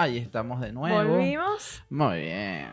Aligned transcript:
Ahí 0.00 0.16
estamos 0.16 0.62
de 0.62 0.72
nuevo. 0.72 0.96
Volvimos. 0.96 1.82
Muy 1.90 2.20
bien. 2.20 2.70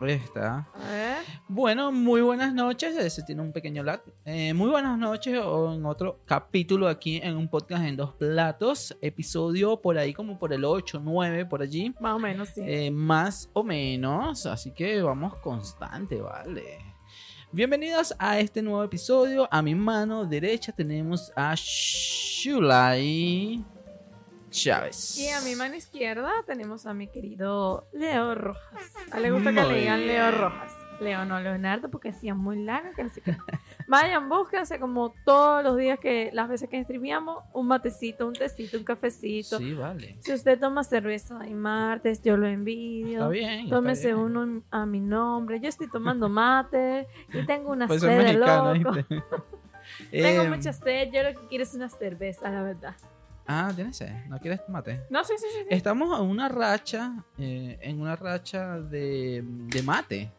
Ahí 0.00 0.10
está. 0.10 0.66
A 0.74 0.90
ver. 0.90 1.18
Bueno, 1.46 1.92
muy 1.92 2.20
buenas 2.20 2.52
noches. 2.52 2.96
Ese 2.96 3.22
tiene 3.22 3.42
un 3.42 3.52
pequeño 3.52 3.84
lag. 3.84 4.02
Eh, 4.24 4.52
muy 4.54 4.68
buenas 4.68 4.98
noches 4.98 5.38
o 5.38 5.72
en 5.72 5.86
otro 5.86 6.18
capítulo 6.26 6.88
aquí 6.88 7.20
en 7.22 7.36
un 7.36 7.46
podcast 7.48 7.84
en 7.84 7.94
dos 7.94 8.12
platos. 8.14 8.98
Episodio 9.00 9.80
por 9.80 9.98
ahí 9.98 10.12
como 10.12 10.36
por 10.36 10.52
el 10.52 10.64
8, 10.64 11.00
9, 11.00 11.46
por 11.46 11.62
allí. 11.62 11.94
Más 12.00 12.16
o 12.16 12.18
menos, 12.18 12.48
sí. 12.48 12.62
Eh, 12.66 12.90
más 12.90 13.48
o 13.52 13.62
menos. 13.62 14.44
Así 14.44 14.72
que 14.72 15.00
vamos 15.00 15.36
constante, 15.36 16.20
vale. 16.20 16.78
Bienvenidos 17.52 18.16
a 18.18 18.40
este 18.40 18.62
nuevo 18.62 18.82
episodio. 18.82 19.46
A 19.52 19.62
mi 19.62 19.76
mano 19.76 20.24
derecha 20.24 20.72
tenemos 20.72 21.30
a 21.36 21.54
Shulai 21.54 22.98
Chávez. 24.62 25.18
Y 25.18 25.28
a 25.30 25.40
mi 25.40 25.54
mano 25.54 25.74
izquierda 25.76 26.30
tenemos 26.46 26.86
a 26.86 26.94
mi 26.94 27.06
querido 27.08 27.86
Leo 27.92 28.34
Rojas. 28.34 28.92
A 29.10 29.20
le 29.20 29.30
gusta 29.30 29.52
que 29.52 29.62
le 29.62 29.78
digan. 29.80 30.06
Leo 30.06 30.30
Rojas. 30.30 30.72
Leo, 31.00 31.24
no 31.24 31.38
Leonardo, 31.38 31.88
porque 31.90 32.10
decía 32.10 32.34
muy 32.34 32.64
largo, 32.64 32.90
que 32.96 33.04
no 33.04 33.10
sé 33.10 33.20
qué. 33.20 33.36
Vayan, 33.86 34.28
búsquense 34.28 34.80
como 34.80 35.14
todos 35.24 35.62
los 35.62 35.76
días 35.76 36.00
que, 36.00 36.30
las 36.32 36.48
veces 36.48 36.68
que 36.68 36.82
streameamos, 36.82 37.44
un 37.52 37.68
matecito, 37.68 38.26
un 38.26 38.32
tecito, 38.32 38.76
un 38.78 38.82
cafecito. 38.82 39.58
Sí, 39.58 39.74
vale. 39.74 40.16
Si 40.20 40.32
usted 40.32 40.58
toma 40.58 40.82
cerveza 40.82 41.46
y 41.46 41.54
martes, 41.54 42.20
yo 42.22 42.36
lo 42.36 42.48
envidio. 42.48 43.18
Está 43.20 43.28
bien. 43.28 43.60
está 43.60 43.76
Tómese 43.76 44.06
bien. 44.08 44.18
uno 44.18 44.62
a 44.72 44.86
mi 44.86 44.98
nombre. 45.00 45.60
Yo 45.60 45.68
estoy 45.68 45.88
tomando 45.88 46.28
mate 46.28 47.06
y 47.32 47.46
tengo 47.46 47.70
una 47.70 47.86
Pues 47.86 48.00
sed 48.00 48.24
de 48.24 48.32
loco. 48.32 48.90
Tengo 50.10 50.42
Eh, 50.42 50.48
mucha 50.48 50.72
sed. 50.72 51.10
Yo 51.12 51.22
lo 51.22 51.40
que 51.40 51.46
quiero 51.48 51.62
es 51.62 51.74
una 51.74 51.88
cerveza, 51.88 52.50
la 52.50 52.62
verdad. 52.64 52.96
Ah, 53.50 53.72
tienes 53.74 53.96
sed. 53.96 54.12
¿No 54.28 54.38
quieres 54.38 54.60
mate? 54.68 55.00
No, 55.08 55.24
sí, 55.24 55.32
sí, 55.38 55.46
sí. 55.50 55.60
sí. 55.62 55.74
Estamos 55.74 56.20
en 56.20 56.26
una 56.26 56.50
racha, 56.50 57.24
eh, 57.38 57.78
en 57.80 57.98
una 57.98 58.14
racha 58.14 58.78
de, 58.78 59.42
de 59.42 59.82
mate. 59.82 60.30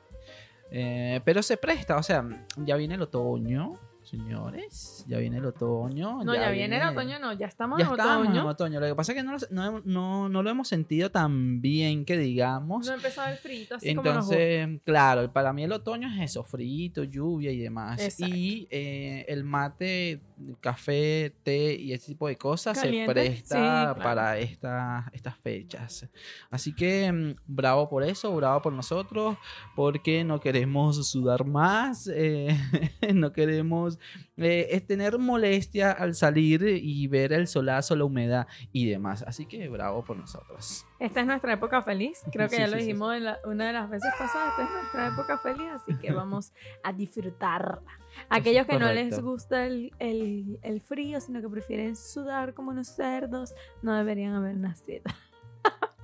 Eh, 0.69 1.19
pero 1.25 1.41
se 1.41 1.57
presta, 1.57 1.97
o 1.97 2.03
sea, 2.03 2.23
ya 2.57 2.75
viene 2.75 2.93
el 2.93 3.01
otoño, 3.01 3.73
señores. 4.09 5.03
Ya 5.07 5.17
viene 5.17 5.37
el 5.37 5.45
otoño. 5.45 6.23
No, 6.23 6.33
ya, 6.35 6.49
viene 6.51 6.77
el 6.77 6.87
otoño, 6.87 7.19
no, 7.19 7.33
ya 7.33 7.47
estamos 7.47 7.79
Ya 7.79 7.85
en 7.85 7.91
estamos 7.91 8.23
otoño. 8.27 8.41
en 8.41 8.47
otoño. 8.47 8.79
Lo 8.79 8.87
que 8.87 8.95
pasa 8.95 9.11
es 9.11 9.17
que 9.17 9.23
no, 9.23 9.33
lo- 9.33 9.39
no, 9.51 9.81
no- 9.85 10.29
no 10.29 10.43
lo 10.43 10.49
hemos 10.49 10.67
sentido 10.67 11.11
tan 11.11 11.61
bien 11.61 12.05
que 12.05 12.17
digamos. 12.17 12.87
No 12.87 12.93
empezó 12.93 13.25
el 13.25 13.37
frito, 13.37 13.75
así 13.75 13.93
como 13.95 14.11
nos 14.11 14.31
Entonces, 14.31 14.81
claro, 14.83 15.31
para 15.31 15.53
mí 15.53 15.63
el 15.63 15.71
otoño 15.71 16.07
es 16.15 16.31
eso, 16.31 16.43
frito, 16.43 17.03
lluvia 17.03 17.51
y 17.51 17.59
demás. 17.59 17.99
Exacto. 18.01 18.33
Y 18.35 18.67
eh, 18.71 19.25
el 19.27 19.43
mate, 19.43 20.21
café, 20.61 21.33
té 21.43 21.75
y 21.75 21.93
ese 21.93 22.07
tipo 22.07 22.27
de 22.27 22.37
cosas 22.37 22.79
Caliente, 22.79 23.07
se 23.07 23.13
presta 23.13 23.55
sí, 23.55 23.61
claro. 23.61 24.01
para 24.01 24.37
esta- 24.39 25.09
estas 25.13 25.37
fechas. 25.37 26.07
Así 26.49 26.73
que 26.73 27.11
mm, 27.11 27.35
bravo 27.47 27.89
por 27.89 28.03
eso, 28.03 28.35
bravo 28.35 28.61
por 28.61 28.73
nosotros, 28.73 29.37
porque 29.75 30.23
no 30.23 30.39
queremos 30.39 31.07
sudar 31.09 31.45
más, 31.45 32.09
eh, 32.13 32.47
no 33.13 33.31
queremos 33.33 33.98
eh, 34.37 34.67
es 34.71 34.85
tener 34.85 35.17
molestia 35.17 35.91
al 35.91 36.15
salir 36.15 36.63
y 36.63 37.07
ver 37.07 37.33
el 37.33 37.47
solazo, 37.47 37.95
la 37.95 38.05
humedad 38.05 38.47
y 38.71 38.87
demás. 38.89 39.23
Así 39.27 39.45
que 39.45 39.67
bravo 39.69 40.03
por 40.03 40.17
nosotros. 40.17 40.85
Esta 40.99 41.21
es 41.21 41.27
nuestra 41.27 41.53
época 41.53 41.81
feliz. 41.81 42.21
Creo 42.31 42.47
que 42.49 42.55
Sí, 42.55 42.61
ya 42.61 42.67
sí, 42.67 42.71
lo 42.73 42.77
sí. 42.79 42.83
dijimos 42.85 43.15
en 43.15 43.23
la- 43.25 43.39
una 43.45 43.67
de 43.67 43.73
las 43.73 43.89
veces 43.89 44.11
pasadas. 44.17 44.49
Esta 44.51 44.63
es 44.63 44.69
nuestra 44.71 45.07
época 45.07 45.37
feliz, 45.39 45.69
así 45.73 45.95
que 45.97 46.11
vamos 46.11 46.51
a 46.83 46.91
disfrutarla. 46.93 47.81
Aquellos 48.29 48.65
que 48.65 48.79
no 48.79 48.91
les 48.91 49.09
correcto. 49.09 49.21
gusta 49.31 49.65
el, 49.65 49.91
el- 49.99 50.59
el 50.61 50.81
frío, 50.81 51.21
sino 51.21 51.41
que 51.41 51.49
prefieren 51.49 51.95
sudar 51.95 52.53
como 52.53 52.71
unos 52.71 52.87
cerdos, 52.87 53.53
no 53.81 53.93
deberían 53.95 54.33
haber 54.33 54.57
nacido. 54.57 55.03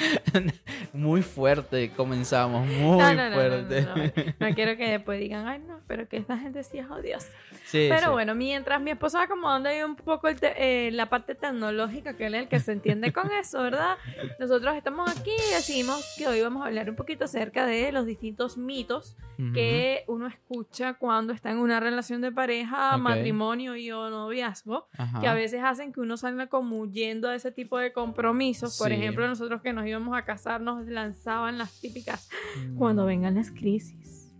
Muy 0.92 1.22
fuerte 1.22 1.90
comenzamos, 1.96 2.66
muy 2.66 2.98
No, 2.98 3.14
no, 3.14 3.32
fuerte. 3.34 3.82
no, 3.82 3.94
no. 4.48 4.54
Quiero 4.54 4.76
que 4.76 4.90
después 4.90 5.20
digan, 5.20 5.46
ay, 5.46 5.60
no, 5.60 5.80
pero 5.86 6.08
que 6.08 6.16
esta 6.16 6.36
gente 6.38 6.62
sí 6.64 6.78
es 6.78 6.90
odiosa. 6.90 7.28
Sí, 7.64 7.86
Pero 7.88 8.06
sí. 8.06 8.12
bueno, 8.12 8.34
mientras 8.34 8.80
mi 8.80 8.90
esposo 8.90 9.18
va 9.18 9.24
acomodando 9.24 9.68
ahí 9.68 9.82
un 9.82 9.94
poco 9.94 10.26
el 10.28 10.40
te- 10.40 10.88
eh, 10.88 10.90
la 10.90 11.06
parte 11.08 11.34
tecnológica, 11.36 12.16
que 12.16 12.26
él 12.26 12.34
es 12.34 12.42
el 12.42 12.48
que 12.48 12.58
se 12.60 12.72
entiende 12.72 13.12
con 13.12 13.30
eso, 13.40 13.62
¿verdad? 13.62 13.96
Nosotros 14.40 14.74
estamos 14.74 15.08
aquí 15.10 15.30
y 15.30 15.54
decimos 15.54 16.04
que 16.18 16.26
hoy 16.26 16.40
vamos 16.40 16.62
a 16.64 16.66
hablar 16.66 16.90
un 16.90 16.96
poquito 16.96 17.24
acerca 17.24 17.66
de 17.66 17.92
los 17.92 18.06
distintos 18.06 18.56
mitos 18.58 19.16
Ujú. 19.38 19.52
que 19.54 20.04
uno 20.08 20.26
escucha 20.26 20.94
cuando 20.94 21.32
está 21.32 21.50
en 21.50 21.58
una 21.58 21.80
relación 21.80 22.20
de 22.20 22.30
pareja, 22.32 22.96
Ok. 22.96 23.02
matrimonio 23.02 23.76
y 23.76 23.90
o 23.90 24.10
noviazgo, 24.10 24.86
Ajá. 24.98 25.20
que 25.20 25.28
a 25.28 25.34
veces 25.34 25.62
hacen 25.64 25.92
que 25.92 26.00
uno 26.00 26.16
salga 26.16 26.48
como 26.48 26.76
huyendo 26.78 27.28
a 27.28 27.34
ese 27.34 27.50
tipo 27.52 27.78
de 27.78 27.92
compromisos. 27.92 28.76
Por 28.76 28.88
Sí. 28.88 28.94
ejemplo, 28.94 29.26
nosotros 29.26 29.62
que 29.62 29.72
nos 29.72 29.86
íbamos 29.90 30.16
a 30.16 30.24
casar 30.24 30.60
nos 30.60 30.86
lanzaban 30.86 31.58
las 31.58 31.80
típicas 31.80 32.28
Mm. 32.56 32.76
cuando 32.78 33.04
vengan 33.06 33.34
las 33.34 33.50
crisis. 33.50 34.32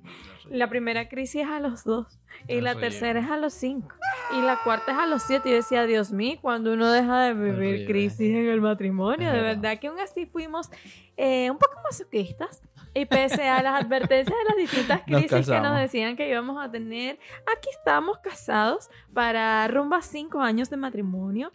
La 0.48 0.68
primera 0.68 1.08
crisis 1.08 1.42
es 1.42 1.48
a 1.48 1.60
los 1.60 1.84
dos. 1.84 2.18
Y 2.48 2.60
la 2.60 2.74
tercera 2.74 3.20
es 3.20 3.30
a 3.30 3.36
los 3.36 3.52
cinco. 3.52 3.94
Y 4.36 4.40
la 4.42 4.58
cuarta 4.64 4.90
es 4.92 4.98
a 4.98 5.06
los 5.06 5.22
siete. 5.22 5.48
Y 5.50 5.52
decía, 5.52 5.84
Dios 5.86 6.10
mío, 6.10 6.38
cuando 6.40 6.72
uno 6.72 6.90
deja 6.90 7.20
de 7.24 7.34
vivir 7.34 7.86
crisis 7.86 8.34
en 8.34 8.48
el 8.48 8.60
matrimonio. 8.60 9.28
Es 9.28 9.34
de 9.34 9.40
verdad. 9.42 9.60
verdad 9.62 9.80
que 9.80 9.86
aún 9.88 10.00
así 10.00 10.26
fuimos 10.26 10.68
eh, 11.16 11.50
un 11.50 11.58
poco 11.58 11.78
masoquistas. 11.84 12.62
Y 12.94 13.04
pese 13.04 13.46
a 13.48 13.62
las 13.62 13.84
advertencias 13.84 14.36
de 14.36 14.44
las 14.48 14.56
distintas 14.56 15.02
Nos 15.06 15.20
crisis 15.26 15.46
que 15.48 15.60
nos 15.60 15.78
decían 15.78 16.16
que 16.16 16.28
íbamos 16.28 16.60
a 16.64 16.68
tener, 16.68 17.20
aquí 17.56 17.68
estamos 17.78 18.18
casados 18.18 18.90
para 19.14 19.68
rumbo 19.68 19.94
a 19.94 20.02
cinco 20.02 20.40
años 20.40 20.68
de 20.70 20.76
matrimonio. 20.78 21.52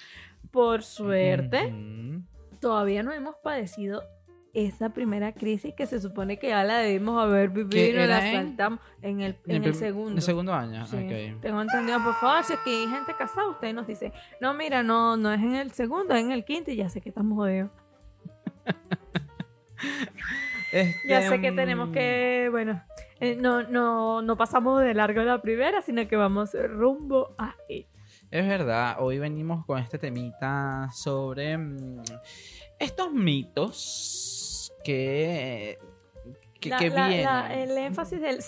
Por 0.51 0.84
suerte, 0.84 1.66
Ujú. 1.66 2.23
Todavía 2.55 3.03
no 3.03 3.11
hemos 3.11 3.35
padecido 3.43 4.03
esa 4.53 4.89
primera 4.89 5.33
crisis 5.33 5.73
que 5.75 5.85
se 5.85 5.99
supone 5.99 6.39
que 6.39 6.47
ya 6.47 6.63
la 6.63 6.77
debimos 6.77 7.21
haber 7.21 7.49
vivido 7.49 8.03
y 8.03 8.07
la 8.07 8.21
saltamos 8.21 8.79
en 9.01 9.19
el, 9.19 9.38
En 9.47 9.57
en 9.57 9.63
el 9.66 9.75
segundo. 9.75 10.11
En 10.11 10.17
el 10.17 10.23
segundo 10.23 10.53
año, 10.53 10.85
Sí. 10.88 11.35
Tengo 11.41 11.61
entendido, 11.61 12.01
por 12.01 12.13
favor, 12.16 12.43
si 12.45 12.53
que 12.63 12.69
hay 12.69 12.88
gente 12.88 13.13
casada, 13.17 13.49
usted 13.49 13.73
nos 13.73 13.85
dice, 13.85 14.13
no, 14.39 14.53
mira, 14.53 14.81
no, 14.81 15.17
no 15.17 15.33
es 15.33 15.41
en 15.41 15.55
el 15.55 15.71
segundo, 15.71 16.16
es 16.16 16.21
en 16.21 16.31
el 16.31 16.45
quinto 16.45 16.71
y 16.71 16.77
ya 16.77 16.89
sé 16.89 17.01
que 17.01 17.09
estamos 17.09 17.38
jodidos. 17.38 17.69
Ya 21.07 21.19
Este, 21.19 21.29
sé 21.29 21.41
que 21.41 21.51
tenemos 21.53 21.89
que, 21.89 22.49
bueno, 22.51 22.83
eh, 23.22 23.37
no, 23.39 23.63
no, 23.63 24.22
no 24.22 24.35
pasamos 24.35 24.81
de 24.81 24.93
largo 24.93 25.22
la 25.22 25.41
primera, 25.41 25.81
sino 25.81 26.05
que 26.05 26.17
vamos 26.17 26.53
rumbo 26.53 27.33
a 27.37 27.55
ella. 27.69 27.87
Es 28.31 28.47
verdad, 28.47 28.97
hoy 29.00 29.19
venimos 29.19 29.66
con 29.66 29.80
este 29.80 29.97
temita 29.97 30.90
sobre 30.94 31.58
mm, 31.58 32.02
estos 32.80 33.12
mitos 33.13 34.74
que, 34.84 35.78
que, 36.59 36.69
La- 36.69 36.78
que 36.78 36.90
la- 36.90 37.08
vienen. 37.08 37.25
la- 37.25 37.53
el 37.53 37.72
énfasis 37.78 38.19
del 38.22 38.40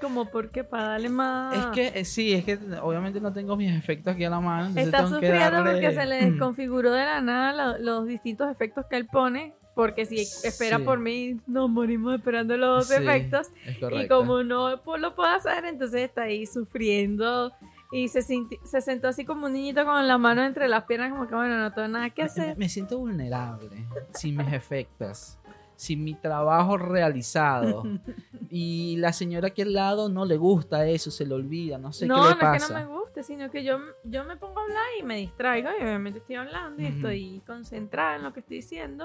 como 0.00 0.24
porque 0.30 0.64
para 0.64 0.84
darle 0.88 1.10
más... 1.10 1.56
Es 1.56 1.66
que 1.74 2.00
eh, 2.00 2.04
sí, 2.06 2.32
es 2.32 2.44
que 2.44 2.58
obviamente 2.82 3.20
no 3.20 3.32
tengo 3.32 3.54
mis 3.56 3.70
efectos 3.76 4.14
aquí 4.14 4.24
a 4.24 4.30
la 4.30 4.40
mano. 4.40 4.78
Está 4.78 5.06
sufriendo 5.06 5.38
darle- 5.38 5.72
porque 5.72 5.92
se 5.94 6.06
le 6.06 6.24
desconfiguró 6.30 6.90
de 6.92 7.04
la 7.04 7.20
nada 7.20 7.76
lo- 7.76 7.78
los 7.78 8.06
distintos 8.06 8.50
efectos 8.50 8.86
que 8.88 8.96
él 8.96 9.06
pone. 9.06 9.54
Porque 9.74 10.04
si 10.04 10.18
espera 10.20 10.78
Sí. 10.78 10.82
por 10.84 10.98
mí, 10.98 11.36
nos 11.46 11.70
morimos 11.70 12.14
esperando 12.16 12.56
los 12.56 12.88
Sí, 12.88 12.94
efectos. 12.94 13.48
Y 13.92 14.08
como 14.08 14.42
no 14.42 14.70
lo 14.70 15.14
puedo 15.14 15.28
hacer, 15.30 15.64
entonces 15.64 16.02
está 16.02 16.22
ahí 16.22 16.44
sufriendo. 16.44 17.52
Y 17.92 18.08
se, 18.08 18.22
sentó 18.22 19.08
así 19.08 19.24
como 19.24 19.46
un 19.46 19.52
niñito 19.52 19.84
con 19.84 20.06
la 20.06 20.16
mano 20.16 20.44
entre 20.44 20.68
las 20.68 20.84
piernas, 20.84 21.10
como 21.10 21.26
que 21.26 21.34
bueno, 21.34 21.58
no 21.58 21.72
tengo 21.72 21.88
nada 21.88 22.10
que 22.10 22.22
hacer. 22.22 22.56
Me, 22.56 22.68
siento 22.68 22.98
vulnerable 22.98 23.68
sin 24.14 24.36
mis 24.36 24.52
efectos, 24.52 25.38
sin 25.74 26.04
mi 26.04 26.14
trabajo 26.14 26.76
realizado. 26.78 27.82
y 28.50 28.96
la 28.98 29.12
señora 29.12 29.48
aquí 29.48 29.62
al 29.62 29.72
lado 29.72 30.08
no 30.08 30.24
le 30.24 30.36
gusta 30.36 30.86
eso, 30.86 31.10
se 31.10 31.26
le 31.26 31.34
olvida, 31.34 31.78
no 31.78 31.92
sé 31.92 32.06
no, 32.06 32.14
qué 32.14 32.20
no 32.20 32.26
le 32.26 32.32
es 32.32 32.38
que 32.38 32.44
pasa. 32.44 32.74
no 32.74 32.78
me 32.78 32.96
guste, 32.96 33.24
sino 33.24 33.50
que 33.50 33.64
yo, 33.64 33.78
yo 34.04 34.24
me 34.24 34.36
pongo 34.36 34.60
a 34.60 34.62
hablar 34.62 34.86
y 35.00 35.02
me 35.02 35.16
distraigo. 35.16 35.70
Y 35.76 35.82
obviamente 35.82 36.20
estoy 36.20 36.36
hablando 36.36 36.80
y 36.80 36.86
estoy 36.86 37.42
concentrada 37.44 38.16
en 38.16 38.22
lo 38.22 38.32
que 38.32 38.38
estoy 38.38 38.58
diciendo. 38.58 39.04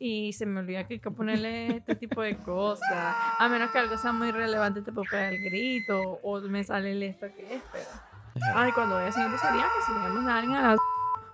Y 0.00 0.32
se 0.32 0.46
me 0.46 0.58
olvida 0.58 0.84
que 0.88 0.94
hay 0.94 1.00
que 1.00 1.12
ponerle 1.12 1.76
este 1.76 1.94
tipo 1.94 2.22
de 2.22 2.36
cosas. 2.38 2.90
A 3.38 3.48
menos 3.48 3.70
que 3.70 3.78
algo 3.78 3.96
sea 3.96 4.10
muy 4.10 4.32
relevante, 4.32 4.82
te 4.82 4.90
puedo 4.90 5.08
pegar 5.08 5.32
el 5.32 5.44
grito 5.44 6.18
o 6.24 6.40
me 6.40 6.64
sale 6.64 6.90
el 6.90 7.04
esto 7.04 7.28
que 7.36 7.54
es. 7.54 7.62
Pero... 7.72 8.05
Ay, 8.54 8.72
cuando 8.72 8.96
voy 8.96 9.04
a 9.04 9.08
hacer 9.08 9.38
sería 9.38 9.62
que 9.64 9.82
si 9.86 9.92
vemos 9.92 10.26
a 10.26 10.36
alguien 10.38 10.56
a 10.56 10.62
la... 10.74 10.76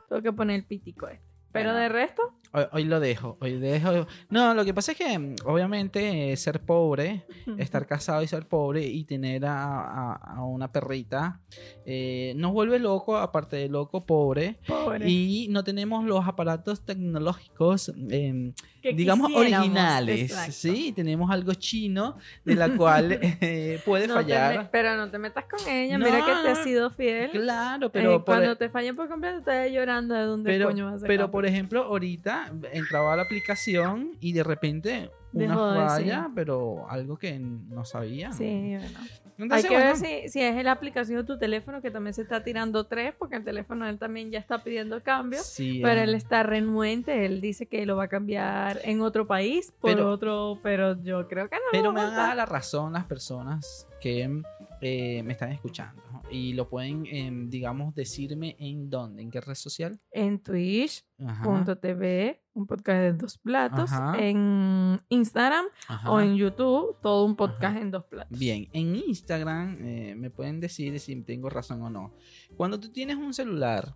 Tengo 0.09 0.23
que 0.23 0.33
poner 0.33 0.57
el 0.57 0.65
pítico 0.67 1.09
este. 1.09 1.25
Pero 1.53 1.71
Bueno. 1.71 1.81
de 1.81 1.89
resto, 1.89 2.35
Hoy, 2.55 2.65
hoy 2.73 2.85
lo 2.85 3.01
dejo, 3.01 3.39
hoy 3.41 3.59
dejo. 3.59 4.07
No, 4.29 4.53
lo 4.55 4.65
que 4.65 4.75
pasa 4.75 4.93
es 4.93 4.99
que 4.99 5.19
mm, 5.19 5.37
obviamente 5.47 6.33
eh, 6.33 6.37
ser 6.37 6.61
pobre, 6.61 7.25
estar 7.57 7.87
casado 7.87 8.23
y 8.23 8.27
ser 8.29 8.47
pobre 8.47 8.83
y 8.85 9.05
tener 9.05 9.47
a, 9.47 10.13
a- 10.13 10.35
a 10.37 10.45
una 10.45 10.71
perrita 10.71 11.41
eh, 11.87 12.35
nos 12.37 12.53
vuelve 12.53 12.79
loco, 12.79 13.17
aparte 13.17 13.57
de 13.57 13.69
loco, 13.69 14.05
pobre. 14.05 14.59
pobre. 14.67 15.09
Y 15.09 15.49
no 15.51 15.65
tenemos 15.65 16.05
los 16.05 16.27
aparatos 16.29 16.85
tecnológicos, 16.85 17.93
eh, 18.11 18.53
Que 18.83 18.93
digamos, 18.93 19.31
originales. 19.35 20.31
exacto. 20.31 20.53
Sí, 20.53 20.93
tenemos 20.95 21.31
algo 21.31 21.55
chino 21.55 22.17
de 22.45 22.55
la 22.55 22.69
cual 22.77 23.13
eh, 23.41 23.81
puede 23.85 24.07
No 24.09 24.15
fallar. 24.15 24.69
pero 24.71 24.95
no 24.97 25.11
te 25.11 25.19
metas 25.19 25.45
con 25.51 25.67
ella, 25.69 25.97
No, 25.99 26.05
mira 26.05 26.19
que 26.25 26.33
te 26.43 26.49
has 26.51 26.63
sido 26.65 26.91
fiel. 26.91 27.31
Claro, 27.31 27.87
Eh, 27.87 27.91
pero, 27.93 28.11
por, 28.25 28.37
cuando 28.37 28.57
te 28.57 28.69
fallen 28.69 28.95
por 28.95 29.09
completo, 29.09 29.43
te 29.43 29.51
vas 29.51 29.71
llorando 29.71 30.15
de 30.15 30.23
dónde 30.25 30.51
pero, 30.51 30.67
coño 30.67 30.93
vas 30.93 31.03
a 31.03 31.07
pero 31.07 31.31
por 31.31 31.47
ejemplo, 31.47 31.83
ahorita 31.85 32.42
entraba 32.73 33.13
a 33.13 33.17
la 33.17 33.23
aplicación 33.23 34.17
y 34.21 34.33
de 34.33 34.43
repente 34.45 35.11
una 35.33 35.47
Dejó 35.49 35.73
de 35.73 35.81
falla, 35.87 36.25
sí. 36.27 36.33
pero 36.35 36.87
algo 36.91 37.17
que 37.17 37.39
no 37.39 37.85
sabía. 37.85 38.33
Sí, 38.33 38.77
bueno. 38.79 38.99
Entonces, 39.39 39.65
Hay 39.65 39.71
que 39.71 39.75
bueno, 39.77 39.99
ver 39.99 40.23
si, 40.23 40.29
si 40.29 40.41
es 40.43 40.63
la 40.63 40.73
aplicación 40.73 41.19
de 41.19 41.25
tu 41.25 41.39
teléfono 41.39 41.81
que 41.81 41.91
también 41.91 42.13
se 42.13 42.21
está 42.23 42.45
tirando 42.45 42.85
tres, 42.85 43.15
porque 43.19 43.37
el 43.37 43.45
teléfono 43.45 43.87
de 43.87 43.93
él 43.93 43.99
también 43.99 44.31
ya 44.31 44.39
está 44.39 44.63
pidiendo 44.63 45.03
cambios. 45.03 45.45
sí, 45.47 45.81
Pero 45.83 46.01
ah, 46.01 46.05
él 46.05 46.15
está 46.15 46.43
renuente, 46.43 47.25
él 47.25 47.41
dice 47.41 47.67
que 47.67 47.87
lo 47.87 47.97
va 47.97 48.05
a 48.05 48.09
cambiar 48.09 48.81
en 48.85 49.01
otro 49.01 49.27
país 49.27 49.73
por 49.81 49.91
Pero- 49.91 50.11
otro, 50.11 50.59
pero 50.63 51.03
yo 51.03 51.27
creo 51.29 51.49
que 51.49 51.57
no. 51.57 51.63
Pero 51.73 51.93
me 51.93 52.01
van 52.03 52.09
a 52.09 52.11
dar 52.11 52.19
aguantar. 52.21 52.37
la 52.37 52.47
razón 52.47 52.93
las 52.93 53.05
personas 53.07 53.89
que 54.01 54.43
eh, 54.85 55.23
me 55.23 55.35
están 55.35 55.53
escuchando. 55.53 56.03
Y 56.29 56.55
lo 56.55 56.69
pueden, 56.69 57.07
em, 57.07 57.49
digamos, 57.49 57.95
decirme 57.95 58.57
en 58.59 58.91
dónde, 58.91 59.23
en 59.23 59.31
qué 59.31 59.41
red 59.41 59.55
social. 59.55 60.01
En 60.11 60.43
Twitch.tv, 60.43 62.43
un 62.53 62.67
podcast 62.67 63.01
de 63.01 63.13
dos 63.13 63.39
platos. 63.39 63.93
Ajá. 63.93 64.19
En 64.19 65.01
Instagram 65.09 65.67
ajá. 65.87 66.11
o 66.11 66.21
en 66.21 66.35
YouTube, 66.35 66.97
todo 67.01 67.25
un 67.25 67.37
podcast 67.37 67.77
en 67.77 67.93
dos 67.93 68.05
platos. 68.07 68.37
Bien, 68.37 68.69
en 68.73 68.97
Instagram 68.97 69.77
eh, 69.81 70.15
me 70.17 70.31
pueden 70.31 70.59
decir 70.59 70.99
si 70.99 71.23
tengo 71.23 71.49
razón 71.49 71.81
o 71.83 71.89
no. 71.89 72.13
Cuando 72.57 72.81
tú 72.81 72.91
tienes 72.91 73.17
un 73.17 73.33
celular 73.33 73.95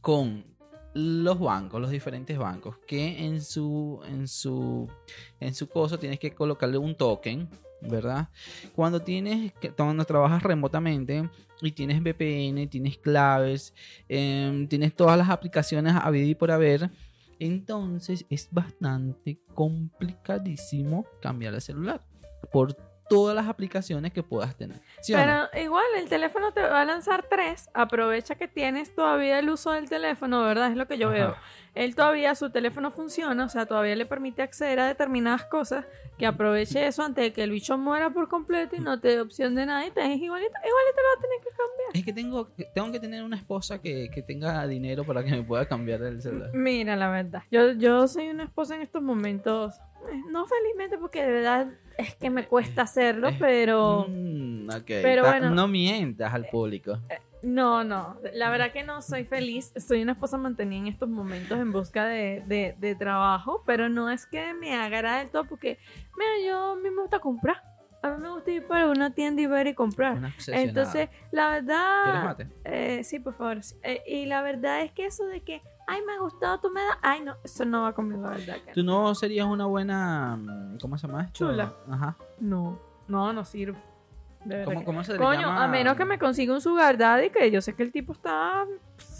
con 0.00 0.46
los 0.94 1.38
bancos, 1.38 1.82
los 1.82 1.90
diferentes 1.90 2.38
bancos, 2.38 2.78
que 2.86 3.26
en 3.26 3.42
su, 3.42 4.00
en 4.08 4.26
su, 4.26 4.88
en 5.38 5.54
su 5.54 5.68
cosa 5.68 5.98
tienes 5.98 6.18
que 6.18 6.32
colocarle 6.32 6.78
un 6.78 6.96
token, 6.96 7.50
¿verdad? 7.88 8.28
Cuando 8.74 9.00
tienes, 9.00 9.52
cuando 9.76 10.04
trabajas 10.04 10.42
remotamente 10.42 11.28
y 11.62 11.72
tienes 11.72 12.00
VPN, 12.00 12.66
tienes 12.68 12.98
claves, 12.98 13.74
em, 14.08 14.66
tienes 14.68 14.94
todas 14.94 15.16
las 15.18 15.30
aplicaciones 15.30 15.94
a 15.94 16.16
y 16.16 16.34
por 16.34 16.50
haber, 16.50 16.90
entonces 17.38 18.24
es 18.30 18.48
bastante 18.50 19.38
complicadísimo 19.54 21.06
cambiar 21.20 21.54
el 21.54 21.60
celular 21.60 22.02
por 22.50 22.76
todas 23.08 23.34
las 23.34 23.46
aplicaciones 23.48 24.12
que 24.12 24.22
puedas 24.22 24.56
tener. 24.56 24.80
¿Sí 25.00 25.14
o 25.14 25.18
no? 25.18 25.48
Pero 25.52 25.64
igual 25.64 25.84
el 25.96 26.08
teléfono 26.08 26.52
te 26.52 26.62
va 26.62 26.80
a 26.80 26.84
lanzar 26.84 27.26
tres. 27.28 27.68
Aprovecha 27.74 28.34
que 28.34 28.48
tienes 28.48 28.94
todavía 28.94 29.38
el 29.38 29.48
uso 29.48 29.72
del 29.72 29.88
teléfono, 29.88 30.42
¿verdad? 30.42 30.70
Es 30.70 30.76
lo 30.76 30.86
que 30.86 30.98
yo 30.98 31.08
Ajá. 31.08 31.16
veo. 31.16 31.36
Él 31.74 31.94
todavía, 31.94 32.34
su 32.34 32.48
teléfono 32.50 32.90
funciona, 32.90 33.44
o 33.44 33.48
sea, 33.50 33.66
todavía 33.66 33.94
le 33.96 34.06
permite 34.06 34.40
acceder 34.40 34.80
a 34.80 34.86
determinadas 34.86 35.44
cosas. 35.44 35.84
Que 36.16 36.26
aproveche 36.26 36.86
eso 36.86 37.02
antes 37.02 37.22
de 37.22 37.32
que 37.34 37.42
el 37.42 37.50
bicho 37.50 37.76
muera 37.76 38.08
por 38.08 38.28
completo 38.28 38.74
y 38.76 38.80
no 38.80 38.98
te 38.98 39.08
dé 39.08 39.20
opción 39.20 39.54
de 39.54 39.66
nada 39.66 39.86
y 39.86 39.90
te 39.90 40.00
dejes 40.00 40.18
igualito. 40.18 40.52
Igualito 40.52 40.96
lo 40.96 41.08
va 41.08 41.18
a 41.18 41.20
tener 41.20 41.40
que 41.42 41.50
cambiar. 41.50 41.90
Es 41.92 42.04
que 42.04 42.12
tengo, 42.14 42.48
tengo 42.74 42.92
que 42.92 43.00
tener 43.00 43.22
una 43.22 43.36
esposa 43.36 43.82
que, 43.82 44.08
que 44.10 44.22
tenga 44.22 44.66
dinero 44.66 45.04
para 45.04 45.22
que 45.22 45.30
me 45.32 45.42
pueda 45.42 45.66
cambiar 45.66 46.00
el 46.02 46.22
celular. 46.22 46.50
Mira, 46.54 46.96
la 46.96 47.10
verdad. 47.10 47.42
Yo, 47.50 47.72
yo 47.72 48.08
soy 48.08 48.28
una 48.30 48.44
esposa 48.44 48.74
en 48.76 48.80
estos 48.80 49.02
momentos. 49.02 49.78
Eh, 50.10 50.22
No 50.30 50.46
felizmente, 50.46 50.98
porque 50.98 51.24
de 51.24 51.32
verdad 51.32 51.68
es 51.98 52.14
que 52.14 52.30
me 52.30 52.46
cuesta 52.46 52.82
hacerlo, 52.82 53.28
Eh, 53.28 53.36
pero. 53.38 54.06
Mm, 54.08 54.68
pero 54.86 55.22
bueno. 55.22 55.50
No 55.50 55.68
mientas 55.68 56.32
al 56.34 56.46
público. 56.46 56.98
No, 57.42 57.84
no, 57.84 58.18
la 58.32 58.50
verdad 58.50 58.72
que 58.72 58.82
no 58.82 59.02
soy 59.02 59.24
feliz. 59.24 59.72
Soy 59.76 60.02
una 60.02 60.12
esposa 60.12 60.36
mantenida 60.36 60.80
en 60.80 60.86
estos 60.88 61.08
momentos 61.08 61.58
en 61.60 61.70
busca 61.70 62.04
de, 62.06 62.42
de- 62.46 62.74
de 62.78 62.94
trabajo, 62.96 63.62
pero 63.66 63.88
no 63.88 64.10
es 64.10 64.26
que 64.26 64.52
me 64.54 64.74
agrade 64.74 65.18
del 65.20 65.30
todo 65.30 65.44
porque, 65.44 65.78
mira, 66.16 66.48
yo 66.48 66.72
a 66.72 66.76
mí 66.76 66.90
me 66.90 67.02
gusta 67.02 67.20
comprar. 67.20 67.62
A 68.02 68.10
mí 68.10 68.22
me 68.22 68.28
gusta 68.30 68.50
ir 68.52 68.66
para 68.66 68.86
una 68.88 69.10
tienda 69.10 69.42
y 69.42 69.46
ver 69.46 69.66
y 69.66 69.74
comprar. 69.74 70.18
Entonces, 70.48 71.08
la 71.32 71.48
¿Quieres 71.48 71.66
verdad... 71.66 72.24
mate? 72.24 72.48
eh, 72.64 73.02
sí, 73.04 73.18
por 73.18 73.34
favor. 73.34 73.58
Eh, 73.82 74.02
y 74.06 74.26
la 74.26 74.42
verdad 74.42 74.82
es 74.82 74.92
que 74.92 75.06
eso 75.06 75.24
de 75.26 75.40
que, 75.40 75.60
ay, 75.88 76.00
me 76.06 76.18
gustó, 76.20 76.60
tú 76.60 76.70
me 76.70 76.80
das... 76.82 76.98
Ay, 77.02 77.22
no, 77.22 77.36
eso 77.42 77.64
no 77.64 77.82
va 77.82 77.92
conmigo, 77.94 78.22
la 78.22 78.30
verdad. 78.30 78.56
que 78.64 78.72
¿Tú 78.72 78.82
no 78.84 79.14
serías 79.14 79.46
una 79.46 79.66
buena. 79.66 80.36
mm, 80.36 80.78
¿Cómo 80.80 80.96
se 80.98 81.06
llama 81.08 81.22
esto? 81.24 81.48
Chula. 81.50 81.72
Ajá. 81.90 82.16
No, 82.38 82.78
no, 83.08 83.32
no 83.32 83.44
sirve. 83.44 83.78
De 84.44 84.62
¿Cómo, 84.84 85.02
se 85.02 85.12
le 85.14 85.18
Coño, 85.18 85.40
llama? 85.40 85.64
a 85.64 85.68
menos 85.68 85.96
que 85.96 86.04
me 86.04 86.20
consiga 86.20 86.54
un 86.54 86.60
sugar 86.60 86.96
daddy, 86.96 87.30
que 87.30 87.50
yo 87.50 87.60
sé 87.60 87.74
que 87.74 87.82
el 87.82 87.90
tipo 87.90 88.12
está 88.12 88.64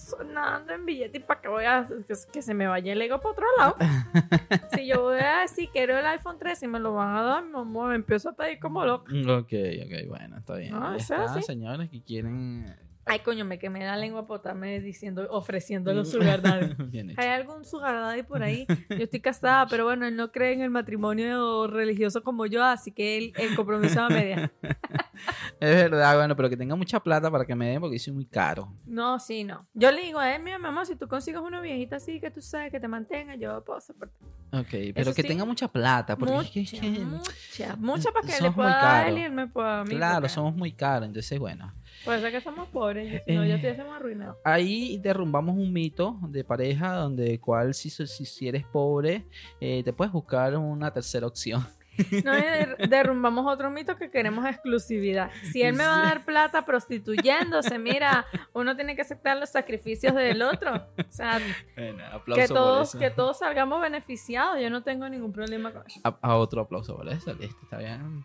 sonando 0.07 0.73
en 0.73 0.87
billete 0.87 1.19
y 1.19 1.21
para 1.21 1.41
que 1.41 1.49
voy 1.49 1.65
a 1.65 1.87
que, 1.87 2.15
que 2.33 2.43
se 2.43 2.55
me 2.55 2.67
vaya 2.67 2.93
el 2.93 3.03
ego 3.03 3.21
para 3.21 3.33
otro 3.33 3.47
lado. 3.59 3.77
si 4.75 4.87
yo 4.87 5.03
voy 5.03 5.19
a 5.19 5.41
decir 5.41 5.69
quiero 5.73 5.99
el 5.99 6.07
iPhone 6.07 6.39
13 6.39 6.67
y 6.67 6.69
me 6.69 6.79
lo 6.79 6.95
van 6.95 7.17
a 7.17 7.23
dar, 7.23 7.45
mi 7.45 7.59
amor, 7.59 7.89
me 7.89 7.97
empiezo 7.97 8.31
a 8.31 8.33
pedir 8.33 8.59
como 8.59 8.85
loco. 8.85 9.07
Ok, 9.07 9.53
ok, 9.85 10.09
bueno, 10.09 10.39
está 10.39 10.57
bien. 10.57 10.73
No, 10.73 10.95
está, 10.95 11.25
así. 11.25 11.43
señores 11.43 11.91
que 11.91 12.03
quieren. 12.03 12.75
Ay, 13.09 13.21
coño, 13.21 13.45
me 13.45 13.57
quemé 13.61 13.85
la 13.85 13.97
lengua 13.97 14.27
por 14.27 14.39
estarme 14.39 14.81
diciendo, 14.81 15.29
ofreciendo 15.31 15.95
los 15.95 16.11
sugar 16.11 16.43
daddy. 16.43 16.75
Bien 16.91 17.11
hecho. 17.11 17.21
¿Hay 17.21 17.29
algún 17.29 17.65
sugar 17.65 17.95
daddy 17.95 18.25
por 18.25 18.43
ahí? 18.43 18.67
Yo 18.91 18.97
estoy 19.05 19.21
casada, 19.21 19.67
pero 19.69 19.85
bueno, 19.85 20.07
él 20.07 20.17
no 20.17 20.33
cree 20.33 20.55
en 20.55 20.63
el 20.63 20.71
matrimonio 20.71 21.69
religioso 21.69 22.25
como 22.25 22.47
yo, 22.47 22.65
así 22.65 22.91
que 22.91 23.17
él, 23.17 23.33
el 23.37 23.55
compromiso 23.55 24.03
a 24.03 24.09
media. 24.11 24.53
Es 25.59 25.75
verdad, 25.75 26.17
bueno, 26.19 26.37
pero 26.37 26.51
que 26.51 26.57
tenga 26.59 26.77
mucha 26.77 27.01
plata 27.01 27.31
para 27.31 27.47
que 27.47 27.55
me 27.55 27.67
den 27.71 27.81
porque 27.81 27.99
soy 27.99 28.13
muy 28.13 28.27
caro. 28.27 28.71
No, 28.85 29.19
sí, 29.19 29.43
no. 29.45 29.67
Yo 29.73 29.91
le 29.91 30.03
digo 30.03 30.19
a 30.19 30.35
él, 30.35 30.43
mira, 30.43 30.59
mamá, 30.59 30.85
si 30.85 30.95
tú 30.97 31.09
consigues 31.09 31.41
una 31.41 31.61
viejita 31.63 31.97
así 31.97 32.21
que 32.21 32.31
tú 32.31 32.43
sabes 32.43 32.71
que 32.71 32.79
te 32.79 32.87
mantenga, 32.87 33.35
yo 33.37 33.65
puedo 33.65 33.81
soportar. 33.81 34.15
Ok, 34.53 34.67
pero 34.71 34.93
Eso 34.95 35.15
que 35.15 35.23
sí, 35.23 35.29
tenga 35.29 35.47
mucha 35.47 35.69
plata. 35.69 36.17
Porque 36.17 36.37
es 36.41 36.51
que- 36.51 36.61
es 36.61 36.73
Mucha, 36.75 36.81
que- 36.83 37.05
mucha, 37.05 37.77
mucha 37.77 38.13
para 38.13 38.27
que 38.27 38.43
le 38.43 38.51
pueda 38.51 38.69
dar 38.71 39.13
y 39.19 39.23
él 39.23 39.33
me 39.33 39.47
pueda 39.49 39.81
a 39.81 39.85
mí. 39.85 39.97
claro, 39.97 40.17
porque 40.21 40.29
somos 40.35 40.55
muy 40.55 40.73
caros, 40.73 41.07
entonces 41.09 41.39
bueno. 41.39 41.73
Puede 42.07 42.21
ser 42.23 42.33
que 42.33 42.41
somos 42.41 42.69
pobres, 42.69 43.23
si 43.27 43.33
no, 43.35 43.45
ya 43.45 43.53
Eh. 43.53 43.57
estuviésemos 43.57 43.95
arruinados. 43.97 44.37
Ahí 44.45 44.99
derrumbamos 45.03 45.57
un 45.57 45.71
mito 45.73 46.17
de 46.29 46.43
pareja 46.45 46.93
donde 46.95 47.39
cual 47.41 47.75
si, 47.75 47.91
si, 47.91 48.07
si 48.07 48.49
eres 48.49 48.65
pobre 48.65 49.27
eh, 49.61 49.83
te 49.85 49.93
puedes 49.93 50.13
buscar 50.13 50.57
una 50.57 50.91
tercera 50.93 51.27
opción. 51.27 51.67
No, 52.25 52.33
derrumbamos 52.91 53.47
otro 53.51 53.71
mito 53.71 53.97
que 53.97 54.11
queremos 54.11 54.45
exclusividad. 54.47 55.31
Si 55.51 55.63
él 55.63 55.75
me 55.75 55.85
va 55.87 56.01
a 56.01 56.03
dar 56.05 56.25
plata 56.27 56.65
prostituyéndose, 56.67 57.79
mira, 57.79 58.27
uno 58.53 58.77
tiene 58.77 58.95
que 58.95 59.01
aceptar 59.03 59.39
los 59.39 59.49
sacrificios 59.51 60.15
del 60.15 60.43
otro. 60.43 60.75
O 60.75 61.11
sea, 61.13 61.41
Bueno, 61.75 62.05
que 62.27 62.47
por 62.49 62.49
todos, 62.49 62.89
eso. 62.91 62.99
que 62.99 63.11
todos 63.11 63.39
salgamos 63.39 63.81
beneficiados. 63.81 64.61
Yo 64.61 64.69
no 64.69 64.83
tengo 64.83 65.09
ningún 65.09 65.33
problema 65.33 65.73
con 65.73 65.85
eso. 65.87 66.01
A, 66.05 66.19
a 66.21 66.37
otro 66.37 66.61
aplauso 66.61 66.95
por 66.97 67.09
eso, 67.09 67.33
listo, 67.35 67.57
está 67.63 67.79
bien. 67.79 68.23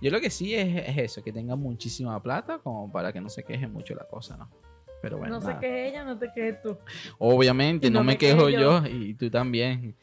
Yo 0.00 0.10
lo 0.10 0.20
que 0.20 0.30
sí 0.30 0.54
es, 0.54 0.88
es 0.88 0.98
eso, 0.98 1.22
que 1.22 1.32
tenga 1.32 1.56
muchísima 1.56 2.22
plata 2.22 2.58
como 2.58 2.90
para 2.90 3.12
que 3.12 3.20
no 3.20 3.28
se 3.28 3.44
queje 3.44 3.66
mucho 3.66 3.94
la 3.94 4.04
cosa, 4.04 4.36
¿no? 4.36 4.48
Pero 5.02 5.18
bueno, 5.18 5.38
no 5.38 5.46
nada. 5.46 5.58
qué 5.58 5.86
es 5.86 5.92
ella, 5.92 6.04
no 6.04 6.18
te 6.18 6.30
quedes 6.34 6.62
tú. 6.62 6.76
Obviamente, 7.18 7.90
no, 7.90 8.00
no 8.00 8.04
me 8.04 8.12
me 8.12 8.18
quejo 8.18 8.46
quejo 8.46 8.50
yo. 8.50 8.82
y 8.86 9.14
tú 9.14 9.30
también. 9.30 9.96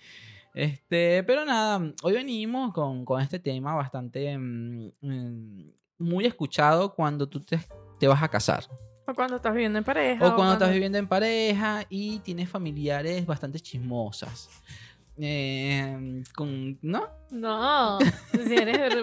Este, 0.54 1.24
pero 1.24 1.46
nada, 1.46 1.94
hoy 2.02 2.14
venimos 2.14 2.74
con, 2.74 3.06
con 3.06 3.22
este 3.22 3.38
tema 3.38 3.76
bastante 3.76 4.36
mm, 4.36 4.92
mm, 5.02 5.72
muy 6.00 6.26
escuchado 6.26 6.96
cuando 6.96 7.28
tú 7.30 7.40
te, 7.40 7.60
te 8.00 8.08
vas 8.08 8.24
a 8.24 8.28
casar. 8.28 8.64
O 9.06 9.14
cuando 9.14 9.38
estás 9.38 9.54
viviendo 9.54 9.78
en 9.78 9.86
pareja. 9.86 10.28
O 10.28 10.36
cuando 10.36 10.54
estás 10.54 10.72
viviendo 10.72 10.98
en 10.98 11.08
pareja 11.08 11.86
y 11.90 12.20
tienes 12.20 12.50
familiares 12.50 13.26
bastante 13.26 13.60
chismosas. 13.60 14.50
Eh, 15.20 16.24
con, 16.36 16.78
¿No? 16.82 17.08
No, 17.32 17.98
si 18.00 18.56
eres. 18.56 18.94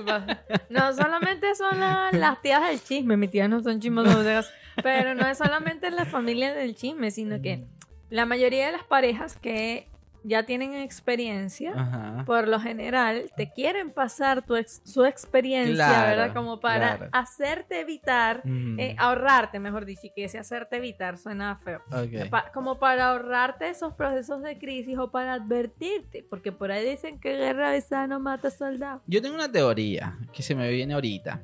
No 0.70 0.92
solamente 0.94 1.54
son 1.54 1.80
la- 1.80 2.10
las 2.12 2.40
tías 2.40 2.66
del 2.68 2.82
chisme, 2.82 3.16
mis 3.16 3.30
tías 3.30 3.48
no 3.48 3.62
son 3.62 3.80
chismosas, 3.80 4.50
pero 4.82 5.14
no 5.14 5.26
es 5.26 5.38
solamente 5.38 5.90
la 5.90 6.04
familia 6.04 6.54
del 6.54 6.74
chisme, 6.76 7.10
sino 7.10 7.42
que 7.42 7.64
la 8.10 8.26
mayoría 8.26 8.66
de 8.66 8.72
las 8.72 8.84
parejas 8.84 9.36
que 9.36 9.88
ya 10.26 10.44
tienen 10.44 10.74
experiencia, 10.74 11.72
Ajá. 11.76 12.24
por 12.26 12.48
lo 12.48 12.58
general, 12.58 13.30
te 13.36 13.52
quieren 13.52 13.90
pasar 13.92 14.42
tu 14.44 14.56
ex- 14.56 14.80
su 14.84 15.04
experiencia, 15.04 15.74
Claro, 15.84 16.08
¿verdad? 16.08 16.34
Como 16.34 16.60
para 16.60 16.96
claro. 16.96 17.10
hacerte 17.12 17.80
evitar, 17.80 18.40
Mm, 18.44 18.80
eh, 18.80 18.96
ahorrarte, 18.98 19.60
mejor 19.60 19.84
dicho, 19.84 20.08
que 20.16 20.24
ese 20.24 20.38
hacerte 20.38 20.76
evitar 20.78 21.18
suena 21.18 21.56
feo. 21.58 21.82
ok. 21.92 22.30
Pa- 22.30 22.50
como 22.52 22.78
para 22.78 23.10
ahorrarte 23.10 23.68
esos 23.68 23.92
procesos 23.94 24.42
de 24.42 24.58
crisis 24.58 24.96
o 24.98 25.10
para 25.10 25.34
advertirte, 25.34 26.24
porque 26.28 26.50
por 26.52 26.72
ahí 26.72 26.88
dicen 26.88 27.20
que 27.20 27.36
guerra 27.36 27.70
de 27.70 27.80
sano 27.82 28.18
mata 28.18 28.50
soldado. 28.50 29.02
Yo 29.06 29.20
tengo 29.20 29.34
una 29.34 29.52
teoría 29.52 30.18
que 30.32 30.42
se 30.42 30.54
me 30.54 30.70
viene 30.70 30.94
ahorita. 30.94 31.42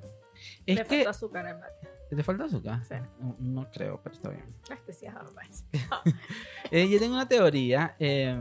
Es 0.64 0.76
Le 0.76 0.84
que... 0.86 1.06
azúcar 1.06 1.46
en 1.48 1.60
mate. 1.60 1.79
¿Te 2.16 2.24
falta 2.24 2.44
azúcar? 2.44 2.84
Sí. 2.84 2.94
No, 3.20 3.36
no 3.38 3.70
creo, 3.70 4.00
pero 4.02 4.14
está 4.14 4.30
bien. 4.30 4.44
Este 4.70 4.92
sí 4.92 5.06
es. 5.06 5.64
Eh, 6.72 6.88
yo 6.88 6.98
tengo 6.98 7.14
una 7.14 7.26
teoría 7.26 7.96
eh, 7.98 8.38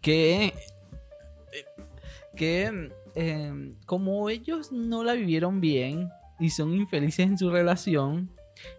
que, 0.00 0.46
eh, 0.46 1.66
que 2.36 2.90
eh, 3.14 3.74
como 3.84 4.30
ellos 4.30 4.72
no 4.72 5.04
la 5.04 5.12
vivieron 5.12 5.60
bien 5.60 6.08
y 6.38 6.50
son 6.50 6.72
infelices 6.72 7.26
en 7.26 7.36
su 7.36 7.50
relación, 7.50 8.30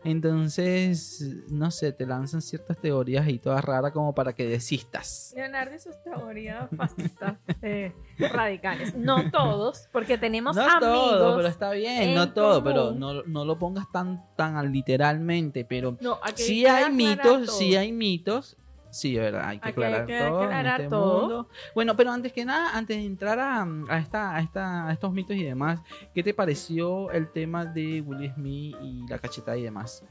entonces, 0.03 1.21
no 1.49 1.71
sé, 1.71 1.91
te 1.91 2.05
lanzan 2.05 2.41
ciertas 2.41 2.77
teorías 2.79 3.27
y 3.27 3.39
todas 3.39 3.63
raras 3.63 3.91
como 3.91 4.13
para 4.15 4.33
que 4.33 4.45
desistas. 4.47 5.33
Leonardo 5.35 5.75
y 5.75 5.79
sus 5.79 6.01
teorías 6.03 6.69
fascistas 6.75 7.37
eh, 7.61 7.93
radicales. 8.17 8.95
No 8.95 9.29
todos, 9.31 9.87
porque 9.91 10.17
tenemos 10.17 10.55
No 10.55 10.63
amigos. 10.63 10.79
todo, 10.79 11.35
pero 11.37 11.47
está 11.47 11.71
bien, 11.71 12.03
en 12.03 12.15
no 12.15 12.33
todo, 12.33 12.63
pero 12.63 12.91
no, 12.91 13.23
no 13.23 13.45
lo 13.45 13.57
pongas 13.57 13.85
tan, 13.91 14.23
tan 14.35 14.71
literalmente, 14.71 15.65
pero 15.65 15.97
No, 16.01 16.19
sí 16.35 16.65
hay 16.65 16.91
mitos, 16.91 17.45
todo. 17.47 17.57
sí 17.57 17.75
hay 17.75 17.91
mitos 17.91 18.57
Sí, 18.93 19.17
es 19.17 19.23
verdad, 19.23 19.45
hay 19.47 19.59
que 19.59 19.69
Aquí 19.69 19.81
hay 19.81 19.87
aclarar 19.93 20.05
que 20.05 20.19
todo. 20.19 20.41
aclarar 20.43 20.81
este 20.81 20.89
todo. 20.91 21.19
mundo. 21.21 21.49
Bueno, 21.73 21.95
pero 21.97 22.11
antes 22.11 22.31
que 22.31 22.45
nada, 22.45 22.77
antes 22.77 22.95
de 22.95 23.03
entrar 23.05 23.39
a, 23.39 23.63
a 23.89 23.97
esta, 23.97 24.35
a, 24.35 24.39
esta, 24.39 24.87
a 24.87 24.93
estos 24.93 25.11
mitos 25.11 25.35
y 25.35 25.43
demás, 25.43 25.81
¿qué 26.13 26.21
te 26.21 26.33
pareció 26.33 27.09
el 27.11 27.31
tema 27.31 27.65
de 27.65 28.01
Will 28.01 28.31
Smith 28.35 28.75
y 28.83 29.07
la 29.07 29.17
cachetada 29.17 29.57
y 29.57 29.63
demás? 29.63 30.05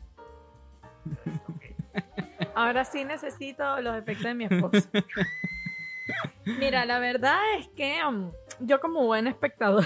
Ahora 2.54 2.84
sí 2.84 3.04
necesito 3.04 3.80
los 3.80 3.96
efectos 3.96 4.24
de 4.24 4.34
mi 4.34 4.44
esposo. 4.44 4.88
Mira, 6.58 6.84
la 6.84 6.98
verdad 6.98 7.38
es 7.58 7.68
que 7.68 7.98
um, 8.08 8.32
yo 8.60 8.80
como 8.80 9.04
buen 9.06 9.26
espectador, 9.26 9.84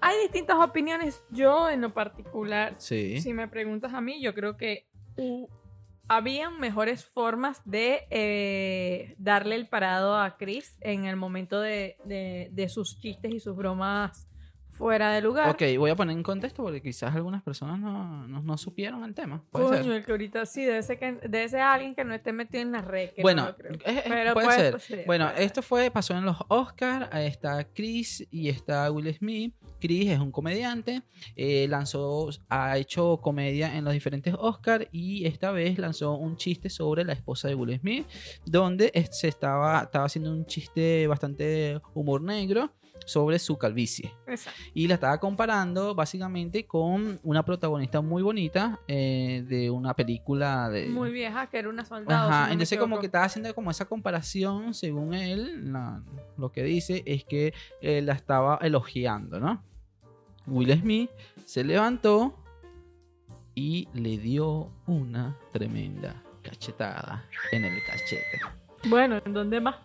hay 0.00 0.18
distintas 0.22 0.56
opiniones. 0.58 1.22
Yo 1.30 1.68
en 1.68 1.80
lo 1.80 1.92
particular, 1.92 2.74
Sí. 2.78 3.20
si 3.20 3.32
me 3.34 3.48
preguntas 3.48 3.92
a 3.92 4.00
mí, 4.00 4.22
yo 4.22 4.32
creo 4.34 4.56
que 4.56 4.86
habían 6.12 6.58
mejores 6.58 7.04
formas 7.04 7.62
de 7.64 8.00
eh, 8.10 9.14
darle 9.18 9.54
el 9.54 9.68
parado 9.68 10.18
a 10.18 10.36
Chris 10.36 10.76
en 10.80 11.04
el 11.04 11.14
momento 11.14 11.60
de, 11.60 11.96
de- 12.04 12.48
de 12.52 12.68
sus 12.68 12.98
chistes 12.98 13.32
y 13.32 13.38
sus 13.38 13.54
bromas 13.54 14.26
fuera 14.80 15.12
de 15.12 15.20
lugar. 15.20 15.50
Ok, 15.50 15.62
voy 15.78 15.90
a 15.90 15.94
poner 15.94 16.16
en 16.16 16.22
contexto 16.22 16.62
porque 16.62 16.80
quizás 16.82 17.14
algunas 17.14 17.42
personas 17.42 17.78
no, 17.78 18.26
no, 18.26 18.42
no 18.42 18.58
supieron 18.58 19.04
el 19.04 19.14
tema. 19.14 19.44
Puede 19.50 19.66
Coño, 19.66 19.82
ser. 19.84 19.92
el 19.92 20.04
que 20.04 20.10
ahorita 20.12 20.46
sí, 20.46 20.64
debe 20.64 20.82
ser, 20.82 20.98
que, 20.98 21.12
debe 21.28 21.48
ser 21.48 21.60
alguien 21.60 21.94
que 21.94 22.02
no 22.04 22.14
esté 22.14 22.32
metido 22.32 22.62
en 22.62 22.72
la 22.72 22.80
red. 22.82 23.10
que 23.10 23.20
no 23.20 23.22
Bueno, 23.22 23.46
lo 23.46 23.56
creo. 23.56 23.72
es- 23.84 24.02
Pero 24.08 24.32
puede, 24.34 24.46
puede- 24.46 24.80
ser. 24.80 25.04
Bueno, 25.06 25.26
puede 25.26 25.36
ser. 25.36 25.46
esto 25.46 25.62
fue, 25.62 25.90
pasó 25.90 26.16
en 26.16 26.24
los 26.24 26.36
Oscars. 26.48 27.08
Está 27.14 27.62
Chris 27.72 28.26
y 28.30 28.48
está 28.48 28.90
Will 28.90 29.14
Smith. 29.14 29.54
Chris 29.80 30.10
es 30.10 30.18
un 30.18 30.32
comediante. 30.32 31.02
eh, 31.36 31.66
lanzó, 31.68 32.28
ha 32.48 32.76
hecho 32.78 33.18
comedia 33.22 33.76
en 33.76 33.84
los 33.84 33.92
diferentes 33.92 34.34
Oscars 34.38 34.86
y 34.92 35.26
esta 35.26 35.50
vez 35.52 35.78
lanzó 35.78 36.14
un 36.16 36.36
chiste 36.36 36.70
sobre 36.70 37.04
la 37.04 37.12
esposa 37.12 37.48
de 37.48 37.54
Will 37.54 37.78
Smith, 37.78 38.06
donde 38.46 38.90
se 39.10 39.28
estaba, 39.28 39.82
estaba 39.82 40.06
haciendo 40.06 40.30
un 40.32 40.46
chiste 40.46 41.06
bastante 41.06 41.80
humor 41.94 42.22
negro 42.22 42.72
sobre 43.10 43.38
su 43.38 43.58
calvicie. 43.58 44.12
Exacto. 44.26 44.60
Y 44.72 44.86
la 44.86 44.94
estaba 44.94 45.18
comparando 45.18 45.94
básicamente 45.94 46.64
con 46.66 47.18
una 47.22 47.44
protagonista 47.44 48.00
muy 48.00 48.22
bonita 48.22 48.78
eh, 48.86 49.44
de 49.48 49.68
una 49.70 49.94
película 49.94 50.68
de... 50.70 50.86
Muy 50.88 51.10
vieja, 51.10 51.48
que 51.48 51.58
era 51.58 51.68
una 51.68 51.84
soldado. 51.84 52.28
si 52.28 52.32
Ajá, 52.32 52.40
no 52.42 52.46
me 52.46 52.52
entonces 52.52 52.78
como 52.78 53.00
que 53.00 53.06
estaba 53.06 53.24
haciendo 53.24 53.54
como 53.54 53.70
esa 53.70 53.84
comparación, 53.86 54.74
según 54.74 55.14
él, 55.14 55.72
la- 55.72 56.02
lo 56.36 56.50
que 56.52 56.62
dice 56.62 57.02
es 57.06 57.24
que 57.24 57.52
eh, 57.80 58.00
la 58.02 58.12
estaba 58.12 58.58
elogiando, 58.62 59.40
¿no? 59.40 59.62
Will 60.46 60.72
Smith 60.80 61.10
se 61.44 61.62
levantó 61.64 62.36
y 63.54 63.88
le 63.92 64.16
dio 64.18 64.70
una 64.86 65.36
tremenda 65.52 66.22
cachetada 66.42 67.24
en 67.52 67.64
el 67.64 67.78
cachete. 67.84 68.40
Bueno, 68.88 69.20
¿en 69.24 69.32
dónde 69.34 69.60
más? 69.60 69.76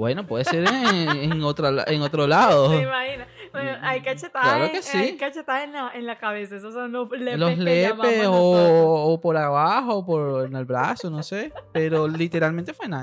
Bueno, 0.00 0.26
puede 0.26 0.44
ser 0.44 0.64
en, 0.66 1.10
en 1.32 1.44
otra 1.44 1.70
la- 1.70 1.84
en 1.86 2.00
otro 2.00 2.26
lado. 2.26 2.70
¿Te 2.70 2.80
imaginas? 2.82 3.28
Bueno, 3.52 3.76
hay 3.82 4.00
cachetadas. 4.00 4.48
Claro 4.48 4.64
en, 4.64 4.70
que 4.72 4.82
sí. 4.82 4.96
hay 4.96 5.16
cachetadas 5.18 5.64
en, 5.64 5.72
la, 5.74 5.90
en 5.92 6.06
la 6.06 6.16
cabeza. 6.16 6.56
Esos 6.56 6.72
son 6.72 6.90
los 6.90 7.10
lepes. 7.10 7.38
Los 7.38 7.58
lepes 7.58 8.26
o, 8.26 9.04
o 9.12 9.20
por 9.20 9.36
abajo 9.36 9.96
o 9.98 10.06
por 10.06 10.46
en 10.46 10.56
el 10.56 10.64
brazo, 10.64 11.10
no 11.10 11.22
sé. 11.22 11.52
Pero 11.72 12.08
literalmente 12.08 12.72
fue 12.72 12.86
en, 12.86 12.94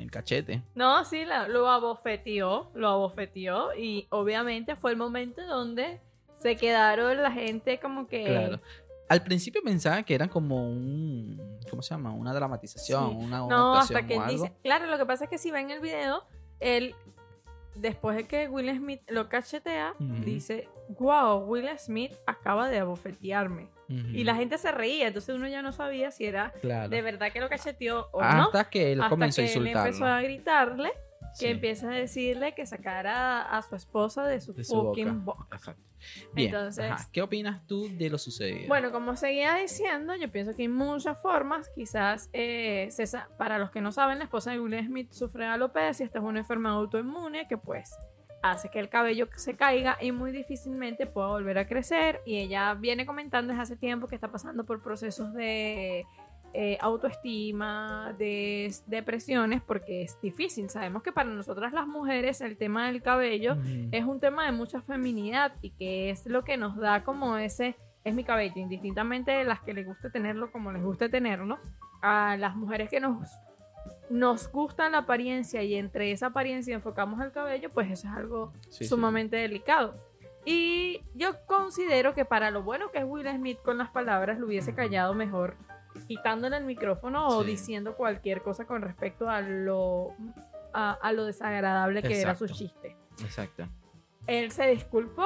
el 0.00 0.10
cachete. 0.10 0.62
No, 0.74 1.04
sí, 1.04 1.26
la- 1.26 1.46
lo 1.46 1.68
abofeteó. 1.68 2.70
Lo 2.74 2.88
abofeteó. 2.88 3.74
Y 3.76 4.06
obviamente 4.08 4.76
fue 4.76 4.92
el 4.92 4.96
momento 4.96 5.42
donde 5.46 6.00
se 6.38 6.56
quedaron 6.56 7.22
la 7.22 7.32
gente 7.32 7.78
como 7.80 8.06
que. 8.06 8.24
Claro. 8.24 8.60
Al 9.10 9.22
principio 9.24 9.60
pensaba 9.62 10.02
que 10.04 10.14
era 10.14 10.28
como 10.28 10.70
un. 10.70 11.58
¿Cómo 11.68 11.82
se 11.82 11.90
llama? 11.94 12.12
Una 12.12 12.32
dramatización, 12.32 13.10
Sí. 13.10 13.16
una, 13.26 13.42
una 13.44 13.56
No, 13.56 13.74
hasta 13.76 14.06
que 14.06 14.14
o 14.14 14.16
él 14.16 14.22
algo. 14.30 14.42
dice. 14.44 14.52
Claro, 14.62 14.86
lo 14.86 14.96
que 14.98 15.04
pasa 15.04 15.24
es 15.24 15.30
que 15.30 15.36
si 15.38 15.50
ven 15.50 15.70
el 15.70 15.80
video, 15.80 16.24
él, 16.60 16.94
después 17.74 18.16
de 18.16 18.26
que 18.26 18.48
Will 18.48 18.74
Smith 18.76 19.02
lo 19.08 19.28
cachetea, 19.28 19.94
dice: 19.98 20.68
Wow, 20.98 21.38
Will 21.44 21.68
Smith 21.78 22.12
acaba 22.26 22.68
de 22.70 22.78
abofetearme. 22.78 23.68
Y 23.88 24.22
la 24.22 24.36
gente 24.36 24.56
se 24.56 24.70
reía, 24.70 25.08
entonces 25.08 25.34
uno 25.34 25.48
ya 25.48 25.62
no 25.62 25.72
sabía 25.72 26.12
si 26.12 26.24
era 26.24 26.52
Claro. 26.60 26.88
de 26.88 27.02
verdad 27.02 27.32
que 27.32 27.40
lo 27.40 27.48
cacheteó 27.48 28.08
o 28.12 28.20
no. 28.22 28.44
Hasta 28.44 28.70
que 28.70 28.92
él 28.92 29.00
Hasta 29.00 29.10
comenzó 29.10 29.42
que 29.42 29.48
a 29.48 29.52
él 29.52 29.66
empezó 29.66 29.88
insultarlo. 29.88 30.14
a 30.14 30.22
gritarle, 30.22 30.92
que 31.38 31.46
Sí, 31.46 31.46
empieza 31.46 31.88
a 31.90 31.94
decirle 31.94 32.54
que 32.54 32.66
sacara 32.66 33.42
a 33.42 33.62
su 33.62 33.76
esposa 33.76 34.24
de 34.26 34.40
su 34.40 34.52
de 34.52 34.64
su 34.64 34.74
fucking 34.74 35.24
boca. 35.24 35.42
boca. 35.44 35.56
Exacto. 35.56 35.82
Bien. 36.32 36.48
Entonces- 36.54 36.90
ajá. 36.90 37.08
¿Qué 37.12 37.20
opinas 37.22 37.66
tú 37.66 37.88
de 37.96 38.08
lo 38.10 38.16
sucedido? 38.18 38.68
Bueno, 38.68 38.90
como 38.90 39.16
seguía 39.16 39.54
diciendo, 39.56 40.14
yo 40.16 40.30
pienso 40.32 40.54
que 40.56 40.62
hay 40.62 40.68
muchas 40.68 41.20
formas. 41.20 41.68
Quizás, 41.74 42.30
eh, 42.32 42.88
para 43.36 43.58
los 43.58 43.70
que 43.70 43.80
no 43.82 43.92
saben, 43.92 44.18
la 44.18 44.24
esposa 44.24 44.50
de 44.52 44.60
Will 44.60 44.86
Smith 44.86 45.12
sufre 45.12 45.44
de 45.44 45.50
alopecia. 45.50 46.04
Esta 46.06 46.18
es 46.18 46.24
una 46.24 46.38
enfermedad 46.40 46.76
autoinmune 46.76 47.46
que, 47.48 47.58
pues, 47.58 47.94
hace 48.42 48.70
que 48.70 48.78
el 48.80 48.88
cabello 48.88 49.28
se 49.36 49.54
caiga 49.54 49.98
y 50.00 50.12
muy 50.12 50.32
difícilmente 50.32 51.06
pueda 51.06 51.28
volver 51.28 51.58
a 51.58 51.66
crecer. 51.66 52.22
Y 52.24 52.38
ella 52.38 52.72
viene 52.72 53.04
comentando 53.04 53.52
desde 53.52 53.62
hace 53.62 53.76
tiempo 53.76 54.08
que 54.08 54.14
está 54.14 54.28
pasando 54.32 54.64
por 54.64 54.82
procesos 54.82 55.34
de 55.34 56.06
eh, 56.52 56.78
autoestima, 56.80 58.14
de 58.18 58.72
depresiones, 58.86 59.62
porque 59.62 60.02
es 60.02 60.20
difícil. 60.20 60.68
Sabemos 60.70 61.02
que 61.02 61.12
para 61.12 61.30
nosotras 61.30 61.72
las 61.72 61.86
mujeres 61.86 62.40
el 62.40 62.56
tema 62.56 62.86
del 62.86 63.02
cabello 63.02 63.56
es 63.92 64.04
un 64.04 64.18
tema 64.20 64.46
de 64.46 64.52
mucha 64.52 64.80
feminidad 64.80 65.52
y 65.62 65.70
que 65.70 66.10
es 66.10 66.26
lo 66.26 66.42
que 66.44 66.56
nos 66.56 66.76
da 66.76 67.04
como 67.04 67.36
ese 67.36 67.76
es 68.04 68.14
mi 68.14 68.24
cabello, 68.24 68.54
indistintamente 68.56 69.30
de 69.30 69.44
las 69.44 69.60
que 69.60 69.74
les 69.74 69.86
guste 69.86 70.10
tenerlo 70.10 70.50
como 70.50 70.72
les 70.72 70.82
guste 70.82 71.08
tenerlo, 71.08 71.58
a 72.02 72.36
las 72.38 72.56
mujeres 72.56 72.88
que 72.90 72.98
nos 73.00 73.28
nos 74.08 74.50
gusta 74.50 74.90
la 74.90 74.98
apariencia 74.98 75.62
y 75.62 75.76
entre 75.76 76.10
esa 76.10 76.26
apariencia 76.26 76.74
enfocamos 76.74 77.20
el 77.20 77.30
cabello, 77.30 77.70
pues 77.70 77.90
eso 77.90 78.08
es 78.08 78.14
algo 78.14 78.52
Sí, 78.68 78.78
sí. 78.78 78.84
sumamente 78.86 79.36
delicado. 79.36 79.94
Y 80.44 81.02
yo 81.14 81.36
considero 81.46 82.12
que 82.14 82.24
para 82.24 82.50
lo 82.50 82.62
bueno 82.64 82.90
que 82.90 82.98
es 82.98 83.04
Will 83.06 83.28
Smith 83.28 83.58
con 83.62 83.78
las 83.78 83.90
palabras, 83.90 84.38
lo 84.40 84.46
hubiese 84.46 84.74
callado 84.74 85.14
mejor 85.14 85.54
quitándole 86.06 86.56
el 86.56 86.64
micrófono 86.64 87.26
o 87.28 87.42
diciendo 87.44 87.94
cualquier 87.96 88.42
cosa 88.42 88.66
con 88.66 88.82
respecto 88.82 89.28
a 89.28 89.40
lo, 89.40 90.14
a, 90.72 90.92
a 90.92 91.12
lo 91.12 91.24
desagradable 91.24 92.02
que 92.02 92.20
era 92.20 92.34
su 92.34 92.46
chiste. 92.48 92.96
Exacto. 93.22 93.68
Él 94.26 94.50
se 94.52 94.66
disculpó. 94.68 95.24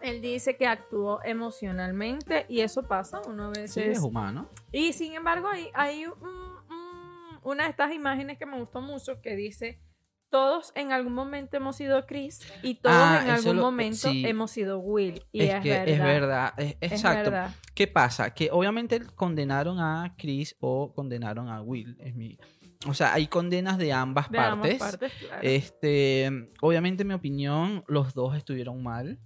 Él 0.00 0.20
dice 0.20 0.56
que 0.56 0.66
actuó 0.66 1.20
emocionalmente 1.22 2.44
y 2.48 2.60
eso 2.60 2.82
pasa 2.88 3.20
una 3.28 3.50
vez. 3.50 3.72
Sí, 3.72 3.80
es 3.82 4.00
humano. 4.00 4.48
Y 4.72 4.92
sin 4.94 5.14
embargo, 5.14 5.48
hay, 5.48 5.68
hay 5.74 6.06
un- 6.06 6.12
un- 6.22 7.38
una 7.44 7.64
de 7.64 7.70
estas 7.70 7.92
imágenes 7.92 8.36
que 8.38 8.46
me 8.46 8.58
gustó 8.58 8.80
mucho 8.80 9.20
que 9.20 9.36
dice: 9.36 9.78
Todos 10.32 10.72
en 10.74 10.92
algún 10.92 11.12
momento 11.12 11.58
hemos 11.58 11.76
sido 11.76 12.06
Chris 12.06 12.40
y 12.62 12.76
todos 12.76 12.96
Ah, 12.98 13.20
en 13.22 13.30
algún 13.30 13.56
lo- 13.56 13.62
momento 13.62 14.08
sí. 14.10 14.24
hemos 14.26 14.50
sido 14.50 14.78
Will. 14.80 15.22
Y 15.30 15.42
es, 15.42 15.54
es, 15.56 15.60
que 15.60 15.68
verdad. 15.68 15.88
es 15.88 15.98
verdad. 16.00 16.52
es- 16.56 16.76
es 16.80 16.92
exacto. 16.92 17.30
verdad. 17.30 17.54
¿Qué 17.74 17.86
pasa? 17.86 18.32
Que 18.32 18.48
obviamente 18.50 19.00
condenaron 19.14 19.78
a 19.78 20.14
Chris 20.16 20.56
o 20.60 20.92
condenaron 20.94 21.50
a 21.50 21.60
Will. 21.60 21.96
Es 22.00 22.14
mi... 22.14 22.38
O 22.88 22.94
sea, 22.94 23.12
hay 23.12 23.26
condenas 23.28 23.76
de 23.76 23.92
ambas 23.92 24.30
De 24.30 24.38
ambas 24.38 24.74
partes. 24.74 24.78
partes, 24.78 25.12
claro. 25.28 25.42
Este, 25.42 26.48
obviamente, 26.62 27.02
en 27.02 27.08
mi 27.08 27.14
opinión, 27.14 27.84
los 27.86 28.14
dos 28.14 28.34
estuvieron 28.34 28.82
mal. 28.82 29.18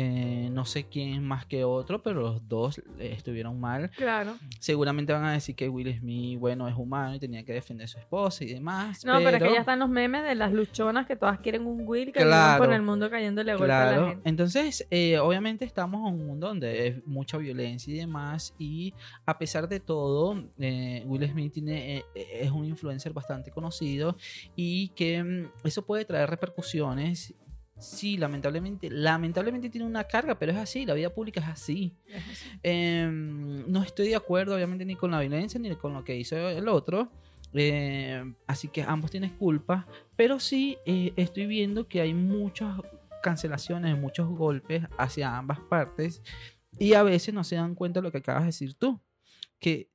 Eh, 0.00 0.48
no 0.52 0.64
sé 0.64 0.84
quién 0.84 1.14
es 1.14 1.20
más 1.20 1.44
que 1.44 1.64
otro, 1.64 2.00
pero 2.04 2.20
los 2.20 2.48
dos 2.48 2.78
eh, 2.78 3.14
estuvieron 3.16 3.58
mal. 3.58 3.90
Claro. 3.96 4.36
Seguramente 4.60 5.12
van 5.12 5.24
a 5.24 5.32
decir 5.32 5.56
que 5.56 5.68
Will 5.68 5.98
Smith, 5.98 6.38
bueno, 6.38 6.68
es 6.68 6.76
humano 6.76 7.16
y 7.16 7.18
tenía 7.18 7.42
que 7.44 7.52
defender 7.52 7.86
a 7.86 7.88
su 7.88 7.98
esposa 7.98 8.44
y 8.44 8.52
demás. 8.52 9.04
No, 9.04 9.18
pero, 9.18 9.38
es 9.38 9.42
que 9.42 9.52
ya 9.52 9.58
están 9.60 9.80
los 9.80 9.88
memes 9.88 10.22
de 10.22 10.36
las 10.36 10.52
luchonas 10.52 11.06
que 11.08 11.16
todas 11.16 11.40
quieren 11.40 11.66
un 11.66 11.82
Will 11.84 12.12
que 12.12 12.20
Claro. 12.22 12.62
por 12.62 12.72
el 12.72 12.82
mundo 12.82 13.10
cayéndole 13.10 13.54
golpe 13.56 13.72
a 13.72 13.84
la 13.86 13.88
Claro, 13.92 14.08
gente. 14.10 14.28
entonces 14.28 14.86
eh, 14.92 15.18
obviamente 15.18 15.64
estamos 15.64 16.08
en 16.08 16.14
un 16.20 16.26
mundo 16.28 16.46
donde 16.46 16.68
hay 16.80 17.02
mucha 17.04 17.36
violencia 17.38 17.92
y 17.92 17.96
demás 17.98 18.54
y 18.56 18.94
a 19.26 19.36
pesar 19.36 19.68
de 19.68 19.80
todo 19.80 20.44
eh, 20.60 21.02
Will 21.06 21.28
Smith 21.28 21.54
tiene, 21.54 21.96
eh, 21.98 22.04
es 22.14 22.50
un 22.52 22.64
influencer 22.66 23.12
bastante 23.12 23.50
conocido 23.50 24.16
y 24.54 24.90
que 24.90 25.24
mm, 25.24 25.66
eso 25.66 25.84
puede 25.84 26.04
traer 26.04 26.30
repercusiones. 26.30 27.34
Sí, 27.78 28.16
lamentablemente, 28.16 28.90
lamentablemente 28.90 29.70
tiene 29.70 29.86
una 29.86 30.04
carga, 30.04 30.38
pero 30.38 30.52
es 30.52 30.58
así, 30.58 30.84
la 30.84 30.94
vida 30.94 31.10
pública 31.10 31.40
es 31.40 31.46
así. 31.46 31.96
Es 32.06 32.22
así. 32.28 32.48
Em, 32.62 33.70
no 33.70 33.82
estoy 33.82 34.08
de 34.08 34.16
acuerdo, 34.16 34.54
obviamente, 34.54 34.84
ni 34.84 34.96
con 34.96 35.10
la 35.10 35.20
violencia 35.20 35.60
ni 35.60 35.74
con 35.76 35.94
lo 35.94 36.04
que 36.04 36.16
hizo 36.16 36.36
el 36.36 36.68
otro. 36.68 37.10
Eh, 37.54 38.34
así 38.46 38.68
que 38.68 38.82
ambos 38.82 39.10
tienen 39.10 39.30
culpa. 39.30 39.86
Pero 40.16 40.40
sí 40.40 40.76
eh, 40.86 41.12
estoy 41.16 41.46
viendo 41.46 41.88
que 41.88 42.00
hay 42.00 42.14
muchas 42.14 42.80
cancelaciones, 43.22 43.98
muchos 43.98 44.28
golpes 44.28 44.84
hacia 44.98 45.36
ambas 45.36 45.60
partes. 45.60 46.22
Y 46.78 46.94
a 46.94 47.02
veces 47.02 47.34
no 47.34 47.44
se 47.44 47.56
dan 47.56 47.74
cuenta 47.74 48.00
de 48.00 48.04
lo 48.04 48.12
que 48.12 48.18
acabas 48.18 48.42
de 48.42 48.46
decir 48.46 48.74
tú. 48.74 49.00
Que 49.58 49.90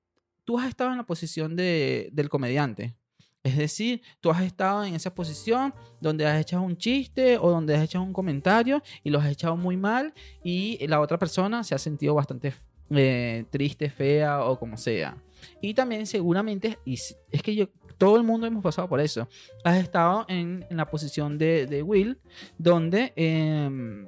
tú 0.45 0.59
has 0.59 0.67
estado 0.67 0.91
en 0.91 0.97
la 0.97 1.05
posición 1.05 1.55
de, 1.55 2.09
del 2.11 2.29
comediante. 2.29 2.95
Es 3.43 3.57
decir, 3.57 4.01
tú 4.21 4.31
has 4.31 4.41
estado 4.41 4.85
en 4.85 4.95
esa 4.95 5.13
posición 5.13 5.73
donde 5.99 6.25
has 6.25 6.39
echado 6.39 6.63
un 6.63 6.77
chiste 6.77 7.37
o 7.37 7.51
donde 7.51 7.75
has 7.75 7.83
echado 7.83 8.03
un 8.03 8.13
comentario 8.13 8.81
y 9.03 9.09
los 9.09 9.21
has 9.21 9.31
echado 9.31 9.57
muy 9.57 9.75
mal 9.75 10.13
y 10.43 10.87
la 10.87 11.01
otra 11.01 11.19
persona 11.19 11.61
se 11.65 11.75
ha 11.75 11.77
sentido 11.77 12.15
bastante 12.15 12.53
eh, 12.89 13.43
triste, 13.49 13.89
fea 13.89 14.45
o 14.45 14.57
como 14.57 14.77
sea. 14.77 15.17
Y 15.61 15.73
también 15.73 16.07
seguramente, 16.07 16.79
y 16.85 16.93
es 16.93 17.43
que 17.43 17.53
yo, 17.53 17.67
todo 17.97 18.15
el 18.15 18.23
mundo 18.23 18.47
hemos 18.47 18.63
pasado 18.63 18.87
por 18.87 19.01
eso, 19.01 19.27
has 19.65 19.77
estado 19.77 20.25
en, 20.29 20.65
la 20.69 20.89
posición 20.89 21.37
de, 21.37 21.65
de 21.65 21.83
Will, 21.83 22.19
donde 22.57 23.11
em, 23.17 24.07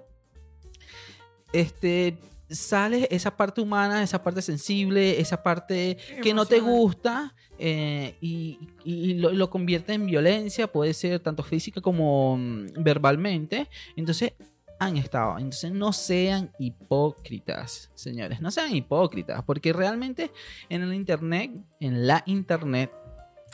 este, 1.52 2.18
sale 2.50 3.08
esa 3.12 3.36
parte 3.36 3.62
humana, 3.62 4.04
esa 4.04 4.22
parte 4.24 4.42
sensible, 4.42 5.20
esa 5.20 5.42
parte 5.42 5.98
que 6.22 6.34
no 6.34 6.46
te 6.46 6.60
gusta 6.60 7.34
eh, 7.58 8.16
y, 8.22 8.60
y 8.84 9.16
lo, 9.16 9.32
lo 9.32 9.50
convierte 9.50 9.94
en 9.94 10.06
violencia, 10.06 10.68
puede 10.72 10.94
ser 10.94 11.20
tanto 11.22 11.42
física 11.44 11.82
como 11.82 12.38
mm, 12.38 12.68
verbalmente. 12.84 13.68
Entonces 13.96 14.34
han 14.78 14.98
estado. 14.98 15.38
Entonces 15.38 15.72
no 15.72 15.94
sean 15.94 16.52
hipócritas, 16.60 17.90
señores, 17.96 18.42
no 18.42 18.52
sean 18.52 18.76
hipócritas, 18.76 19.42
porque 19.44 19.72
realmente 19.74 20.32
en 20.70 20.82
el 20.84 20.94
internet, 20.94 21.52
en 21.80 22.06
la 22.08 22.24
internet, 22.26 22.92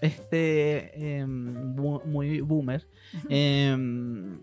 este 0.01 1.17
em, 1.19 1.75
bu- 1.75 2.03
muy 2.05 2.41
boomer, 2.41 2.88
em, 3.29 4.33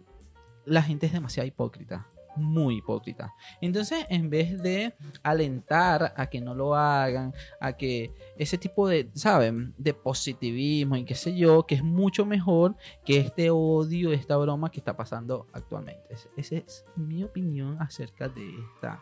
la 0.65 0.83
gente 0.83 1.07
es 1.07 1.13
demasiado 1.13 1.47
hipócrita. 1.47 2.07
Muy 2.39 2.79
hipócrita. 2.79 3.35
Entonces, 3.61 4.07
en 4.09 4.31
vez 4.31 4.63
de 4.63 4.95
alentar 5.23 6.13
a 6.17 6.27
que 6.29 6.41
no 6.41 6.55
lo 6.55 6.75
hagan, 6.75 7.33
a 7.61 7.73
que 7.75 8.13
ese 8.37 8.59
tipo 8.59 8.89
de, 8.89 9.09
¿saben? 9.15 9.75
De 9.79 9.95
positivismo 9.95 10.97
y 10.97 11.05
qué 11.05 11.15
sé 11.15 11.37
yo, 11.37 11.65
que 11.67 11.75
es 11.77 11.83
mucho 11.85 12.25
mejor 12.25 12.77
que 13.05 13.19
este 13.19 13.51
odio, 13.51 14.13
esta 14.13 14.37
broma 14.37 14.71
que 14.71 14.81
está 14.81 14.97
pasando 14.97 15.47
actualmente. 15.53 16.03
Es- 16.11 16.29
Esa 16.37 16.57
es 16.57 16.85
mi 16.97 17.23
opinión 17.25 17.77
acerca 17.81 18.29
de 18.29 18.49
esta, 18.75 19.01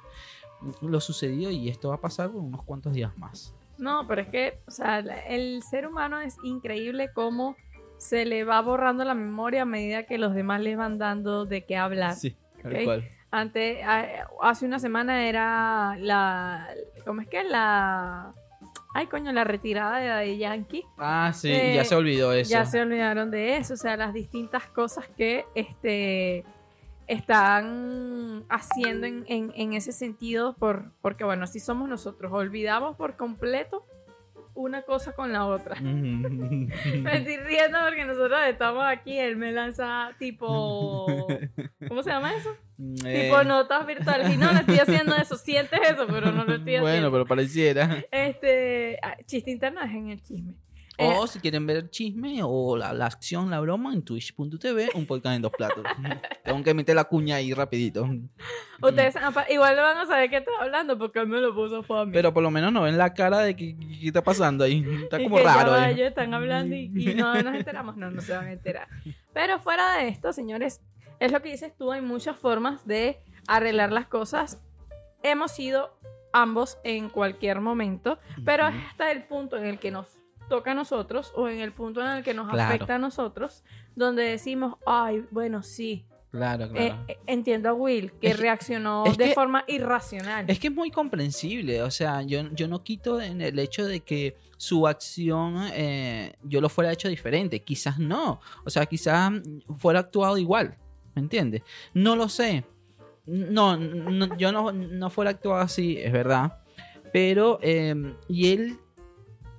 lo 0.80 1.00
sucedido 1.00 1.50
y 1.50 1.68
esto 1.68 1.90
va 1.90 1.96
a 1.96 2.00
pasar 2.00 2.30
por 2.30 2.40
unos 2.42 2.62
cuantos 2.64 2.92
días 2.92 3.16
más. 3.18 3.54
No, 3.78 4.06
pero 4.08 4.22
es 4.22 4.28
que, 4.28 4.58
o 4.66 4.70
sea, 4.70 4.98
el 5.00 5.62
ser 5.62 5.86
humano 5.86 6.18
es 6.20 6.36
increíble 6.42 7.10
cómo 7.12 7.56
se 7.98 8.24
le 8.24 8.44
va 8.44 8.60
borrando 8.62 9.04
la 9.04 9.14
memoria 9.14 9.62
a 9.62 9.64
medida 9.66 10.04
que 10.04 10.16
los 10.18 10.34
demás 10.34 10.60
le 10.60 10.76
van 10.76 10.96
dando 10.98 11.44
de 11.44 11.64
qué 11.64 11.76
hablar. 11.76 12.14
Sí, 12.14 12.36
tal 12.62 12.84
cual. 12.84 13.08
Antes, 13.36 13.78
hace 14.42 14.66
una 14.66 14.78
semana 14.78 15.28
era 15.28 15.96
la, 15.98 16.68
¿cómo 17.04 17.20
es 17.20 17.28
que? 17.28 17.44
La, 17.44 18.32
ay 18.94 19.06
coño, 19.08 19.30
la 19.32 19.44
retirada 19.44 19.98
de 19.98 20.06
Daddy 20.08 20.38
Yankee. 20.38 20.84
Ah, 20.96 21.32
sí, 21.34 21.50
Eh, 21.52 21.74
ya 21.74 21.84
se 21.84 21.94
olvidó 21.94 22.32
eso. 22.32 22.50
Ya 22.50 22.64
se 22.64 22.80
olvidaron 22.80 23.30
de 23.30 23.56
eso, 23.58 23.74
o 23.74 23.76
sea, 23.76 23.96
las 23.96 24.12
distintas 24.14 24.66
cosas 24.68 25.06
que 25.16 25.44
este, 25.54 26.44
están 27.06 28.44
haciendo 28.48 29.06
en, 29.06 29.24
en- 29.28 29.52
en 29.54 29.72
ese 29.74 29.92
sentido, 29.92 30.54
por, 30.54 30.92
porque 31.02 31.24
bueno, 31.24 31.44
así 31.44 31.60
somos 31.60 31.88
nosotros, 31.88 32.32
olvidamos 32.32 32.96
por 32.96 33.16
completo 33.16 33.84
una 34.56 34.82
cosa 34.82 35.12
con 35.12 35.32
la 35.32 35.46
otra. 35.46 35.76
Me 35.80 37.16
estoy 37.16 37.36
riendo 37.38 37.78
porque 37.84 38.04
nosotros 38.04 38.38
estamos 38.48 38.84
aquí, 38.84 39.18
él 39.18 39.36
me 39.36 39.52
lanza 39.52 40.10
tipo, 40.18 41.06
¿cómo 41.88 42.02
se 42.02 42.10
llama 42.10 42.34
eso? 42.34 42.50
Eh, 43.04 43.22
Tipo 43.25 43.44
notas 43.44 43.86
virtuales. 43.86 44.34
Y 44.34 44.36
no, 44.36 44.52
no 44.52 44.58
estoy 44.60 44.78
haciendo 44.78 45.14
eso, 45.16 45.36
sientes 45.36 45.78
eso, 45.88 46.06
pero 46.06 46.32
no 46.32 46.44
lo 46.44 46.54
estoy 46.56 46.72
Bueno, 46.72 46.86
haciendo. 46.88 47.12
pero 47.12 47.26
pareciera. 47.26 48.04
Este, 48.10 48.98
ah, 49.02 49.16
chiste 49.26 49.50
interno 49.50 49.80
es 49.82 49.90
en 49.92 50.08
el 50.10 50.22
chisme. 50.22 50.54
Eh, 50.98 51.14
O 51.18 51.26
si 51.26 51.40
quieren 51.40 51.66
ver 51.66 51.76
el 51.76 51.90
chisme 51.90 52.40
o 52.42 52.76
la, 52.76 52.92
la 52.94 53.06
acción, 53.06 53.50
la 53.50 53.60
broma 53.60 53.92
en 53.92 54.02
twitch.tv, 54.02 54.90
un 54.94 55.04
podcast 55.06 55.36
en 55.36 55.42
dos 55.42 55.52
platos. 55.52 55.84
Tengo 56.44 56.62
que 56.62 56.72
meter 56.72 56.94
la 56.96 57.04
cuña 57.04 57.36
ahí 57.36 57.52
rapidito. 57.52 58.08
Ustedes 58.80 59.14
igual 59.50 59.76
no 59.76 59.82
van 59.82 59.98
a 59.98 60.06
saber 60.06 60.30
qué 60.30 60.36
estoy 60.38 60.54
hablando 60.60 60.96
porque 60.98 61.18
él 61.20 61.26
me 61.26 61.38
lo 61.40 61.54
puso 61.54 61.82
mí. 62.06 62.12
Pero 62.12 62.32
por 62.32 62.42
lo 62.42 62.50
menos 62.50 62.72
no 62.72 62.82
ven 62.82 62.96
la 62.96 63.12
cara 63.12 63.40
de 63.40 63.54
que- 63.54 63.76
que 63.76 64.06
está 64.06 64.22
pasando 64.22 64.64
ahí. 64.64 64.84
Está 65.02 65.20
Y 65.20 65.24
como 65.24 65.36
que 65.36 65.44
ya 65.44 65.54
raro. 65.54 65.72
va, 65.72 65.84
ahí. 65.84 65.94
ellos 65.94 66.08
están 66.08 66.32
hablando 66.32 66.74
y, 66.74 66.90
y 66.94 67.14
no 67.14 67.34
nos 67.42 67.54
enteramos. 67.54 67.96
No, 67.96 68.10
no 68.10 68.20
se 68.22 68.32
van 68.34 68.46
a 68.46 68.52
enterar. 68.52 68.88
Pero 69.34 69.58
fuera 69.60 69.96
de 69.98 70.08
esto, 70.08 70.32
señores, 70.32 70.80
es 71.20 71.32
lo 71.32 71.42
que 71.42 71.50
dices 71.50 71.73
tú, 71.76 71.92
hay 71.92 72.00
muchas 72.00 72.36
formas 72.38 72.86
de 72.86 73.18
arreglar 73.47 73.92
las 73.92 74.06
cosas. 74.06 74.62
Hemos 75.23 75.52
sido 75.52 75.97
ambos 76.32 76.78
en 76.84 77.08
cualquier 77.08 77.60
momento, 77.60 78.18
pero 78.44 78.64
hasta 78.64 79.10
el 79.10 79.25
punto 79.25 79.56
en 79.56 79.64
el 79.64 79.78
que 79.78 79.90
nos 79.90 80.06
toca 80.49 80.73
a 80.73 80.75
nosotros 80.75 81.32
o 81.37 81.49
en 81.49 81.61
el 81.61 81.73
punto 81.73 82.00
en 82.00 82.09
el 82.19 82.25
que 82.25 82.35
nos 82.35 82.49
Claro. 82.50 82.75
afecta 82.75 82.95
a 82.97 82.99
nosotros, 82.99 83.63
donde 83.95 84.23
decimos, 84.25 84.76
ay, 84.87 85.25
bueno, 85.30 85.63
sí, 85.63 86.04
Claro, 86.30 86.65
eh, 86.65 86.69
claro. 86.89 87.04
eh, 87.09 87.19
entiendo 87.26 87.69
a 87.71 87.73
Will, 87.73 88.13
que 88.21 88.28
Es 88.30 88.39
reaccionó 88.39 89.04
es 89.06 89.17
de 89.17 89.26
que- 89.28 89.35
forma 89.35 89.65
irracional. 89.69 90.45
Es 90.49 90.59
que 90.59 90.67
es 90.69 90.75
muy 90.75 90.91
comprensible, 90.91 91.82
o 91.82 91.91
sea, 91.91 92.23
yo, 92.23 92.43
yo 92.52 92.69
no 92.69 92.82
quito 92.82 93.21
en 93.21 93.41
el 93.41 93.59
hecho 93.59 93.87
de 93.87 94.00
que 94.00 94.37
su 94.59 94.87
acción 94.87 95.56
eh, 95.73 96.35
yo 96.43 96.61
lo 96.61 96.69
fuera 96.69 96.93
hecho 96.93 97.09
diferente, 97.09 97.61
quizás 97.61 97.99
no, 97.99 98.41
o 98.65 98.71
sea, 98.71 98.85
quizás 98.87 99.32
fuera 99.78 100.00
actuado 100.00 100.37
igual, 100.37 100.76
¿me 101.15 101.23
entiendes? 101.23 101.63
No 101.95 102.17
lo 102.17 102.28
sé, 102.28 102.65
no, 103.25 103.76
no- 103.76 104.37
yo 104.37 104.52
no, 104.52 104.73
no 104.73 105.11
fuera 105.11 105.30
actuado 105.30 105.61
así, 105.61 105.97
es 105.99 106.13
verdad, 106.13 106.59
pero, 107.13 107.59
eh, 107.63 108.15
y 108.28 108.52
él, 108.52 108.78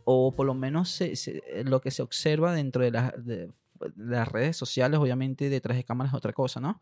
o 0.09 0.31
por 0.31 0.45
lo 0.45 0.53
menos 0.53 0.89
se- 0.89 1.43
lo 1.65 1.81
que 1.81 1.91
se 1.91 2.01
observa 2.01 2.53
dentro 2.53 2.81
de, 2.81 2.91
las 2.91 3.11
de 3.25 3.51
las 3.97 4.25
redes 4.29 4.55
sociales, 4.55 4.99
obviamente 5.01 5.49
detrás 5.49 5.75
de 5.75 5.83
cámaras 5.83 6.13
es 6.13 6.17
otra 6.17 6.31
cosa, 6.31 6.61
¿no? 6.61 6.79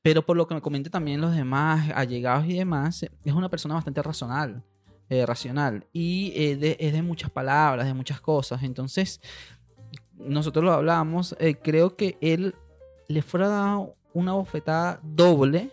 Pero 0.00 0.24
por 0.24 0.38
lo 0.38 0.46
que 0.48 0.54
me 0.54 0.62
comentan 0.62 0.90
también 0.90 1.20
los 1.20 1.36
demás 1.36 1.90
allegados 1.94 2.46
y 2.46 2.54
demás, 2.54 3.02
eh, 3.02 3.10
es 3.26 3.34
una 3.34 3.50
persona 3.50 3.74
bastante 3.74 4.02
racional, 4.02 4.64
eh, 5.10 5.26
racional 5.26 5.86
y 5.92 6.32
eh, 6.34 6.76
es 6.80 6.92
de 6.94 7.02
muchas 7.02 7.30
palabras, 7.30 7.84
de 7.86 7.92
muchas 7.92 8.22
cosas. 8.22 8.62
Entonces, 8.62 9.20
nosotros 10.14 10.64
lo 10.64 10.72
hablamos, 10.72 11.36
eh, 11.40 11.56
creo 11.56 11.94
que 11.94 12.16
él 12.22 12.54
le 13.08 13.20
fuera 13.20 13.48
dado 13.48 13.96
una 14.14 14.32
bofetada 14.32 14.98
doble 15.02 15.72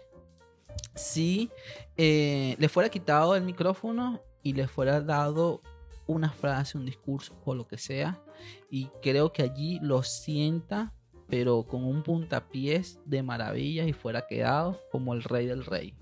si 0.95 1.49
eh, 1.95 2.57
le 2.59 2.67
fuera 2.67 2.89
quitado 2.89 3.37
el 3.37 3.43
micrófono 3.43 4.19
y 4.43 4.51
le 4.51 4.67
fuera 4.67 4.99
dado 4.99 5.61
una 6.07 6.31
frase, 6.31 6.77
un 6.77 6.85
discurso 6.85 7.39
o 7.45 7.53
lo 7.53 7.67
que 7.67 7.77
sea. 7.77 8.21
Y 8.69 8.87
creo 9.01 9.31
que 9.31 9.43
allí 9.43 9.79
lo 9.81 10.03
sienta, 10.03 10.93
pero 11.27 11.63
con 11.63 11.83
un 11.83 12.03
puntapiés 12.03 12.99
de 13.05 13.23
maravilla 13.23 13.85
y 13.85 13.93
fuera 13.93 14.25
quedado 14.27 14.79
como 14.91 15.13
el 15.13 15.23
rey 15.23 15.45
del 15.45 15.65
rey. 15.65 15.93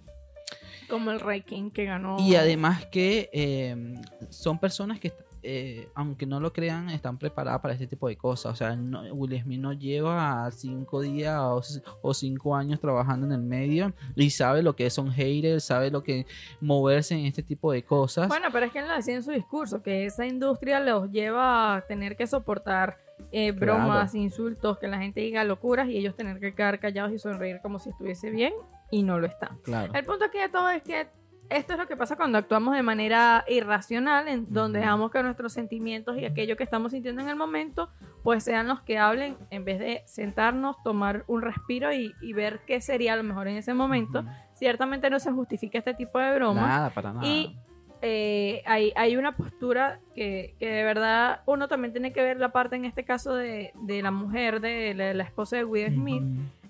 Como 0.88 1.10
el 1.10 1.20
Rey 1.20 1.41
King 1.41 1.72
que 1.72 1.86
ganó. 1.86 2.18
Y 2.20 2.36
además 2.36 2.86
que 2.86 3.30
eh, 3.34 3.96
son 4.30 4.60
personas 4.60 5.00
que, 5.00 5.12
eh, 5.48 5.90
aunque 5.94 6.26
no 6.26 6.40
lo 6.40 6.52
crean, 6.52 6.90
están 6.90 7.18
preparadas 7.18 7.62
para 7.62 7.74
este 7.76 7.88
tipo 7.88 8.08
de 8.08 8.18
cosas. 8.18 8.54
O 8.54 8.56
sea, 8.56 8.76
no- 8.76 9.04
Will 9.14 9.40
Smith 9.42 9.60
no 9.60 9.74
lleva 9.74 10.50
cinco 10.52 11.02
días 11.02 11.38
o, 11.40 11.62
o 12.02 12.14
cinco 12.14 12.56
años 12.56 12.80
trabajando 12.80 13.26
en 13.28 13.32
el 13.34 13.42
medio 13.42 13.94
y 14.16 14.30
sabe 14.32 14.64
lo 14.64 14.76
que 14.76 14.90
son 14.90 15.12
haters, 15.12 15.64
sabe 15.64 15.92
lo 15.92 16.02
que 16.04 16.26
moverse 16.62 17.14
en 17.16 17.26
este 17.26 17.44
tipo 17.44 17.72
de 17.72 17.84
cosas. 17.84 18.28
Bueno, 18.28 18.48
pero 18.52 18.66
es 18.66 18.72
que 18.72 18.80
él 18.80 18.88
lo 18.88 18.96
decía 18.96 19.16
en 19.16 19.24
su 19.24 19.32
discurso, 19.32 19.82
que 19.84 20.06
esa 20.06 20.26
industria 20.26 20.80
los 20.80 21.12
lleva 21.12 21.76
a 21.76 21.82
tener 21.82 22.16
que 22.18 22.28
soportar 22.28 22.98
eh, 23.32 23.52
bromas, 23.52 24.14
insultos, 24.16 24.78
que 24.78 24.88
la 24.88 24.98
gente 25.00 25.22
diga 25.22 25.44
locuras 25.44 25.88
y 25.88 25.98
ellos 25.98 26.16
tener 26.16 26.40
que 26.40 26.54
quedar 26.54 26.80
callados 26.80 27.12
y 27.14 27.20
sonreír 27.20 27.60
como 27.62 27.80
si 27.80 27.90
estuviese 27.90 28.30
bien 28.30 28.54
y 28.92 29.04
no 29.04 29.20
lo 29.20 29.28
está. 29.28 29.58
claro. 29.64 29.94
El 29.94 30.04
punto 30.06 30.26
aquí 30.26 30.38
de 30.38 30.50
todo 30.50 30.70
es 30.70 30.84
que 30.84 31.08
esto 31.50 31.74
es 31.74 31.80
lo 31.80 31.88
que 31.88 31.96
pasa 31.96 32.16
cuando 32.16 32.38
actuamos 32.38 32.76
de 32.76 32.84
manera 32.84 33.46
irracional, 33.48 34.28
en 34.28 34.52
donde 34.52 34.80
dejamos 34.80 35.12
que 35.12 35.22
nuestros 35.24 35.54
sentimientos 35.54 36.18
y 36.18 36.26
aquello 36.26 36.58
que 36.58 36.64
estamos 36.64 36.92
sintiendo 36.92 37.22
en 37.22 37.30
el 37.30 37.36
momento, 37.36 37.90
pues 38.24 38.44
sean 38.44 38.68
los 38.68 38.82
que 38.82 38.98
hablen, 38.98 39.38
en 39.52 39.66
vez 39.66 39.80
de 39.80 40.04
sentarnos, 40.06 40.82
tomar 40.84 41.24
un 41.28 41.42
respiro 41.42 41.94
y, 41.94 42.14
y 42.22 42.34
ver 42.34 42.62
qué 42.66 42.82
sería 42.82 43.16
lo 43.16 43.24
mejor 43.24 43.48
en 43.48 43.58
ese 43.58 43.74
momento. 43.74 44.26
Ciertamente 44.56 45.10
no 45.10 45.20
se 45.20 45.32
justifica 45.32 45.78
este 45.78 45.94
tipo 45.94 46.20
de 46.20 46.34
bromas. 46.36 46.68
Nada, 46.68 46.90
para 46.90 47.14
nada. 47.14 47.26
Y 47.26 47.56
eh, 48.02 48.62
hay, 48.66 48.92
hay 48.96 49.18
una 49.18 49.36
postura 49.36 50.00
que, 50.14 50.56
que 50.60 50.70
de 50.70 50.84
verdad 50.84 51.42
uno 51.46 51.68
también 51.68 51.92
tiene 51.92 52.14
que 52.14 52.22
ver 52.22 52.38
la 52.38 52.50
parte 52.50 52.76
en 52.76 52.86
este 52.86 53.04
caso 53.04 53.36
de, 53.36 53.72
de 53.82 54.02
la 54.02 54.12
mujer, 54.12 54.62
de 54.62 54.94
la, 54.94 55.14
la 55.14 55.24
esposa 55.24 55.58
de 55.58 55.66
Will 55.66 55.94
Smith, 55.94 56.24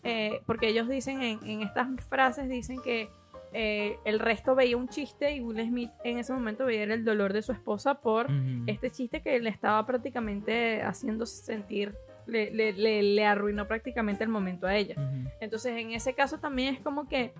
eh, 0.03 0.41
porque 0.45 0.67
ellos 0.67 0.87
dicen 0.87 1.21
en, 1.21 1.39
en 1.43 1.61
estas 1.61 1.87
frases, 2.05 2.47
dicen 2.47 2.81
que 2.81 3.09
eh, 3.57 3.97
el 4.03 4.19
resto 4.19 4.53
veía 4.53 4.75
un 4.75 4.89
chiste 4.89 5.33
y 5.35 5.39
Will 5.41 5.65
Smith 5.65 5.91
en 6.03 6.19
ese 6.19 6.33
momento 6.33 6.65
veía 6.65 6.83
el 6.83 7.05
dolor 7.05 7.31
de 7.33 7.41
su 7.41 7.51
esposa 7.53 7.95
por 8.01 8.27
este 8.67 8.91
chiste 8.91 9.21
que 9.21 9.39
le 9.39 9.49
estaba 9.49 9.85
prácticamente 9.85 10.81
haciendo 10.83 11.25
sentir, 11.25 11.95
le, 12.27 12.51
le- 12.51 12.73
le- 12.73 13.01
le 13.01 13.25
arruinó 13.25 13.67
prácticamente 13.67 14.23
el 14.23 14.29
momento 14.29 14.67
a 14.67 14.75
ella. 14.75 14.95
Entonces, 15.39 15.77
en 15.77 15.91
ese 15.91 16.13
caso 16.13 16.37
también 16.39 16.73
es 16.75 16.81
como 16.81 17.07
que 17.07 17.33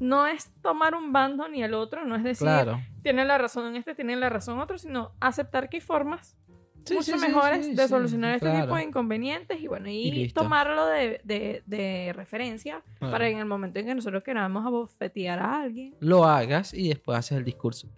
no 0.00 0.26
es 0.26 0.52
tomar 0.60 0.94
un 0.94 1.12
bando 1.12 1.48
ni 1.48 1.62
el 1.62 1.72
otro, 1.72 2.04
no 2.04 2.16
es 2.16 2.24
decir, 2.24 2.46
Claro. 2.46 2.80
tiene 3.02 3.24
la 3.24 3.38
razón 3.38 3.76
este, 3.76 3.94
tiene 3.94 4.16
la 4.16 4.28
razón 4.28 4.58
otro, 4.58 4.76
sino 4.76 5.12
aceptar 5.20 5.68
que 5.68 5.76
hay 5.76 5.80
formas 5.80 6.36
Sí, 6.84 6.94
mucho 6.94 7.18
sí, 7.18 7.26
mejores 7.26 7.66
sí, 7.66 7.74
de 7.74 7.88
solucionar 7.88 8.34
este 8.34 8.46
claro. 8.46 8.62
tipo 8.64 8.76
de 8.76 8.84
inconvenientes 8.84 9.58
y 9.60 9.66
bueno, 9.68 9.88
y, 9.88 10.30
tomarlo 10.34 10.86
de, 10.86 11.20
de- 11.24 11.62
de 11.66 12.12
referencia 12.14 12.82
para 13.00 13.28
en 13.28 13.38
el 13.38 13.46
momento 13.46 13.78
en 13.78 13.86
que 13.86 13.94
nosotros 13.94 14.22
queramos 14.22 14.66
abofetear 14.66 15.38
a 15.38 15.62
alguien. 15.62 15.94
Lo 16.00 16.24
hagas 16.24 16.74
y 16.74 16.88
después 16.88 17.18
haces 17.18 17.38
el 17.38 17.44
discurso. 17.44 17.88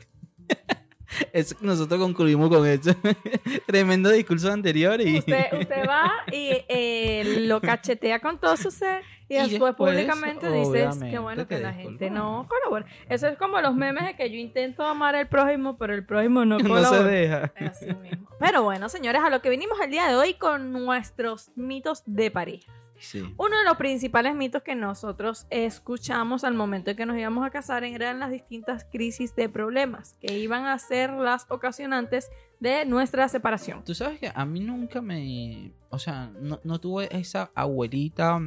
Es- 1.32 1.60
nosotros 1.62 2.00
concluimos 2.00 2.48
con 2.48 2.66
eso. 2.66 2.90
Tremendo 3.66 4.10
discurso 4.10 4.52
anterior 4.52 5.00
y... 5.00 5.18
Usted, 5.18 5.44
usted 5.60 5.86
va 5.88 6.12
y 6.32 6.50
eh, 6.68 7.42
lo 7.46 7.60
cachetea 7.62 8.20
con 8.20 8.38
todo 8.38 8.56
su 8.56 8.70
ser 8.70 9.02
y, 9.28 9.34
Y 9.34 9.38
después, 9.38 9.50
después, 9.50 9.74
públicamente 9.76 10.50
dices 10.52 10.98
que 11.10 11.18
bueno 11.18 11.48
que 11.48 11.58
la 11.58 11.72
gente 11.72 12.10
no 12.10 12.46
colabora. 12.48 12.86
Eso 13.08 13.26
es 13.26 13.36
como 13.36 13.60
los 13.60 13.74
memes 13.74 14.04
de 14.04 14.14
que 14.16 14.30
yo 14.30 14.36
intento 14.36 14.84
amar 14.84 15.16
al 15.16 15.28
prójimo, 15.28 15.76
pero 15.78 15.94
el 15.94 16.04
prójimo 16.06 16.44
no 16.44 16.58
no 16.58 16.62
se 16.64 16.68
colabora. 16.68 17.02
deja. 17.02 17.52
Así 17.58 17.86
mismo. 17.86 18.28
Pero 18.38 18.62
bueno, 18.62 18.88
señores, 18.88 19.22
a 19.24 19.30
lo 19.30 19.42
que 19.42 19.50
vinimos 19.50 19.78
el 19.80 19.90
día 19.90 20.06
de 20.08 20.14
hoy 20.14 20.34
con 20.34 20.72
nuestros 20.72 21.50
mitos 21.56 22.02
de 22.06 22.30
pareja. 22.30 22.72
Sí. 22.98 23.34
Uno 23.36 23.58
de 23.58 23.64
los 23.64 23.76
principales 23.76 24.34
mitos 24.34 24.62
que 24.62 24.74
nosotros 24.74 25.46
escuchamos 25.50 26.44
al 26.44 26.54
momento 26.54 26.90
de 26.90 26.96
que 26.96 27.06
nos 27.06 27.16
íbamos 27.16 27.46
a 27.46 27.50
casar 27.50 27.84
eran 27.84 28.20
las 28.20 28.30
distintas 28.30 28.84
crisis 28.84 29.34
de 29.34 29.48
problemas 29.48 30.16
que 30.20 30.38
iban 30.38 30.66
a 30.66 30.78
ser 30.78 31.10
las 31.12 31.46
ocasionantes 31.50 32.30
de 32.60 32.84
nuestra 32.86 33.28
separación. 33.28 33.84
Tú 33.84 33.94
sabes 33.94 34.18
que 34.18 34.30
a 34.34 34.44
mí 34.44 34.60
nunca 34.60 35.00
me... 35.00 35.72
O 35.90 35.98
sea, 35.98 36.30
no, 36.40 36.60
no 36.64 36.80
tuve 36.80 37.08
esa 37.16 37.50
abuelita 37.54 38.40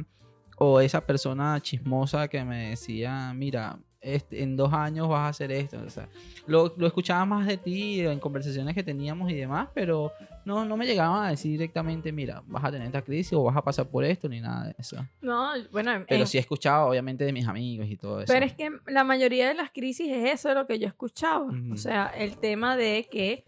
o 0.58 0.80
esa 0.80 1.00
persona 1.00 1.58
chismosa 1.60 2.28
que 2.28 2.44
me 2.44 2.70
decía, 2.70 3.32
mira, 3.34 3.78
este, 4.02 4.42
en 4.42 4.56
dos 4.56 4.72
años 4.72 5.08
vas 5.08 5.20
a 5.20 5.28
hacer 5.28 5.52
esto. 5.52 5.78
O 5.84 5.90
sea, 5.90 6.08
lo, 6.46 6.72
lo 6.76 6.86
escuchaba 6.86 7.24
más 7.24 7.46
de 7.46 7.56
ti 7.58 8.00
en 8.00 8.18
conversaciones 8.18 8.74
que 8.74 8.82
teníamos 8.82 9.30
y 9.30 9.34
demás, 9.34 9.68
pero 9.74 10.12
no, 10.44 10.64
no 10.64 10.76
me 10.76 10.86
llegaban 10.86 11.24
a 11.26 11.30
decir 11.30 11.50
directamente, 11.52 12.10
mira, 12.12 12.42
vas 12.46 12.64
a 12.64 12.70
tener 12.70 12.86
esta 12.86 13.02
crisis 13.02 13.32
o 13.34 13.42
vas 13.42 13.56
a 13.56 13.62
pasar 13.62 13.86
por 13.88 14.04
esto, 14.04 14.28
ni 14.28 14.40
nada 14.40 14.68
de 14.68 14.74
eso. 14.78 14.96
No, 15.20 15.50
bueno, 15.70 15.92
Pero 16.08 16.22
en- 16.22 16.26
sí 16.26 16.38
he 16.38 16.40
escuchado, 16.40 16.88
obviamente, 16.88 17.24
de 17.24 17.32
mis 17.32 17.46
amigos 17.46 17.86
y 17.88 17.96
todo 17.96 18.20
eso. 18.22 18.32
Pero 18.32 18.46
es 18.46 18.54
que 18.54 18.70
la 18.86 19.04
mayoría 19.04 19.46
de 19.48 19.54
las 19.54 19.70
crisis 19.70 20.08
es 20.10 20.32
eso 20.32 20.54
lo 20.54 20.66
que 20.66 20.78
yo 20.78 20.86
escuchaba. 20.88 21.44
Ujú. 21.44 21.74
O 21.74 21.76
sea, 21.76 22.06
el 22.16 22.38
tema 22.38 22.76
de 22.76 23.06
que, 23.10 23.44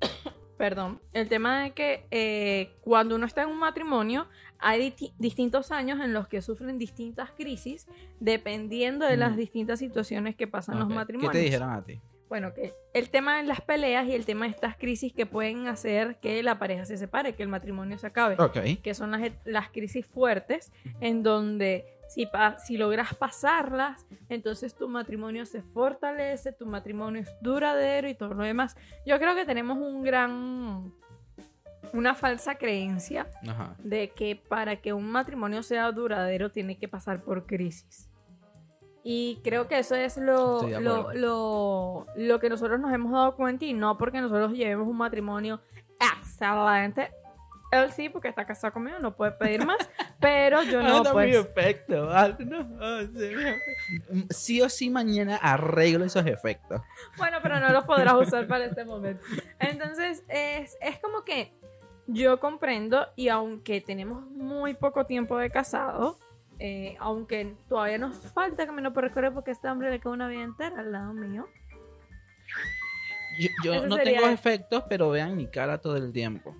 perdón, 0.56 1.00
el 1.12 1.28
tema 1.28 1.62
de 1.62 1.70
que 1.72 2.06
eh, 2.10 2.70
cuando 2.82 3.16
uno 3.16 3.26
está 3.26 3.42
en 3.42 3.48
un 3.48 3.58
matrimonio 3.58 4.28
hay 4.62 4.90
disti- 4.90 5.12
distintos 5.18 5.70
años 5.72 6.00
en 6.00 6.12
los 6.14 6.28
que 6.28 6.40
sufren 6.42 6.78
distintas 6.78 7.30
crisis 7.32 7.86
dependiendo 8.20 9.06
de 9.06 9.16
las 9.16 9.36
distintas 9.36 9.78
situaciones 9.80 10.36
que 10.36 10.46
pasan 10.46 10.76
en 10.76 10.82
Ok. 10.82 10.88
los 10.88 10.96
matrimonios. 10.96 11.32
¿Qué 11.32 11.38
te 11.38 11.44
dijeron 11.44 11.70
a 11.70 11.82
ti? 11.84 12.00
Bueno, 12.28 12.54
que 12.54 12.72
el 12.94 13.10
tema 13.10 13.36
de 13.36 13.42
las 13.42 13.60
peleas 13.60 14.06
y 14.06 14.14
el 14.14 14.24
tema 14.24 14.46
de 14.46 14.52
estas 14.52 14.76
crisis 14.78 15.12
que 15.12 15.26
pueden 15.26 15.66
hacer 15.68 16.16
que 16.20 16.42
la 16.42 16.58
pareja 16.58 16.86
se 16.86 16.96
separe, 16.96 17.34
que 17.34 17.42
el 17.42 17.50
matrimonio 17.50 17.98
se 17.98 18.06
acabe 18.06 18.36
Ok. 18.38 18.56
que 18.82 18.94
son 18.94 19.10
las, 19.10 19.20
las 19.44 19.68
crisis 19.68 20.06
fuertes, 20.06 20.72
en 21.00 21.22
donde 21.22 21.84
si, 22.08 22.26
si 22.64 22.78
logras 22.78 23.14
pasarlas, 23.14 24.06
entonces 24.30 24.74
tu 24.74 24.88
matrimonio 24.88 25.44
se 25.44 25.60
fortalece, 25.60 26.52
tu 26.52 26.64
matrimonio 26.64 27.20
es 27.20 27.28
duradero 27.42 28.08
y 28.08 28.14
todo 28.14 28.32
lo 28.32 28.44
demás. 28.44 28.76
Yo 29.04 29.18
creo 29.18 29.34
que 29.34 29.44
tenemos 29.44 29.76
un 29.76 30.02
gran, 30.02 30.90
una 31.92 32.14
falsa 32.14 32.54
creencia 32.56 33.28
Ajá. 33.46 33.74
de 33.78 34.10
que 34.10 34.36
para 34.36 34.76
que 34.76 34.92
un 34.92 35.10
matrimonio 35.10 35.62
sea 35.62 35.90
duradero 35.92 36.50
tiene 36.50 36.78
que 36.78 36.88
pasar 36.88 37.22
por 37.22 37.46
crisis. 37.46 38.08
Y 39.04 39.40
creo 39.42 39.66
que 39.66 39.78
eso 39.78 39.96
es 39.96 40.16
lo, 40.16 40.62
lo, 40.80 41.12
lo, 41.12 42.06
lo 42.14 42.40
que 42.40 42.48
nosotros 42.48 42.78
nos 42.78 42.92
hemos 42.92 43.12
dado 43.12 43.34
cuenta 43.34 43.64
y 43.64 43.72
no 43.72 43.98
porque 43.98 44.20
nosotros 44.20 44.52
llevemos 44.52 44.86
un 44.86 44.96
matrimonio 44.96 45.60
excelente. 46.00 47.10
Él 47.72 47.90
sí, 47.90 48.10
porque 48.10 48.28
está 48.28 48.44
casado 48.44 48.74
conmigo, 48.74 48.98
no 49.00 49.16
puede 49.16 49.32
pedir 49.32 49.64
más, 49.64 49.78
pero 50.20 50.62
yo 50.62 50.82
no, 50.82 50.98
Anda, 50.98 51.10
mi 51.10 51.32
pues. 51.32 51.36
efecto, 51.36 52.04
no, 52.04 52.12
ah, 52.12 53.02
sí. 53.16 54.26
Sí 54.28 54.60
o 54.60 54.68
sí 54.68 54.90
mañana 54.90 55.36
arreglo 55.36 56.04
esos 56.04 56.26
efectos. 56.26 56.82
Bueno, 57.16 57.38
pero 57.42 57.58
no 57.60 57.70
los 57.70 57.84
podrás 57.84 58.12
usar 58.14 58.46
para 58.46 58.66
este 58.66 58.84
momento. 58.84 59.24
Entonces, 59.58 60.22
es, 60.28 60.76
es 60.82 61.00
como 61.00 61.24
que 61.24 61.54
yo 62.06 62.40
comprendo 62.40 63.06
y 63.16 63.28
aunque 63.28 63.80
tenemos 63.80 64.24
muy 64.30 64.74
poco 64.74 65.06
tiempo 65.06 65.38
de 65.38 65.50
casado, 65.50 66.18
eh, 66.58 66.96
aunque 67.00 67.56
todavía 67.68 67.98
nos 67.98 68.16
falta 68.32 68.66
camino 68.66 68.92
por 68.92 69.04
recorrer 69.04 69.32
porque 69.32 69.50
a 69.50 69.54
este 69.54 69.68
hombre 69.68 69.90
le 69.90 70.00
queda 70.00 70.12
una 70.12 70.28
vida 70.28 70.42
entera 70.42 70.80
al 70.80 70.92
lado 70.92 71.12
mío. 71.12 71.46
Yo, 73.64 73.86
no 73.86 73.96
sería 73.96 74.20
tengo 74.20 74.32
efectos, 74.32 74.84
pero 74.88 75.10
vean 75.10 75.36
mi 75.36 75.46
cara 75.46 75.78
todo 75.78 75.96
el 75.96 76.12
tiempo. 76.12 76.54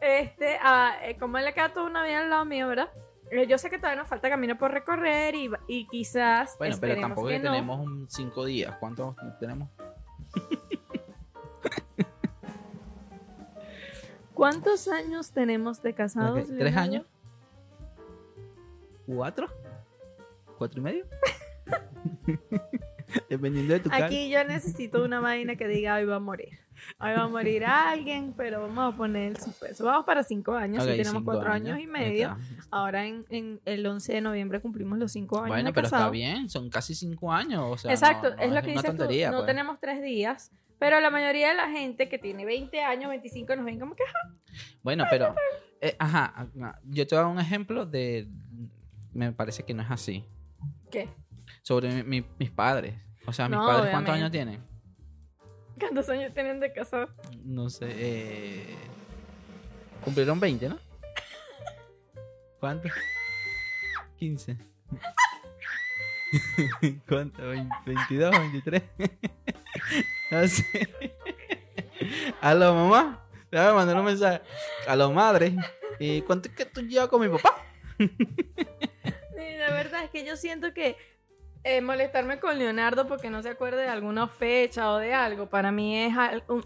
Este, 0.00 0.58
ah, 0.62 0.96
eh, 1.02 1.16
como 1.16 1.38
él 1.38 1.44
le 1.44 1.54
queda 1.54 1.72
toda 1.72 1.86
una 1.86 2.04
vida 2.04 2.20
al 2.20 2.30
lado 2.30 2.44
mío, 2.44 2.68
¿verdad? 2.68 2.88
Eh, 3.30 3.46
yo 3.46 3.58
sé 3.58 3.70
que 3.70 3.78
todavía 3.78 4.00
nos 4.00 4.08
falta 4.08 4.28
camino 4.28 4.56
por 4.58 4.70
recorrer 4.70 5.34
y, 5.34 5.50
y 5.66 5.86
quizás. 5.88 6.56
Bueno, 6.58 6.76
pero 6.80 7.00
tampoco 7.00 7.28
que 7.28 7.34
que 7.34 7.40
no. 7.40 7.52
tenemos 7.52 7.80
un 7.80 8.08
cinco 8.08 8.44
días. 8.44 8.76
¿Cuántos 8.78 9.16
tenemos? 9.40 9.68
¿Cuántos 14.34 14.88
años 14.88 15.30
tenemos 15.32 15.80
de 15.82 15.94
casados? 15.94 16.48
¿Tres 16.48 16.76
años? 16.76 17.06
¿Cuatro? 19.06 19.46
¿Cuatro 20.58 20.80
y 20.80 20.82
medio? 20.82 21.06
Dependiendo 23.30 23.74
de 23.74 23.80
tu 23.80 23.90
cara. 23.90 24.06
Aquí 24.06 24.28
yo 24.30 24.42
necesito 24.44 25.04
una 25.04 25.20
vaina 25.20 25.56
que 25.56 25.68
diga 25.68 25.96
hoy 25.96 26.04
va 26.04 26.16
a 26.16 26.20
morir. 26.20 26.58
Hoy 26.98 27.12
va 27.12 27.22
a 27.22 27.28
morir 27.28 27.64
alguien, 27.64 28.34
pero 28.36 28.62
vamos 28.62 28.92
a 28.92 28.96
poner 28.96 29.30
el 29.32 29.36
suspenso. 29.38 29.84
Vamos 29.84 30.04
para 30.04 30.22
cinco 30.24 30.54
años, 30.54 30.82
Ok, 30.82 30.90
si 30.90 30.96
tenemos 30.96 31.22
cuatro 31.22 31.50
años, 31.50 31.78
y 31.78 31.86
medio. 31.86 32.32
está. 32.32 32.66
Ahora 32.70 33.06
en, 33.06 33.24
en 33.30 33.60
el 33.64 33.86
11 33.86 34.12
de 34.14 34.20
noviembre 34.20 34.60
cumplimos 34.60 34.98
los 34.98 35.12
cinco 35.12 35.38
años 35.38 35.48
Bueno, 35.48 35.68
de 35.68 35.72
pero 35.72 35.86
está 35.86 36.10
bien. 36.10 36.48
Son 36.50 36.68
casi 36.70 36.94
cinco 36.94 37.32
años. 37.32 37.62
O 37.64 37.78
sea, 37.78 37.92
Exacto, 37.92 38.30
no- 38.30 38.36
no 38.36 38.42
es 38.42 38.52
lo 38.52 38.62
que 38.62 38.70
dices 38.72 38.96
tú. 38.96 39.04
No 39.04 39.06
pues. 39.06 39.46
tenemos 39.46 39.78
tres 39.80 40.02
días, 40.02 40.50
pero 40.78 41.00
la 41.00 41.10
mayoría 41.10 41.48
de 41.50 41.54
la 41.54 41.70
gente 41.70 42.08
que 42.08 42.18
tiene 42.18 42.44
20 42.44 42.82
años, 42.82 43.10
25, 43.10 43.56
nos 43.56 43.64
ven 43.64 43.78
como 43.80 43.94
que, 43.94 44.02
"Ajá, 44.04 44.34
Bueno, 44.82 45.04
pero, 45.10 45.34
eh, 45.80 45.96
ajá, 45.98 46.24
ajá, 46.36 46.80
yo 46.84 47.06
te 47.06 47.14
voy 47.14 47.20
a 47.20 47.24
dar 47.26 47.32
un 47.32 47.40
ejemplo 47.40 47.86
de, 47.86 48.28
me 49.12 49.32
parece 49.32 49.64
que 49.64 49.74
no 49.74 49.82
es 49.82 49.90
así, 49.90 50.24
¿qué? 50.90 51.08
sobre 51.62 51.88
mi- 51.90 52.02
mi- 52.20 52.26
mis 52.38 52.50
padres. 52.50 52.94
O 53.26 53.32
sea, 53.32 53.48
mis 53.48 53.58
No, 53.58 53.66
padres, 53.66 53.90
¿cuántos 53.90 54.14
años 54.14 54.30
tienen? 54.30 54.60
¿Cuántos 55.78 56.08
años 56.10 56.32
tienen 56.34 56.60
de 56.60 56.72
casado? 56.72 57.08
No 57.42 57.68
sé, 57.70 57.86
eh, 57.90 58.76
cumplieron 60.04 60.38
20, 60.38 60.68
¿no? 60.68 60.78
¿Cuántos? 62.60 62.92
15. 64.18 64.56
¿Cuánto? 67.08 67.42
¿Vein- 67.48 67.68
¿22, 67.86 68.30
23? 68.38 68.82
No 70.30 70.46
sé. 70.48 70.88
Aló, 72.40 72.74
mamá. 72.74 73.26
Déjame 73.50 73.72
mandar 73.72 73.96
un 73.96 74.04
mensaje. 74.04 74.40
Aló, 74.86 75.12
madre. 75.12 75.54
¿Y 75.98 76.22
cuánto 76.22 76.48
es 76.48 76.54
que 76.54 76.64
tú 76.64 76.80
llevas 76.82 77.08
con 77.08 77.20
mi 77.20 77.28
papá? 77.28 77.56
Sí, 79.36 79.56
la 79.58 79.70
verdad 79.70 80.04
es 80.04 80.10
que 80.10 80.24
yo 80.24 80.36
siento 80.36 80.72
que 80.72 80.96
eh, 81.64 81.80
molestarme 81.80 82.38
con 82.38 82.58
Leonardo 82.58 83.08
porque 83.08 83.30
no 83.30 83.42
se 83.42 83.48
acuerde 83.48 83.82
de 83.82 83.88
alguna 83.88 84.28
fecha 84.28 84.92
o 84.92 84.98
de 84.98 85.14
algo, 85.14 85.48
para 85.48 85.72
mí 85.72 85.98
es 85.98 86.14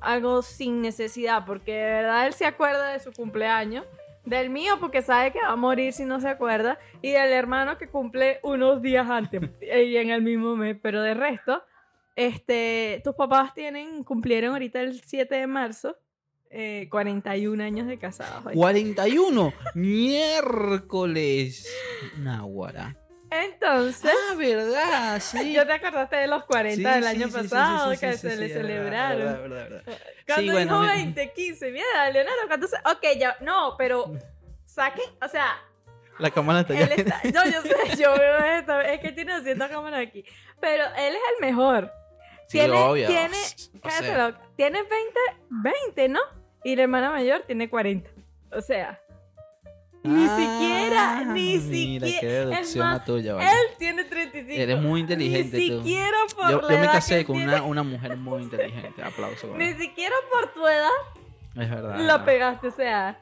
algo 0.00 0.42
sin 0.42 0.82
necesidad, 0.82 1.44
porque 1.46 1.72
de 1.72 1.90
verdad 1.90 2.26
él 2.26 2.34
se 2.34 2.44
acuerda 2.44 2.88
de 2.88 3.00
su 3.00 3.12
cumpleaños, 3.12 3.86
del 4.24 4.50
mío 4.50 4.74
porque 4.80 5.00
sabe 5.00 5.30
que 5.30 5.40
va 5.40 5.50
a 5.50 5.56
morir 5.56 5.92
si 5.92 6.04
no 6.04 6.20
se 6.20 6.28
acuerda, 6.28 6.78
y 7.00 7.12
del 7.12 7.30
hermano 7.30 7.78
que 7.78 7.88
cumple 7.88 8.40
unos 8.42 8.82
días 8.82 9.08
antes 9.08 9.40
y 9.62 9.96
en 9.96 10.10
el 10.10 10.20
mismo 10.20 10.56
mes, 10.56 10.76
pero 10.82 11.00
de 11.00 11.14
resto, 11.14 11.62
este, 12.18 13.00
tus 13.04 13.14
papás 13.14 13.54
tienen, 13.54 14.02
cumplieron 14.02 14.52
ahorita 14.52 14.80
el 14.80 15.00
7 15.02 15.36
de 15.36 15.46
marzo. 15.46 15.96
eh, 16.50 16.88
41 16.90 17.62
años 17.62 17.86
de 17.86 17.98
casados. 17.98 18.44
oye. 18.46 18.56
41. 18.56 19.52
Miércoles. 19.74 21.66
Nahuara. 22.18 22.94
Entonces, 23.30 24.10
Ah, 24.30 24.34
¿verdad? 24.36 25.20
Sí. 25.20 25.52
¿Ya 25.54 25.66
te 25.66 25.72
acordaste 25.74 26.16
de 26.16 26.26
los 26.26 26.44
40 26.44 26.76
Sí, 26.76 26.82
del 26.82 27.06
año 27.06 27.26
sí, 27.28 27.32
pasado 27.34 27.92
sí, 27.92 27.98
que 28.00 28.12
se 28.14 28.36
le 28.36 28.46
es 28.46 28.54
verdad, 28.54 28.62
celebraron? 28.62 29.18
verdad, 29.18 29.40
verdad, 29.42 29.68
verdad. 29.86 29.98
Cuando 30.26 30.52
bueno, 30.52 30.80
dijo 30.82 30.92
mi- 30.94 31.02
20, 31.02 31.32
15, 31.34 31.70
mira, 31.70 32.10
Leonardo, 32.10 32.40
¿cuántos? 32.46 32.70
Ok, 32.90 33.04
ya, 33.18 33.36
no, 33.42 33.74
pero 33.76 34.10
saquen, 34.64 35.04
o 35.22 35.28
sea, 35.28 35.58
La 36.18 36.30
cámara 36.30 36.60
está 36.60 36.74
está, 36.74 37.20
no, 37.32 37.44
yo 37.44 37.60
sé, 37.62 37.96
yo 38.02 38.14
veo 38.16 38.38
esto, 38.58 38.80
es 38.80 39.00
que 39.00 39.12
tiene 39.12 39.34
200 39.36 39.68
cámaras 39.68 40.00
aquí, 40.06 40.24
pero 40.60 40.84
él 40.96 41.14
es 41.14 41.20
el 41.36 41.46
mejor. 41.46 41.92
Sí, 42.48 42.58
tiene, 42.58 42.74
obvio. 42.74 43.06
tiene, 43.08 43.36
sea, 43.88 44.40
tiene 44.56 44.82
20, 44.82 44.90
20, 45.50 46.08
¿no? 46.08 46.20
Y 46.64 46.76
la 46.76 46.82
hermana 46.82 47.10
mayor 47.10 47.42
tiene 47.46 47.68
40. 47.68 48.10
O 48.52 48.60
sea, 48.62 48.98
ni 50.02 50.24
ah, 50.26 50.36
siquiera, 50.36 51.24
ni 51.24 51.58
Mira, 51.58 52.06
qué 52.06 52.12
siquiera. 52.12 52.38
Es 52.38 52.50
deducción 52.50 52.86
más, 52.86 53.04
tuya, 53.04 53.34
vale. 53.34 53.50
él 53.50 53.66
tiene 53.78 54.04
35. 54.04 54.62
Eres 54.62 54.80
muy 54.80 55.00
inteligente 55.00 55.56
Ni 55.58 55.68
tú. 55.68 55.76
siquiera 55.78 56.16
por 56.34 56.50
Yo, 56.50 56.60
la 56.62 56.74
yo 56.74 56.80
me 56.80 56.86
casé 56.86 57.24
con 57.24 57.36
una, 57.36 57.62
una 57.62 57.82
mujer 57.82 58.16
muy 58.16 58.42
inteligente. 58.42 59.02
Aplauso. 59.02 59.46
Ni 59.56 59.64
bueno. 59.64 59.78
siquiera 59.78 60.14
por 60.32 60.52
tu 60.54 60.66
edad 60.66 60.88
Es 61.56 61.70
verdad. 61.70 61.98
la 61.98 62.24
pegaste, 62.24 62.68
o 62.68 62.72
sea. 62.72 63.20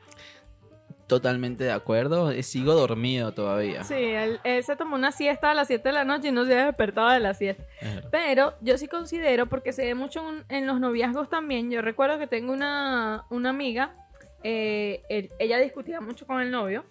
Totalmente 1.06 1.64
de 1.64 1.72
acuerdo. 1.72 2.30
Eh, 2.30 2.42
Sigo 2.42 2.74
dormido 2.74 3.32
todavía. 3.32 3.84
Sí, 3.84 3.94
él, 3.94 4.40
él 4.44 4.62
se 4.64 4.76
tomó 4.76 4.96
una 4.96 5.12
siesta 5.12 5.50
a 5.50 5.54
las 5.54 5.68
7 5.68 5.88
de 5.88 5.92
la 5.92 6.04
noche 6.04 6.28
y 6.28 6.32
no 6.32 6.44
se 6.44 6.52
había 6.52 6.66
despertado 6.66 7.10
de 7.10 7.20
la 7.20 7.34
siesta. 7.34 7.64
Pero 8.10 8.54
yo 8.60 8.76
sí 8.78 8.88
considero, 8.88 9.46
porque 9.46 9.72
se 9.72 9.84
ve 9.84 9.94
mucho 9.94 10.28
en, 10.28 10.44
en 10.48 10.66
los 10.66 10.80
noviazgos 10.80 11.28
también, 11.28 11.70
yo 11.70 11.82
recuerdo 11.82 12.18
que 12.18 12.26
tengo 12.26 12.52
una, 12.52 13.24
una 13.30 13.50
amiga, 13.50 13.94
eh, 14.42 15.02
él- 15.08 15.30
ella 15.38 15.58
discutía 15.58 16.00
mucho 16.00 16.26
con 16.26 16.40
el 16.40 16.50
novio 16.50 16.84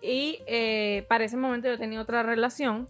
y 0.00 0.40
eh, 0.46 1.04
para 1.08 1.24
ese 1.24 1.36
momento 1.36 1.68
yo 1.68 1.78
tenía 1.78 2.00
otra 2.00 2.22
relación 2.22 2.88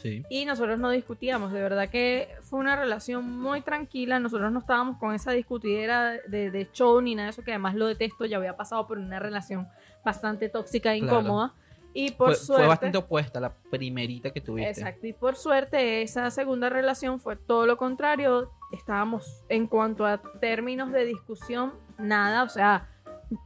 Sí. 0.00 0.24
y 0.28 0.44
nosotros 0.44 0.80
no 0.80 0.90
discutíamos, 0.90 1.52
de 1.52 1.62
verdad 1.62 1.88
que 1.88 2.28
fue 2.42 2.58
una 2.58 2.74
relación 2.74 3.30
muy 3.40 3.60
tranquila, 3.60 4.18
nosotros 4.18 4.50
no 4.50 4.58
estábamos 4.58 4.98
con 4.98 5.14
esa 5.14 5.30
discutidera 5.30 6.14
de, 6.26 6.50
de 6.50 6.68
show 6.72 7.00
ni 7.00 7.14
nada 7.14 7.26
de 7.26 7.30
eso, 7.30 7.44
que 7.44 7.52
además 7.52 7.76
lo 7.76 7.86
detesto, 7.86 8.24
ya 8.24 8.38
había 8.38 8.56
pasado 8.56 8.88
por 8.88 8.98
una 8.98 9.20
relación 9.20 9.68
bastante 10.04 10.48
tóxica 10.48 10.94
e 10.94 11.00
Claro. 11.00 11.20
incómoda. 11.20 11.54
Y 11.96 12.10
por 12.10 12.28
Fue, 12.28 12.36
suerte... 12.36 12.62
fue 12.62 12.68
bastante 12.68 12.98
opuesta 12.98 13.38
a 13.38 13.42
la 13.42 13.54
primerita 13.54 14.32
que 14.32 14.40
tuviste. 14.40 14.70
Exacto, 14.70 15.06
y 15.06 15.12
por 15.12 15.36
suerte 15.36 16.02
esa 16.02 16.28
segunda 16.30 16.68
relación 16.68 17.20
fue 17.20 17.36
todo 17.36 17.66
lo 17.66 17.76
contrario. 17.76 18.50
Estábamos 18.72 19.44
en 19.48 19.68
cuanto 19.68 20.04
a 20.04 20.20
términos 20.40 20.90
de 20.90 21.04
discusión, 21.04 21.74
nada, 21.96 22.42
o 22.42 22.48
sea, 22.48 22.88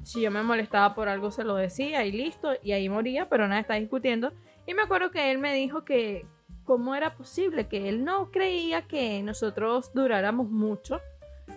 si 0.03 0.23
yo 0.23 0.31
me 0.31 0.43
molestaba 0.43 0.95
por 0.95 1.09
algo 1.09 1.31
se 1.31 1.45
lo 1.45 1.57
decía 1.57 2.07
y 2.07 2.13
listo, 2.13 2.53
y 2.63 2.73
ahí 2.73 2.89
moría, 2.89 3.29
pero 3.29 3.47
nada, 3.49 3.61
está 3.61 3.75
discutiendo. 3.75 4.33
Y 4.67 4.73
me 4.73 4.83
acuerdo 4.83 5.11
que 5.11 5.31
él 5.31 5.37
me 5.39 5.53
dijo 5.53 5.85
que 5.85 6.25
cómo 6.65 6.95
era 6.95 7.17
posible, 7.17 7.69
que 7.69 7.89
él 7.91 8.03
no 8.05 8.31
creía 8.31 8.83
que 8.83 9.23
nosotros 9.23 9.93
duráramos 9.93 10.49
mucho, 10.49 11.01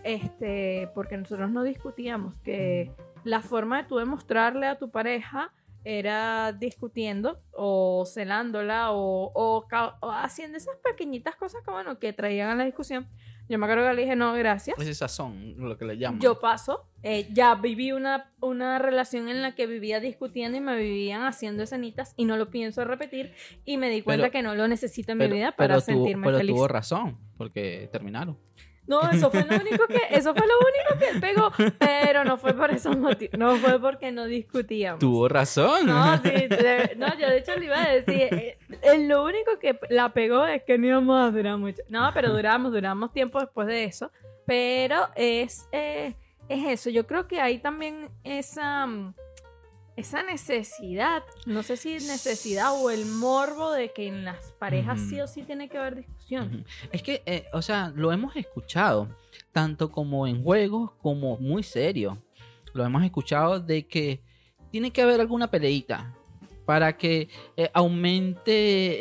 este, 0.03 0.89
porque 0.93 1.17
nosotros 1.17 1.49
no 1.51 1.63
discutíamos, 1.63 2.37
que 2.39 2.91
la 3.23 3.41
forma 3.41 3.81
de 3.83 3.87
tú 3.89 3.97
demostrarle 3.97 4.67
a 4.67 4.77
tu 4.77 4.89
pareja 4.91 5.53
era 5.83 6.53
discutiendo 6.53 7.41
o 7.53 8.05
celándola 8.05 8.91
o, 8.91 9.31
o 9.33 9.65
o 10.01 10.11
haciendo 10.11 10.57
esas 10.57 10.75
pequeñitas 10.83 11.35
cosas 11.35 11.63
que, 11.65 11.71
bueno, 11.71 11.97
que 11.97 12.13
traían 12.13 12.49
a 12.51 12.55
la 12.55 12.65
discusión. 12.65 13.07
Yo 13.49 13.57
me 13.57 13.65
acuerdo 13.65 13.89
que 13.89 13.95
le 13.95 14.01
dije, 14.03 14.15
no, 14.15 14.33
gracias. 14.33 14.79
Ese 14.79 14.93
sazón, 14.93 15.55
lo 15.57 15.77
que 15.77 15.83
le 15.83 15.97
llaman. 15.97 16.21
Yo 16.21 16.39
paso. 16.39 16.85
Eh, 17.03 17.27
ya 17.33 17.55
viví 17.55 17.91
una, 17.91 18.31
una 18.39 18.77
relación 18.79 19.27
en 19.27 19.41
la 19.41 19.55
que 19.55 19.65
vivía 19.65 19.99
discutiendo 19.99 20.57
y 20.57 20.61
me 20.61 20.75
vivían 20.77 21.23
haciendo 21.23 21.63
escenitas 21.63 22.13
y 22.15 22.25
no 22.25 22.37
lo 22.37 22.49
pienso 22.51 22.85
repetir 22.85 23.33
y 23.65 23.77
me 23.77 23.89
di 23.89 24.03
cuenta 24.03 24.25
Pero- 24.25 24.31
que 24.31 24.41
no 24.43 24.55
lo 24.55 24.67
necesito 24.67 25.11
en 25.11 25.17
pero, 25.17 25.31
mi 25.31 25.37
vida 25.37 25.51
para 25.51 25.73
pero 25.73 25.81
sentirme 25.81 26.27
pero 26.27 26.37
feliz. 26.37 26.55
tuvo 26.55 26.67
razón, 26.67 27.17
porque 27.37 27.89
terminaron. 27.91 28.37
No, 28.91 29.09
eso 29.09 29.31
fue 29.31 29.45
lo 29.45 29.55
único 29.55 29.87
que, 29.87 30.01
eso 30.11 30.33
fue 30.35 30.45
lo 30.45 30.53
único 30.59 30.99
que 31.13 31.19
pegó, 31.19 31.51
pero 31.79 32.25
no 32.25 32.37
fue 32.37 32.53
por 32.53 32.71
esos 32.71 32.97
motivos, 32.97 33.37
no 33.39 33.55
fue 33.57 33.79
porque 33.79 34.11
no 34.11 34.25
discutíamos. 34.25 34.99
Tuvo 34.99 35.27
razón. 35.29 35.85
No, 35.87 36.17
sí, 36.17 36.29
de- 36.29 36.93
no, 36.97 37.07
yo 37.17 37.27
de 37.29 37.37
hecho 37.37 37.55
le 37.55 37.65
iba 37.65 37.81
a 37.83 37.89
decir, 37.89 38.21
eh, 38.33 38.57
eh, 38.81 39.07
lo 39.07 39.23
único 39.23 39.57
que 39.59 39.79
la 39.89 40.13
pegó 40.13 40.45
es 40.45 40.63
que 40.63 40.77
no 40.77 40.87
íbamos 40.87 41.21
a 41.27 41.31
durar 41.31 41.57
mucho. 41.57 41.81
No, 41.89 42.11
pero 42.13 42.31
duramos, 42.33 42.71
duramos 42.71 43.13
tiempo 43.13 43.39
después 43.39 43.67
de 43.67 43.85
eso, 43.85 44.11
pero 44.45 45.07
es, 45.15 45.67
eh, 45.71 46.15
es 46.49 46.65
eso, 46.67 46.89
yo 46.89 47.07
creo 47.07 47.27
que 47.27 47.39
hay 47.39 47.59
también 47.59 48.09
esa, 48.25 48.85
mm, 48.85 49.13
esa 49.95 50.23
necesidad, 50.23 51.23
no 51.45 51.63
sé 51.63 51.77
si 51.77 51.93
necesidad 51.93 52.71
o 52.73 52.89
el 52.89 53.05
morbo 53.05 53.71
de 53.71 53.91
que 53.93 54.07
en 54.07 54.25
las 54.25 54.51
parejas 54.53 54.99
sí 54.99 55.21
o 55.21 55.27
sí 55.27 55.43
tiene 55.43 55.69
que 55.69 55.77
haber 55.77 55.95
discusión. 55.95 56.20
Es 56.91 57.01
que, 57.03 57.21
eh, 57.25 57.45
o 57.53 57.61
sea, 57.61 57.91
lo 57.95 58.11
hemos 58.11 58.35
escuchado, 58.35 59.07
tanto 59.51 59.91
como 59.91 60.27
en 60.27 60.43
juegos 60.43 60.91
como 61.01 61.37
muy 61.37 61.63
serio. 61.63 62.17
Lo 62.73 62.85
hemos 62.85 63.03
escuchado 63.03 63.59
de 63.59 63.85
que 63.87 64.21
tiene 64.71 64.91
que 64.91 65.01
haber 65.01 65.19
alguna 65.19 65.51
peleita 65.51 66.15
para 66.65 66.95
que 66.95 67.27
eh, 67.57 67.69
aumente 67.73 68.51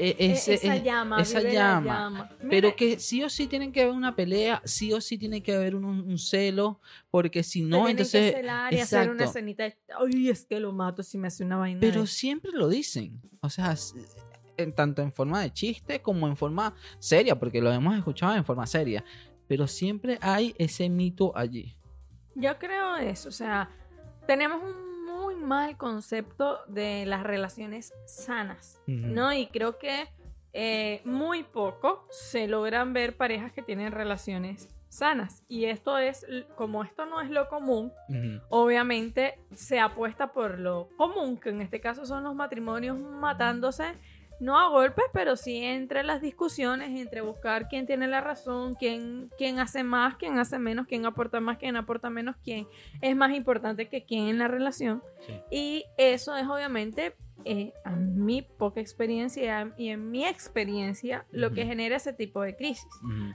eh, 0.08 0.16
E- 0.18 0.32
ese, 0.32 0.54
esa 0.54 0.76
llama, 0.78 1.22
esa 1.22 1.38
vive 1.38 1.52
la 1.52 1.58
llama. 1.58 1.94
llama. 1.94 2.30
Pero 2.48 2.74
que 2.74 2.98
sí 2.98 3.22
o 3.22 3.28
sí 3.28 3.46
tiene 3.46 3.70
que 3.70 3.82
haber 3.82 3.94
una 3.94 4.16
pelea, 4.16 4.60
sí 4.64 4.92
o 4.92 5.00
sí 5.00 5.18
tiene 5.18 5.40
que 5.42 5.54
haber 5.54 5.76
un, 5.76 5.84
un 5.84 6.18
celo, 6.18 6.80
porque 7.10 7.42
si 7.44 7.62
no, 7.62 7.86
entonces... 7.88 8.32
que 8.32 8.38
celar 8.38 8.72
y 8.74 8.80
hacer 8.80 9.10
una 9.10 9.22
exacto. 9.24 9.24
escenita. 9.38 9.64
de, 9.64 9.76
Ay, 9.96 10.30
es 10.30 10.46
que 10.46 10.58
lo 10.58 10.72
mato 10.72 11.02
si 11.04 11.16
me 11.18 11.28
hace 11.28 11.44
una 11.44 11.58
vaina. 11.58 11.78
Pero 11.80 12.00
de- 12.00 12.06
siempre 12.08 12.50
lo 12.52 12.68
dicen. 12.68 13.20
O 13.40 13.50
sea, 13.50 13.76
en, 14.60 14.72
tanto 14.72 15.02
en 15.02 15.12
forma 15.12 15.40
de 15.42 15.52
chiste 15.52 16.00
como 16.00 16.26
en 16.28 16.36
forma 16.36 16.74
seria, 16.98 17.38
porque 17.38 17.60
lo 17.60 17.72
hemos 17.72 17.96
escuchado 17.96 18.34
en 18.34 18.44
forma 18.44 18.66
seria. 18.66 19.04
Pero 19.48 19.66
siempre 19.66 20.18
hay 20.20 20.54
ese 20.58 20.88
mito 20.88 21.36
allí. 21.36 21.74
Yo 22.34 22.58
creo 22.58 22.96
eso, 22.96 23.28
o 23.28 23.32
sea, 23.32 23.68
tenemos 24.26 24.62
un 24.62 24.90
muy 25.06 25.34
mal 25.34 25.76
concepto 25.76 26.60
de 26.68 27.04
las 27.04 27.24
relaciones 27.24 27.92
sanas, 28.06 28.80
¿no? 28.86 29.32
Y 29.32 29.48
creo 29.48 29.76
que 29.76 30.08
eh, 30.52 31.00
muy 31.04 31.42
poco 31.42 32.06
se 32.10 32.48
logran 32.48 32.92
ver 32.92 33.16
parejas 33.16 33.52
que 33.52 33.62
tienen 33.62 33.92
relaciones 33.92 34.68
sanas. 34.88 35.42
Y 35.48 35.66
esto 35.66 35.98
es, 35.98 36.26
como 36.56 36.82
esto 36.84 37.06
no 37.06 37.20
es 37.20 37.30
lo 37.30 37.48
común, 37.48 37.92
Ujú. 38.08 38.40
obviamente 38.48 39.38
se 39.52 39.78
apuesta 39.80 40.32
por 40.32 40.58
lo 40.58 40.88
común, 40.96 41.38
que 41.38 41.50
en 41.50 41.60
este 41.60 41.80
caso 41.80 42.04
son 42.06 42.24
los 42.24 42.34
matrimonios 42.34 42.98
matándose, 42.98 43.94
no 44.40 44.58
a 44.58 44.68
golpes, 44.68 45.04
pero 45.12 45.36
sí 45.36 45.62
entre 45.62 46.02
las 46.02 46.20
discusiones, 46.20 46.98
entre 46.98 47.20
buscar 47.20 47.68
quién 47.68 47.86
tiene 47.86 48.08
la 48.08 48.20
razón, 48.20 48.74
quién, 48.74 49.30
quién 49.36 49.58
hace 49.58 49.84
más, 49.84 50.16
quién 50.16 50.38
hace 50.38 50.58
menos, 50.58 50.86
quién 50.86 51.06
aporta 51.06 51.40
más, 51.40 51.58
quién 51.58 51.76
aporta 51.76 52.10
menos, 52.10 52.36
quién 52.42 52.66
es 53.02 53.14
más 53.14 53.32
importante 53.32 53.88
que 53.88 54.04
quién 54.04 54.28
en 54.28 54.38
la 54.38 54.48
relación. 54.48 55.02
Sí. 55.26 55.34
Y 55.50 55.84
eso 55.98 56.34
es 56.36 56.48
obviamente, 56.48 57.14
eh, 57.44 57.74
a 57.84 57.90
mi 57.90 58.42
poca 58.42 58.80
experiencia 58.80 59.72
y 59.76 59.90
en 59.90 60.10
mi 60.10 60.26
experiencia, 60.26 61.26
lo 61.30 61.52
que 61.52 61.66
genera 61.66 61.96
ese 61.96 62.12
tipo 62.12 62.42
de 62.42 62.56
crisis. 62.56 62.88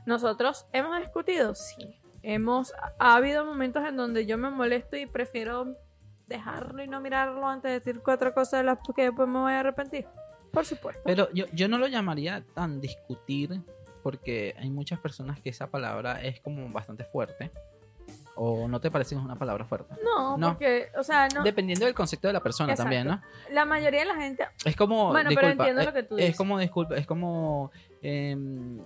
Nosotros 0.06 0.66
hemos 0.74 1.00
discutido, 1.00 1.54
sí. 1.56 2.00
Hemos, 2.24 2.74
ha 2.98 3.16
habido 3.16 3.46
momentos 3.46 3.86
en 3.86 3.98
donde 3.98 4.26
yo 4.26 4.40
me 4.40 4.50
molesto 4.50 4.98
y 4.98 5.06
prefiero 5.06 5.76
dejarlo 6.28 6.84
y 6.84 6.88
no 6.88 7.00
mirarlo 7.00 7.48
antes 7.48 7.70
de 7.70 7.80
decir 7.80 8.02
cuatro 8.04 8.34
cosas 8.34 8.62
de 8.62 8.64
las 8.64 8.80
que 8.96 9.04
después 9.04 9.28
me 9.28 9.40
voy 9.40 9.54
a 9.54 9.60
arrepentir. 9.60 10.08
Por 10.56 10.66
supuesto. 10.66 11.02
Pero 11.06 11.32
yo, 11.34 11.46
yo 11.54 11.68
no 11.68 11.78
lo 11.78 11.88
llamaría 11.88 12.44
tan 12.56 12.82
discutir, 12.82 13.62
porque 14.02 14.56
hay 14.58 14.70
muchas 14.70 15.00
personas 15.00 15.40
que 15.40 15.50
esa 15.50 15.68
palabra 15.68 16.22
es 16.24 16.40
como 16.40 16.68
bastante 16.70 17.04
fuerte. 17.04 17.52
¿O 18.38 18.68
no 18.68 18.82
te 18.82 18.92
parece 18.92 19.12
que 19.16 19.20
es 19.20 19.26
una 19.26 19.38
palabra 19.38 19.64
fuerte? 19.66 19.96
No, 20.04 20.38
no. 20.38 20.50
porque, 20.50 20.90
o 20.98 21.04
sea, 21.04 21.30
no, 21.30 21.42
Dependiendo 21.44 21.86
del 21.86 21.94
concepto 21.94 22.28
de 22.28 22.34
la 22.34 22.42
persona 22.42 22.74
Exacto. 22.74 22.92
también, 22.92 23.08
¿no? 23.08 23.22
la 23.52 23.64
mayoría 23.64 24.02
de 24.02 24.08
la 24.08 24.16
gente, 24.16 24.46
Es 24.66 24.76
como. 24.76 25.12
Bueno, 25.12 25.30
pero 25.30 25.48
disculpa, 25.48 25.64
entiendo 25.64 25.82
eh, 25.82 25.86
lo 25.86 25.94
que 25.94 26.04
tú 26.04 26.16
Es 26.18 26.22
dices. 26.26 26.38
como, 26.38 26.60
disculpa, 26.60 26.96
es 26.98 27.08
como. 27.08 27.72
em, 28.02 28.82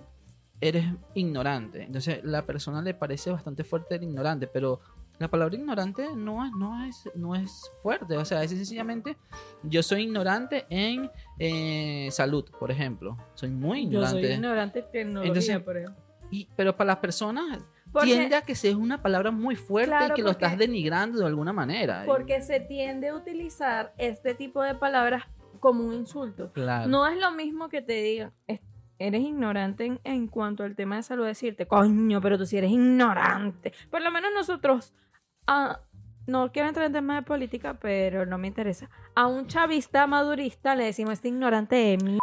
eres 0.60 0.86
ignorante. 1.14 1.82
Entonces, 1.82 2.20
la 2.22 2.42
persona 2.46 2.80
le 2.82 2.94
parece 2.94 3.30
bastante 3.30 3.64
fuerte 3.64 3.96
el 3.96 4.04
ignorante, 4.04 4.46
pero 4.46 4.80
la 5.20 5.28
palabra 5.28 5.54
ignorante 5.54 6.08
no 6.16 6.44
es, 6.44 6.50
no 6.52 6.84
es, 6.84 7.08
no 7.14 7.34
es 7.36 7.70
fuerte. 7.82 8.16
O 8.16 8.24
sea, 8.24 8.42
es 8.42 8.50
sencillamente. 8.50 9.16
Yo 9.62 9.82
soy 9.82 10.02
ignorante 10.02 10.64
en 10.70 11.10
eh, 11.38 12.08
salud, 12.10 12.44
por 12.58 12.70
ejemplo. 12.70 13.16
Soy 13.34 13.50
muy 13.50 13.82
yo 13.82 13.98
ignorante. 13.98 14.22
soy 14.26 14.32
ignorante 14.34 14.78
en 14.80 14.90
tecnología, 14.90 15.28
Entonces, 15.28 15.60
por 15.60 15.76
ejemplo. 15.76 16.02
Y, 16.30 16.48
pero 16.56 16.76
para 16.76 16.88
las 16.88 16.96
personas 16.98 17.58
Porque- 17.92 18.06
tiende 18.14 18.34
a 18.34 18.42
que 18.42 18.54
sea 18.54 18.76
una 18.76 19.02
palabra 19.02 19.30
muy 19.30 19.56
fuerte 19.56 19.90
Claro, 19.90 20.14
y 20.14 20.16
que 20.16 20.22
lo 20.22 20.28
porque- 20.30 20.44
estás 20.46 20.58
denigrando 20.58 21.18
de 21.18 21.26
alguna 21.26 21.52
manera. 21.52 22.04
Porque 22.06 22.40
se 22.40 22.60
tiende 22.60 23.08
a 23.08 23.14
utilizar 23.14 23.92
este 23.98 24.34
tipo 24.34 24.62
de 24.62 24.74
palabras 24.74 25.24
como 25.60 25.84
un 25.84 25.92
insulto. 25.92 26.50
Claro. 26.52 26.88
No 26.88 27.06
es 27.06 27.18
lo 27.20 27.30
mismo 27.32 27.68
que 27.68 27.82
te 27.82 28.00
digan, 28.02 28.32
"Es- 28.46 28.62
eres 28.98 29.20
ignorante 29.22 29.84
en, 29.84 30.00
en 30.04 30.28
cuanto 30.28 30.62
al 30.62 30.74
tema 30.76 30.96
de 30.96 31.02
salud, 31.02 31.26
decirte, 31.26 31.66
coño, 31.66 32.20
pero 32.22 32.38
tú 32.38 32.46
sí 32.46 32.56
eres 32.56 32.70
ignorante. 32.70 33.72
Por 33.90 34.00
lo 34.02 34.10
menos 34.10 34.30
nosotros, 34.34 34.92
no 36.26 36.52
quiero 36.52 36.68
entrar 36.68 36.86
en 36.86 36.92
temas 36.92 37.16
de 37.16 37.22
política, 37.22 37.74
pero 37.74 38.24
no 38.26 38.38
me 38.38 38.46
interesa. 38.48 38.88
A 39.14 39.26
un 39.26 39.46
chavista 39.46 40.06
madurista 40.06 40.74
le 40.74 40.84
decimos, 40.84 41.14
este 41.14 41.28
ignorante 41.28 41.76
de 41.76 41.96
mí. 41.98 42.18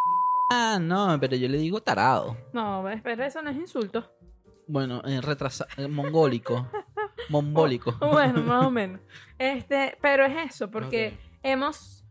Ah, 0.52 0.78
no, 0.82 1.18
pero 1.20 1.36
yo 1.36 1.48
le 1.50 1.58
digo 1.58 1.82
tarado. 1.82 2.38
No, 2.54 2.88
espera, 2.90 3.26
eso 3.26 3.42
no 3.42 3.50
es 3.50 3.58
insulto. 3.58 4.10
Bueno, 4.68 5.02
eh, 5.06 5.20
retrasa- 5.22 5.68
eh, 5.78 5.88
mongólico. 5.88 6.68
Mombólico. 7.30 7.94
Bueno, 8.00 8.42
más 8.44 8.66
o 8.66 8.72
menos. 8.72 9.02
Este, 9.40 9.98
pero 10.02 10.26
es 10.26 10.52
eso, 10.52 10.72
porque 10.72 11.16
hemos 11.44 12.04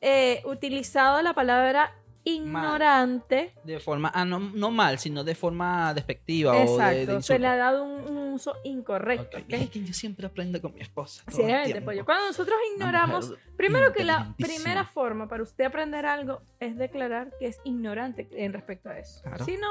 eh, 0.00 0.42
utilizado 0.46 1.20
la 1.20 1.34
palabra 1.34 1.94
ignorante. 2.24 3.54
De 3.64 3.80
forma, 3.80 4.10
ah, 4.14 4.24
no, 4.24 4.38
no 4.38 4.70
mal, 4.70 4.98
sino 4.98 5.24
de 5.24 5.34
forma 5.34 5.94
despectiva 5.94 6.52
o 6.52 6.54
de, 6.54 6.60
de 6.60 7.02
Exacto, 7.02 7.22
se 7.22 7.38
le 7.38 7.46
ha 7.46 7.56
dado 7.56 7.84
un, 7.84 8.16
un 8.16 8.32
uso 8.34 8.54
incorrecto. 8.64 9.38
Ok. 9.38 9.44
¿ok? 9.44 9.52
Es 9.54 9.70
que 9.70 9.84
yo 9.84 9.92
siempre 9.92 10.26
aprendo 10.26 10.60
con 10.60 10.74
mi 10.74 10.80
esposa. 10.80 11.22
todo 11.24 11.36
el 11.36 11.42
Seriamente, 11.42 11.72
tiempo. 11.72 11.90
pollo. 11.90 12.04
Cuando 12.04 12.26
nosotros 12.26 12.56
ignoramos, 12.74 13.34
primero 13.56 13.92
que 13.92 14.04
la 14.04 14.34
primera 14.38 14.84
forma 14.84 15.28
para 15.28 15.42
usted 15.42 15.64
aprender 15.64 16.06
algo 16.06 16.42
es 16.58 16.76
declarar 16.76 17.32
que 17.38 17.46
es 17.46 17.60
ignorante 17.64 18.28
en 18.32 18.52
respecto 18.52 18.88
a 18.88 18.98
eso. 18.98 19.22
Claro. 19.22 19.44
Si 19.44 19.56
no, 19.56 19.68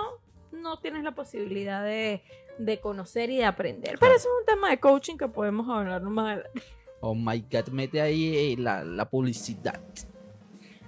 no 0.51 0.79
tienes 0.79 1.03
la 1.03 1.11
posibilidad 1.11 1.83
de, 1.83 2.23
de 2.57 2.79
conocer 2.79 3.29
y 3.29 3.37
de 3.37 3.45
aprender. 3.45 3.97
Claro. 3.97 3.99
Pero 3.99 4.15
eso 4.15 4.27
es 4.27 4.39
un 4.41 4.45
tema 4.45 4.69
de 4.69 4.79
coaching 4.79 5.17
que 5.17 5.27
podemos 5.27 5.69
hablar 5.69 6.01
más 6.01 6.25
adelante. 6.37 6.61
Oh 7.01 7.15
my 7.15 7.39
god, 7.49 7.67
mete 7.71 8.01
ahí 8.01 8.35
eh, 8.35 8.55
la, 8.57 8.83
la 8.83 9.09
publicidad. 9.09 9.79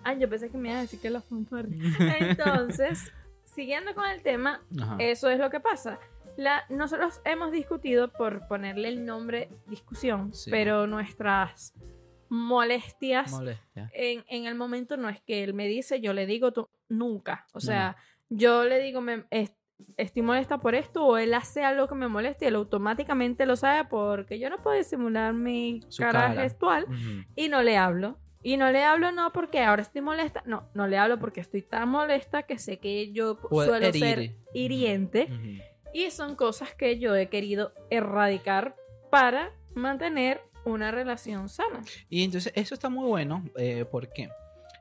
Ay, 0.04 0.20
yo 0.20 0.30
pensé 0.30 0.50
que 0.50 0.58
me 0.58 0.70
iba 0.70 0.78
a 0.80 0.82
decir 0.82 1.00
que 1.00 1.10
los 1.10 1.24
fanfarrias. 1.26 1.80
Entonces, 2.20 3.12
siguiendo 3.46 3.94
con 3.96 4.06
el 4.10 4.22
tema, 4.24 4.62
Ajá. 4.82 4.96
eso 5.00 5.30
es 5.30 5.40
lo 5.40 5.50
que 5.50 5.60
pasa. 5.60 6.00
La, 6.38 6.64
nosotros 6.70 7.22
hemos 7.26 7.52
discutido 7.52 8.12
por 8.12 8.48
ponerle 8.48 8.88
el 8.88 9.06
nombre 9.06 9.50
discusión, 9.68 10.34
Sí. 10.34 10.50
pero 10.50 10.88
nuestras 10.88 11.74
molestias 12.30 13.32
Molestia. 13.34 13.92
en, 13.94 14.24
en 14.30 14.46
el 14.46 14.56
momento 14.56 14.96
no 14.98 15.10
es 15.10 15.20
que 15.22 15.44
él 15.44 15.54
me 15.54 15.68
dice, 15.68 16.00
yo 16.00 16.14
le 16.14 16.26
digo 16.26 16.54
tú, 16.54 16.70
nunca. 16.88 17.46
O 17.54 17.60
sea, 17.60 17.98
yo 18.30 18.64
le 18.64 18.80
digo, 18.80 19.02
me, 19.02 19.26
es- 19.30 19.52
estoy 19.98 20.22
molesta 20.22 20.60
por 20.60 20.74
esto, 20.76 21.06
o 21.06 21.18
él 21.18 21.34
hace 21.34 21.64
algo 21.66 21.88
que 21.90 21.96
me 21.96 22.08
molesta 22.08 22.46
y 22.46 22.48
él 22.48 22.56
automáticamente 22.56 23.46
lo 23.46 23.58
sabe 23.58 23.88
porque 23.90 24.40
yo 24.40 24.50
no 24.50 24.58
puedo 24.58 24.78
disimular 24.78 25.34
mi 25.34 25.82
cara, 25.98 26.12
cara. 26.30 26.42
gestual 26.42 26.86
Ujú. 26.86 27.26
y 27.36 27.50
no 27.50 27.62
le 27.62 27.76
hablo. 27.78 28.18
Y 28.44 28.58
no 28.58 28.72
le 28.72 28.84
hablo 28.84 29.12
no 29.12 29.32
porque 29.32 29.62
ahora 29.62 29.82
estoy 29.82 30.02
molesta, 30.02 30.42
no, 30.46 30.68
no 30.74 30.88
le 30.88 30.98
hablo 30.98 31.20
porque 31.20 31.42
estoy 31.42 31.62
tan 31.62 31.90
molesta 31.90 32.44
que 32.44 32.58
sé 32.58 32.78
que 32.80 33.12
yo 33.12 33.38
suelo 33.50 33.76
herir. 33.76 34.02
ser 34.02 34.36
hiriente 34.54 35.28
y 35.94 36.10
son 36.12 36.36
cosas 36.36 36.74
que 36.74 36.98
yo 37.00 37.16
he 37.16 37.30
querido 37.30 37.74
erradicar 37.90 38.76
para 39.10 39.52
mantener 39.76 40.42
una 40.66 40.92
relación 40.92 41.50
sana. 41.50 41.82
Y 42.10 42.24
entonces 42.24 42.54
eso 42.56 42.74
está 42.74 42.90
muy 42.90 43.08
bueno. 43.08 43.44
Eh, 43.58 43.86
¿Por 43.86 44.12
qué? 44.12 44.30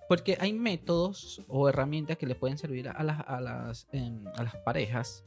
Porque 0.08 0.36
hay 0.40 0.52
métodos 0.52 1.42
o 1.48 1.68
herramientas 1.68 2.16
que 2.16 2.26
le 2.26 2.34
pueden 2.34 2.58
servir 2.58 2.88
a 2.88 3.02
las, 3.02 3.20
a 3.26 3.40
las, 3.40 3.88
em, 3.92 4.26
a 4.36 4.42
las 4.42 4.56
parejas. 4.56 5.24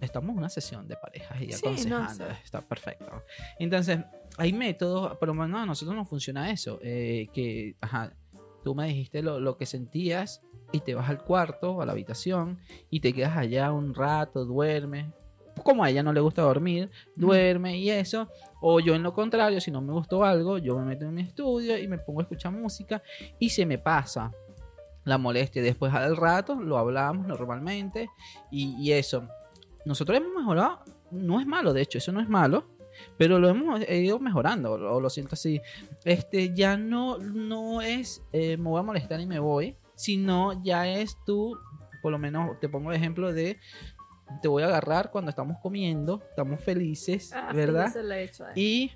Estamos 0.00 0.30
en 0.30 0.38
una 0.38 0.48
sesión 0.48 0.88
de 0.88 0.96
parejas 0.96 1.40
y 1.40 1.52
Sí, 1.52 1.88
no, 1.88 1.96
aconsejando. 1.98 2.26
Está 2.44 2.60
perfecto. 2.62 3.22
Entonces, 3.58 3.98
hay 4.38 4.52
métodos, 4.52 5.16
pero 5.20 5.34
bueno, 5.34 5.58
a 5.58 5.66
nosotros 5.66 5.94
nos 5.96 6.08
funciona 6.08 6.50
eso. 6.50 6.78
eh, 6.82 7.28
que, 7.32 7.76
ajá, 7.80 8.12
tú 8.64 8.74
me 8.74 8.86
dijiste 8.86 9.22
lo, 9.22 9.40
lo 9.40 9.56
que 9.56 9.66
sentías 9.66 10.42
y 10.72 10.80
te 10.80 10.94
vas 10.94 11.08
al 11.10 11.22
cuarto, 11.24 11.82
a 11.82 11.86
la 11.86 11.92
habitación, 11.92 12.58
y 12.90 13.00
te 13.00 13.12
quedas 13.12 13.36
allá 13.36 13.72
un 13.72 13.94
rato, 13.94 14.44
duermes. 14.44 15.06
Como 15.64 15.84
a 15.84 15.90
ella 15.90 16.02
no 16.02 16.12
le 16.12 16.20
gusta 16.20 16.42
dormir, 16.42 16.90
duerme 17.16 17.76
y 17.76 17.90
eso. 17.90 18.28
O 18.62 18.80
yo 18.80 18.94
en 18.94 19.02
lo 19.02 19.12
contrario, 19.12 19.60
si 19.60 19.70
no 19.70 19.82
me 19.82 19.92
gustó 19.92 20.24
algo, 20.24 20.56
yo 20.58 20.78
me 20.78 20.84
meto 20.86 21.04
en 21.04 21.14
mi 21.14 21.22
estudio 21.22 21.76
y 21.76 21.86
me 21.88 21.98
pongo 21.98 22.20
a 22.20 22.22
escuchar 22.22 22.52
música 22.52 23.02
y 23.38 23.50
se 23.50 23.66
me 23.66 23.76
pasa 23.76 24.32
la 25.04 25.18
molestia. 25.18 25.60
Después 25.62 25.92
al 25.92 26.16
rato 26.16 26.54
lo 26.54 26.78
hablamos 26.78 27.26
normalmente 27.26 28.08
y, 28.50 28.74
y 28.78 28.92
eso. 28.92 29.28
Nosotros 29.90 30.16
hemos 30.18 30.32
mejorado, 30.34 30.80
no 31.10 31.40
es 31.40 31.46
malo, 31.46 31.72
de 31.72 31.82
hecho, 31.82 31.98
eso 31.98 32.12
no 32.12 32.20
es 32.20 32.28
malo, 32.28 32.64
pero 33.18 33.38
lo 33.38 33.48
hemos 33.48 33.80
ido 33.90 34.18
mejorando, 34.20 34.72
o 34.72 35.00
lo 35.00 35.10
siento 35.10 35.34
así. 35.34 35.60
Este, 36.04 36.54
ya 36.54 36.76
no, 36.76 37.18
no 37.18 37.82
es 37.82 38.22
eh, 38.32 38.56
me 38.56 38.68
voy 38.70 38.78
a 38.80 38.82
molestar 38.84 39.20
y 39.20 39.26
me 39.26 39.38
voy, 39.40 39.76
sino 39.96 40.62
ya 40.62 40.88
es 40.88 41.16
tú, 41.26 41.58
por 42.02 42.12
lo 42.12 42.18
menos 42.18 42.58
te 42.60 42.68
pongo 42.68 42.90
el 42.90 42.96
ejemplo 42.96 43.32
de 43.32 43.58
te 44.42 44.46
voy 44.48 44.62
a 44.62 44.66
agarrar 44.66 45.10
cuando 45.10 45.30
estamos 45.30 45.56
comiendo, 45.60 46.22
estamos 46.30 46.60
felices, 46.62 47.32
Ah, 47.34 47.48
sí, 47.50 47.56
¿verdad? 47.56 47.86
eso 47.88 48.02
lo 48.02 48.14
he 48.14 48.22
hecho. 48.22 48.46
eh. 48.48 48.52
Y, 48.54 48.92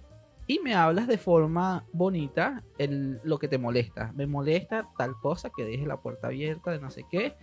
y 0.46 0.58
me 0.58 0.74
hablas 0.74 1.06
de 1.06 1.16
forma 1.16 1.84
bonita 1.92 2.62
el, 2.78 3.18
lo 3.24 3.38
que 3.38 3.48
te 3.48 3.56
molesta. 3.58 4.12
Me 4.14 4.26
molesta 4.26 4.86
tal 4.98 5.14
cosa 5.20 5.50
que 5.56 5.64
dejes 5.64 5.86
la 5.86 5.96
puerta 5.96 6.26
abierta 6.26 6.70
de 6.70 6.80
no 6.80 6.90
sé 6.90 7.04
qué. 7.10 7.34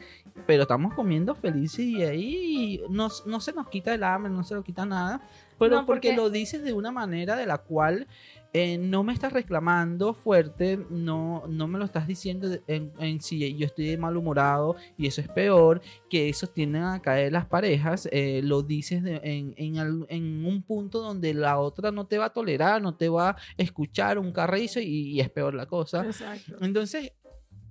Pero 0.46 0.64
estamos 0.64 0.94
comiendo 0.94 1.34
felices 1.34 1.80
y 1.80 2.04
ahí 2.04 2.82
no, 2.90 3.10
no 3.26 3.40
se 3.40 3.54
nos 3.54 3.68
quita 3.70 3.94
el 3.94 4.04
hambre, 4.04 4.32
no 4.32 4.44
se 4.44 4.54
nos 4.54 4.64
quita 4.64 4.86
nada. 4.86 5.22
Pero 5.58 5.78
No, 5.78 5.86
porque... 5.86 6.10
porque- 6.10 6.16
lo 6.22 6.30
dices 6.30 6.64
de 6.64 6.74
una 6.74 6.92
manera 6.92 7.36
de 7.36 7.46
la 7.48 7.58
cual 7.60 8.08
eh, 8.54 8.78
no 8.78 9.04
me 9.04 9.14
estás 9.14 9.32
reclamando 9.32 10.14
fuerte, 10.14 10.78
no, 10.90 11.44
no 11.48 11.68
me 11.68 11.80
lo 11.80 11.86
estás 11.86 12.06
diciendo 12.06 12.50
en, 12.68 12.92
en 13.00 13.22
si 13.22 13.56
yo 13.58 13.66
estoy 13.66 13.96
malhumorado 13.98 14.76
y 14.98 15.08
eso 15.08 15.22
es 15.22 15.30
peor, 15.30 15.82
que 16.10 16.28
eso 16.28 16.48
tienden 16.48 16.84
a 16.84 17.02
caer 17.02 17.32
las 17.32 17.46
parejas, 17.46 18.10
eh, 18.12 18.42
lo 18.44 18.62
dices 18.62 19.04
de- 19.04 19.22
en, 19.24 19.54
en, 19.58 20.46
un 20.46 20.64
punto 20.64 21.00
donde 21.00 21.34
la 21.34 21.60
otra 21.60 21.92
no 21.92 22.06
te 22.08 22.18
va 22.18 22.26
a 22.26 22.34
tolerar, 22.34 22.82
no 22.82 22.96
te 22.96 23.08
va 23.08 23.30
a 23.30 23.38
escuchar 23.58 24.18
un 24.20 24.32
carrizo 24.34 24.80
y, 24.82 25.12
y 25.12 25.20
es 25.22 25.30
peor 25.30 25.54
la 25.54 25.66
cosa. 25.66 26.02
Exacto. 26.06 26.58
Entonces, 26.62 27.14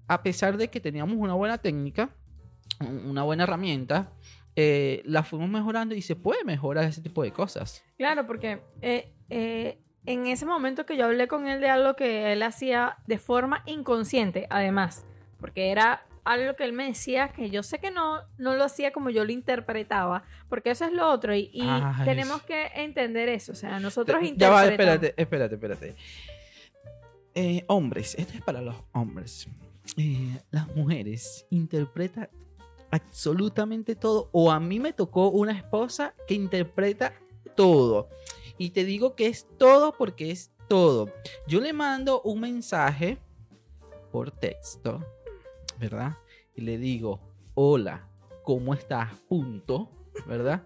a 0.09 0.23
pesar 0.23 0.57
de 0.57 0.69
que 0.69 0.81
teníamos 0.81 1.17
una 1.17 1.35
buena 1.35 1.59
técnica, 1.59 2.15
un- 2.81 3.05
una 3.11 3.23
buena 3.23 3.43
herramienta, 3.45 4.13
eh, 4.57 5.03
la 5.05 5.23
fuimos 5.25 5.49
mejorando 5.51 5.95
y 5.95 6.03
se 6.03 6.17
puede 6.17 6.43
mejorar 6.45 6.85
ese 6.85 7.03
tipo 7.03 7.23
de 7.23 7.33
cosas. 7.33 7.83
Claro, 7.99 8.27
porque 8.27 8.61
eh, 8.81 9.13
eh, 9.29 9.79
en 10.07 10.27
ese 10.27 10.47
momento 10.47 10.87
que 10.87 10.97
yo 10.97 11.07
hablé 11.07 11.29
con 11.29 11.47
él 11.47 11.61
de 11.61 11.69
algo 11.69 11.95
que 11.95 12.33
él 12.33 12.43
hacía 12.43 12.97
de 13.07 13.19
forma 13.19 13.63
inconsciente, 13.67 14.47
además, 14.51 15.05
porque 15.39 15.71
era 15.71 16.05
algo 16.25 16.55
que 16.55 16.65
él 16.65 16.73
me 16.73 16.87
decía 16.87 17.29
que 17.29 17.51
yo 17.51 17.63
sé 17.63 17.79
que 17.79 17.91
no, 17.91 18.21
no 18.39 18.55
lo 18.55 18.65
hacía 18.65 18.93
como 18.93 19.11
yo 19.11 19.25
lo 19.25 19.33
interpretaba, 19.33 20.25
porque 20.49 20.71
eso 20.71 20.85
es 20.85 20.93
lo 20.93 21.09
otro, 21.09 21.35
y, 21.35 21.51
y 21.53 21.63
Ay. 21.63 22.05
tenemos 22.05 22.43
que 22.43 22.71
entender 22.75 23.29
eso, 23.29 23.53
o 23.53 23.57
sea, 23.57 23.81
nosotros 23.81 24.23
Ya 24.37 24.51
va, 24.51 24.67
espérate, 24.67 25.15
espérate, 25.17 25.55
espérate. 25.55 25.97
Eh, 27.35 27.65
hombres, 27.69 28.15
esto 28.19 28.35
es 28.35 28.43
para 28.43 28.61
los 28.61 28.75
hombres. 28.93 29.49
Eh, 29.97 30.39
las 30.51 30.67
mujeres 30.75 31.47
interpretan 31.51 32.29
absolutamente 32.91 33.95
todo. 33.95 34.29
O 34.33 34.51
a 34.51 34.61
mí 34.61 34.81
me 34.81 34.93
tocó 34.93 35.29
una 35.29 35.53
esposa 35.53 36.15
que 36.27 36.35
interpreta 36.35 37.15
todo. 37.55 38.09
Y 38.61 38.71
te 38.73 38.85
digo 38.85 39.17
que 39.17 39.27
es 39.27 39.47
todo 39.57 39.95
porque 39.97 40.31
es 40.31 40.53
todo. 40.69 41.11
Yo 41.49 41.63
le 41.63 41.73
mando 41.73 42.21
un 42.21 42.41
mensaje 42.41 43.17
por 44.13 44.31
texto, 44.31 45.03
¿verdad? 45.79 46.13
Y 46.55 46.61
le 46.61 46.77
digo, 46.77 47.23
hola, 47.55 48.07
¿cómo 48.43 48.75
estás? 48.75 49.15
Punto, 49.31 49.91
¿verdad? 50.27 50.63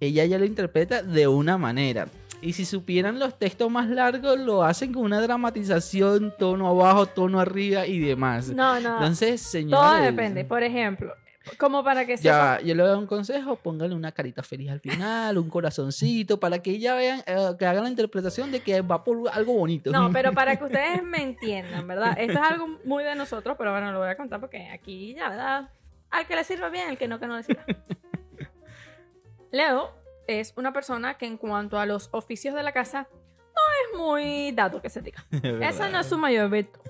Ella 0.00 0.24
ya 0.24 0.36
lo 0.36 0.44
interpreta 0.44 1.04
de 1.04 1.28
una 1.28 1.56
manera. 1.56 2.08
Y 2.40 2.54
si 2.54 2.64
supieran 2.64 3.20
los 3.20 3.38
textos 3.38 3.70
más 3.70 3.88
largos, 3.88 4.36
lo 4.40 4.64
hacen 4.64 4.92
con 4.92 5.04
una 5.04 5.20
dramatización, 5.20 6.34
tono 6.36 6.66
abajo, 6.66 7.06
tono 7.06 7.38
arriba 7.38 7.86
y 7.86 8.00
demás. 8.00 8.48
No, 8.48 8.80
no, 8.80 8.94
Entonces, 8.94 9.40
señores. 9.40 9.78
todo 9.78 10.02
depende. 10.02 10.44
Por 10.44 10.64
ejemplo, 10.64 11.14
como 11.58 11.82
para 11.82 12.06
que 12.06 12.16
Ya, 12.16 12.56
sepa, 12.56 12.60
yo 12.60 12.74
le 12.74 12.82
doy 12.82 12.98
un 12.98 13.06
consejo, 13.06 13.56
póngale 13.56 13.94
una 13.94 14.12
carita 14.12 14.42
feliz 14.42 14.70
al 14.70 14.80
final, 14.80 15.38
un 15.38 15.48
corazoncito, 15.48 16.38
para 16.40 16.60
que 16.60 16.70
ella 16.72 16.94
vean, 16.94 17.22
eh, 17.26 17.50
que 17.58 17.66
hagan 17.66 17.84
la 17.84 17.90
interpretación 17.90 18.50
de 18.52 18.60
que 18.60 18.80
va 18.80 19.04
por 19.04 19.28
algo 19.32 19.54
bonito. 19.54 19.90
No, 19.90 20.10
pero 20.12 20.32
para 20.34 20.56
que 20.56 20.64
ustedes 20.64 21.02
me 21.02 21.22
entiendan, 21.22 21.86
¿verdad? 21.86 22.16
Esto 22.18 22.32
es 22.32 22.50
algo 22.50 22.68
muy 22.84 23.04
de 23.04 23.14
nosotros, 23.14 23.56
pero 23.58 23.72
bueno, 23.72 23.92
lo 23.92 23.98
voy 23.98 24.08
a 24.08 24.16
contar 24.16 24.40
porque 24.40 24.68
aquí 24.68 25.14
ya, 25.14 25.28
¿verdad? 25.28 25.70
Al 26.10 26.26
que 26.26 26.36
le 26.36 26.44
sirva 26.44 26.68
bien, 26.68 26.88
al 26.88 26.98
que 26.98 27.08
no, 27.08 27.18
que 27.18 27.26
no 27.26 27.36
le 27.36 27.42
sirva. 27.42 27.64
Leo 29.50 29.92
es 30.26 30.54
una 30.56 30.72
persona 30.72 31.14
que 31.14 31.26
en 31.26 31.36
cuanto 31.36 31.78
a 31.78 31.86
los 31.86 32.08
oficios 32.12 32.54
de 32.54 32.62
la 32.62 32.72
casa 32.72 33.08
no 33.12 33.62
es 33.94 33.98
muy 33.98 34.52
dato 34.52 34.80
que 34.80 34.88
se 34.88 35.02
diga. 35.02 35.24
Esa 35.60 35.88
no 35.88 36.00
es 36.00 36.06
su 36.06 36.18
mayor 36.18 36.50
virtud. 36.50 36.80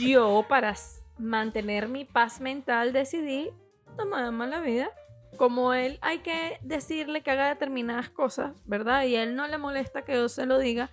Yo, 0.00 0.44
para 0.48 0.74
mantener 1.18 1.88
mi 1.88 2.04
paz 2.04 2.40
mental, 2.40 2.92
decidí 2.92 3.50
tomarme 3.96 4.46
la 4.46 4.60
vida. 4.60 4.90
Como 5.36 5.74
él, 5.74 5.98
hay 6.00 6.20
que 6.20 6.58
decirle 6.62 7.22
que 7.22 7.30
haga 7.30 7.48
determinadas 7.48 8.08
cosas, 8.08 8.52
¿verdad? 8.64 9.04
Y 9.04 9.16
a 9.16 9.22
él 9.22 9.36
no 9.36 9.46
le 9.46 9.58
molesta 9.58 10.02
que 10.02 10.14
yo 10.14 10.28
se 10.28 10.46
lo 10.46 10.58
diga. 10.58 10.90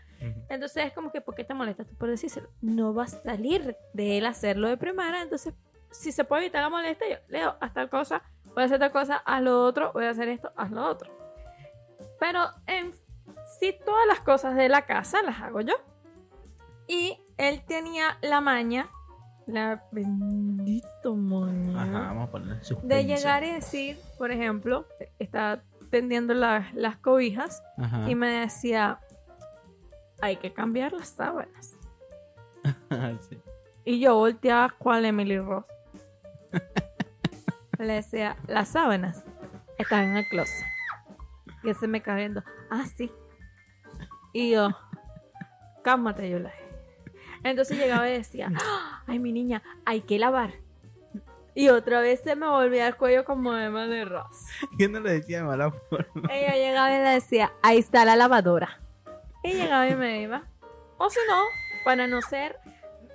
Entonces 0.49 0.85
es 0.85 0.93
como 0.93 1.11
que, 1.11 1.21
¿por 1.21 1.35
qué 1.35 1.43
te 1.43 1.53
molestas 1.53 1.87
tú 1.87 1.95
por 1.95 2.09
decírselo? 2.09 2.49
No 2.61 2.93
va 2.93 3.03
a 3.03 3.07
salir 3.07 3.77
de 3.93 4.17
él 4.17 4.25
hacerlo 4.25 4.67
de 4.67 4.77
primera. 4.77 5.21
Entonces, 5.21 5.53
si 5.91 6.11
se 6.11 6.23
puede 6.23 6.43
evitar 6.43 6.61
la 6.61 6.69
molestia, 6.69 7.09
yo 7.09 7.17
leo, 7.27 7.55
haz 7.59 7.73
tal 7.73 7.89
cosa, 7.89 8.23
voy 8.53 8.63
a 8.63 8.65
hacer 8.65 8.79
tal 8.79 8.91
cosa, 8.91 9.17
haz 9.17 9.41
lo 9.41 9.63
otro, 9.63 9.91
voy 9.93 10.05
a 10.05 10.09
hacer 10.09 10.29
esto, 10.29 10.51
haz 10.55 10.71
lo 10.71 10.85
otro. 10.85 11.11
Pero 12.19 12.49
en 12.67 12.93
sí, 13.59 13.75
todas 13.85 14.07
las 14.07 14.19
cosas 14.21 14.55
de 14.55 14.69
la 14.69 14.85
casa 14.85 15.21
las 15.21 15.41
hago 15.41 15.61
yo. 15.61 15.75
Y 16.87 17.19
él 17.37 17.63
tenía 17.65 18.17
la 18.21 18.41
maña, 18.41 18.89
la 19.47 19.83
bendito 19.91 21.15
maña, 21.15 21.83
Ajá, 21.83 21.99
vamos 22.07 22.29
a 22.29 22.31
poner 22.31 22.59
de 22.83 23.05
llegar 23.05 23.43
y 23.43 23.51
decir, 23.53 23.99
por 24.17 24.31
ejemplo, 24.31 24.87
está 25.19 25.61
tendiendo 25.91 26.33
la- 26.33 26.67
las 26.73 26.97
cobijas 26.97 27.61
Ajá. 27.77 28.09
y 28.09 28.15
me 28.15 28.27
decía, 28.27 28.99
hay 30.21 30.37
que 30.37 30.51
cambiar 30.53 30.93
las 30.93 31.09
sábanas. 31.09 31.75
Sí. 33.29 33.39
Y 33.83 33.99
yo 33.99 34.15
volteaba 34.15 34.69
cual 34.79 35.05
Emily 35.05 35.37
Ross. 35.37 35.67
Le 37.77 37.93
decía, 37.93 38.35
las 38.47 38.69
sábanas 38.69 39.23
están 39.77 40.05
en 40.05 40.17
el 40.17 40.27
closet. 40.29 40.65
Y 41.63 41.69
él 41.69 41.75
se 41.75 41.87
me 41.87 42.01
cae 42.01 42.17
viendo, 42.17 42.43
ah, 42.71 42.85
sí. 42.97 43.11
Y 44.33 44.51
yo, 44.51 44.69
cálmate, 45.83 46.29
yo 46.29 46.39
la 46.39 46.49
Entonces 47.45 47.77
llegaba 47.77 48.09
y 48.09 48.13
decía, 48.13 48.51
"Ah, 48.55 49.03
ay, 49.07 49.19
mi 49.19 49.31
niña, 49.31 49.61
hay 49.85 50.01
que 50.01 50.19
lavar. 50.19 50.53
Y 51.53 51.69
otra 51.69 52.01
vez 52.01 52.19
se 52.21 52.35
me 52.35 52.47
volvía 52.49 52.85
el 52.87 52.95
cuello 52.97 53.23
como 53.23 53.55
Emily 53.57 54.03
Ross. 54.03 54.47
Yo 54.77 54.89
no 54.89 54.99
le 54.99 55.13
decía 55.13 55.37
de 55.37 55.43
mala 55.45 55.71
forma. 55.71 56.27
Ella 56.33 56.53
llegaba 56.55 56.91
y 56.93 56.97
le 57.01 57.09
decía, 57.11 57.53
ahí 57.63 57.77
está 57.77 58.03
la 58.03 58.17
lavadora. 58.17 58.81
Y 59.43 59.53
llegaba 59.53 59.87
y 59.87 59.95
me 59.95 60.21
iba. 60.21 60.43
O 60.97 61.09
si 61.09 61.19
no, 61.29 61.41
para 61.85 62.07
no 62.07 62.21
ser, 62.21 62.57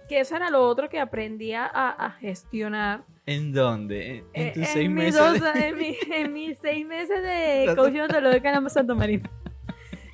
que 0.09 0.21
eso 0.21 0.37
era 0.37 0.49
lo 0.49 0.63
otro 0.67 0.89
que 0.89 1.01
aprendía 1.01 1.67
a, 1.67 1.91
a 1.91 2.11
gestionar. 2.13 3.03
¿En 3.27 3.53
dónde? 3.53 4.19
¿En, 4.19 4.25
en 4.33 4.47
eh, 4.49 4.53
tus 4.55 4.63
en 4.63 4.69
seis 4.69 4.89
mis 4.91 4.97
meses? 5.15 5.21
dos- 5.41 5.55
de- 5.55 5.69
en, 5.69 5.77
mi- 5.77 5.97
en 6.15 6.33
mis 6.33 6.59
seis 6.59 6.87
meses 6.87 7.23
de 7.23 7.73
coaching 7.77 8.01
ontológico 8.01 8.47
en 8.49 8.65
la 8.65 8.71
Santa 8.71 8.95
Marina. 8.95 9.31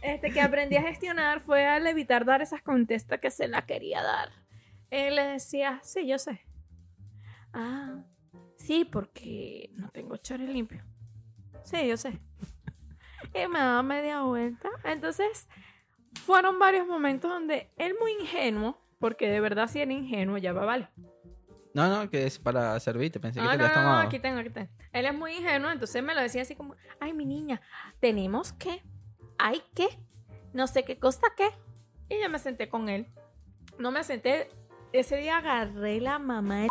Este, 0.07 0.31
que 0.31 0.41
aprendí 0.41 0.77
a 0.77 0.83
gestionar 0.83 1.41
fue 1.41 1.67
al 1.67 1.87
evitar 1.87 2.25
dar 2.25 2.41
esas 2.41 2.63
contestas 2.63 3.19
que 3.19 3.31
se 3.31 3.49
la 3.49 3.67
quería 3.67 4.03
dar. 4.03 4.31
Él 4.91 5.17
le 5.17 5.25
decía, 5.25 5.81
sí, 5.83 6.07
yo 6.07 6.19
sé. 6.19 6.47
Ah, 7.53 8.05
sí, 8.57 8.85
porque 8.85 9.71
no 9.75 9.89
tengo 9.89 10.17
chores 10.17 10.49
limpio. 10.49 10.85
Sí, 11.65 11.89
yo 11.89 11.97
sé. 11.97 12.21
Y 13.35 13.49
me 13.49 13.59
daba 13.59 13.83
media 13.83 14.23
vuelta. 14.23 14.69
Entonces, 14.85 15.49
fueron 16.25 16.59
varios 16.59 16.87
momentos 16.87 17.29
donde 17.29 17.73
él 17.77 17.97
muy 17.99 18.13
ingenuo, 18.21 18.81
porque 19.01 19.29
de 19.29 19.41
verdad 19.41 19.69
sí 19.69 19.81
era 19.81 19.93
ingenuo, 19.93 20.39
ya 20.39 20.53
va, 20.53 20.65
vale. 20.65 20.89
No, 21.75 21.89
no, 21.89 22.09
que 22.09 22.25
es 22.27 22.39
para 22.39 22.79
servirte. 22.81 23.21
Pensé 23.21 23.41
que 23.41 23.47
te 23.47 23.53
no, 23.53 23.53
lo 23.53 23.59
no, 23.59 23.65
has 23.65 23.77
no, 23.77 23.83
tomado. 23.83 24.07
aquí 24.07 24.19
tengo, 24.19 24.39
aquí 24.39 24.51
tengo. 24.51 24.71
Él 24.93 25.05
es 25.05 25.15
muy 25.15 25.33
ingenuo, 25.33 25.71
entonces 25.71 26.03
me 26.03 26.15
lo 26.15 26.23
decía 26.23 26.43
así 26.43 26.55
como, 26.55 26.77
ay, 27.01 27.13
mi 27.13 27.27
niña, 27.27 27.61
tenemos 28.01 28.53
que, 28.53 28.83
hay 29.39 29.63
que, 29.75 29.87
no 30.53 30.67
sé 30.67 30.85
qué 30.85 30.99
cosa 30.99 31.27
qué. 31.37 31.49
Y 32.09 32.21
yo 32.21 32.29
me 32.31 32.39
senté 32.39 32.69
con 32.69 32.89
él. 32.89 33.07
No 33.79 33.91
me 33.91 34.05
senté, 34.05 34.49
ese 34.93 35.17
día 35.17 35.39
agarré 35.39 36.01
la 36.01 36.19
mamá 36.19 36.63
de 36.63 36.69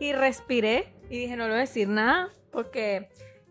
y 0.00 0.12
respiré 0.12 0.92
y 1.10 1.18
dije, 1.18 1.36
no 1.36 1.44
le 1.44 1.50
voy 1.50 1.58
a 1.58 1.60
decir 1.60 1.88
nada, 1.88 2.30
porque 2.52 3.08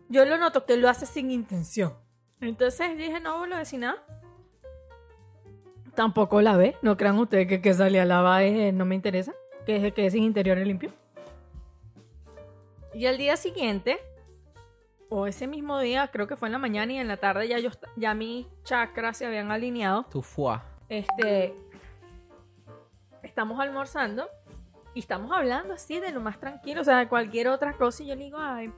yo 0.08 0.24
lo 0.24 0.38
noto 0.38 0.64
que 0.64 0.76
lo 0.76 0.88
hace 0.88 1.06
sin 1.06 1.30
intención. 1.30 1.94
Entonces 2.40 2.96
dije, 2.96 3.20
no 3.20 3.38
voy 3.38 3.52
a 3.52 3.58
decir 3.58 3.80
nada. 3.80 4.02
Tampoco 5.94 6.40
la 6.40 6.56
ve. 6.56 6.76
No 6.82 6.96
crean 6.96 7.18
ustedes 7.18 7.48
que 7.48 7.60
que 7.60 7.74
salía 7.74 8.02
a 8.02 8.06
lavar 8.06 8.42
eh, 8.42 8.72
no 8.72 8.84
me 8.84 8.94
interesa. 8.94 9.34
Que, 9.66 9.92
que 9.92 10.10
sin 10.10 10.22
interior 10.22 10.56
limpio. 10.58 10.92
Y 12.94 13.06
al 13.06 13.18
día 13.18 13.36
siguiente, 13.36 13.98
o 15.10 15.26
ese 15.26 15.46
mismo 15.46 15.78
día, 15.80 16.08
creo 16.08 16.26
que 16.26 16.36
fue 16.36 16.48
en 16.48 16.52
la 16.52 16.58
mañana 16.58 16.92
y 16.92 16.98
en 16.98 17.08
la 17.08 17.16
tarde, 17.16 17.48
ya, 17.48 17.58
yo, 17.58 17.70
ya 17.96 18.14
mis 18.14 18.46
chakras 18.64 19.16
se 19.16 19.26
habían 19.26 19.50
alineado. 19.50 20.04
Tu 20.10 20.22
fuá. 20.22 20.64
Este, 20.88 21.54
estamos 23.22 23.60
almorzando 23.60 24.28
y 24.94 25.00
estamos 25.00 25.32
hablando 25.32 25.74
así 25.74 26.00
de 26.00 26.10
lo 26.10 26.20
más 26.20 26.38
tranquilo, 26.40 26.80
o 26.80 26.84
sea, 26.84 26.98
de 26.98 27.08
cualquier 27.08 27.48
otra 27.48 27.72
cosa. 27.74 28.02
Y 28.02 28.06
yo 28.06 28.14
le 28.14 28.24
digo, 28.24 28.38
ay, 28.40 28.72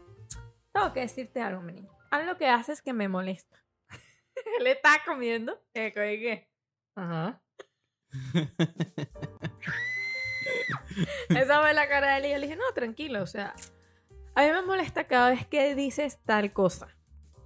tengo 0.72 0.92
que 0.92 1.00
decirte 1.00 1.40
algo, 1.40 1.62
mi 1.62 1.72
niño. 1.72 1.90
Algo 2.10 2.36
que 2.36 2.48
haces 2.48 2.82
que 2.82 2.92
me 2.92 3.08
molesta. 3.08 3.62
Él 4.58 4.66
está 4.66 5.02
comiendo. 5.04 5.60
¿Qué? 5.72 5.92
¿Qué? 5.92 6.20
qué? 6.20 6.50
Ajá. 6.96 7.40
Esa 11.28 11.60
fue 11.60 11.72
la 11.74 11.88
cara 11.88 12.12
de 12.12 12.18
él 12.18 12.26
y 12.26 12.30
yo 12.30 12.38
le 12.38 12.46
dije, 12.46 12.56
no, 12.56 12.72
tranquilo, 12.74 13.22
o 13.22 13.26
sea, 13.26 13.54
a 14.34 14.42
mí 14.42 14.48
me 14.50 14.62
molesta 14.62 15.04
cada 15.04 15.30
vez 15.30 15.46
que 15.46 15.74
dices 15.74 16.18
tal 16.24 16.52
cosa. 16.52 16.88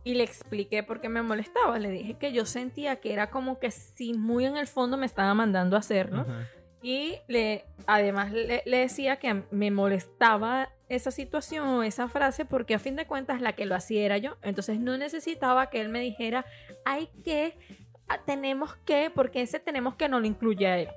Y 0.05 0.15
le 0.15 0.25
expliqué 0.25 0.83
por 0.83 1.01
qué 1.01 1.09
me 1.09 1.23
molestaba. 1.23 1.79
Le 1.79 1.91
dije 1.91 2.15
que 2.15 2.33
yo 2.33 2.45
sentía 2.45 2.97
que 2.97 3.13
era 3.13 3.31
como 3.31 3.59
que 3.59 3.71
si 3.71 4.13
muy 4.13 4.45
en 4.45 4.57
el 4.57 4.67
fondo 4.67 4.97
me 4.97 5.07
estaba 5.07 5.33
mandando 5.33 5.77
a 5.77 5.79
hacerlo. 5.79 6.23
Ajá. 6.23 6.49
Y 6.85 7.17
le, 7.29 7.65
además 7.87 8.31
le, 8.31 8.63
le 8.67 8.77
decía 8.77 9.17
que 9.17 9.43
me 9.51 9.71
molestaba 9.71 10.69
esa 10.91 11.11
situación 11.11 11.67
o 11.67 11.83
esa 11.83 12.09
frase 12.11 12.45
porque 12.45 12.75
a 12.75 12.79
fin 12.79 12.95
de 12.95 13.07
cuentas 13.07 13.41
la 13.41 13.55
que 13.55 13.65
lo 13.65 13.75
hacía 13.75 14.05
era 14.05 14.19
yo. 14.19 14.37
Entonces 14.43 14.79
no 14.79 14.99
necesitaba 14.99 15.71
que 15.71 15.81
él 15.81 15.89
me 15.89 16.01
dijera, 16.01 16.45
hay 16.85 17.09
que, 17.25 17.57
ah, 18.07 18.21
tenemos 18.27 18.77
que, 18.85 19.11
porque 19.15 19.41
ese 19.41 19.61
tenemos 19.61 19.95
que 19.95 20.11
no 20.11 20.21
lo 20.21 20.27
incluye 20.27 20.67
a 20.67 20.79
él. 20.79 20.89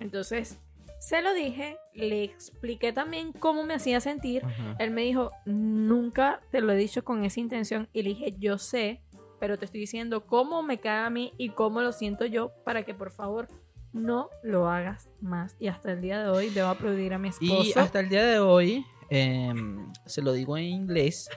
Entonces 0.00 0.58
se 1.02 1.20
lo 1.20 1.34
dije, 1.34 1.78
le 1.94 2.22
expliqué 2.22 2.92
también 2.92 3.32
cómo 3.32 3.64
me 3.64 3.74
hacía 3.74 4.00
sentir. 4.00 4.44
Él 4.78 4.92
me 4.92 5.02
dijo, 5.02 5.32
nunca 5.44 6.40
te 6.52 6.60
lo 6.60 6.72
he 6.72 6.76
dicho 6.76 7.02
con 7.02 7.24
esa 7.24 7.40
intención. 7.40 7.88
Y 7.92 8.04
le 8.04 8.10
dije, 8.10 8.36
yo 8.38 8.56
sé, 8.56 9.02
pero 9.40 9.58
te 9.58 9.64
estoy 9.64 9.80
diciendo 9.80 10.26
cómo 10.26 10.62
me 10.62 10.78
cae 10.78 11.04
a 11.04 11.10
mí 11.10 11.32
y 11.38 11.48
cómo 11.48 11.80
lo 11.80 11.90
siento 11.90 12.24
yo 12.24 12.52
para 12.64 12.84
que 12.84 12.94
por 12.94 13.10
favor 13.10 13.48
no 13.92 14.30
lo 14.44 14.70
hagas 14.70 15.10
más. 15.20 15.56
Y 15.58 15.66
hasta 15.66 15.90
el 15.90 16.02
día 16.02 16.22
de 16.22 16.28
hoy 16.28 16.50
debo 16.50 16.68
aplaudir 16.68 17.14
a 17.14 17.18
mi 17.18 17.30
esposo. 17.30 17.64
Y 17.64 17.72
hasta 17.74 17.98
el 17.98 18.08
día 18.08 18.24
de 18.24 18.38
hoy, 18.38 18.86
em, 19.10 19.92
se 20.06 20.22
lo 20.22 20.32
digo 20.32 20.56
en 20.56 20.66
inglés. 20.66 21.28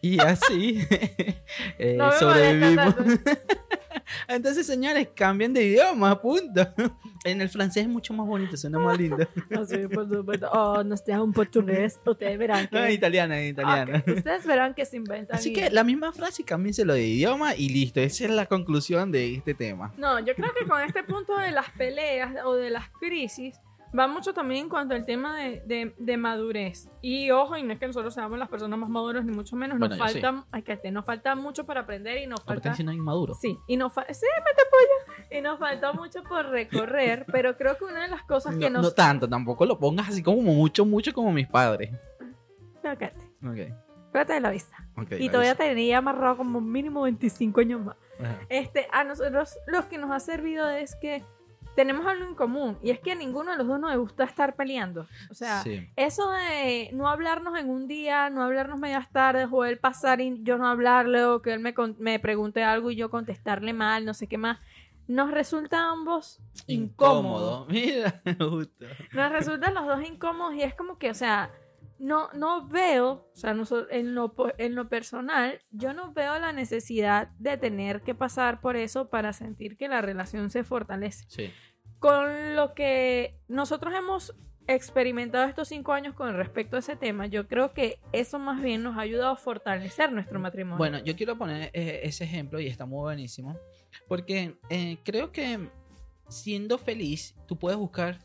Y 0.00 0.20
así 0.20 0.78
eh, 1.80 1.96
No 1.98 2.12
sobrevivimos. 2.12 2.94
Entonces, 4.26 4.66
señores, 4.66 5.08
cambien 5.14 5.52
de 5.52 5.64
idioma, 5.64 6.20
punto. 6.20 6.66
En 7.24 7.40
el 7.40 7.48
francés 7.48 7.82
es 7.82 7.88
mucho 7.88 8.14
más 8.14 8.26
bonito, 8.26 8.56
suena 8.56 8.78
más 8.78 8.96
lindo. 8.96 9.18
Así, 9.50 9.76
por 9.92 10.08
supuesto. 10.08 10.48
Oh, 10.52 10.84
no 10.84 10.96
sea 10.96 11.20
un 11.20 11.32
portugués. 11.32 11.98
Ustedes 12.06 12.38
verán 12.38 12.68
que... 12.68 12.76
No, 12.78 12.84
en 12.84 12.92
italiano, 12.92 13.34
en 13.34 13.48
italiano. 13.48 13.98
Ok, 13.98 14.16
Ustedes 14.18 14.46
verán 14.46 14.72
que 14.72 14.84
se 14.84 14.96
inventan. 14.96 15.36
Así 15.36 15.50
y- 15.50 15.52
que 15.52 15.68
la 15.70 15.82
misma 15.82 16.12
frase, 16.12 16.44
cámbienselo 16.44 16.94
de 16.94 17.04
idioma 17.06 17.56
y 17.56 17.68
listo. 17.70 18.00
Esa 18.00 18.24
es 18.24 18.30
la 18.30 18.46
conclusión 18.46 19.10
de 19.10 19.34
este 19.34 19.52
tema. 19.52 19.92
No, 19.98 20.20
yo 20.20 20.34
creo 20.36 20.52
que 20.54 20.64
con 20.64 20.80
este 20.80 21.02
punto 21.02 21.36
de 21.36 21.50
las 21.50 21.68
peleas 21.70 22.34
o 22.44 22.54
de 22.54 22.70
las 22.70 22.88
crisis 23.00 23.56
va 23.96 24.06
mucho 24.08 24.32
también 24.34 24.64
en 24.64 24.68
cuanto 24.68 24.94
al 24.94 25.04
tema 25.04 25.36
de, 25.38 25.62
de- 25.66 25.94
de 25.98 26.16
madurez. 26.16 26.88
Y 27.02 27.30
ojo, 27.30 27.56
y 27.56 27.62
no 27.62 27.72
es 27.72 27.78
que 27.78 27.86
nosotros 27.86 28.12
seamos 28.14 28.38
las 28.38 28.48
personas 28.48 28.78
más 28.78 28.88
maduras, 28.90 29.24
ni 29.24 29.32
mucho 29.32 29.54
menos. 29.56 29.78
Bueno, 29.78 29.96
nos, 29.96 30.10
sí. 30.12 30.20
falta, 30.20 30.44
ay, 30.50 30.62
cállate, 30.62 30.90
nos 30.90 31.04
falta 31.04 31.34
mucho 31.34 31.64
para 31.66 31.80
aprender 31.82 32.18
y 32.18 32.26
nos 32.26 32.42
falta... 32.42 32.74
si 32.74 32.82
no 32.84 32.92
inmaduro. 32.92 33.34
Sí, 33.34 33.56
y 33.66 33.76
nos, 33.76 33.92
fa- 33.92 34.06
sí. 34.12 34.26
Y 35.30 35.40
nos 35.40 35.58
falta 35.58 35.92
mucho 35.92 36.22
por 36.24 36.46
recorrer, 36.46 37.26
pero 37.32 37.56
creo 37.56 37.76
que 37.76 37.84
una 37.84 38.02
de 38.02 38.08
las 38.08 38.22
cosas 38.24 38.56
que 38.56 38.70
No, 38.70 38.78
nos... 38.78 38.82
no 38.82 38.90
tanto, 38.92 39.28
tampoco 39.28 39.66
lo 39.66 39.78
pongas 39.78 40.08
así 40.08 40.22
como 40.22 40.40
mucho, 40.42 40.84
mucho 40.86 41.12
como 41.12 41.32
mis 41.32 41.46
padres. 41.46 41.90
Pero 42.82 42.96
cállate, 42.98 43.26
Ok, 43.46 43.76
espérate 44.06 44.32
de 44.34 44.40
la 44.40 44.50
vista. 44.50 44.76
ok. 44.96 45.12
y 45.12 45.26
la 45.26 45.32
todavía 45.32 45.52
vista. 45.52 45.64
tenía 45.64 45.98
amarrado 45.98 46.36
como 46.38 46.60
mínimo 46.60 47.02
25 47.02 47.60
años 47.60 47.80
más. 47.84 47.96
Ajá. 48.20 48.38
Este, 48.48 48.88
a 48.92 49.04
nosotros 49.04 49.56
lo 49.66 49.88
que 49.88 49.98
nos 49.98 50.10
ha 50.10 50.20
servido 50.20 50.68
es 50.70 50.96
que 50.96 51.24
tenemos 51.78 52.04
algo 52.08 52.24
en 52.26 52.34
común 52.34 52.76
y 52.82 52.90
es 52.90 52.98
que 52.98 53.12
a 53.12 53.14
ninguno 53.14 53.52
de 53.52 53.58
los 53.58 53.68
dos 53.68 53.78
nos 53.78 53.96
gusta 53.96 54.24
estar 54.24 54.56
peleando. 54.56 55.06
O 55.30 55.34
sea, 55.34 55.62
Sí. 55.62 55.88
eso 55.94 56.28
de 56.32 56.90
no 56.92 57.08
hablarnos 57.08 57.56
en 57.56 57.70
un 57.70 57.86
día, 57.86 58.30
no 58.30 58.42
hablarnos 58.42 58.80
medias 58.80 59.08
tardes 59.12 59.46
o 59.52 59.64
él 59.64 59.78
pasar 59.78 60.20
y 60.20 60.42
yo 60.42 60.58
no 60.58 60.66
hablarle 60.66 61.22
o 61.24 61.40
que 61.40 61.52
él 61.52 61.60
me, 61.60 61.72
me 62.00 62.18
pregunte 62.18 62.64
algo 62.64 62.90
y 62.90 62.96
yo 62.96 63.10
contestarle 63.10 63.72
mal, 63.74 64.04
no 64.04 64.12
sé 64.12 64.26
qué 64.26 64.38
más, 64.38 64.58
nos 65.06 65.30
resulta 65.30 65.78
a 65.78 65.92
ambos 65.92 66.40
incómodo. 66.66 67.66
Incómodo. 67.66 67.66
Mira, 67.70 68.22
gusta. 68.40 68.86
Nos 69.12 69.30
resultan 69.30 69.74
los 69.74 69.86
dos 69.86 70.02
incómodos 70.04 70.54
y 70.56 70.62
es 70.62 70.74
como 70.74 70.98
que, 70.98 71.10
o 71.10 71.14
sea, 71.14 71.52
no, 72.00 72.28
no 72.32 72.66
veo, 72.68 73.28
o 73.32 73.36
sea, 73.36 73.56
en, 73.90 74.14
lo, 74.14 74.34
en 74.58 74.74
lo 74.74 74.88
personal, 74.88 75.60
yo 75.70 75.92
no 75.94 76.12
veo 76.12 76.38
la 76.38 76.52
necesidad 76.52 77.28
de 77.38 77.56
tener 77.56 78.02
que 78.02 78.14
pasar 78.14 78.60
por 78.60 78.76
eso 78.76 79.08
para 79.10 79.32
sentir 79.32 79.76
que 79.76 79.88
la 79.88 80.00
relación 80.00 80.48
se 80.50 80.62
fortalece. 80.62 81.24
Sí. 81.28 81.52
Con 81.98 82.54
lo 82.56 82.74
que 82.74 83.34
nosotros 83.48 83.92
hemos 83.96 84.34
experimentado 84.66 85.44
estos 85.46 85.68
cinco 85.68 85.92
años 85.92 86.14
con 86.14 86.34
respecto 86.36 86.76
a 86.76 86.80
ese 86.80 86.94
tema, 86.94 87.26
yo 87.26 87.48
creo 87.48 87.72
que 87.72 87.98
eso 88.12 88.38
más 88.38 88.62
bien 88.62 88.82
nos 88.82 88.96
ha 88.96 89.00
ayudado 89.00 89.30
a 89.32 89.36
fortalecer 89.36 90.12
nuestro 90.12 90.38
matrimonio. 90.38 90.76
Bueno, 90.76 90.98
yo 90.98 91.16
quiero 91.16 91.36
poner 91.38 91.70
eh, 91.72 92.00
ese 92.04 92.24
ejemplo 92.24 92.60
y 92.60 92.66
está 92.66 92.84
muy 92.86 93.00
buenísimo. 93.00 93.58
Porque 94.06 94.56
eh, 94.68 94.98
creo 95.04 95.32
que 95.32 95.70
siendo 96.28 96.76
feliz, 96.78 97.34
tú 97.46 97.58
puedes 97.58 97.78
buscar 97.78 98.18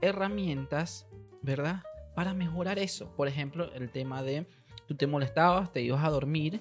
herramientas, 0.00 1.06
¿verdad? 1.42 1.82
Para 2.14 2.34
mejorar 2.34 2.78
eso. 2.78 3.10
Por 3.16 3.28
ejemplo, 3.28 3.72
el 3.74 3.90
tema 3.90 4.22
de 4.22 4.46
tú 4.86 4.94
te 4.96 5.06
molestabas, 5.06 5.72
te 5.72 5.80
ibas 5.82 6.04
a 6.04 6.10
dormir. 6.10 6.60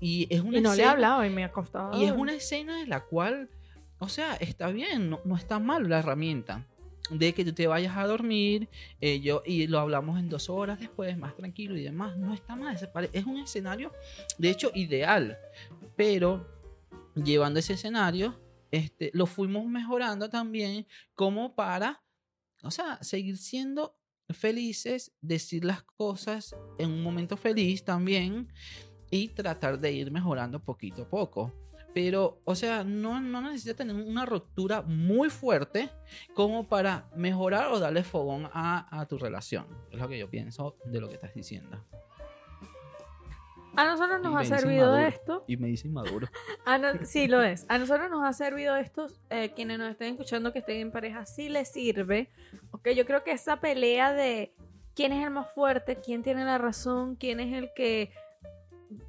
Y 0.00 0.26
es 0.30 0.42
una 0.42 0.58
y 0.58 0.60
no 0.60 0.70
le 0.74 0.82
he 0.82 0.84
escena- 0.84 0.90
hablado 0.92 1.24
y 1.24 1.30
me 1.30 1.44
ha 1.44 1.50
costado. 1.52 1.96
Y 1.98 2.04
es 2.04 2.12
una 2.12 2.34
escena 2.34 2.82
en 2.82 2.88
la 2.88 3.00
cual, 3.00 3.48
o 3.98 4.08
sea, 4.08 4.34
está 4.36 4.68
bien, 4.68 5.10
no, 5.10 5.20
no 5.24 5.36
está 5.36 5.58
mal 5.58 5.88
la 5.88 5.98
herramienta. 6.00 6.66
De 7.10 7.32
que 7.32 7.42
tú 7.42 7.54
te 7.54 7.66
vayas 7.66 7.96
a 7.96 8.06
dormir, 8.06 8.68
eh, 9.00 9.20
yo, 9.20 9.42
y 9.46 9.66
lo 9.66 9.78
hablamos 9.78 10.18
en 10.18 10.28
dos 10.28 10.50
horas 10.50 10.78
después, 10.78 11.16
más 11.16 11.34
tranquilo 11.34 11.74
y 11.76 11.82
demás. 11.82 12.18
No 12.18 12.34
está 12.34 12.54
mal, 12.54 12.76
es 13.12 13.24
un 13.24 13.38
escenario, 13.38 13.92
de 14.36 14.50
hecho, 14.50 14.70
ideal. 14.74 15.38
Pero 15.96 16.46
llevando 17.14 17.60
ese 17.60 17.72
escenario, 17.74 18.38
este, 18.70 19.10
lo 19.14 19.24
fuimos 19.24 19.64
mejorando 19.66 20.28
también 20.28 20.86
como 21.14 21.54
para, 21.54 22.02
o 22.62 22.70
sea, 22.70 23.02
seguir 23.02 23.38
siendo 23.38 23.96
felices, 24.30 25.12
decir 25.22 25.64
las 25.64 25.82
cosas 25.82 26.54
en 26.78 26.90
un 26.90 27.02
momento 27.02 27.36
feliz 27.36 27.84
también 27.84 28.52
y 29.10 29.28
tratar 29.28 29.78
de 29.78 29.92
ir 29.92 30.10
mejorando 30.10 30.62
poquito 30.62 31.02
a 31.02 31.08
poco. 31.08 31.54
Pero, 31.94 32.40
o 32.44 32.54
sea, 32.54 32.84
no, 32.84 33.20
no 33.20 33.40
necesita 33.40 33.74
tener 33.74 33.96
una 33.96 34.24
ruptura 34.26 34.82
muy 34.82 35.30
fuerte 35.30 35.90
como 36.34 36.68
para 36.68 37.08
mejorar 37.16 37.68
o 37.72 37.78
darle 37.80 38.04
fogón 38.04 38.48
a, 38.52 38.86
a 39.00 39.06
tu 39.06 39.18
relación. 39.18 39.66
Es 39.90 39.98
lo 39.98 40.08
que 40.08 40.18
yo 40.18 40.28
pienso 40.30 40.76
de 40.84 41.00
lo 41.00 41.08
que 41.08 41.14
estás 41.14 41.34
diciendo. 41.34 41.82
A 43.76 43.84
nosotros 43.84 44.20
nos 44.20 44.34
ha 44.36 44.44
servido 44.44 44.98
esto. 44.98 45.44
Y 45.46 45.56
me 45.56 45.68
dice 45.68 45.86
inmaduro. 45.86 46.28
A 46.64 46.78
no- 46.78 47.04
sí, 47.04 47.28
lo 47.28 47.42
es. 47.42 47.64
A 47.68 47.78
nosotros 47.78 48.10
nos 48.10 48.24
ha 48.26 48.32
servido 48.32 48.74
esto. 48.76 49.06
eh, 49.30 49.52
quienes 49.54 49.78
nos 49.78 49.90
estén 49.90 50.12
escuchando 50.12 50.52
que 50.52 50.58
estén 50.60 50.78
en 50.78 50.90
pareja, 50.90 51.24
sí 51.26 51.48
les 51.48 51.68
sirve. 51.70 52.28
Ok, 52.72 52.88
yo 52.90 53.06
creo 53.06 53.22
que 53.22 53.30
esa 53.32 53.60
pelea 53.60 54.12
de 54.12 54.52
quién 54.94 55.12
es 55.12 55.22
el 55.24 55.30
más 55.30 55.46
fuerte, 55.54 55.96
quién 56.04 56.24
tiene 56.24 56.44
la 56.44 56.58
razón, 56.58 57.14
quién 57.14 57.38
es 57.38 57.52
el 57.54 57.70
que 57.74 58.10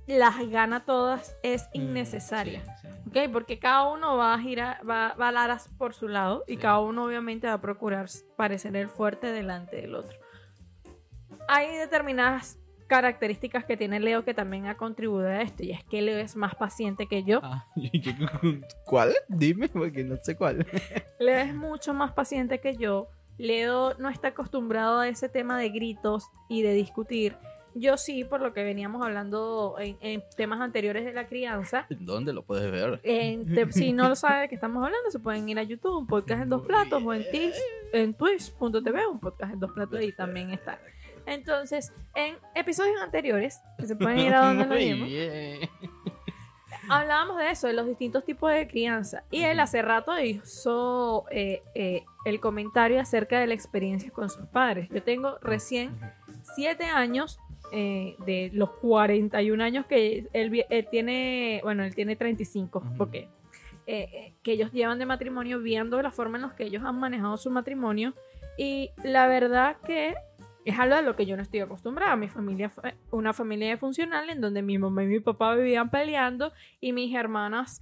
las 0.07 0.49
gana 0.49 0.85
todas 0.85 1.35
es 1.43 1.67
innecesaria. 1.73 2.59
Mm, 2.61 2.81
sí, 2.81 2.87
sí. 3.03 3.09
¿ok? 3.25 3.31
Porque 3.33 3.59
cada 3.59 3.87
uno 3.91 4.17
va 4.17 4.33
a 4.33 4.39
girar, 4.39 4.77
va, 4.87 5.13
va 5.13 5.29
a 5.29 5.31
dar 5.31 5.51
as- 5.51 5.69
por 5.77 5.93
su 5.93 6.07
lado 6.07 6.43
y 6.47 6.57
cada 6.57 6.79
uno 6.79 7.05
obviamente 7.05 7.47
va 7.47 7.53
a 7.53 7.61
procurar 7.61 8.07
parecer 8.35 8.75
el 8.75 8.89
fuerte 8.89 9.27
delante 9.31 9.77
del 9.77 9.95
otro. 9.95 10.17
Hay 11.47 11.75
determinadas 11.77 12.57
características 12.87 13.65
que 13.65 13.77
tiene 13.77 13.99
Leo 13.99 14.25
que 14.25 14.33
también 14.33 14.65
ha 14.65 14.75
contribuido 14.75 15.27
a 15.29 15.41
esto 15.41 15.63
y 15.63 15.71
es 15.71 15.83
que 15.83 16.01
Leo 16.01 16.17
es 16.17 16.35
más 16.35 16.55
paciente 16.55 17.07
que 17.07 17.23
yo. 17.23 17.39
Ah, 17.43 17.65
¿y 17.75 18.01
qué- 18.01 18.15
¿Cuál? 18.85 19.13
Dime, 19.27 19.69
porque 19.69 20.03
no 20.03 20.17
sé 20.17 20.35
cuál. 20.35 20.65
Leo 21.19 21.37
es 21.37 21.53
mucho 21.55 21.93
más 21.93 22.11
paciente 22.13 22.59
que 22.59 22.75
yo. 22.77 23.07
Leo 23.37 23.93
no 23.99 24.09
está 24.09 24.29
acostumbrado 24.29 24.99
a 24.99 25.07
ese 25.07 25.29
tema 25.29 25.57
de 25.57 25.69
gritos 25.69 26.25
y 26.49 26.61
de 26.63 26.73
discutir. 26.73 27.37
Yo 27.79 27.97
sí, 27.97 28.23
por 28.23 28.41
lo 28.41 28.53
que 28.53 28.63
veníamos 28.63 29.03
hablando 29.05 29.75
en, 29.79 29.97
en 30.01 30.23
temas 30.35 30.59
anteriores 30.61 31.05
de 31.05 31.13
la 31.13 31.27
crianza, 31.27 31.85
¿Dónde 31.89 32.33
lo 32.33 32.43
puedes 32.43 32.71
ver? 32.71 32.99
En- 33.03 33.71
si 33.71 33.93
no 33.93 34.09
lo 34.09 34.15
sabe 34.15 34.41
de 34.41 34.49
qué 34.49 34.55
estamos 34.55 34.83
hablando, 34.83 35.09
se 35.11 35.19
pueden 35.19 35.47
ir 35.49 35.57
a 35.59 35.63
YouTube, 35.63 35.97
un 35.97 36.07
podcast 36.07 36.41
en 36.43 36.49
dos 36.49 36.65
platos, 36.65 37.01
o 37.03 37.13
en, 37.13 37.25
en 37.93 38.13
twitch.tv, 38.13 39.07
un 39.07 39.19
podcast 39.19 39.53
en 39.53 39.59
dos 39.59 39.71
platos, 39.71 40.01
y 40.01 40.11
también 40.11 40.51
está. 40.51 40.79
Entonces, 41.25 41.93
en 42.15 42.37
episodios 42.55 42.99
anteriores, 43.01 43.61
que 43.77 43.85
se 43.85 43.95
pueden 43.95 44.19
ir 44.19 44.33
a 44.33 44.45
donde 44.47 44.65
lo 44.65 44.75
vimos, 44.75 45.69
hablábamos 46.89 47.37
de 47.37 47.51
eso, 47.51 47.67
de 47.67 47.73
los 47.73 47.85
distintos 47.87 48.25
tipos 48.25 48.51
de 48.51 48.67
crianza. 48.67 49.23
Y 49.31 49.43
él 49.43 49.59
hace 49.59 49.81
rato 49.81 50.17
hizo 50.19 51.25
eh, 51.31 51.61
eh, 51.75 52.03
el 52.25 52.39
comentario 52.39 52.99
acerca 52.99 53.39
de 53.39 53.47
la 53.47 53.53
experiencia 53.53 54.11
con 54.11 54.29
sus 54.29 54.45
padres. 54.47 54.89
Yo 54.89 55.03
tengo 55.03 55.37
recién 55.41 55.97
7 56.55 56.85
años 56.85 57.39
eh, 57.71 58.15
de 58.25 58.49
los 58.53 58.71
41 58.71 59.63
años 59.63 59.85
que 59.85 60.27
él, 60.33 60.65
él 60.69 60.87
tiene, 60.89 61.59
bueno, 61.63 61.83
él 61.83 61.95
tiene 61.95 62.15
35, 62.15 62.79
Ujú. 62.79 62.97
porque 62.97 63.27
eh, 63.87 64.07
eh, 64.13 64.33
que 64.43 64.51
ellos 64.51 64.71
llevan 64.71 64.99
de 64.99 65.07
matrimonio, 65.07 65.59
viendo 65.59 65.99
la 66.01 66.11
forma 66.11 66.37
en 66.37 66.43
la 66.43 66.55
que 66.55 66.65
ellos 66.65 66.83
han 66.83 66.99
manejado 66.99 67.37
su 67.37 67.49
matrimonio. 67.49 68.13
Y 68.55 68.91
la 69.03 69.25
verdad 69.27 69.77
que 69.83 70.13
es 70.63 70.77
algo 70.77 70.95
a 70.95 71.01
lo 71.01 71.15
que 71.15 71.25
yo 71.25 71.35
no 71.35 71.41
estoy 71.41 71.61
acostumbrada. 71.61 72.15
Mi 72.15 72.27
familia 72.27 72.69
fue 72.69 72.93
una 73.09 73.33
familia 73.33 73.75
funcional 73.77 74.29
en 74.29 74.41
donde 74.41 74.61
mi 74.61 74.77
mamá 74.77 75.03
y 75.03 75.07
mi 75.07 75.19
papá 75.19 75.55
vivían 75.55 75.89
peleando 75.89 76.53
y 76.79 76.93
mis 76.93 77.15
hermanas 77.15 77.81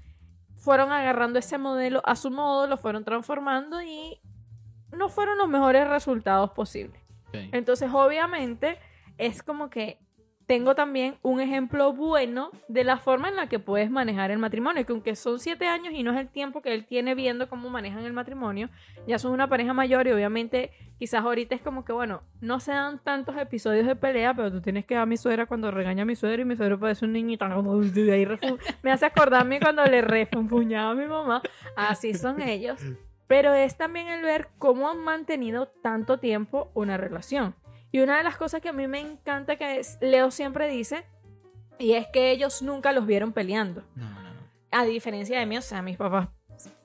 fueron 0.56 0.94
agarrando 0.94 1.40
ese 1.40 1.58
modelo 1.58 2.02
a 2.06 2.16
su 2.16 2.32
modo, 2.32 2.68
lo 2.68 2.78
fueron 2.78 3.04
transformando 3.04 3.82
y 3.82 4.20
no 4.96 5.10
fueron 5.10 5.38
los 5.38 5.50
mejores 5.50 5.88
resultados 5.90 6.52
posibles. 6.52 7.02
Entonces, 7.34 7.90
obviamente, 7.94 8.80
es 9.18 9.44
como 9.44 9.70
que 9.70 10.00
tengo 10.48 10.76
también 10.76 11.18
un 11.24 11.42
ejemplo 11.42 11.92
bueno 11.92 12.52
de 12.70 12.86
la 12.86 12.98
forma 12.98 13.28
en 13.28 13.36
la 13.36 13.48
que 13.48 13.60
puedes 13.60 13.92
manejar 13.92 14.32
el 14.32 14.38
matrimonio, 14.38 14.86
que 14.86 14.94
aunque 14.94 15.16
son 15.18 15.40
siete 15.40 15.68
años 15.68 15.94
y 15.94 16.04
no 16.04 16.14
es 16.14 16.20
el 16.20 16.30
tiempo 16.30 16.62
que 16.62 16.74
él 16.74 16.86
tiene 16.86 17.16
viendo 17.16 17.50
cómo 17.50 17.70
manejan 17.70 18.06
el 18.06 18.14
matrimonio, 18.14 18.70
ya 19.06 19.20
son 19.20 19.34
una 19.34 19.50
pareja 19.50 19.74
mayor 19.74 20.08
y 20.08 20.14
obviamente 20.14 20.72
quizás 20.98 21.24
ahorita 21.24 21.54
es 21.54 21.62
como 21.62 21.84
que, 21.84 21.92
bueno, 21.92 22.24
no 22.40 22.62
se 22.62 22.72
dan 22.72 23.04
tantos 23.04 23.36
episodios 23.36 23.86
de 23.86 23.98
pelea, 23.98 24.34
pero 24.34 24.50
tú 24.50 24.62
tienes 24.62 24.86
que 24.86 24.96
ver 24.96 25.04
a 25.04 25.06
mi 25.06 25.18
suegra 25.18 25.48
cuando 25.48 25.70
regaña 25.70 26.04
a 26.04 26.06
mi 26.06 26.16
suegro 26.16 26.42
y 26.42 26.46
mi 26.46 26.56
suegro 26.56 26.80
parece 26.80 27.04
un 27.04 27.12
niñito 27.12 27.46
me 28.84 28.92
hace 28.92 29.06
acordarme 29.06 29.60
cuando 29.60 29.84
le 29.84 30.02
refunfuñaba 30.02 30.92
a 30.92 30.96
mi 30.96 31.06
mamá, 31.06 31.42
así 31.76 32.14
son 32.14 32.42
ellos. 32.42 32.82
Pero 33.28 33.54
es 33.54 33.76
también 33.76 34.08
el 34.08 34.24
ver 34.24 34.48
cómo 34.58 34.90
han 34.90 35.00
mantenido 35.00 35.68
tanto 35.68 36.20
tiempo 36.20 36.72
una 36.74 36.96
relación. 36.96 37.54
Y 37.92 38.00
una 38.00 38.18
de 38.18 38.24
las 38.24 38.38
cosas 38.38 38.62
que 38.62 38.70
a 38.70 38.74
mí 38.74 38.88
me 38.88 39.00
encanta 39.00 39.56
que 39.56 39.82
Leo 40.02 40.30
siempre 40.32 40.68
dice, 40.70 41.06
y 41.80 41.94
es 41.94 42.08
que 42.08 42.32
ellos 42.32 42.62
nunca 42.62 42.92
los 42.92 43.06
vieron 43.06 43.32
peleando. 43.34 43.84
No, 43.96 44.10
no, 44.10 44.22
no. 44.24 44.30
A 44.72 44.84
diferencia 44.84 45.40
de 45.40 45.46
mí, 45.46 45.58
o 45.58 45.62
sea, 45.62 45.82
mis 45.82 45.98
papás, 45.98 46.28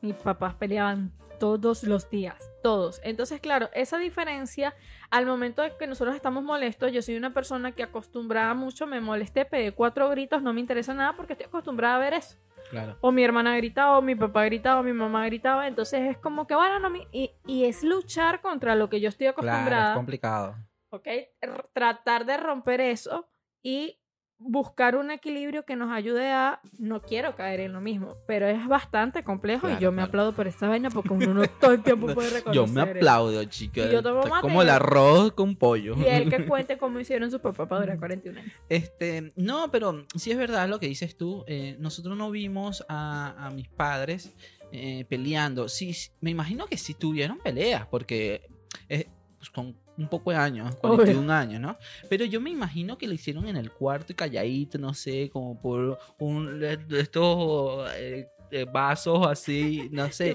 mis 0.00 0.14
papás 0.14 0.54
peleaban 0.54 1.12
todos 1.40 1.82
los 1.82 2.08
días, 2.08 2.36
todos. 2.62 3.00
Entonces, 3.02 3.40
claro, 3.40 3.68
esa 3.74 3.98
diferencia, 3.98 4.74
al 5.10 5.26
momento 5.26 5.62
de 5.62 5.76
que 5.76 5.88
nosotros 5.88 6.14
estamos 6.14 6.44
molestos, 6.44 6.92
yo 6.92 7.02
soy 7.02 7.16
una 7.16 7.34
persona 7.34 7.72
que 7.72 7.82
acostumbrada 7.82 8.54
mucho, 8.54 8.86
me 8.86 9.00
molesté, 9.00 9.44
pegué 9.44 9.72
cuatro 9.72 10.08
gritos, 10.10 10.40
no 10.42 10.52
me 10.52 10.60
interesa 10.60 10.94
nada 10.94 11.14
porque 11.16 11.32
estoy 11.32 11.46
acostumbrada 11.46 11.96
a 11.96 11.98
ver 11.98 12.14
eso. 12.14 12.36
Claro. 12.70 12.96
O 13.00 13.10
mi 13.10 13.24
hermana 13.24 13.56
gritaba, 13.56 13.98
o 13.98 14.02
mi 14.02 14.14
papá 14.14 14.44
gritaba, 14.44 14.80
o 14.80 14.82
mi 14.84 14.92
mamá 14.92 15.26
gritaba. 15.26 15.66
Entonces 15.66 16.08
es 16.08 16.16
como 16.16 16.46
que, 16.46 16.54
bueno, 16.54 16.78
no, 16.78 16.90
mi- 16.90 17.08
y, 17.10 17.32
y 17.44 17.64
es 17.64 17.82
luchar 17.82 18.40
contra 18.40 18.76
lo 18.76 18.88
que 18.88 19.00
yo 19.00 19.08
estoy 19.08 19.26
Claro, 19.26 19.40
acostumbrada. 19.40 19.90
es 19.90 19.96
complicado. 19.96 20.54
¿Ok? 20.92 21.06
R- 21.40 21.64
tratar 21.72 22.24
de 22.26 22.36
romper 22.36 22.80
eso 22.80 23.28
y 23.62 23.98
buscar 24.44 24.96
un 24.96 25.12
equilibrio 25.12 25.64
que 25.64 25.76
nos 25.76 25.92
ayude 25.92 26.32
a 26.32 26.60
no 26.76 27.00
quiero 27.00 27.36
caer 27.36 27.60
en 27.60 27.72
lo 27.72 27.80
mismo, 27.80 28.16
pero 28.26 28.48
es 28.48 28.66
bastante 28.66 29.22
complejo 29.22 29.66
y 29.68 29.70
Claro, 29.70 29.80
yo 29.80 29.92
me 29.92 30.02
aplaudo 30.02 30.32
por 30.32 30.48
esta 30.48 30.66
vaina 30.68 30.90
porque 30.90 31.12
uno 31.14 31.32
no 31.34 31.46
todo 31.46 31.72
el 31.72 31.82
tiempo 31.84 32.12
puede 32.12 32.30
reconocer. 32.30 32.52
Yo 32.54 32.66
me 32.66 32.80
aplaudo, 32.80 33.44
chica. 33.44 33.88
Yo 33.88 34.02
tomo 34.02 34.22
mate. 34.26 34.40
como 34.40 34.60
el 34.62 34.68
arroz 34.68 35.32
con 35.32 35.54
pollo. 35.54 35.94
Y 35.96 36.06
él 36.08 36.28
que 36.28 36.44
cuente 36.48 36.76
cómo 36.76 36.98
hicieron 36.98 37.30
su 37.30 37.38
papá 37.40 37.68
para 37.68 37.82
durar 37.82 37.98
41 38.00 38.40
años. 38.40 38.52
Este, 38.68 39.32
no, 39.36 39.70
pero 39.70 40.04
sí 40.16 40.32
es 40.32 40.36
verdad 40.36 40.68
lo 40.68 40.80
que 40.80 40.88
dices 40.88 41.16
tú. 41.16 41.44
eh, 41.46 41.76
nosotros 41.78 42.16
no 42.16 42.30
vimos 42.32 42.84
a, 42.88 43.46
a 43.46 43.50
mis 43.50 43.68
padres 43.68 44.34
eh, 44.72 45.04
peleando. 45.08 45.68
Sí, 45.68 45.94
me 46.20 46.30
imagino 46.30 46.66
que 46.66 46.76
sí 46.78 46.94
tuvieron 46.94 47.38
peleas, 47.38 47.86
porque 47.86 48.42
eh, 48.88 49.06
pues, 49.38 49.50
con 49.50 49.74
un 49.98 50.08
poco 50.08 50.30
de 50.30 50.36
años, 50.36 50.74
41 50.76 51.30
años, 51.30 51.60
¿no? 51.60 51.76
Pero 52.08 52.24
yo 52.24 52.40
me 52.40 52.50
imagino 52.50 52.96
que 52.98 53.06
lo 53.06 53.12
hicieron 53.14 53.46
en 53.48 53.56
el 53.56 53.70
cuarto 53.70 54.12
y 54.12 54.16
calladito, 54.16 54.78
no 54.78 54.94
sé, 54.94 55.28
como 55.30 55.60
por 55.60 55.98
un 56.18 56.58
de 56.60 56.78
estos 57.00 57.90
eh, 57.96 58.28
eh, 58.50 58.64
vasos 58.70 59.26
así, 59.26 59.88
no 59.92 60.10
sé. 60.12 60.34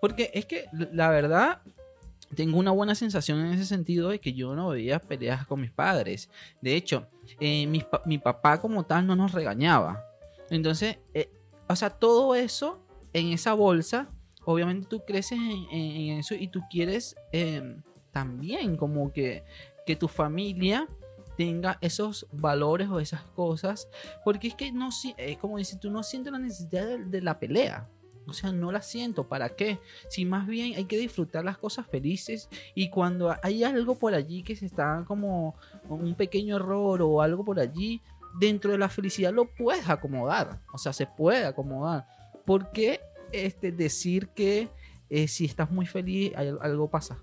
Porque 0.00 0.30
es 0.34 0.44
que 0.46 0.66
la 0.92 1.10
verdad 1.10 1.62
tengo 2.34 2.58
una 2.58 2.70
buena 2.72 2.94
sensación 2.94 3.40
en 3.40 3.52
ese 3.54 3.64
sentido 3.64 4.08
de 4.10 4.18
que 4.20 4.32
yo 4.32 4.54
no 4.54 4.68
veía 4.70 4.98
peleas 4.98 5.46
con 5.46 5.60
mis 5.60 5.70
padres. 5.70 6.28
De 6.60 6.74
hecho, 6.76 7.06
eh, 7.40 7.66
pa- 7.90 8.02
mi 8.04 8.18
papá 8.18 8.60
como 8.60 8.84
tal 8.84 9.06
no 9.06 9.14
nos 9.16 9.32
regañaba. 9.32 10.04
Entonces, 10.50 10.98
eh, 11.14 11.30
o 11.68 11.74
sea, 11.76 11.90
todo 11.90 12.34
eso 12.34 12.84
en 13.12 13.28
esa 13.32 13.54
bolsa, 13.54 14.08
obviamente 14.44 14.86
tú 14.88 15.02
creces 15.04 15.38
en, 15.38 15.50
en- 15.72 15.96
en 16.12 16.18
eso 16.18 16.34
y 16.34 16.48
tú 16.48 16.60
quieres 16.70 17.16
eh, 17.32 17.76
también 18.16 18.78
como 18.78 19.12
que, 19.12 19.44
que 19.84 19.94
tu 19.94 20.08
familia 20.08 20.88
tenga 21.36 21.76
esos 21.82 22.26
valores 22.32 22.88
o 22.88 22.98
esas 22.98 23.20
cosas, 23.20 23.90
porque 24.24 24.48
es 24.48 24.54
que 24.54 24.72
no, 24.72 24.90
si- 24.90 25.14
eh, 25.18 25.36
como 25.38 25.58
dices 25.58 25.78
tú, 25.78 25.90
no 25.90 26.02
siento 26.02 26.30
la 26.30 26.38
necesidad 26.38 26.98
de, 26.98 27.20
la 27.20 27.38
pelea. 27.38 27.90
O 28.26 28.32
sea, 28.32 28.52
no 28.52 28.72
la 28.72 28.80
siento. 28.80 29.28
¿Para 29.28 29.50
qué? 29.50 29.78
Si 30.08 30.24
más 30.24 30.46
bien 30.46 30.76
hay 30.76 30.86
que 30.86 30.96
disfrutar 30.96 31.44
las 31.44 31.58
cosas 31.58 31.86
felices 31.88 32.48
y 32.74 32.88
cuando 32.88 33.36
hay 33.42 33.64
algo 33.64 33.98
por 33.98 34.14
allí 34.14 34.42
que 34.42 34.56
se 34.56 34.64
está 34.64 35.04
como 35.06 35.54
un 35.90 36.14
pequeño 36.14 36.56
error 36.56 37.02
o 37.02 37.20
algo 37.20 37.44
por 37.44 37.60
allí, 37.60 38.00
dentro 38.40 38.72
de 38.72 38.78
la 38.78 38.88
felicidad 38.88 39.30
lo 39.34 39.44
puedes 39.44 39.90
acomodar. 39.90 40.62
O 40.72 40.78
sea, 40.78 40.94
se 40.94 41.06
puede 41.06 41.44
acomodar. 41.44 42.06
¿Por 42.46 42.70
qué 42.70 42.98
este, 43.30 43.72
decir 43.72 44.28
que 44.28 44.70
eh, 45.10 45.28
si 45.28 45.44
estás 45.44 45.70
muy 45.70 45.84
feliz 45.84 46.32
algo 46.34 46.88
pasa? 46.88 47.18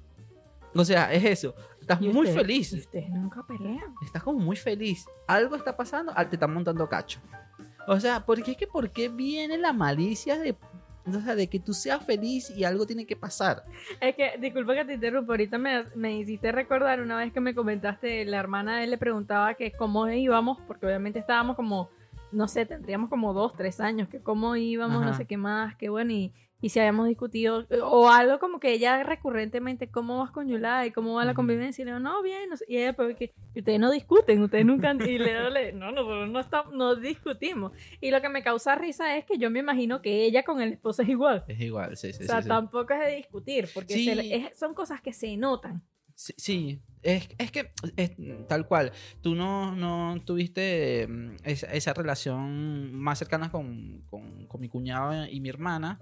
O 0.76 0.84
sea, 0.84 1.12
es 1.14 1.24
eso. 1.24 1.56
Estás 1.80 2.02
¿Y 2.02 2.10
muy 2.10 2.28
feliz. 2.28 2.74
y 2.74 2.80
Ustedes 2.80 3.10
nunca 3.10 3.46
pelean. 3.46 3.94
Estás 4.04 4.24
como 4.24 4.40
muy 4.40 4.56
feliz. 4.56 5.06
Algo 5.28 5.56
está 5.56 5.76
pasando, 5.76 6.12
ah, 6.16 6.28
te 6.28 6.36
están 6.36 6.54
montando 6.54 6.88
cacho. 6.88 7.20
O 7.88 8.00
sea, 8.00 8.26
porque 8.26 8.52
es 8.52 8.58
que 8.58 8.68
¿por 8.68 8.90
qué 8.92 9.10
viene 9.10 9.58
la 9.58 9.74
malicia 9.74 10.40
de, 10.40 10.56
o 11.06 11.20
sea, 11.20 11.36
de 11.36 11.48
que 11.48 11.60
tú 11.60 11.74
seas 11.74 12.04
feliz 12.06 12.50
y 12.50 12.64
algo 12.64 12.86
tiene 12.86 13.06
que 13.06 13.16
pasar? 13.16 13.64
Es 14.00 14.16
que, 14.16 14.38
disculpa 14.40 14.74
que 14.74 14.86
te 14.86 14.94
interrumpa, 14.94 15.34
ahorita 15.34 15.58
me, 15.58 15.84
me 15.96 16.18
hiciste 16.18 16.52
recordar 16.52 17.02
una 17.02 17.18
vez 17.18 17.34
que 17.34 17.42
me 17.42 17.54
comentaste, 17.54 18.24
la 18.26 18.38
hermana 18.38 18.78
de 18.78 18.86
él 18.86 18.92
le 18.92 18.98
preguntaba 18.98 19.54
que 19.56 19.72
cómo 19.74 20.08
íbamos, 20.10 20.60
porque 20.66 20.86
obviamente 20.86 21.20
estábamos 21.20 21.58
como, 21.58 21.90
no 22.32 22.48
sé, 22.48 22.66
tendríamos 22.66 23.10
como 23.10 23.34
dos, 23.34 23.54
tres 23.54 23.82
años, 23.82 24.08
que 24.08 24.22
cómo 24.22 24.56
íbamos, 24.56 25.02
no 25.02 25.10
Ajá. 25.10 25.18
sé 25.18 25.26
qué 25.26 25.36
más, 25.36 25.76
qué 25.76 25.90
bueno, 25.90 26.14
y, 26.14 26.34
y 26.64 26.70
si 26.70 26.80
habíamos 26.80 27.10
discutido, 27.10 27.68
o 27.84 28.10
algo 28.10 28.40
como 28.40 28.60
que 28.62 28.72
ella 28.72 29.04
recurrentemente, 29.04 29.90
¿cómo 29.92 30.20
vas 30.20 30.32
con 30.32 30.48
Yulai? 30.48 30.92
¿Cómo 30.92 31.16
va 31.16 31.26
la 31.26 31.34
convivencia? 31.34 31.82
Y 31.82 31.86
le 31.86 31.92
digo, 31.92 32.00
no, 32.00 32.24
bien, 32.24 32.50
no 32.50 32.56
sé. 32.56 32.64
y 32.70 32.78
ella, 32.78 32.94
pero 32.94 33.14
que 33.18 33.34
ustedes 33.54 33.80
no 33.82 33.92
discuten, 33.92 34.42
ustedes 34.42 34.66
nunca, 34.66 34.90
han-". 34.92 35.02
y 35.02 35.18
le 35.18 35.34
digo, 35.34 35.78
no, 35.78 35.92
nosotros 35.92 36.30
no, 36.30 36.40
estamos, 36.40 36.74
no 36.74 36.96
discutimos. 36.96 37.74
Y 38.00 38.12
lo 38.12 38.22
que 38.22 38.30
me 38.30 38.42
causa 38.44 38.76
risa 38.76 39.18
es 39.18 39.26
que 39.26 39.38
yo 39.38 39.52
me 39.52 39.60
imagino 39.60 40.02
que 40.02 40.24
ella 40.24 40.44
con 40.44 40.62
el 40.62 40.72
esposo 40.72 41.02
es 41.02 41.10
igual. 41.10 41.44
Es 41.50 41.60
igual, 41.60 41.98
sí, 41.98 42.14
sí, 42.14 42.24
O 42.24 42.28
sea, 42.28 42.38
sí, 42.38 42.44
sí. 42.44 42.48
tampoco 42.50 42.94
es 42.94 43.00
de 43.02 43.16
discutir, 43.18 43.68
porque 43.74 43.94
Sí. 43.96 44.06
se 44.06 44.16
le- 44.16 44.34
es- 44.34 44.58
son 44.58 44.74
cosas 44.74 45.02
que 45.02 45.12
se 45.12 45.36
notan. 45.36 45.84
Sí, 46.16 46.34
sí. 46.38 46.80
Es, 47.02 47.28
es 47.38 47.52
que 47.52 47.72
es 47.98 48.12
tal 48.48 48.66
cual. 48.68 48.92
Tú 49.22 49.36
no, 49.36 49.76
no 49.76 50.16
tuviste 50.24 51.06
mm, 51.10 51.36
esa, 51.44 51.68
esa 51.74 51.94
relación 51.94 52.94
más 52.94 53.20
cercana 53.20 53.52
con, 53.52 54.04
con- 54.10 54.46
con 54.48 54.62
mi 54.62 54.70
cuñado 54.70 55.26
y 55.28 55.42
mi 55.42 55.50
hermana. 55.50 56.00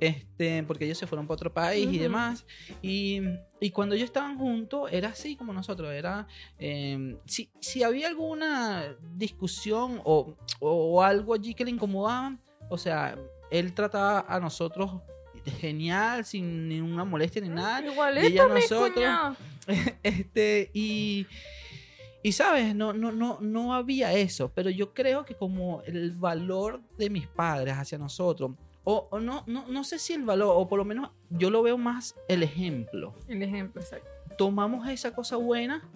Este, 0.00 0.62
porque 0.64 0.84
ellos 0.84 0.98
se 0.98 1.06
fueron 1.06 1.26
para 1.26 1.36
otro 1.36 1.52
país 1.52 1.86
y 1.86 1.94
Ujú. 1.94 2.02
demás. 2.02 2.44
Y, 2.82 3.20
y 3.60 3.70
cuando 3.70 3.94
ellos 3.94 4.06
estaban 4.06 4.36
juntos, 4.38 4.90
era 4.92 5.08
así 5.10 5.36
como 5.36 5.52
nosotros. 5.52 5.92
Era. 5.92 6.26
eh, 6.58 7.16
si, 7.26 7.48
si 7.60 7.82
había 7.82 8.08
alguna 8.08 8.96
discusión 9.16 10.00
o, 10.04 10.36
o 10.60 11.02
algo 11.02 11.34
allí 11.34 11.54
que 11.54 11.64
le 11.64 11.70
incomodaba, 11.70 12.36
o 12.68 12.76
sea, 12.78 13.16
él 13.50 13.72
trataba 13.72 14.24
a 14.28 14.40
nosotros 14.40 15.00
genial, 15.60 16.24
sin 16.24 16.68
ninguna 16.68 17.04
molestia 17.04 17.40
ni 17.42 17.48
nada. 17.48 17.80
y 17.82 17.86
Igualito, 17.92 18.26
ella 18.26 18.44
a 18.44 18.48
nosotros. 18.48 19.38
este, 20.02 20.70
y, 20.74 21.26
y 22.22 22.32
sabes, 22.32 22.74
no, 22.74 22.92
no, 22.92 23.12
no, 23.12 23.38
no 23.40 23.74
había 23.74 24.12
eso, 24.14 24.50
pero 24.54 24.70
yo 24.70 24.92
creo 24.92 25.24
que 25.24 25.34
como 25.34 25.82
el 25.82 26.12
valor 26.12 26.82
de 26.98 27.10
mis 27.10 27.26
padres 27.28 27.74
hacia 27.76 27.98
nosotros, 27.98 28.52
o, 28.84 29.08
o 29.10 29.18
no, 29.20 29.44
no, 29.46 29.66
no 29.68 29.84
sé 29.84 29.98
si 29.98 30.12
el 30.12 30.22
valor, 30.24 30.52
o 30.56 30.68
por 30.68 30.78
lo 30.78 30.84
menos 30.84 31.10
yo 31.30 31.50
lo 31.50 31.62
veo 31.62 31.78
más 31.78 32.14
el 32.28 32.42
ejemplo. 32.42 33.14
El 33.28 33.42
ejemplo, 33.42 33.80
exacto. 33.80 34.08
Tomamos 34.38 34.88
esa 34.88 35.14
cosa 35.14 35.36
buena 35.36 35.88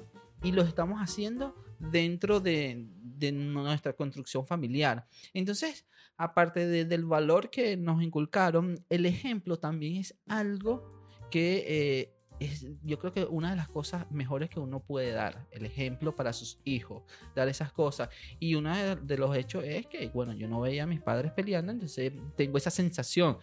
y 0.42 0.52
lo 0.52 0.62
estamos 0.62 0.98
haciendo 1.00 1.54
dentro 1.78 2.40
de, 2.40 2.86
de 3.02 3.32
nuestra 3.32 3.92
construcción 3.92 4.46
familiar. 4.46 5.06
Entonces, 5.34 5.86
aparte 6.16 6.66
de- 6.66 6.84
del 6.84 7.04
valor 7.04 7.50
que 7.50 7.76
nos 7.76 8.02
inculcaron, 8.02 8.84
el 8.88 9.06
ejemplo 9.06 9.58
también 9.58 9.96
es 9.96 10.14
algo 10.28 10.90
que 11.30 11.64
eh, 11.68 12.14
es, 12.40 12.66
yo 12.84 12.98
creo 12.98 13.12
que 13.12 13.24
una 13.24 13.50
de 13.50 13.56
las 13.56 13.68
cosas 13.68 14.10
mejores 14.10 14.50
que 14.50 14.60
uno 14.60 14.80
puede 14.80 15.12
dar, 15.12 15.46
el 15.50 15.64
ejemplo 15.66 16.12
para 16.12 16.32
sus 16.32 16.60
hijos, 16.64 17.02
dar 17.34 17.48
esas 17.48 17.72
cosas. 17.72 18.08
Y 18.38 18.54
uno 18.54 18.76
de, 18.76 18.96
de 18.96 19.18
los 19.18 19.36
hechos 19.36 19.64
es 19.64 19.86
que, 19.86 20.08
bueno, 20.08 20.32
yo 20.32 20.48
no 20.48 20.60
veía 20.60 20.84
a 20.84 20.86
mis 20.86 21.00
padres 21.00 21.32
peleando, 21.32 21.72
entonces 21.72 22.12
tengo 22.36 22.58
esa 22.58 22.70
sensación. 22.70 23.38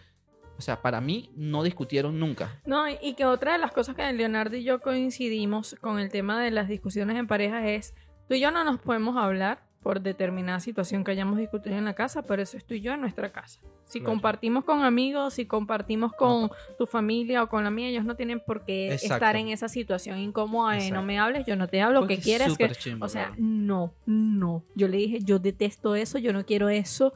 O 0.58 0.62
sea, 0.62 0.80
para 0.80 1.02
mí 1.02 1.30
no 1.36 1.62
discutieron 1.62 2.18
nunca. 2.18 2.60
No, 2.64 2.88
y- 2.88 3.12
que 3.14 3.26
otra 3.26 3.52
de 3.52 3.58
las 3.58 3.72
cosas 3.72 3.94
que 3.94 4.10
Leonardo 4.12 4.56
y 4.56 4.64
yo 4.64 4.80
coincidimos 4.80 5.76
con 5.80 5.98
el 5.98 6.08
tema 6.10 6.40
de 6.42 6.50
las 6.50 6.66
discusiones 6.68 7.16
en 7.18 7.26
pareja 7.26 7.68
es, 7.68 7.94
tú 8.26 8.34
y 8.34 8.40
yo 8.40 8.50
no 8.50 8.64
nos 8.64 8.80
podemos 8.80 9.16
hablar 9.18 9.65
por 9.86 10.00
determinada 10.00 10.58
situación 10.58 11.04
que 11.04 11.12
hayamos 11.12 11.38
discutido 11.38 11.76
en 11.76 11.84
la 11.84 11.94
casa, 11.94 12.22
pero 12.22 12.42
eso 12.42 12.56
es 12.56 12.64
tú 12.64 12.74
y 12.74 12.80
yo 12.80 12.92
en 12.94 13.00
nuestra 13.00 13.30
casa. 13.30 13.60
Si 13.84 14.00
Claro. 14.00 14.14
compartimos 14.14 14.64
con 14.64 14.82
amigos, 14.82 15.34
si 15.34 15.46
compartimos 15.46 16.12
con 16.12 16.50
tu 16.76 16.86
familia 16.88 17.44
o 17.44 17.48
con 17.48 17.62
la 17.62 17.70
mía, 17.70 17.86
ellos 17.90 18.04
no 18.04 18.16
tienen 18.16 18.40
por 18.40 18.64
qué 18.64 18.94
Exacto. 18.94 19.14
estar 19.14 19.36
en 19.36 19.46
esa 19.50 19.68
situación 19.68 20.18
incómoda 20.18 20.72
de 20.74 20.90
no 20.90 21.04
me 21.04 21.20
hables, 21.20 21.46
yo 21.46 21.54
no 21.54 21.68
te 21.68 21.82
hablo, 21.82 22.00
Porque 22.00 22.14
que 22.14 22.18
es 22.20 22.24
quieres 22.26 22.58
que... 22.58 22.68
chimbo, 22.70 23.06
O 23.06 23.08
sea, 23.08 23.26
claro. 23.26 23.36
no, 23.38 23.94
no. 24.06 24.64
Yo 24.74 24.88
le 24.88 24.96
dije, 24.96 25.20
yo 25.22 25.38
detesto 25.38 25.94
eso, 25.94 26.18
yo 26.18 26.32
no 26.32 26.44
quiero 26.44 26.68
eso 26.68 27.12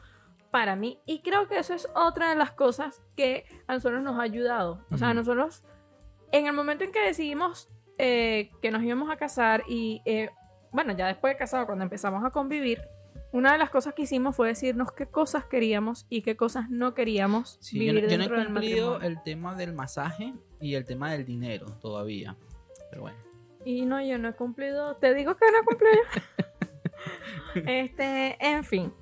para 0.52 0.76
mí. 0.76 1.00
Y 1.06 1.22
creo 1.22 1.48
que 1.48 1.58
eso 1.58 1.74
es 1.74 1.88
otra 1.96 2.30
de 2.30 2.36
las 2.36 2.52
cosas 2.52 3.02
que 3.16 3.46
a 3.66 3.74
nosotros 3.74 4.00
nos 4.00 4.16
ha 4.16 4.22
ayudado. 4.22 4.84
O 4.92 4.96
sea, 4.96 5.12
nosotros, 5.12 5.64
en 6.30 6.46
el 6.46 6.52
momento 6.52 6.84
en 6.84 6.92
que 6.92 7.00
decidimos 7.00 7.66
eh, 7.98 8.52
que 8.62 8.70
nos 8.70 8.84
íbamos 8.84 9.10
a 9.10 9.16
casar 9.16 9.64
y, 9.68 10.02
eh, 10.04 10.30
bueno, 10.72 10.96
ya 10.96 11.06
después 11.06 11.34
de 11.34 11.38
casado, 11.38 11.66
cuando 11.66 11.84
empezamos 11.84 12.24
a 12.24 12.30
convivir, 12.30 12.80
una 13.32 13.52
de 13.52 13.58
las 13.58 13.70
cosas 13.70 13.94
que 13.94 14.02
hicimos 14.02 14.34
fue 14.34 14.48
decirnos 14.48 14.92
qué 14.92 15.06
cosas 15.06 15.44
queríamos 15.44 16.06
y 16.08 16.22
qué 16.22 16.36
cosas 16.36 16.68
no 16.68 16.94
queríamos 16.94 17.58
Sí, 17.60 17.78
yo, 17.78 17.92
vivir 17.92 18.04
no, 18.04 18.10
yo 18.10 18.18
no 18.18 18.24
he 18.24 18.46
cumplido 18.46 19.00
el 19.00 19.22
tema 19.22 19.54
del 19.54 19.72
masaje 19.72 20.34
y 20.60 20.74
el 20.74 20.84
tema 20.84 21.12
del 21.12 21.24
dinero 21.24 21.66
todavía. 21.80 22.36
Pero 22.90 23.02
bueno. 23.02 23.18
Y 23.64 23.86
no, 23.86 24.02
yo 24.02 24.18
no 24.18 24.28
he 24.28 24.32
cumplido. 24.32 24.96
Te 24.96 25.14
digo 25.14 25.36
que 25.36 25.44
no 25.50 25.58
he 25.58 25.64
cumplido. 25.64 26.02
este, 27.70 28.36
en 28.40 28.64
fin. 28.64 28.92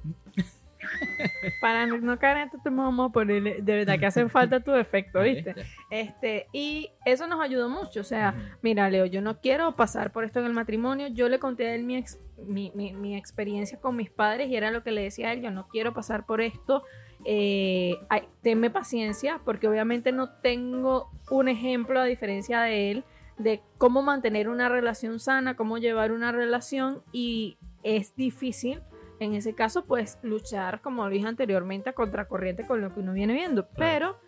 Para 1.61 1.86
no- 1.86 2.18
caer 2.18 2.49
en 2.64 2.76
vamos 2.76 3.11
a 3.11 3.12
ponerle. 3.12 3.59
De 3.62 3.76
verdad 3.76 3.99
que 3.99 4.07
hacen 4.07 4.30
falta 4.30 4.61
tu 4.61 4.74
efecto, 4.74 5.20
¿viste? 5.22 5.55
Este, 5.91 6.47
y 6.53 6.91
eso 7.05 7.26
nos 7.26 7.41
ayudó 7.41 7.68
mucho. 7.68 8.01
O 8.01 8.05
sea, 8.05 8.34
mira, 8.62 8.89
Leo, 8.91 9.07
yo 9.07 9.20
no 9.22 9.41
quiero 9.41 9.74
pasar 9.76 10.12
por 10.12 10.24
esto 10.24 10.41
en 10.41 10.47
el 10.47 10.53
matrimonio. 10.53 11.09
Yo 11.09 11.28
le 11.28 11.39
conté 11.39 11.66
a 11.68 11.74
él 11.74 11.84
mi, 11.84 11.97
ex- 11.97 12.18
mi, 12.39 12.72
mi- 12.74 12.93
mi 12.93 13.16
experiencia 13.16 13.78
con 13.80 13.97
mis 13.97 14.11
padres 14.11 14.49
y 14.49 14.57
era 14.57 14.70
lo 14.70 14.82
que 14.82 14.91
le 14.93 15.03
decía 15.03 15.28
a 15.28 15.32
él. 15.32 15.43
Yo 15.43 15.51
no 15.51 15.68
quiero 15.68 15.93
pasar 15.95 16.26
por 16.26 16.41
esto. 16.41 16.82
Eh, 17.24 17.97
ay, 18.09 18.22
tenme 18.43 18.70
paciencia 18.70 19.41
porque 19.45 19.66
obviamente 19.68 20.12
no 20.12 20.30
tengo 20.30 21.11
un 21.30 21.49
ejemplo 21.49 22.01
a 22.01 22.05
diferencia 22.05 22.61
de 22.61 22.91
él 22.93 23.05
de 23.39 23.61
cómo 23.76 24.03
mantener 24.03 24.49
una 24.49 24.68
relación 24.68 25.18
sana, 25.20 25.57
cómo 25.57 25.78
llevar 25.78 26.12
una 26.12 26.30
relación 26.32 27.03
y 27.12 27.57
es 27.82 28.14
difícil 28.16 28.80
en 29.20 29.34
ese 29.34 29.54
caso 29.54 29.84
pues 29.84 30.18
luchar 30.22 30.80
como 30.80 31.04
lo 31.04 31.10
dije 31.10 31.26
anteriormente 31.26 31.90
a 31.90 31.92
contracorriente 31.92 32.66
con 32.66 32.80
lo 32.80 32.92
que 32.92 33.00
uno 33.00 33.12
viene 33.12 33.34
viendo, 33.34 33.68
pero 33.76 34.18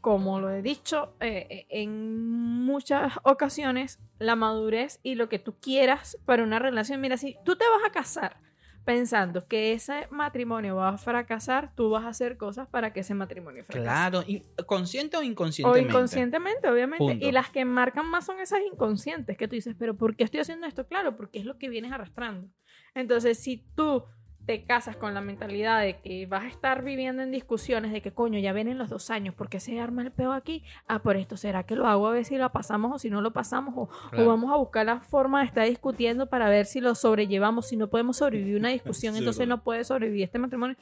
como 0.00 0.40
lo 0.40 0.50
he 0.50 0.62
dicho 0.62 1.14
eh, 1.20 1.46
eh, 1.50 1.66
en 1.68 2.18
muchas 2.64 3.12
ocasiones, 3.22 3.98
la 4.18 4.34
madurez 4.34 4.98
y 5.02 5.14
lo 5.14 5.28
que 5.28 5.38
tú 5.38 5.56
quieras 5.60 6.18
para 6.24 6.42
una 6.42 6.58
relación, 6.58 7.00
mira, 7.00 7.16
si 7.16 7.36
tú 7.44 7.56
te 7.56 7.64
vas 7.68 7.88
a 7.88 7.92
casar 7.92 8.38
pensando 8.84 9.46
que 9.46 9.72
ese 9.72 10.08
matrimonio 10.10 10.76
va 10.76 10.88
a 10.88 10.98
fracasar, 10.98 11.74
tú 11.74 11.90
vas 11.90 12.04
a 12.04 12.08
hacer 12.08 12.36
cosas 12.36 12.66
para 12.68 12.92
que 12.92 13.00
ese 13.00 13.14
matrimonio 13.14 13.62
fracase. 13.64 13.84
Claro, 13.84 14.24
consciente 14.66 15.16
o 15.16 15.20
O 15.20 15.22
inconscientemente. 15.22 15.88
inconscientemente, 15.88 16.68
obviamente. 16.68 17.04
Punto. 17.04 17.26
Y 17.26 17.30
las 17.30 17.50
que 17.50 17.64
marcan 17.64 18.06
más 18.06 18.24
son 18.24 18.40
esas 18.40 18.60
inconscientes 18.62 19.36
que 19.36 19.48
tú 19.48 19.54
dices, 19.54 19.76
pero 19.78 19.96
¿por 19.96 20.16
qué 20.16 20.24
estoy 20.24 20.40
haciendo 20.40 20.66
esto? 20.66 20.86
Claro, 20.86 21.16
porque 21.16 21.38
es 21.38 21.44
lo 21.44 21.58
que 21.58 21.68
vienes 21.68 21.92
arrastrando. 21.92 22.48
Entonces, 22.94 23.38
si 23.38 23.58
tú 23.74 24.04
te 24.46 24.64
casas 24.64 24.96
con 24.96 25.14
la 25.14 25.20
mentalidad 25.20 25.80
de 25.82 26.00
que 26.00 26.26
vas 26.26 26.42
a 26.44 26.48
estar 26.48 26.82
viviendo 26.82 27.22
en 27.22 27.30
discusiones 27.30 27.92
de 27.92 28.02
que 28.02 28.12
coño, 28.12 28.38
ya 28.40 28.52
vienen 28.52 28.78
los 28.78 28.88
dos 28.88 29.10
años, 29.10 29.34
¿por 29.34 29.48
qué 29.48 29.60
se 29.60 29.78
arma 29.78 30.02
el 30.02 30.10
peo 30.10 30.32
aquí? 30.32 30.64
Ah, 30.88 31.00
por 31.02 31.16
esto, 31.16 31.36
¿será 31.36 31.62
que 31.64 31.76
lo 31.76 31.86
hago 31.86 32.08
a 32.08 32.10
ver 32.10 32.24
si 32.24 32.36
lo 32.36 32.50
pasamos 32.50 32.92
o 32.92 32.98
si 32.98 33.10
no 33.10 33.20
lo 33.20 33.32
pasamos? 33.32 33.74
O, 33.76 33.88
vamos 34.26 34.50
a 34.52 34.56
buscar 34.56 34.86
la 34.86 35.00
forma 35.00 35.40
de 35.40 35.46
estar 35.46 35.68
discutiendo 35.68 36.26
para 36.28 36.48
ver 36.48 36.66
si 36.66 36.80
lo 36.80 36.94
sobrellevamos, 36.96 37.68
si 37.68 37.76
no 37.76 37.88
podemos 37.90 38.16
sobrevivir 38.16 38.56
una 38.56 38.70
discusión, 38.70 39.14
entonces 39.16 39.46
no 39.46 39.62
puede 39.62 39.84
sobrevivir 39.84 40.24
este 40.24 40.38
matrimonio. 40.38 40.76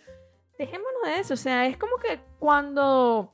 Dejémonos 0.59 1.03
de 1.05 1.19
eso, 1.21 1.35
o 1.35 1.37
sea, 1.37 1.67
es 1.67 1.77
como 1.77 1.97
que 1.97 2.21
cuando 2.39 3.33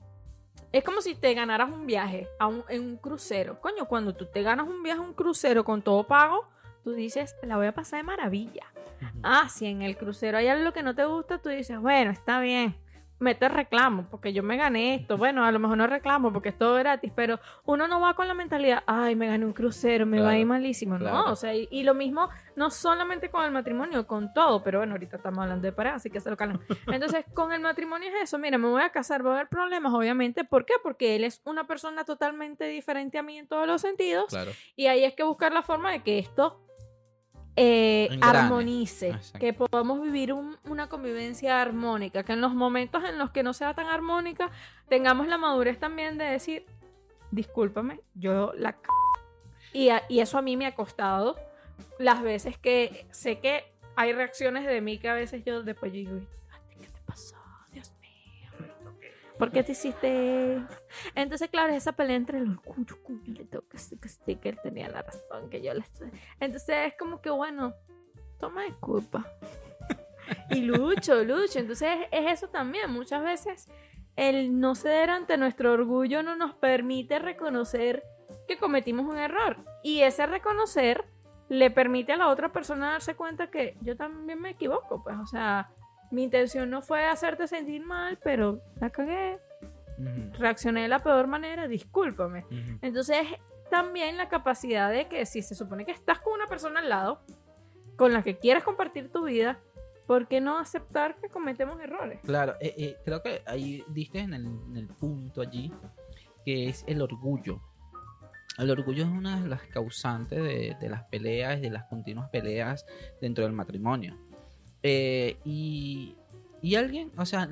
es 0.72 0.82
como 0.82 1.00
si 1.00 1.14
te 1.14 1.32
ganaras 1.34 1.70
un 1.70 1.86
viaje 1.86 2.26
a 2.40 2.48
un- 2.48 2.64
en 2.68 2.82
un 2.82 2.96
crucero. 2.96 3.60
Coño, 3.60 3.86
cuando 3.86 4.14
tú 4.16 4.26
te 4.26 4.42
ganas 4.42 4.66
un 4.66 4.82
viaje 4.82 5.00
a 5.00 5.04
un 5.04 5.14
crucero 5.14 5.64
con 5.64 5.80
todo 5.82 6.04
pago, 6.06 6.48
tú 6.84 6.92
dices, 6.92 7.34
la 7.42 7.56
voy 7.56 7.66
a 7.66 7.72
pasar 7.72 7.98
de 7.98 8.04
maravilla. 8.04 8.66
Ah, 9.22 9.48
si 9.48 9.66
en 9.66 9.82
el 9.82 9.96
crucero 9.96 10.38
hay 10.38 10.48
algo 10.48 10.72
que 10.72 10.82
no 10.82 10.94
te 10.94 11.04
gusta, 11.06 11.38
tú 11.38 11.48
dices, 11.48 11.78
bueno, 11.80 12.10
está 12.10 12.40
bien. 12.40 12.76
Mete 13.20 13.48
reclamo 13.48 14.06
porque 14.10 14.32
yo 14.32 14.42
me 14.42 14.56
gané 14.56 14.96
esto. 14.96 15.16
Bueno, 15.16 15.44
a 15.44 15.52
lo 15.52 15.58
mejor 15.58 15.78
no 15.78 15.86
reclamo 15.86 16.32
porque 16.32 16.50
es 16.50 16.58
todo 16.58 16.74
gratis, 16.74 17.12
pero 17.14 17.38
uno 17.64 17.86
no 17.86 18.00
va 18.00 18.14
con 18.14 18.26
la 18.28 18.34
mentalidad, 18.34 18.82
ay, 18.86 19.14
me 19.14 19.28
gané 19.28 19.46
un 19.46 19.52
crucero, 19.52 20.04
me 20.04 20.20
va 20.20 20.30
a 20.30 20.38
ir 20.38 20.44
malísimo. 20.44 20.98
claro. 20.98 21.16
No, 21.16 21.32
o 21.32 21.36
sea, 21.36 21.54
y, 21.54 21.68
y 21.70 21.84
lo 21.84 21.94
mismo 21.94 22.28
no 22.56 22.70
solamente 22.70 23.30
con 23.30 23.44
el 23.44 23.52
matrimonio, 23.52 24.06
con 24.06 24.34
todo, 24.34 24.62
pero 24.62 24.80
bueno, 24.80 24.92
ahorita 24.94 25.16
estamos 25.16 25.42
hablando 25.42 25.64
de 25.64 25.72
pareja, 25.72 25.96
así 25.96 26.10
que 26.10 26.20
se 26.20 26.28
lo 26.28 26.36
calan. 26.36 26.60
Entonces, 26.88 27.24
con 27.32 27.52
el 27.52 27.60
matrimonio 27.60 28.08
es 28.08 28.24
eso, 28.24 28.38
mira, 28.38 28.58
me 28.58 28.68
voy 28.68 28.82
a 28.82 28.90
casar, 28.90 29.24
va 29.24 29.30
a 29.30 29.34
haber 29.34 29.48
problemas, 29.48 29.94
obviamente. 29.94 30.44
¿Por 30.44 30.66
qué? 30.66 30.74
Porque 30.82 31.16
él 31.16 31.24
es 31.24 31.40
una 31.44 31.66
persona 31.66 32.04
totalmente 32.04 32.66
diferente 32.66 33.16
a 33.16 33.22
mí 33.22 33.38
en 33.38 33.46
todos 33.46 33.66
los 33.66 33.80
sentidos. 33.80 34.26
Claro. 34.28 34.50
Y 34.76 34.86
ahí 34.86 35.04
es 35.04 35.14
que 35.14 35.22
buscar 35.22 35.52
la 35.52 35.62
forma 35.62 35.92
de 35.92 36.02
que 36.02 36.18
esto 36.18 36.60
eh, 37.56 38.18
armonice, 38.20 39.10
Exacto. 39.10 39.38
que 39.38 39.52
podamos 39.52 40.02
vivir 40.02 40.32
un- 40.32 40.56
una 40.64 40.88
convivencia 40.88 41.60
armónica, 41.62 42.22
que 42.24 42.32
en 42.32 42.40
los 42.40 42.54
momentos 42.54 43.04
en 43.04 43.16
los 43.18 43.30
que 43.30 43.42
no 43.42 43.52
sea 43.54 43.74
tan 43.74 43.86
armónica, 43.86 44.50
tengamos 44.88 45.28
la 45.28 45.38
madurez 45.38 45.78
también 45.78 46.18
de 46.18 46.24
decir, 46.24 46.66
discúlpame, 47.30 48.00
yo 48.14 48.52
la... 48.54 48.72
c- 48.72 48.78
Y, 49.72 49.88
a- 49.90 50.02
y 50.08 50.20
eso 50.20 50.38
a 50.38 50.42
mí 50.42 50.56
me 50.56 50.66
ha 50.66 50.74
costado 50.74 51.36
las 51.98 52.22
veces 52.22 52.58
que 52.58 53.06
sé 53.10 53.38
que 53.40 53.64
hay 53.96 54.12
reacciones 54.12 54.66
de 54.66 54.80
mí 54.80 54.98
que 54.98 55.08
a 55.08 55.14
veces 55.14 55.44
yo 55.44 55.62
después 55.62 55.92
yo 55.92 55.98
digo, 55.98 56.20
"Ay, 56.52 56.60
¿qué 56.80 56.86
te 56.88 57.00
pasó? 57.06 57.36
Dios 57.72 57.92
mío. 58.00 58.50
¿Por 59.38 59.50
qué 59.52 59.62
te 59.62 59.72
hiciste? 59.72 60.60
Entonces, 61.14 61.48
claro, 61.50 61.72
es 61.72 61.78
esa 61.78 61.92
pelea 61.92 62.16
entre 62.16 62.38
el 62.38 62.58
orgullo, 62.64 62.96
le 63.26 63.44
tengo 63.44 63.66
que 63.68 63.78
decir 63.78 63.98
que 63.98 64.38
que 64.38 64.48
él 64.48 64.58
tenía 64.62 64.88
la 64.88 65.02
razón, 65.02 65.50
que 65.50 65.62
yo 65.62 65.74
le. 65.74 65.84
Entonces 66.40 66.92
es 66.92 66.94
como 66.98 67.20
que, 67.20 67.30
bueno, 67.30 67.74
toma 68.38 68.64
disculpa. 68.64 69.26
y 70.50 70.60
lucho, 70.60 71.24
lucho. 71.24 71.58
Entonces 71.58 71.90
es 72.10 72.32
eso 72.32 72.48
también. 72.48 72.90
Muchas 72.90 73.22
veces 73.22 73.68
el 74.16 74.60
no 74.60 74.74
ceder 74.74 75.10
ante 75.10 75.36
nuestro 75.36 75.72
orgullo 75.72 76.22
no 76.22 76.36
nos 76.36 76.54
permite 76.54 77.18
reconocer 77.18 78.04
que 78.46 78.58
cometimos 78.58 79.06
un 79.06 79.18
error. 79.18 79.56
Y 79.82 80.00
ese 80.00 80.26
reconocer 80.26 81.04
le 81.48 81.70
permite 81.70 82.12
a 82.12 82.16
la 82.16 82.28
otra 82.28 82.52
persona 82.52 82.92
darse 82.92 83.14
cuenta 83.14 83.50
que 83.50 83.76
yo 83.80 83.96
también 83.96 84.40
me 84.40 84.50
equivoco. 84.50 85.02
Pues, 85.02 85.16
o 85.16 85.26
sea, 85.26 85.70
mi 86.10 86.24
intención 86.24 86.70
no 86.70 86.82
fue 86.82 87.04
hacerte 87.06 87.48
sentir 87.48 87.84
mal, 87.84 88.18
pero 88.22 88.60
la 88.80 88.90
cagué, 88.90 89.38
Reaccioné 90.38 90.82
de 90.82 90.88
la 90.88 91.02
peor 91.02 91.26
manera, 91.26 91.68
discúlpame. 91.68 92.44
Entonces, 92.82 93.26
también 93.70 94.16
la 94.16 94.28
capacidad 94.28 94.90
de 94.90 95.08
que 95.08 95.26
si 95.26 95.42
se 95.42 95.54
supone 95.54 95.84
que 95.84 95.92
estás 95.92 96.20
con 96.20 96.32
una 96.34 96.46
persona 96.46 96.80
al 96.80 96.88
lado, 96.88 97.20
con 97.96 98.12
la 98.12 98.22
que 98.22 98.38
quieres 98.38 98.64
compartir 98.64 99.10
tu 99.10 99.24
vida, 99.24 99.60
¿por 100.06 100.28
qué 100.28 100.40
no 100.40 100.58
aceptar 100.58 101.16
que 101.20 101.28
cometemos 101.28 101.80
errores? 101.80 102.20
Claro, 102.24 102.54
eh, 102.60 102.74
eh, 102.76 102.96
creo 103.04 103.22
que 103.22 103.42
ahí 103.46 103.84
diste 103.88 104.20
en 104.20 104.34
el, 104.34 104.44
en 104.44 104.76
el 104.76 104.88
punto 104.88 105.40
allí, 105.40 105.72
que 106.44 106.68
es 106.68 106.84
el 106.86 107.00
orgullo. 107.00 107.60
El 108.58 108.70
orgullo 108.70 109.04
es 109.04 109.10
una 109.10 109.40
de 109.40 109.48
las 109.48 109.62
causantes 109.62 110.40
de, 110.40 110.76
de 110.80 110.88
las 110.88 111.04
peleas, 111.04 111.60
de 111.60 111.70
las 111.70 111.84
continuas 111.84 112.30
peleas 112.30 112.86
dentro 113.20 113.44
del 113.44 113.52
matrimonio. 113.52 114.16
Eh, 114.82 115.38
y, 115.44 116.14
y 116.60 116.74
alguien, 116.76 117.10
o 117.16 117.24
sea, 117.24 117.48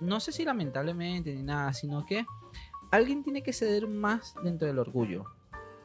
no 0.00 0.20
sé 0.20 0.32
si 0.32 0.44
lamentablemente 0.44 1.34
ni 1.34 1.42
nada, 1.42 1.72
sino 1.72 2.04
que 2.04 2.24
alguien 2.90 3.22
tiene 3.22 3.42
que 3.42 3.52
ceder 3.52 3.86
más 3.86 4.34
dentro 4.42 4.66
del 4.66 4.78
orgullo. 4.78 5.24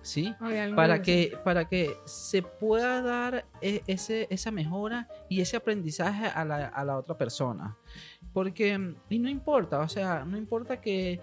¿Sí? 0.03 0.33
Ay, 0.39 0.73
para 0.73 1.03
que, 1.03 1.37
para 1.43 1.69
que 1.69 1.95
se 2.05 2.41
pueda 2.41 3.03
dar 3.03 3.45
e- 3.61 3.83
ese, 3.85 4.25
esa 4.31 4.49
mejora 4.49 5.07
y 5.29 5.41
ese 5.41 5.57
aprendizaje 5.57 6.25
a 6.25 6.43
la, 6.43 6.67
a 6.67 6.83
la 6.83 6.97
otra 6.97 7.15
persona. 7.15 7.77
Porque, 8.33 8.95
y 9.09 9.19
no 9.19 9.29
importa, 9.29 9.79
o 9.79 9.87
sea, 9.87 10.25
no 10.25 10.37
importa 10.37 10.81
que 10.81 11.21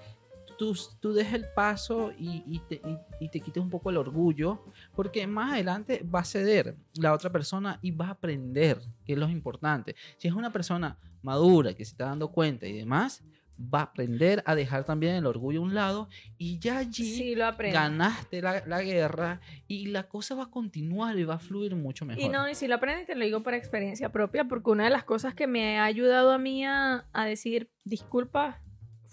tú, 0.59 0.77
tú 1.01 1.13
dejes 1.13 1.35
el 1.35 1.47
paso 1.55 2.13
y, 2.19 2.43
y 2.47 2.59
te, 2.69 2.75
y- 2.77 3.25
y 3.25 3.29
te 3.31 3.41
quites 3.41 3.63
un 3.63 3.71
poco 3.71 3.91
el 3.91 3.97
orgullo, 3.97 4.65
porque 4.95 5.27
más 5.27 5.53
adelante 5.55 6.05
va 6.13 6.21
a 6.21 6.25
ceder 6.25 6.77
la 6.95 7.13
otra 7.15 7.31
persona 7.31 7.79
y 7.83 7.91
va 7.93 8.09
a 8.09 8.11
aprender, 8.11 8.81
que 9.05 9.15
es 9.15 9.19
lo 9.19 9.29
importante. 9.29 9.95
Si 10.19 10.29
es 10.29 10.35
una 10.35 10.53
persona 10.53 10.99
madura 11.23 11.75
que 11.75 11.85
se 11.85 11.93
está 11.93 12.07
dando 12.07 12.29
cuenta 12.33 12.67
y 12.67 12.73
demás, 12.73 13.23
va 13.61 13.81
a 13.81 13.83
aprender 13.83 14.41
a 14.47 14.55
dejar 14.55 14.85
también 14.85 15.17
el 15.17 15.27
orgullo 15.27 15.59
a 15.59 15.65
un 15.65 15.75
lado 15.75 16.09
y 16.39 16.61
ya 16.61 16.79
allí 16.79 17.17
Sí, 17.17 17.35
lo 17.35 17.45
ganaste 17.73 18.41
la, 18.41 18.63
la 18.67 18.83
guerra 18.83 19.41
y 19.67 19.87
la 19.87 20.05
cosa 20.09 20.37
va 20.37 20.45
a 20.45 20.51
continuar 20.51 21.19
y 21.19 21.25
va 21.25 21.35
a 21.35 21.39
fluir 21.41 21.75
mucho 21.75 22.05
mejor. 22.05 22.23
Y 22.23 22.29
no, 22.29 22.49
y 22.49 22.55
si 22.55 22.69
lo 22.69 22.77
aprendes, 22.77 23.07
te 23.09 23.17
lo 23.17 23.25
digo 23.25 23.43
por 23.43 23.55
experiencia 23.55 24.13
propia, 24.13 24.45
porque 24.45 24.71
una 24.71 24.85
de 24.85 24.91
las 24.91 25.03
cosas 25.03 25.35
que 25.35 25.49
me 25.49 25.79
ha 25.81 25.85
ayudado 25.87 26.31
a 26.31 26.39
mí 26.39 26.65
a, 26.65 27.09
a 27.13 27.25
decir, 27.25 27.69
disculpa, 27.83 28.61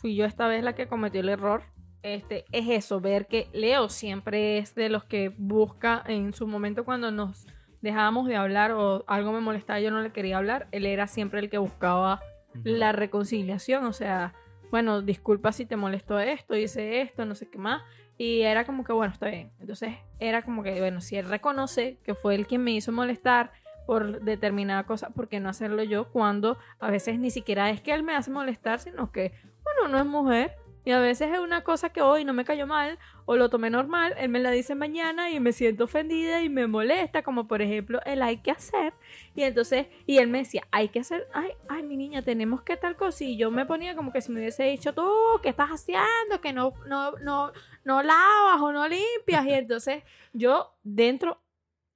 fui 0.05 0.13
yo 0.13 0.25
esta 0.25 0.47
vez 0.47 0.63
la 0.63 0.75
que 0.75 0.85
cometió 0.85 1.21
el 1.21 1.29
error, 1.29 1.63
este, 2.03 2.45
es 2.51 2.69
eso, 2.69 3.01
ver 3.01 3.25
que 3.25 3.47
Leo 3.53 3.89
siempre 3.89 4.59
es 4.59 4.75
de 4.75 4.87
los 4.87 5.03
que 5.03 5.33
busca 5.35 6.03
en 6.05 6.31
su 6.31 6.45
momento 6.45 6.85
cuando 6.85 7.09
nos 7.09 7.47
dejábamos 7.81 8.27
de 8.27 8.35
hablar 8.35 8.71
o 8.73 9.03
algo 9.07 9.31
me 9.31 9.39
molestaba, 9.39 9.79
yo 9.79 9.89
no 9.89 10.03
le 10.03 10.11
quería 10.11 10.37
hablar, 10.37 10.67
él 10.71 10.85
era 10.85 11.07
siempre 11.07 11.39
el 11.39 11.49
que 11.49 11.57
buscaba 11.57 12.21
la 12.63 12.91
reconciliación, 12.91 13.83
o 13.85 13.93
sea, 13.93 14.35
bueno, 14.69 15.01
disculpa 15.01 15.51
si 15.51 15.65
te 15.65 15.75
molestó 15.75 16.19
esto, 16.19 16.55
hice 16.55 17.01
esto, 17.01 17.25
no 17.25 17.33
sé 17.33 17.49
qué 17.49 17.57
más. 17.57 17.81
Y 18.15 18.41
era 18.41 18.63
como 18.63 18.83
que, 18.83 18.93
bueno, 18.93 19.11
está 19.11 19.29
bien. 19.29 19.51
Entonces, 19.59 19.95
era 20.19 20.43
como 20.43 20.61
que, 20.61 20.79
bueno, 20.79 21.01
si 21.01 21.15
él 21.15 21.27
reconoce 21.27 21.97
que 22.03 22.13
fue 22.13 22.35
él 22.35 22.45
quien 22.45 22.63
me 22.63 22.71
hizo 22.71 22.91
molestar 22.91 23.53
por 23.87 24.21
determinada 24.21 24.83
cosa, 24.83 25.09
¿por 25.09 25.27
qué 25.29 25.39
no 25.39 25.49
hacerlo 25.49 25.81
yo 25.81 26.11
cuando 26.11 26.59
a 26.79 26.91
veces 26.91 27.17
ni 27.17 27.31
siquiera 27.31 27.71
es 27.71 27.81
que 27.81 27.91
él 27.91 28.03
me 28.03 28.15
hace 28.15 28.29
molestar, 28.29 28.79
sino 28.79 29.11
que, 29.11 29.33
bueno, 29.65 29.91
no 29.91 29.99
es 29.99 30.05
mujer. 30.05 30.55
Y 30.85 30.91
a 30.91 30.99
veces 30.99 31.31
es 31.33 31.39
una 31.39 31.63
cosa 31.63 31.89
que 31.89 32.03
hoy 32.03 32.23
no 32.25 32.33
me 32.33 32.45
cayó 32.45 32.67
mal 32.67 32.99
o 33.25 33.35
lo 33.35 33.49
tomé 33.49 33.71
normal, 33.71 34.13
él 34.19 34.29
me 34.29 34.37
la 34.37 34.51
dice 34.51 34.75
mañana 34.75 35.31
y 35.31 35.39
me 35.39 35.51
siento 35.51 35.85
ofendida 35.85 36.43
y 36.43 36.49
me 36.49 36.67
molesta, 36.67 37.23
como 37.23 37.47
por 37.47 37.63
ejemplo 37.63 37.99
el 38.05 38.21
hay 38.21 38.37
que 38.37 38.51
hacer. 38.51 38.93
Y 39.33 39.41
entonces, 39.41 39.87
y 40.05 40.19
él 40.19 40.27
me 40.27 40.37
decía, 40.39 40.67
hay 40.71 40.89
que 40.89 40.99
hacer, 40.99 41.27
ay, 41.33 41.49
ay, 41.67 41.81
mi 41.81 41.97
niña, 41.97 42.21
tenemos 42.21 42.61
que 42.61 42.77
tal 42.77 42.95
cosa. 42.95 43.23
Y 43.23 43.35
yo 43.35 43.49
me 43.49 43.65
ponía 43.65 43.95
como 43.95 44.11
que 44.11 44.21
si 44.21 44.31
me 44.31 44.39
hubiese 44.39 44.65
dicho, 44.65 44.93
tú, 44.93 45.09
¿qué 45.41 45.49
estás 45.49 45.71
haciendo? 45.71 46.39
Que 46.39 46.53
no, 46.53 46.73
no, 46.85 47.13
no, 47.13 47.51
no 47.83 48.03
lavas 48.03 48.61
o 48.61 48.71
no 48.71 48.87
limpias. 48.87 49.43
Y 49.47 49.53
entonces 49.53 50.03
yo 50.33 50.77
dentro, 50.83 51.41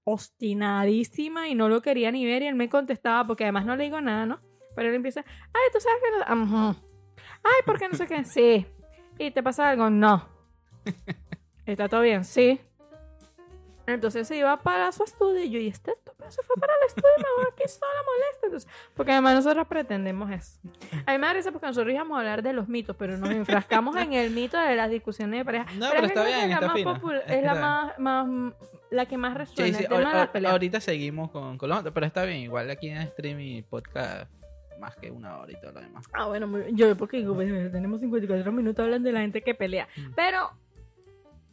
obstinadísima 0.04 1.48
y 1.48 1.54
no 1.54 1.70
lo 1.70 1.84
quería 1.84 2.12
ni 2.12 2.26
ver. 2.26 2.42
Y 2.42 2.48
él 2.48 2.56
me 2.56 2.70
contestaba, 2.70 3.28
porque 3.28 3.44
además 3.44 3.68
no 3.68 3.76
le 3.76 3.84
digo 3.84 4.02
nada, 4.02 4.26
¿no? 4.26 4.40
Pero 4.76 4.90
él 4.90 4.96
empieza, 4.96 5.24
ay, 5.28 5.62
tú 5.72 5.80
sabes 5.80 6.02
que 6.02 6.34
no. 6.34 6.44
Ajá. 6.44 6.89
Ay, 7.44 7.62
¿por 7.66 7.80
qué 7.80 7.88
no 7.90 7.96
sé 7.98 8.08
qué? 8.08 8.24
Sí. 8.26 8.66
¿Y 9.18 9.32
te 9.32 9.42
pasa 9.44 9.70
algo? 9.70 9.90
No. 9.90 10.28
¿Está 11.66 11.88
todo 11.90 12.02
bien? 12.02 12.24
Sí. 12.24 12.60
Entonces 13.86 14.28
se 14.28 14.38
iba 14.38 14.56
para 14.62 14.92
su 14.92 15.04
estudio 15.04 15.44
y 15.44 15.50
yo, 15.50 15.60
y 15.60 15.68
este 15.68 15.92
estúpido 15.92 16.30
se 16.30 16.44
fue 16.44 16.56
para 16.58 16.74
el 16.74 16.88
estudio, 16.90 17.10
mejor 17.18 17.54
aquí 17.54 17.64
sola 17.68 17.92
molesta. 18.06 18.46
Entonces, 18.46 18.70
porque 18.94 19.12
además 19.14 19.34
nosotros 19.36 19.68
pretendemos 19.68 20.30
eso. 20.32 20.60
A 21.08 21.12
mí 21.12 21.18
me 21.18 21.26
da 21.26 21.34
risa 21.34 21.52
porque 21.52 21.66
nosotros 21.66 21.92
íbamos 21.92 22.16
a 22.16 22.20
hablar 22.20 22.44
de 22.44 22.54
los 22.54 22.68
mitos, 22.68 22.96
pero 22.96 23.18
nos 23.18 23.32
enfrascamos 23.32 23.96
en 23.98 24.14
el 24.14 24.30
mito 24.30 24.60
de 24.60 24.76
las 24.76 24.92
discusiones 24.92 25.40
de 25.40 25.46
pareja. 25.46 25.66
No, 25.76 25.90
pero 25.92 26.06
está 26.06 26.24
bien, 26.24 26.40
es 26.40 26.48
la 26.50 26.54
está 26.56 26.68
más 26.68 26.76
fina. 26.76 26.94
popul- 27.02 27.24
Es 27.26 27.44
la 27.44 27.56
más, 27.56 27.98
más, 28.00 28.54
la 28.92 29.06
que 29.08 29.18
más 29.18 29.32
Sí, 29.34 29.38
resuena, 29.40 29.78
sí, 29.80 29.84
el 29.86 29.90
tema 29.90 30.14
de 30.14 30.20
ahor- 30.22 30.32
peleas. 30.34 30.52
ahorita 30.52 30.82
seguimos 30.82 31.32
con, 31.32 31.58
con 31.58 31.70
lo 31.70 31.78
otro, 31.78 31.92
pero 31.92 32.06
está 32.06 32.24
bien, 32.26 32.38
igual 32.42 32.70
aquí 32.70 32.90
en 32.90 33.08
stream 33.08 33.40
y 33.40 33.64
podcast 33.64 34.30
más 34.80 34.96
que 34.96 35.12
una 35.12 35.38
hora 35.38 35.52
y 35.52 35.60
todo 35.60 35.74
lo 35.74 35.82
demás. 35.82 36.06
Ah, 36.14 36.26
bueno, 36.28 36.48
muy- 36.48 36.74
yo 36.74 36.96
porque 36.98 37.18
digo, 37.18 37.36
pues, 37.36 37.72
tenemos 37.72 38.00
54 38.02 38.52
minutos 38.52 38.84
hablando 38.84 39.08
de 39.08 39.14
la 39.14 39.22
gente 39.22 39.42
que 39.42 39.54
pelea. 39.54 39.88
Mm. 39.98 40.14
Pero 40.16 40.50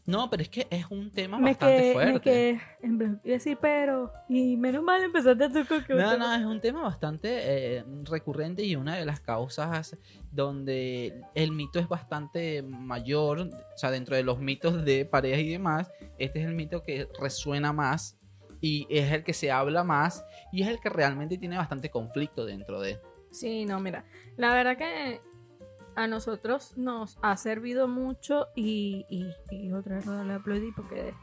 No, 0.06 0.30
pero 0.30 0.42
es 0.44 0.48
que 0.48 0.68
es 0.70 0.86
un 0.88 1.10
tema 1.10 1.36
me 1.36 1.50
bastante 1.50 1.92
fuerte. 1.92 2.60
me 2.80 2.86
en 2.86 3.02
a 3.02 3.28
decir, 3.28 3.58
pero, 3.60 4.12
y 4.28 4.56
menos 4.56 4.84
mal 4.84 5.02
empezaste 5.02 5.48
tú 5.48 5.66
con 5.66 5.82
que 5.82 5.94
No, 5.94 6.16
no, 6.16 6.32
es 6.32 6.44
un 6.44 6.60
tema 6.60 6.82
bastante 6.82 7.28
eh, 7.78 7.84
recurrente 8.04 8.62
y 8.62 8.76
una 8.76 8.94
de 8.94 9.04
las 9.04 9.18
causas 9.18 9.96
donde 10.30 11.20
el 11.34 11.50
mito 11.50 11.80
es 11.80 11.88
bastante 11.88 12.62
mayor, 12.62 13.40
o 13.40 13.76
sea, 13.76 13.90
dentro 13.90 14.14
de 14.14 14.22
los 14.22 14.38
mitos 14.38 14.84
de 14.84 15.04
parejas 15.06 15.40
y 15.40 15.48
demás, 15.50 15.90
este 16.18 16.40
es 16.40 16.46
el 16.46 16.54
mito 16.54 16.84
que 16.84 17.08
resuena 17.20 17.72
más 17.72 18.16
y 18.60 18.86
es 18.88 19.10
el 19.12 19.24
que 19.24 19.32
se 19.32 19.50
habla 19.50 19.82
más 19.82 20.24
y 20.52 20.62
es 20.62 20.68
el 20.68 20.78
que 20.78 20.88
realmente 20.88 21.36
tiene 21.36 21.56
bastante 21.56 21.90
conflicto 21.90 22.46
dentro 22.46 22.80
de... 22.80 23.00
Sí, 23.37 23.66
no, 23.66 23.80
mira, 23.80 24.05
la 24.37 24.55
verdad 24.55 24.78
que 24.78 25.20
a 25.95 26.07
nosotros 26.07 26.74
nos 26.76 27.18
ha 27.22 27.37
servido 27.37 27.89
mucho 27.89 28.49
y, 28.55 29.07
y, 29.09 29.30
y 29.51 29.72
otra 29.72 29.97
vez 29.97 30.07
le 30.07 30.34
aplaudí 30.34 30.70
porque 30.72 31.14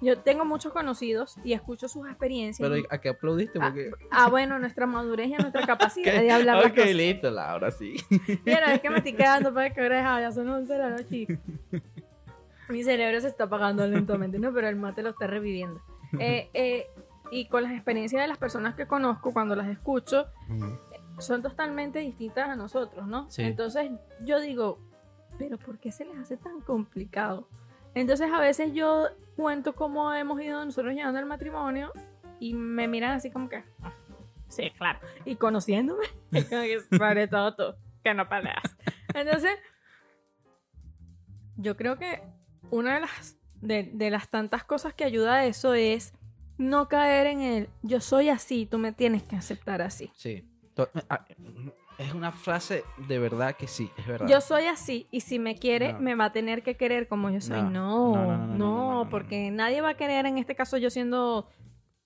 yo 0.00 0.18
tengo 0.18 0.44
muchos 0.44 0.72
conocidos 0.72 1.36
y 1.44 1.52
escucho 1.54 1.88
sus 1.88 2.06
experiencias. 2.06 2.68
Pero 2.68 2.86
¿a 2.90 2.98
qué 2.98 3.10
aplaudiste? 3.10 3.58
Ah, 3.60 3.66
Porque... 3.68 3.90
ah, 4.10 4.28
bueno, 4.28 4.58
nuestra 4.58 4.86
madurez 4.86 5.28
y 5.28 5.34
a 5.34 5.38
nuestra 5.38 5.62
capacidad 5.66 6.20
de 6.20 6.30
hablar 6.30 6.64
ok, 6.66 6.74
cosas. 6.74 6.94
listo, 6.94 7.30
Laura, 7.30 7.70
sí. 7.70 7.96
Mira, 8.44 8.74
es 8.74 8.80
que 8.80 8.90
me 8.90 8.98
estoy 8.98 9.14
quedando 9.14 9.52
para 9.52 9.72
que 9.72 9.80
oreja, 9.80 10.20
ya 10.20 10.32
son 10.32 10.48
11 10.48 10.72
de 10.72 10.78
la 10.78 10.90
noche 10.90 11.16
y 11.16 11.26
mi 12.68 12.82
cerebro 12.84 13.20
se 13.20 13.28
está 13.28 13.44
apagando 13.44 13.86
lentamente, 13.86 14.38
¿no? 14.38 14.52
Pero 14.52 14.68
el 14.68 14.76
mate 14.76 15.02
lo 15.02 15.10
está 15.10 15.26
reviviendo. 15.26 15.80
Eh, 16.18 16.50
eh, 16.52 16.86
y 17.30 17.46
con 17.48 17.62
las 17.62 17.72
experiencias 17.72 18.22
de 18.22 18.28
las 18.28 18.38
personas 18.38 18.74
que 18.74 18.86
conozco, 18.86 19.32
cuando 19.32 19.54
las 19.56 19.68
escucho, 19.68 20.26
son 21.18 21.42
totalmente 21.42 21.98
distintas 22.00 22.48
a 22.48 22.56
nosotros, 22.56 23.06
¿no? 23.06 23.30
Sí. 23.30 23.42
Entonces 23.42 23.90
yo 24.24 24.40
digo, 24.40 24.78
pero 25.38 25.58
¿por 25.58 25.78
qué 25.78 25.92
se 25.92 26.04
les 26.04 26.16
hace 26.18 26.36
tan 26.36 26.60
complicado? 26.60 27.48
Entonces 27.94 28.30
a 28.32 28.40
veces 28.40 28.72
yo 28.72 29.08
cuento 29.36 29.74
cómo 29.74 30.12
hemos 30.12 30.40
ido 30.40 30.64
nosotros 30.64 30.94
llegando 30.94 31.18
al 31.18 31.26
matrimonio 31.26 31.92
y 32.40 32.54
me 32.54 32.86
miran 32.88 33.12
así 33.12 33.30
como 33.30 33.48
que, 33.48 33.64
"Ah, 33.82 33.92
sí, 34.48 34.70
claro. 34.76 35.00
Y 35.24 35.36
conociéndome, 35.36 36.04
sobre 36.98 37.28
todo 37.28 37.54
tú, 37.54 37.62
que 38.02 38.14
no 38.14 38.28
peleas. 38.28 38.76
Entonces, 39.14 39.52
yo 41.56 41.76
creo 41.76 41.96
que 41.98 42.22
una 42.70 42.94
de 42.94 43.00
las, 43.00 43.36
de, 43.60 43.90
de 43.92 44.10
las 44.10 44.28
tantas 44.28 44.64
cosas 44.64 44.94
que 44.94 45.04
ayuda 45.04 45.34
a 45.36 45.44
eso 45.46 45.74
es 45.74 46.12
no 46.58 46.88
caer 46.88 47.26
en 47.28 47.40
el 47.40 47.68
yo 47.82 48.00
soy 48.00 48.28
así, 48.28 48.66
tú 48.66 48.78
me 48.78 48.92
tienes 48.92 49.22
que 49.22 49.36
aceptar 49.36 49.82
así. 49.82 50.10
Sí. 50.14 50.47
Ah, 51.08 51.24
Es 51.98 52.14
una 52.14 52.30
frase 52.30 52.84
de 53.08 53.18
verdad 53.18 53.56
que 53.56 53.66
sí, 53.66 53.90
es 53.96 54.06
verdad. 54.06 54.28
Yo 54.28 54.40
soy 54.40 54.66
así 54.66 55.08
y 55.10 55.20
si 55.22 55.38
me 55.40 55.56
quiere, 55.56 55.94
No. 55.94 56.00
me 56.00 56.14
va 56.14 56.26
a 56.26 56.32
tener 56.32 56.62
que 56.62 56.76
querer 56.76 57.08
como 57.08 57.28
yo 57.30 57.40
soy. 57.40 57.60
No. 57.62 58.46
No, 58.46 59.08
porque 59.10 59.50
nadie 59.50 59.80
va 59.80 59.90
a 59.90 59.94
querer, 59.96 60.24
en 60.26 60.38
este 60.38 60.54
caso 60.54 60.76
yo 60.76 60.90
siendo 60.90 61.48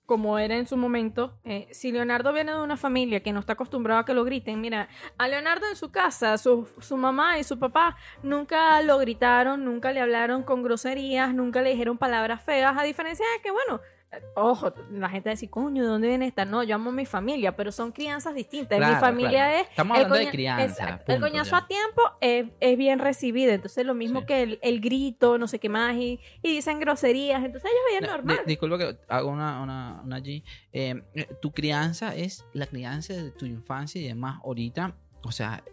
como 0.05 0.37
era 0.37 0.57
en 0.57 0.67
su 0.67 0.75
momento. 0.77 1.39
eh, 1.45 1.67
si 1.71 1.91
Leonardo 1.91 2.33
viene 2.33 2.51
de 2.51 2.61
una 2.61 2.75
familia 2.75 3.21
que 3.23 3.31
no 3.31 3.39
está 3.39 3.53
acostumbrado 3.53 4.01
a 4.01 4.05
que 4.05 4.13
lo 4.13 4.25
griten, 4.25 4.59
mira, 4.59 4.89
a 5.17 5.27
Leonardo 5.29 5.65
en 5.69 5.75
su 5.77 5.91
casa, 5.91 6.37
su, 6.37 6.67
su 6.79 6.97
mamá 6.97 7.37
y 7.39 7.43
su 7.45 7.57
papá 7.57 7.95
nunca 8.21 8.81
lo 8.81 8.97
gritaron, 8.97 9.63
nunca 9.63 9.91
le 9.93 10.01
hablaron 10.01 10.43
con 10.43 10.61
groserías, 10.63 11.33
nunca 11.33 11.61
le 11.61 11.69
dijeron 11.69 11.97
palabras 11.97 12.43
feas, 12.43 12.75
a 12.77 12.83
diferencia 12.83 13.25
de 13.37 13.41
que, 13.43 13.51
bueno, 13.51 13.79
Ojo, 14.35 14.73
la 14.91 15.09
gente 15.09 15.29
dice, 15.29 15.49
coño, 15.49 15.81
¿de 15.83 15.89
dónde 15.89 16.07
viene 16.07 16.27
esta? 16.27 16.45
No, 16.45 16.63
yo 16.63 16.75
amo 16.75 16.89
a 16.91 16.93
mi 16.93 17.05
familia, 17.05 17.55
pero 17.55 17.71
son 17.71 17.91
crianzas 17.91 18.35
distintas. 18.35 18.77
Claro, 18.77 18.93
mi 18.95 18.99
familia 18.99 19.29
claro. 19.45 19.55
es 19.57 19.69
Estamos 19.69 19.95
hablando 19.97 20.15
de 20.17 20.29
crianza. 20.29 21.01
El 21.07 21.19
coñazo 21.21 21.51
ya. 21.51 21.57
a 21.57 21.67
tiempo 21.67 22.01
es, 22.21 22.45
es 22.59 22.77
bien 22.77 22.99
recibido. 22.99 23.51
Entonces, 23.51 23.85
lo 23.85 23.93
mismo 23.93 24.21
Sí. 24.21 24.25
que 24.27 24.43
el, 24.43 24.59
el 24.61 24.81
grito, 24.81 25.37
no 25.37 25.47
sé 25.47 25.59
qué 25.59 25.69
más, 25.69 25.95
y, 25.95 26.19
y 26.41 26.51
dicen 26.55 26.79
groserías. 26.79 27.43
Entonces, 27.43 27.69
ellos 27.91 28.01
No, 28.09 28.15
normal. 28.17 28.37
di- 28.45 28.51
disculpa 28.51 28.77
que 28.77 28.97
hago 29.07 29.29
una, 29.29 29.61
una, 29.61 30.01
una 30.03 30.15
allí. 30.15 30.43
Eh, 30.71 31.01
eh, 31.15 31.27
tu 31.41 31.51
crianza 31.51 32.15
es 32.15 32.45
la 32.53 32.67
crianza 32.67 33.13
de 33.13 33.31
tu 33.31 33.45
infancia 33.45 33.99
y 34.01 34.07
demás. 34.07 34.39
Ahorita, 34.43 34.95
o 35.23 35.31
sea, 35.31 35.63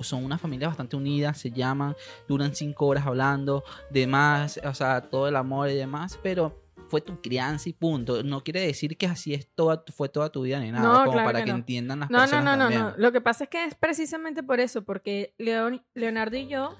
son 0.00 0.24
una 0.24 0.36
familia 0.38 0.68
bastante 0.68 0.96
unida, 0.96 1.32
se 1.34 1.50
llaman, 1.50 1.94
duran 2.28 2.54
cinco 2.54 2.86
horas 2.86 3.06
hablando, 3.06 3.64
demás, 3.90 4.60
o 4.64 4.74
sea, 4.74 5.00
todo 5.02 5.26
el 5.28 5.36
amor 5.36 5.70
y 5.70 5.74
demás, 5.74 6.18
pero 6.22 6.65
fue 6.88 7.00
tu 7.00 7.20
crianza 7.20 7.68
y 7.68 7.72
punto. 7.72 8.22
No 8.22 8.42
quiere 8.44 8.60
decir 8.60 8.96
que 8.96 9.06
así 9.06 9.34
es 9.34 9.48
toda, 9.54 9.82
fue 9.94 10.08
toda 10.08 10.30
tu 10.30 10.42
vida 10.42 10.60
ni 10.60 10.70
nada, 10.70 10.86
No, 10.86 10.98
como 11.00 11.12
claro 11.12 11.26
para 11.28 11.38
que 11.40 11.44
que, 11.46 11.50
no. 11.52 11.56
entiendan 11.58 12.00
las 12.00 12.10
No, 12.10 12.18
no, 12.18 12.22
personas 12.24 12.44
no, 12.44 12.56
no, 12.56 12.58
también. 12.64 12.82
no. 12.82 12.94
Lo 12.96 13.12
que 13.12 13.20
pasa 13.20 13.44
es 13.44 13.50
que 13.50 13.64
es 13.64 13.74
precisamente 13.74 14.42
por 14.42 14.60
eso, 14.60 14.84
porque 14.84 15.34
Leon- 15.38 15.84
Leonardo 15.94 16.36
y 16.36 16.46
yo 16.48 16.76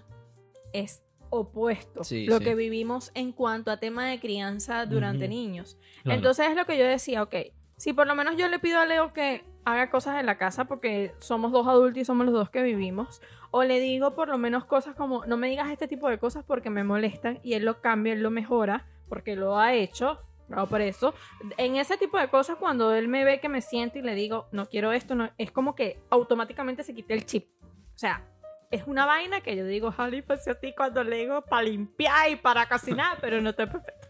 es 0.73 1.03
opuesto 1.31 2.05
Sí, 2.05 2.27
lo 2.27 2.39
sí. 2.39 2.45
que 2.45 2.55
vivimos 2.55 3.11
en 3.15 3.33
cuanto 3.33 3.71
a 3.71 3.79
tema 3.79 4.07
de 4.07 4.21
crianza 4.21 4.87
durante 4.87 5.25
Ujú. 5.25 5.35
niños. 5.35 5.77
Claro. 6.03 6.17
Entonces 6.19 6.49
es 6.51 6.57
lo 6.57 6.65
que 6.67 6.79
yo 6.79 6.85
decía, 6.87 7.23
ok, 7.23 7.35
si 7.77 7.93
por 7.93 8.07
lo 8.07 8.15
menos 8.15 8.37
yo 8.37 8.49
le 8.49 8.59
pido 8.59 8.79
a 8.81 8.87
Leo 8.87 9.13
que 9.13 9.45
haga 9.65 9.91
cosas 9.91 10.21
en 10.21 10.27
la 10.27 10.39
casa 10.39 10.67
porque 10.67 11.13
somos 11.19 11.51
dos 11.51 11.67
adultos 11.67 12.01
y 12.01 12.05
somos 12.05 12.25
los 12.27 12.35
dos 12.35 12.51
que 12.51 12.63
vivimos, 12.63 13.21
o 13.51 13.65
le 13.65 13.81
digo 13.81 14.15
por 14.15 14.29
lo 14.29 14.39
menos 14.39 14.65
cosas 14.65 14.95
como, 14.95 15.27
no 15.27 15.37
me 15.37 15.49
digas 15.49 15.69
este 15.71 15.89
tipo 15.89 16.09
de 16.09 16.19
cosas 16.19 16.45
porque 16.47 16.71
me 16.71 16.85
molestan 16.85 17.41
y 17.43 17.55
él 17.55 17.65
lo 17.65 17.81
cambia, 17.81 18.13
él 18.13 18.23
lo 18.23 18.31
mejora 18.31 18.87
porque 19.09 19.37
lo 19.37 19.59
ha 19.59 19.75
hecho. 19.75 20.19
Bravo 20.49 20.69
por 20.69 20.81
eso. 20.81 21.13
En 21.57 21.77
ese 21.77 21.97
tipo 21.97 22.19
de 22.19 22.29
cosas, 22.29 22.57
cuando 22.59 22.95
él 22.95 23.09
me 23.09 23.25
ve 23.25 23.41
que 23.41 23.49
me 23.49 23.61
siente 23.61 23.99
y 23.99 24.03
le 24.03 24.15
digo, 24.15 24.47
no 24.53 24.67
quiero 24.67 24.93
esto, 24.93 25.15
no, 25.17 25.31
es 25.39 25.51
como 25.51 25.75
que 25.75 25.99
automáticamente 26.11 26.85
se 26.85 26.95
quita 26.95 27.15
el 27.15 27.27
chip. 27.27 27.49
O 27.63 27.99
sea, 27.99 28.25
es 28.71 28.87
una 28.87 29.07
vaina 29.07 29.41
que 29.41 29.57
yo 29.57 29.65
digo, 29.67 29.91
Jali, 29.91 30.23
pues 30.23 30.47
a 30.47 30.55
ti 30.55 30.73
cuando 30.77 31.03
le 31.03 31.17
digo 31.17 31.43
para 31.43 31.63
limpiar 31.63 32.31
y 32.31 32.37
para 32.37 32.69
cocinar, 32.69 33.19
pero 33.21 33.41
no 33.41 33.51
estoy 33.51 33.67
perfecto. 33.67 34.09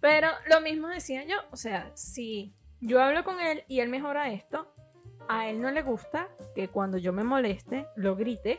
Pero 0.00 0.28
lo 0.48 0.60
mismo 0.60 0.88
decía 0.88 1.24
yo, 1.24 1.36
o 1.50 1.56
sea, 1.56 1.90
si 1.94 2.54
yo 2.80 3.02
hablo 3.02 3.24
con 3.24 3.40
él 3.40 3.64
y 3.68 3.80
él 3.80 3.88
mejora 3.88 4.30
esto, 4.30 4.72
a 5.28 5.48
él 5.48 5.60
no 5.60 5.70
le 5.70 5.82
gusta 5.82 6.28
que 6.54 6.68
cuando 6.68 6.96
yo 6.96 7.12
me 7.12 7.22
moleste 7.24 7.86
lo 7.96 8.16
grite 8.16 8.58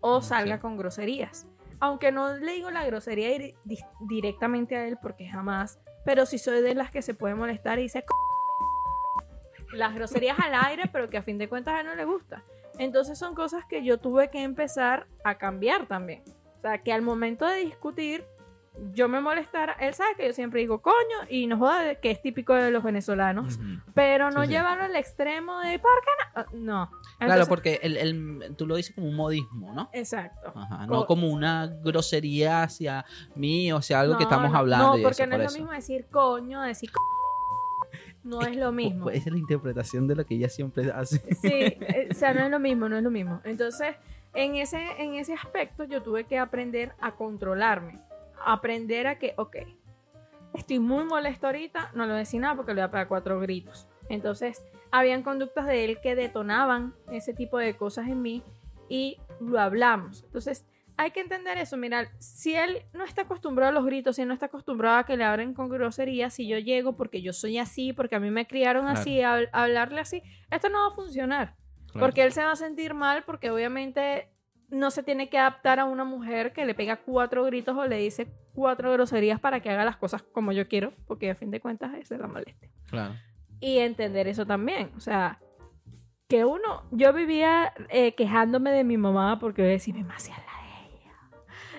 o 0.00 0.22
salga 0.22 0.56
Sí. 0.56 0.60
con 0.62 0.76
groserías. 0.76 1.46
Aunque 1.80 2.10
no 2.12 2.34
le 2.36 2.52
digo 2.52 2.70
la 2.70 2.84
grosería 2.84 3.28
dir- 3.30 3.54
di- 3.64 3.78
directamente 4.00 4.76
a 4.76 4.86
él 4.86 4.98
porque 5.00 5.28
jamás, 5.28 5.78
pero 6.04 6.26
sí 6.26 6.38
soy 6.38 6.60
de 6.62 6.74
las 6.74 6.90
que 6.90 7.02
se 7.02 7.14
puede 7.14 7.34
molestar 7.34 7.78
y 7.78 7.82
dice 7.82 8.00
"C-". 8.00 9.76
las 9.76 9.94
groserías 9.94 10.38
al 10.38 10.54
aire, 10.54 10.84
pero 10.92 11.08
que 11.08 11.18
a 11.18 11.22
fin 11.22 11.38
de 11.38 11.48
cuentas 11.48 11.74
a 11.74 11.80
él 11.80 11.86
no 11.86 11.94
le 11.94 12.04
gusta. 12.04 12.42
Entonces 12.78 13.18
son 13.18 13.34
cosas 13.34 13.64
que 13.66 13.84
yo 13.84 13.98
tuve 13.98 14.30
que 14.30 14.42
empezar 14.42 15.06
a 15.24 15.36
cambiar 15.36 15.86
también. 15.86 16.22
O 16.58 16.60
sea, 16.62 16.78
que 16.78 16.92
al 16.92 17.02
momento 17.02 17.46
de 17.46 17.56
discutir, 17.56 18.24
yo 18.92 19.08
me 19.08 19.20
molestara. 19.20 19.72
Él 19.74 19.92
sabe 19.94 20.14
que 20.16 20.26
yo 20.26 20.32
siempre 20.32 20.60
digo 20.60 20.80
coño 20.80 20.94
y 21.28 21.46
no 21.48 21.58
joda, 21.58 21.96
que 21.96 22.10
es 22.12 22.22
típico 22.22 22.54
de 22.54 22.70
los 22.70 22.82
venezolanos. 22.84 23.58
Pero 23.94 24.30
no 24.30 24.42
Sí, 24.42 24.46
sí. 24.48 24.52
llevarlo 24.54 24.84
al 24.84 24.94
extremo 24.96 25.58
de 25.60 25.78
¿por 25.80 25.90
qué 26.02 26.10
no? 26.58 26.82
Ah, 26.82 26.90
Claro, 27.26 27.46
porque 27.46 27.80
el, 27.82 27.96
el- 27.96 28.54
tú 28.56 28.66
lo 28.66 28.76
dices 28.76 28.94
como 28.94 29.08
un 29.08 29.16
modismo, 29.16 29.72
¿no? 29.74 29.90
Exacto. 29.92 30.52
Ajá, 30.54 30.86
Co- 30.86 30.94
no 30.94 31.06
como 31.06 31.28
una 31.28 31.66
grosería 31.66 32.62
hacia 32.62 33.04
mí 33.34 33.72
o 33.72 33.82
sea 33.82 34.00
algo 34.00 34.16
que 34.16 34.22
estamos 34.22 34.54
hablando. 34.54 34.88
No, 34.92 34.98
y 34.98 35.02
porque 35.02 35.22
eso, 35.22 35.26
no 35.26 35.36
por 35.36 35.40
es 35.40 35.46
eso. 35.46 35.58
lo 35.58 35.64
mismo 35.64 35.74
decir 35.74 36.06
coño, 36.10 36.62
decir 36.62 36.90
co- 36.92 36.98
No 38.24 38.42
es 38.42 38.56
lo 38.56 38.72
mismo. 38.72 39.10
Esa 39.10 39.26
es 39.30 39.32
la 39.32 39.38
interpretación 39.38 40.06
de 40.06 40.14
lo 40.16 40.26
que 40.26 40.34
ella 40.34 40.48
siempre 40.48 40.90
hace. 40.92 41.18
Sí, 41.34 41.48
eh, 41.50 42.08
o 42.10 42.14
sea, 42.14 42.34
no 42.34 42.44
es 42.44 42.50
lo 42.50 42.58
mismo, 42.60 42.88
no 42.88 42.96
es 42.96 43.02
lo 43.02 43.10
mismo. 43.10 43.40
Entonces, 43.44 43.96
en 44.34 44.56
ese, 44.56 44.78
en 44.98 45.14
ese 45.14 45.34
aspecto 45.34 45.84
yo 45.84 46.02
tuve 46.02 46.24
que 46.24 46.38
aprender 46.38 46.92
a 47.00 47.12
controlarme. 47.12 47.98
Aprender 48.44 49.06
a 49.06 49.18
que, 49.18 49.34
ok, 49.36 49.56
estoy 50.54 50.78
muy 50.78 51.04
molesto 51.04 51.46
ahorita, 51.46 51.90
no 51.94 52.02
lo 52.04 52.08
voy 52.10 52.16
a 52.16 52.18
decir 52.18 52.40
nada 52.40 52.54
porque 52.54 52.72
le 52.74 52.82
voy 52.82 52.86
a 52.88 52.90
pegar 52.90 53.08
cuatro 53.08 53.40
gritos. 53.40 53.86
Entonces, 54.08 54.62
habían 54.90 55.22
conductas 55.22 55.66
de 55.66 55.84
él 55.84 55.98
que 56.02 56.14
detonaban 56.14 56.94
ese 57.10 57.34
tipo 57.34 57.58
de 57.58 57.76
cosas 57.76 58.08
en 58.08 58.22
mí 58.22 58.42
y 58.88 59.18
lo 59.40 59.60
hablamos. 59.60 60.22
Entonces, 60.24 60.64
hay 60.96 61.12
que 61.12 61.20
entender 61.20 61.58
eso. 61.58 61.76
Mira, 61.76 62.10
si 62.18 62.54
él 62.54 62.82
no 62.92 63.04
está 63.04 63.22
acostumbrado 63.22 63.70
a 63.70 63.72
los 63.74 63.84
gritos, 63.86 64.16
si 64.16 64.22
él 64.22 64.28
no 64.28 64.34
está 64.34 64.46
acostumbrado 64.46 64.96
a 64.96 65.04
que 65.04 65.16
le 65.16 65.24
abren 65.24 65.54
con 65.54 65.68
groserías, 65.68 66.34
si 66.34 66.48
yo 66.48 66.58
llego 66.58 66.96
porque 66.96 67.22
yo 67.22 67.32
soy 67.32 67.58
así, 67.58 67.92
porque 67.92 68.16
a 68.16 68.20
mí 68.20 68.30
me 68.30 68.46
criaron 68.46 68.84
Claro. 68.86 68.98
así, 69.00 69.20
a, 69.22 69.34
a 69.34 69.62
hablarle 69.64 70.00
así, 70.00 70.22
esto 70.50 70.68
no 70.70 70.80
va 70.80 70.88
a 70.88 70.96
funcionar. 70.96 71.54
Claro. 71.92 72.00
Porque 72.06 72.24
él 72.24 72.32
se 72.32 72.42
va 72.42 72.50
a 72.52 72.56
sentir 72.56 72.94
mal 72.94 73.22
porque 73.24 73.50
obviamente 73.50 74.28
no 74.70 74.90
se 74.90 75.02
tiene 75.02 75.28
que 75.30 75.38
adaptar 75.38 75.78
a 75.78 75.84
una 75.84 76.04
mujer 76.04 76.52
que 76.52 76.66
le 76.66 76.74
pega 76.74 76.96
cuatro 76.96 77.44
gritos 77.44 77.76
o 77.76 77.86
le 77.86 77.98
dice 77.98 78.26
cuatro 78.52 78.92
groserías 78.92 79.38
para 79.40 79.60
que 79.60 79.70
haga 79.70 79.84
las 79.84 79.96
cosas 79.96 80.22
como 80.22 80.50
yo 80.52 80.66
quiero, 80.68 80.92
porque 81.06 81.30
a 81.30 81.34
fin 81.36 81.50
de 81.50 81.60
cuentas 81.60 81.94
esa 81.94 82.16
es 82.16 82.20
la 82.20 82.26
molestia. 82.26 82.68
Claro. 82.90 83.14
Y 83.60 83.78
entender 83.78 84.28
eso 84.28 84.46
también, 84.46 84.92
o 84.96 85.00
sea, 85.00 85.40
que 86.28 86.44
uno, 86.44 86.84
yo 86.90 87.12
vivía 87.12 87.72
eh, 87.88 88.14
quejándome 88.14 88.70
de 88.70 88.84
mi 88.84 88.96
mamá 88.96 89.38
porque 89.38 89.62
yo 89.62 89.68
decía, 89.68 89.94
mi 89.94 90.02
mamá 90.02 90.16
hacía 90.16 90.36
la 90.36 90.42
de 90.42 90.94
ella. 90.94 91.12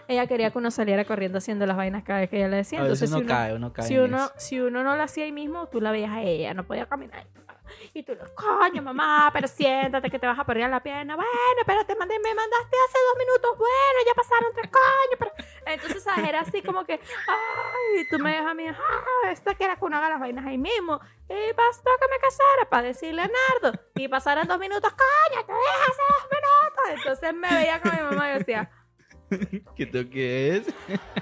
Ella 0.08 0.28
quería 0.28 0.52
que 0.52 0.58
uno 0.58 0.72
saliera 0.72 1.06
corriendo 1.06 1.38
haciendo 1.38 1.66
las 1.66 1.78
vainas 1.78 2.04
cada 2.04 2.20
vez 2.20 2.30
que 2.30 2.38
ella 2.38 2.48
le 2.48 2.58
decía. 2.58 2.80
Entonces, 2.80 3.10
uno 3.10 3.20
si 3.20 3.24
uno, 3.24 3.34
cae, 3.34 3.54
uno 3.54 3.74
cae. 3.74 3.86
si 3.86 3.98
uno, 3.98 4.30
si 4.38 4.60
uno 4.60 4.84
no 4.84 4.96
lo 4.96 5.04
hacía 5.04 5.26
ahí 5.26 5.32
mismo, 5.32 5.68
tú 5.68 5.82
la 5.82 5.92
veías 5.92 6.12
a 6.12 6.22
ella, 6.24 6.54
no 6.54 6.66
podía 6.66 6.88
caminar. 6.88 7.28
Y 7.94 8.04
tú, 8.04 8.14
coño, 8.36 8.82
mamá, 8.82 9.30
pero 9.34 9.48
siéntate 9.48 10.10
que 10.10 10.20
te 10.20 10.28
vas 10.28 10.40
a 10.40 10.46
perder 10.46 10.70
la 10.70 10.82
pierna. 10.82 11.16
Bueno, 11.16 11.62
pero 11.66 11.86
te 11.86 11.96
mandé, 11.96 12.20
me 12.20 12.34
mandaste 12.34 12.76
hace 12.88 12.98
dos 13.08 13.18
minutos. 13.18 13.58
Bueno, 13.58 14.00
ya 14.06 14.14
pasaron 14.14 14.54
tres 14.54 14.70
coño. 14.72 15.18
Pero... 15.18 15.32
Entonces, 15.66 16.06
era 16.18 16.42
así 16.42 16.62
como 16.62 16.84
que, 16.86 16.94
ay, 16.94 18.08
tú 18.10 18.18
me 18.20 18.32
dejas 18.32 18.48
a 18.48 18.54
mí, 18.54 18.68
ah, 18.68 19.32
esta 19.32 19.54
que 19.56 19.64
era 19.66 19.76
que 19.76 19.86
uno 19.86 19.98
haga 19.98 20.10
las 20.10 20.20
vainas 20.20 20.46
ahí 20.46 20.58
mismo. 20.58 21.00
Y 21.30 21.54
bastó 21.54 21.92
que 22.00 22.08
me 22.10 22.20
casara 22.20 22.70
para 22.70 22.84
decirle 22.84 23.22
a 23.22 23.30
Nardo. 23.62 23.80
Y 23.96 24.08
pasaron 24.08 24.48
dos 24.48 24.58
minutos, 24.58 24.92
coño, 24.92 25.46
te 25.46 25.54
dejas 25.54 25.90
hace 25.90 26.02
dos 26.10 26.28
minutos. 26.32 26.90
Entonces 26.98 27.34
me 27.36 27.50
veía 27.50 27.82
con 27.82 27.96
mi 27.96 28.02
mamá 28.02 28.32
y 28.32 28.40
decía, 28.40 28.72
¿Qué 29.76 29.86
tú 29.86 30.10
qué 30.10 30.58
es? 30.58 30.68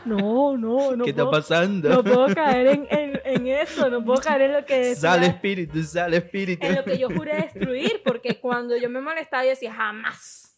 no, 0.06 0.58
no, 0.58 0.96
no. 0.96 1.04
¿Qué 1.04 1.10
está 1.12 1.30
pasando? 1.30 1.90
no 1.90 2.04
puedo 2.04 2.34
caer 2.34 2.68
en, 2.68 2.88
en, 2.90 3.22
en 3.24 3.48
eso, 3.48 3.90
no 3.90 4.04
puedo 4.04 4.22
caer 4.22 4.42
en 4.42 4.54
lo 4.54 4.66
que 4.66 4.78
decía- 4.78 5.12
Sale 5.12 5.28
espíritu, 5.28 5.84
sale 5.84 6.18
espíritu. 6.18 6.66
en 6.66 6.76
lo 6.76 6.84
que 6.84 6.98
yo 6.98 7.10
juré 7.10 7.36
destruir, 7.54 8.02
porque 8.06 8.40
cuando 8.40 8.76
yo 8.78 8.90
me 8.90 9.02
molestaba 9.02 9.44
yo 9.44 9.50
decía, 9.52 9.74
jamás, 9.74 10.58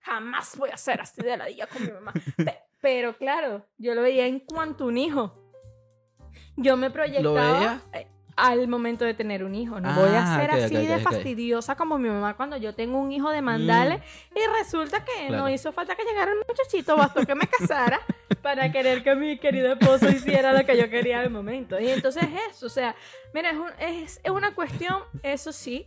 jamás 0.00 0.56
voy 0.56 0.70
a 0.70 0.76
ser 0.76 1.00
así 1.00 1.22
de 1.22 1.36
la 1.36 1.46
día 1.46 1.66
con 1.66 1.82
mi 1.84 1.90
mamá. 1.92 2.12
Pe- 2.36 2.58
pero 2.80 3.16
claro, 3.16 3.66
yo 3.76 3.94
lo 3.94 4.02
veía 4.02 4.26
en 4.26 4.40
cuanto 4.40 4.86
un 4.86 4.98
hijo. 4.98 5.44
Yo 6.56 6.76
me 6.76 6.90
proyectaba 6.90 7.58
veía? 7.58 7.82
Al 8.38 8.68
momento 8.68 9.04
de 9.04 9.14
tener 9.14 9.42
un 9.44 9.54
hijo. 9.54 9.80
No 9.80 9.92
voy 9.94 10.10
a 10.10 10.22
Ah, 10.34 10.38
ser 10.40 10.50
así 10.52 10.74
de 10.86 10.98
fastidiosa 11.00 11.74
como 11.76 11.98
mi 11.98 12.08
mamá 12.08 12.36
cuando 12.36 12.56
yo 12.56 12.72
tengo 12.74 12.98
un 12.98 13.10
hijo 13.12 13.30
de 13.30 13.42
mandarle 13.42 14.00
y 14.34 14.58
resulta 14.58 15.04
que 15.04 15.28
no 15.30 15.48
hizo 15.48 15.72
falta 15.72 15.96
que 15.96 16.04
llegara 16.04 16.30
el 16.32 16.38
muchachito, 16.48 16.96
bastó 16.96 17.26
que 17.26 17.34
me 17.34 17.46
casara 17.48 18.00
para 18.42 18.70
querer 18.70 19.02
que 19.02 19.14
mi 19.16 19.38
querido 19.38 19.72
esposo 19.72 20.08
hiciera 20.08 20.52
lo 20.52 20.64
que 20.64 20.76
yo 20.76 20.88
quería 20.88 21.20
al 21.20 21.30
momento. 21.30 21.78
Y 21.80 21.88
entonces 21.88 22.24
eso, 22.48 22.66
o 22.66 22.70
sea, 22.70 22.94
mira, 23.34 23.50
es, 23.50 23.56
un- 23.56 23.72
es, 23.80 24.20
es 24.22 24.30
una 24.30 24.54
cuestión, 24.54 25.02
eso 25.22 25.52
sí, 25.52 25.86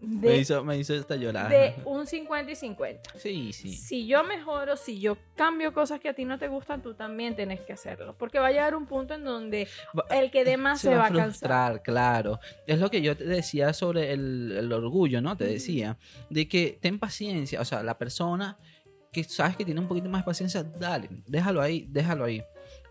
Me 0.00 0.28
de, 0.28 0.36
hizo, 0.38 0.62
me 0.62 0.78
hizo 0.78 0.94
hasta 0.94 1.16
llorar. 1.16 1.50
de 1.50 1.74
un 1.84 2.06
50 2.06 2.52
y 2.52 2.56
50. 2.56 3.10
Sí, 3.18 3.52
sí. 3.52 3.72
Si 3.72 4.06
yo 4.06 4.22
mejoro, 4.22 4.76
si 4.76 5.00
yo 5.00 5.18
cambio 5.34 5.72
cosas 5.72 5.98
que 5.98 6.08
a 6.08 6.14
ti 6.14 6.24
no 6.24 6.38
te 6.38 6.46
gustan, 6.46 6.82
tú 6.82 6.94
también 6.94 7.34
tienes 7.34 7.60
que 7.60 7.72
hacerlo. 7.72 8.14
Porque 8.16 8.38
va 8.38 8.48
a 8.48 8.50
llegar 8.50 8.76
un 8.76 8.86
punto 8.86 9.14
en 9.14 9.24
donde 9.24 9.66
el 10.10 10.30
que 10.30 10.44
dé 10.44 10.56
más 10.56 10.80
se, 10.80 10.94
va 10.94 11.06
a 11.06 11.08
cansar. 11.08 11.24
frustrar, 11.24 11.82
claro. 11.82 12.38
Es 12.66 12.78
lo 12.78 12.90
que 12.90 13.02
yo 13.02 13.16
te 13.16 13.24
decía 13.24 13.72
sobre 13.72 14.12
el, 14.12 14.54
el 14.56 14.72
orgullo, 14.72 15.20
¿no? 15.20 15.36
Te 15.36 15.46
decía, 15.46 15.98
de 16.30 16.46
que 16.46 16.78
ten 16.80 16.98
paciencia, 16.98 17.60
o 17.60 17.64
sea, 17.64 17.82
la 17.82 17.98
persona 17.98 18.56
que 19.12 19.24
sabes 19.24 19.56
que 19.56 19.64
tiene 19.64 19.80
un 19.80 19.88
poquito 19.88 20.08
más 20.08 20.22
de 20.22 20.26
paciencia, 20.26 20.62
dale, 20.62 21.08
déjalo 21.26 21.60
ahí, 21.60 21.86
déjalo 21.88 22.24
ahí. 22.24 22.42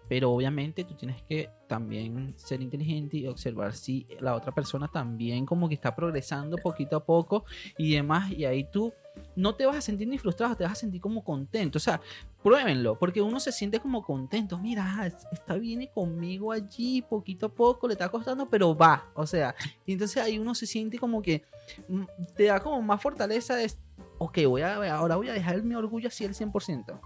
Pero 0.07 0.31
obviamente 0.31 0.83
tú 0.83 0.93
tienes 0.93 1.21
que 1.23 1.49
también 1.67 2.33
ser 2.37 2.61
inteligente 2.61 3.17
y 3.17 3.27
observar 3.27 3.73
si 3.73 4.07
la 4.19 4.35
otra 4.35 4.53
persona 4.53 4.87
también 4.87 5.45
como 5.45 5.67
que 5.67 5.75
está 5.75 5.95
progresando 5.95 6.57
poquito 6.57 6.95
a 6.95 7.05
poco 7.05 7.45
y 7.77 7.95
demás. 7.95 8.31
Y 8.31 8.45
ahí 8.45 8.65
tú 8.71 8.93
no 9.35 9.55
te 9.55 9.65
vas 9.65 9.77
a 9.77 9.81
sentir 9.81 10.07
ni 10.07 10.17
frustrado, 10.17 10.55
te 10.55 10.63
vas 10.63 10.73
a 10.73 10.75
sentir 10.75 11.01
como 11.01 11.23
contento. 11.23 11.77
O 11.77 11.79
sea, 11.79 12.01
pruébenlo, 12.41 12.97
porque 12.97 13.21
uno 13.21 13.39
se 13.39 13.51
siente 13.51 13.79
como 13.79 14.03
contento. 14.03 14.57
Mira, 14.57 15.11
está 15.31 15.55
viene 15.55 15.89
conmigo 15.89 16.51
allí 16.51 17.01
poquito 17.01 17.47
a 17.47 17.49
poco, 17.49 17.87
le 17.87 17.93
está 17.93 18.09
costando, 18.09 18.45
pero 18.47 18.75
va. 18.75 19.09
O 19.13 19.25
sea, 19.27 19.55
entonces 19.85 20.21
ahí 20.21 20.39
uno 20.39 20.55
se 20.55 20.65
siente 20.65 20.97
como 20.97 21.21
que 21.21 21.43
mm, 21.87 22.03
te 22.35 22.45
da 22.45 22.59
como 22.59 22.81
más 22.81 23.01
fortaleza 23.01 23.55
de, 23.55 23.71
ok, 24.17 24.39
voy 24.47 24.61
a, 24.61 24.95
ahora 24.95 25.15
voy 25.15 25.29
a 25.29 25.33
dejar 25.33 25.61
mi 25.63 25.75
orgullo 25.75 26.07
así 26.07 26.25
al 26.25 26.33
100%. 26.33 26.99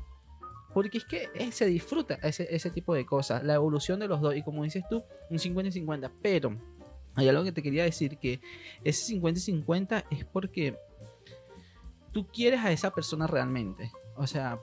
Porque 0.74 1.00
es 1.00 1.06
que 1.06 1.30
eh, 1.34 1.52
se 1.52 1.66
disfruta 1.66 2.16
ese, 2.22 2.48
ese 2.50 2.70
tipo 2.70 2.94
de 2.94 3.06
cosas, 3.06 3.44
la 3.44 3.56
evolución 3.56 4.00
de 4.00 4.08
los 4.08 4.22
dos. 4.22 4.36
Y 4.36 4.44
como 4.44 4.64
dices 4.64 4.84
tú, 4.90 5.04
un 5.30 5.40
50 5.40 5.70
y 5.70 5.72
50. 5.72 6.12
Pero 6.22 6.58
hay 7.16 7.28
algo 7.28 7.44
que 7.44 7.52
te 7.52 7.62
quería 7.62 7.84
decir, 7.84 8.18
que 8.18 8.40
ese 8.84 9.06
50 9.06 9.40
y 9.40 9.42
50 9.42 10.06
es 10.10 10.26
porque 10.26 10.78
tú 12.12 12.28
quieres 12.28 12.62
a 12.62 12.72
esa 12.72 12.92
persona 12.92 13.28
realmente. 13.28 13.92
O 14.16 14.28
sea, 14.28 14.60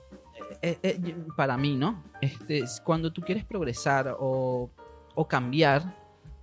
eh, 0.61 0.79
eh, 0.81 1.15
para 1.35 1.57
mí, 1.57 1.75
¿no? 1.75 2.03
Este, 2.21 2.59
es 2.59 2.81
cuando 2.81 3.11
tú 3.11 3.21
quieres 3.21 3.45
progresar 3.45 4.15
o, 4.19 4.69
o 5.15 5.27
cambiar, 5.27 5.95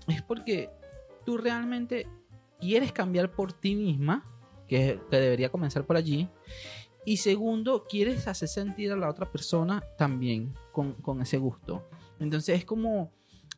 es 0.09 0.23
porque 0.23 0.71
tú 1.25 1.37
realmente 1.37 2.07
quieres 2.61 2.93
cambiar 2.93 3.33
por 3.33 3.53
ti 3.53 3.75
misma 3.75 4.25
que, 4.69 5.01
que 5.11 5.21
debería 5.21 5.49
comenzar 5.49 5.85
por 5.85 5.97
allí. 5.97 6.29
Y 7.07 7.19
segundo, 7.19 7.87
quieres 7.89 8.27
hacer 8.27 8.49
sentir 8.49 8.91
a 8.91 8.97
la 8.97 9.09
otra 9.09 9.31
persona 9.31 9.81
también 9.97 10.53
con, 10.73 10.93
con 10.95 11.23
ese 11.23 11.39
gusto. 11.39 11.89
Entonces 12.19 12.59
es 12.59 12.65
como 12.65 13.13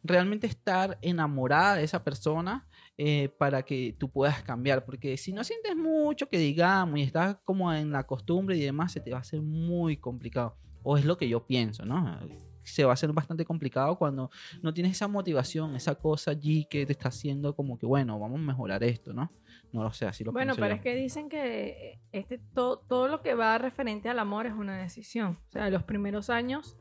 realmente 0.05 0.47
estar 0.47 0.99
enamorada 1.01 1.77
de 1.77 1.85
esa 1.85 2.05
persona 2.05 2.67
eh, 2.99 3.31
para 3.39 3.63
que 3.63 3.97
tú 3.99 4.11
puedas 4.11 4.43
cambiar. 4.43 4.85
Porque 4.85 5.17
si 5.17 5.33
no 5.33 5.45
sientes 5.45 5.75
mucho 5.77 6.29
que 6.29 6.39
digamos 6.39 6.99
y 6.99 7.03
estás 7.03 7.39
como 7.45 7.73
en 7.73 7.91
la 7.91 8.05
costumbre 8.05 8.55
y 8.57 8.61
demás, 8.61 8.93
se 8.93 9.01
te 9.01 9.13
va 9.13 9.17
a 9.17 9.21
hacer 9.21 9.41
muy 9.41 9.97
complicado. 9.97 10.57
O 10.83 10.99
es 10.99 11.07
lo 11.07 11.17
que 11.17 11.27
yo 11.27 11.47
pienso, 11.47 11.87
¿no? 11.87 12.19
Se 12.65 12.85
va 12.85 12.91
a 12.91 12.95
hacer 12.95 13.13
bastante 13.13 13.47
complicado 13.47 13.97
cuando 13.97 14.31
no 14.63 14.75
tienes 14.75 14.93
esa 14.93 15.09
motivación, 15.09 15.75
esa 15.75 15.95
cosa 15.95 16.33
allí 16.33 16.67
que 16.69 16.85
te 16.85 16.93
está 16.93 17.09
haciendo 17.09 17.57
como 17.57 17.79
que, 17.79 17.87
bueno, 17.87 18.19
vamos 18.19 18.41
a 18.41 18.43
mejorar 18.43 18.85
esto, 18.85 19.15
¿no? 19.15 19.31
No 19.73 19.83
lo 19.83 19.93
sé, 19.93 20.07
así 20.07 20.25
lo 20.25 20.33
Bueno, 20.33 20.55
pero 20.55 20.69
yo. 20.69 20.75
es 20.75 20.81
que 20.81 20.95
dicen 20.95 21.29
que 21.29 22.01
este, 22.13 22.39
to- 22.39 22.79
todo 22.89 23.07
lo 23.09 23.21
que 23.23 23.35
va 23.35 23.59
referente 23.59 24.09
al 24.09 24.19
amor 24.19 24.47
es 24.47 24.55
una 24.55 24.79
decisión. 24.79 25.39
O 25.49 25.51
sea, 25.51 25.69
los 25.71 25.83
primeros 25.83 26.31
años 26.31 26.77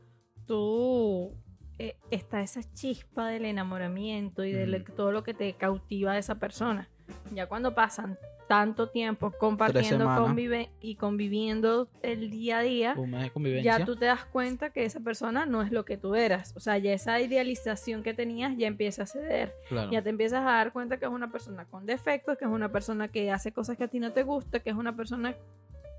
tú 0.46 1.36
eh, 1.78 1.96
está 2.10 2.40
esa 2.40 2.62
chispa 2.72 3.28
del 3.28 3.44
enamoramiento 3.44 4.44
y 4.44 4.52
de 4.52 4.80
todo 4.80 5.12
lo 5.12 5.22
que 5.22 5.34
te 5.34 5.52
cautiva 5.54 6.14
de 6.14 6.20
esa 6.20 6.38
persona. 6.38 6.88
Ya 7.32 7.46
cuando 7.46 7.74
pasan 7.74 8.18
tanto 8.48 8.88
tiempo 8.88 9.30
compartiendo 9.30 10.06
convive 10.06 10.70
y 10.80 10.96
conviviendo 10.96 11.88
el 12.02 12.30
día 12.30 12.58
a 12.58 12.62
día, 12.62 12.96
ya 13.62 13.84
tú 13.84 13.94
te 13.94 14.06
das 14.06 14.24
cuenta 14.24 14.70
que 14.70 14.84
esa 14.84 15.00
persona 15.00 15.46
no 15.46 15.62
es 15.62 15.70
lo 15.70 15.84
que 15.84 15.96
tú 15.96 16.14
eras. 16.14 16.54
O 16.56 16.60
sea, 16.60 16.78
ya 16.78 16.92
esa 16.92 17.20
idealización 17.20 18.02
que 18.02 18.14
tenías 18.14 18.56
ya 18.56 18.66
empieza 18.66 19.02
a 19.02 19.06
ceder. 19.06 19.54
Claro. 19.68 19.90
Ya 19.92 20.02
te 20.02 20.10
empiezas 20.10 20.40
a 20.40 20.50
dar 20.50 20.72
cuenta 20.72 20.98
que 20.98 21.04
es 21.04 21.10
una 21.10 21.30
persona 21.30 21.66
con 21.66 21.86
defectos, 21.86 22.38
que 22.38 22.46
es 22.46 22.50
una 22.50 22.72
persona 22.72 23.08
que 23.08 23.30
hace 23.30 23.52
cosas 23.52 23.76
que 23.76 23.84
a 23.84 23.88
ti 23.88 24.00
no 24.00 24.12
te 24.12 24.22
gusta, 24.22 24.60
que 24.60 24.70
es 24.70 24.76
una 24.76 24.96
persona 24.96 25.36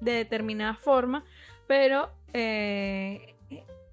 de 0.02 0.12
determinada 0.12 0.74
forma, 0.76 1.24
pero 1.68 2.10
eh, 2.34 3.36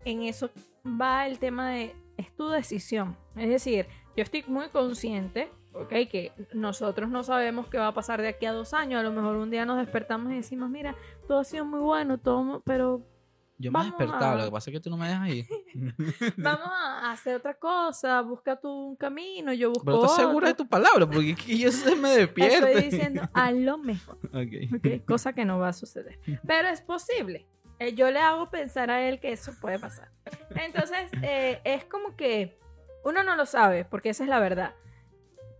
en 0.04 0.22
eso 0.22 0.50
va 0.84 1.26
el 1.26 1.38
tema 1.38 1.70
de 1.70 1.94
es 2.16 2.34
tu 2.34 2.48
decisión. 2.48 3.16
Es 3.36 3.50
decir, 3.50 3.86
yo 4.16 4.22
estoy 4.22 4.44
muy 4.46 4.68
consciente, 4.68 5.50
ok, 5.82 5.88
que 6.10 6.32
nosotros 6.52 7.08
no 7.10 7.22
sabemos 7.22 7.68
qué 7.68 7.78
va 7.78 7.88
a 7.88 7.94
pasar 7.94 8.20
de 8.22 8.28
aquí 8.28 8.46
a 8.46 8.52
dos 8.52 8.74
años. 8.74 9.00
A 9.00 9.02
lo 9.02 9.12
mejor 9.12 9.36
un 9.36 9.50
día 9.50 9.64
nos 9.66 9.78
despertamos 9.78 10.32
y 10.32 10.36
decimos, 10.36 10.70
mira, 10.70 10.94
todo 11.28 11.40
ha 11.40 11.44
sido 11.44 11.64
muy 11.64 11.80
bueno, 11.80 12.18
todo, 12.18 12.62
pero 12.64 13.02
Yo 13.58 13.72
me 13.72 13.80
he 13.80 13.84
despertado, 13.84 14.32
a- 14.32 14.36
lo 14.36 14.44
que 14.46 14.50
pasa 14.50 14.70
es 14.70 14.74
que 14.76 14.80
tú 14.80 14.90
no 14.90 14.96
me 14.96 15.08
dejas 15.08 15.28
ir. 15.28 15.46
vamos 16.36 16.68
a 16.70 17.10
hacer 17.12 17.36
otra 17.36 17.54
cosa, 17.54 18.20
busca 18.22 18.56
tú 18.60 18.68
un 18.70 18.96
camino, 18.96 19.52
yo 19.52 19.70
busco 19.70 19.84
Pero 19.84 20.04
estás 20.04 20.16
segura 20.16 20.48
de 20.48 20.54
tu 20.54 20.68
palabra, 20.68 21.06
porque 21.06 21.30
es 21.30 21.42
que 21.42 21.58
yo 21.58 21.70
se 21.72 21.96
me 21.96 22.10
despierto. 22.10 22.66
Estoy 22.66 22.82
diciendo 22.90 23.22
a 23.32 23.50
lo 23.52 23.78
mejor. 23.78 24.18
Ok. 24.32 24.76
¿ok? 24.76 25.06
Cosa 25.06 25.32
que 25.32 25.44
no 25.44 25.58
va 25.58 25.68
a 25.68 25.72
suceder. 25.72 26.18
Pero 26.46 26.68
es 26.68 26.80
posible. 26.82 27.46
Eh, 27.78 27.94
yo 27.94 28.10
le 28.10 28.18
hago 28.20 28.48
pensar 28.50 28.90
a 28.90 29.06
él 29.06 29.20
que 29.20 29.32
eso 29.32 29.52
puede 29.60 29.78
pasar. 29.78 30.08
Entonces, 30.54 31.10
eh, 31.22 31.60
es 31.64 31.84
como 31.84 32.16
que 32.16 32.58
uno 33.04 33.22
no 33.22 33.36
lo 33.36 33.44
sabe, 33.46 33.84
porque 33.84 34.08
esa 34.10 34.24
es 34.24 34.30
la 34.30 34.40
verdad. 34.40 34.74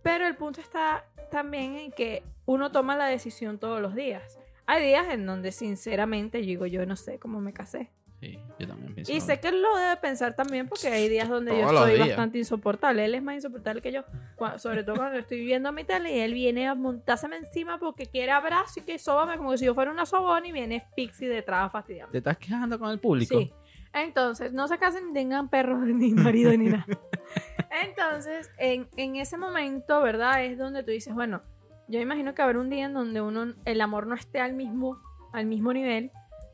Pero 0.03 0.27
el 0.27 0.35
punto 0.35 0.61
está 0.61 1.05
también 1.31 1.75
en 1.75 1.91
que 1.91 2.23
uno 2.45 2.71
toma 2.71 2.95
la 2.95 3.05
decisión 3.05 3.59
todos 3.59 3.81
los 3.81 3.95
días. 3.95 4.39
Hay 4.65 4.85
días 4.85 5.07
en 5.09 5.25
donde 5.25 5.51
sinceramente 5.51 6.41
yo 6.41 6.47
digo, 6.47 6.65
yo 6.65 6.85
no 6.85 6.95
sé 6.95 7.19
cómo 7.19 7.39
me 7.39 7.53
casé. 7.53 7.89
Sí, 8.19 8.39
yo 8.57 8.67
también 8.67 8.95
pienso. 8.95 9.11
Y 9.11 9.21
sé 9.21 9.39
que 9.39 9.49
él 9.49 9.61
lo 9.61 9.77
debe 9.77 9.95
pensar 9.97 10.35
también 10.35 10.67
porque 10.67 10.87
hay 10.87 11.07
días 11.07 11.29
donde 11.29 11.55
yo 11.55 11.67
Todos 11.67 11.81
soy 11.81 11.93
días. 11.93 12.07
bastante 12.07 12.39
insoportable. 12.39 13.05
Él 13.05 13.13
es 13.13 13.21
más 13.21 13.35
insoportable 13.35 13.79
que 13.81 13.91
yo. 13.91 14.03
Sobre 14.57 14.83
todo 14.83 14.95
cuando 14.95 15.19
estoy 15.19 15.45
viendo 15.45 15.71
mi 15.71 15.83
tele 15.83 16.15
y 16.15 16.19
él 16.21 16.33
viene 16.33 16.67
a 16.67 16.73
montárseme 16.73 17.37
encima 17.37 17.77
porque 17.77 18.07
quiere 18.07 18.31
abrazo 18.31 18.79
y 18.79 18.83
que 18.83 18.97
sóbame 18.97 19.37
como 19.37 19.55
si 19.55 19.65
yo 19.65 19.75
fuera 19.75 19.91
una 19.91 20.07
sobona 20.07 20.47
y 20.47 20.51
viene 20.51 20.83
Pixie 20.95 21.29
detrás 21.29 21.67
a 21.67 21.69
fastidiarme. 21.69 22.11
¿Te 22.11 22.17
estás 22.17 22.37
quejando 22.37 22.79
con 22.79 22.89
el 22.89 22.99
público? 22.99 23.37
Sí. 23.37 23.53
Entonces, 23.93 24.53
no 24.53 24.67
se 24.67 24.77
casen 24.77 25.07
ni 25.07 25.13
tengan 25.13 25.49
perros, 25.49 25.79
ni 25.85 26.11
marido, 26.13 26.51
ni 26.51 26.69
nada. 26.69 26.85
Entonces, 27.83 28.49
en, 28.57 28.87
en 28.97 29.15
ese 29.15 29.37
momento, 29.37 30.01
¿verdad? 30.01 30.43
Es 30.43 30.57
donde 30.57 30.83
tú 30.83 30.91
dices, 30.91 31.13
bueno, 31.13 31.41
yo 31.87 31.99
imagino 31.99 32.33
que 32.33 32.41
habrá 32.41 32.59
un 32.59 32.69
día 32.69 32.85
en 32.85 32.93
donde 32.93 33.21
uno, 33.21 33.53
el 33.65 33.81
amor 33.81 34.07
no 34.07 34.15
esté 34.15 34.39
al 34.39 34.53
mismo, 34.53 34.99
al 35.33 35.45
mismo 35.45 35.73
nivel, 35.73 36.11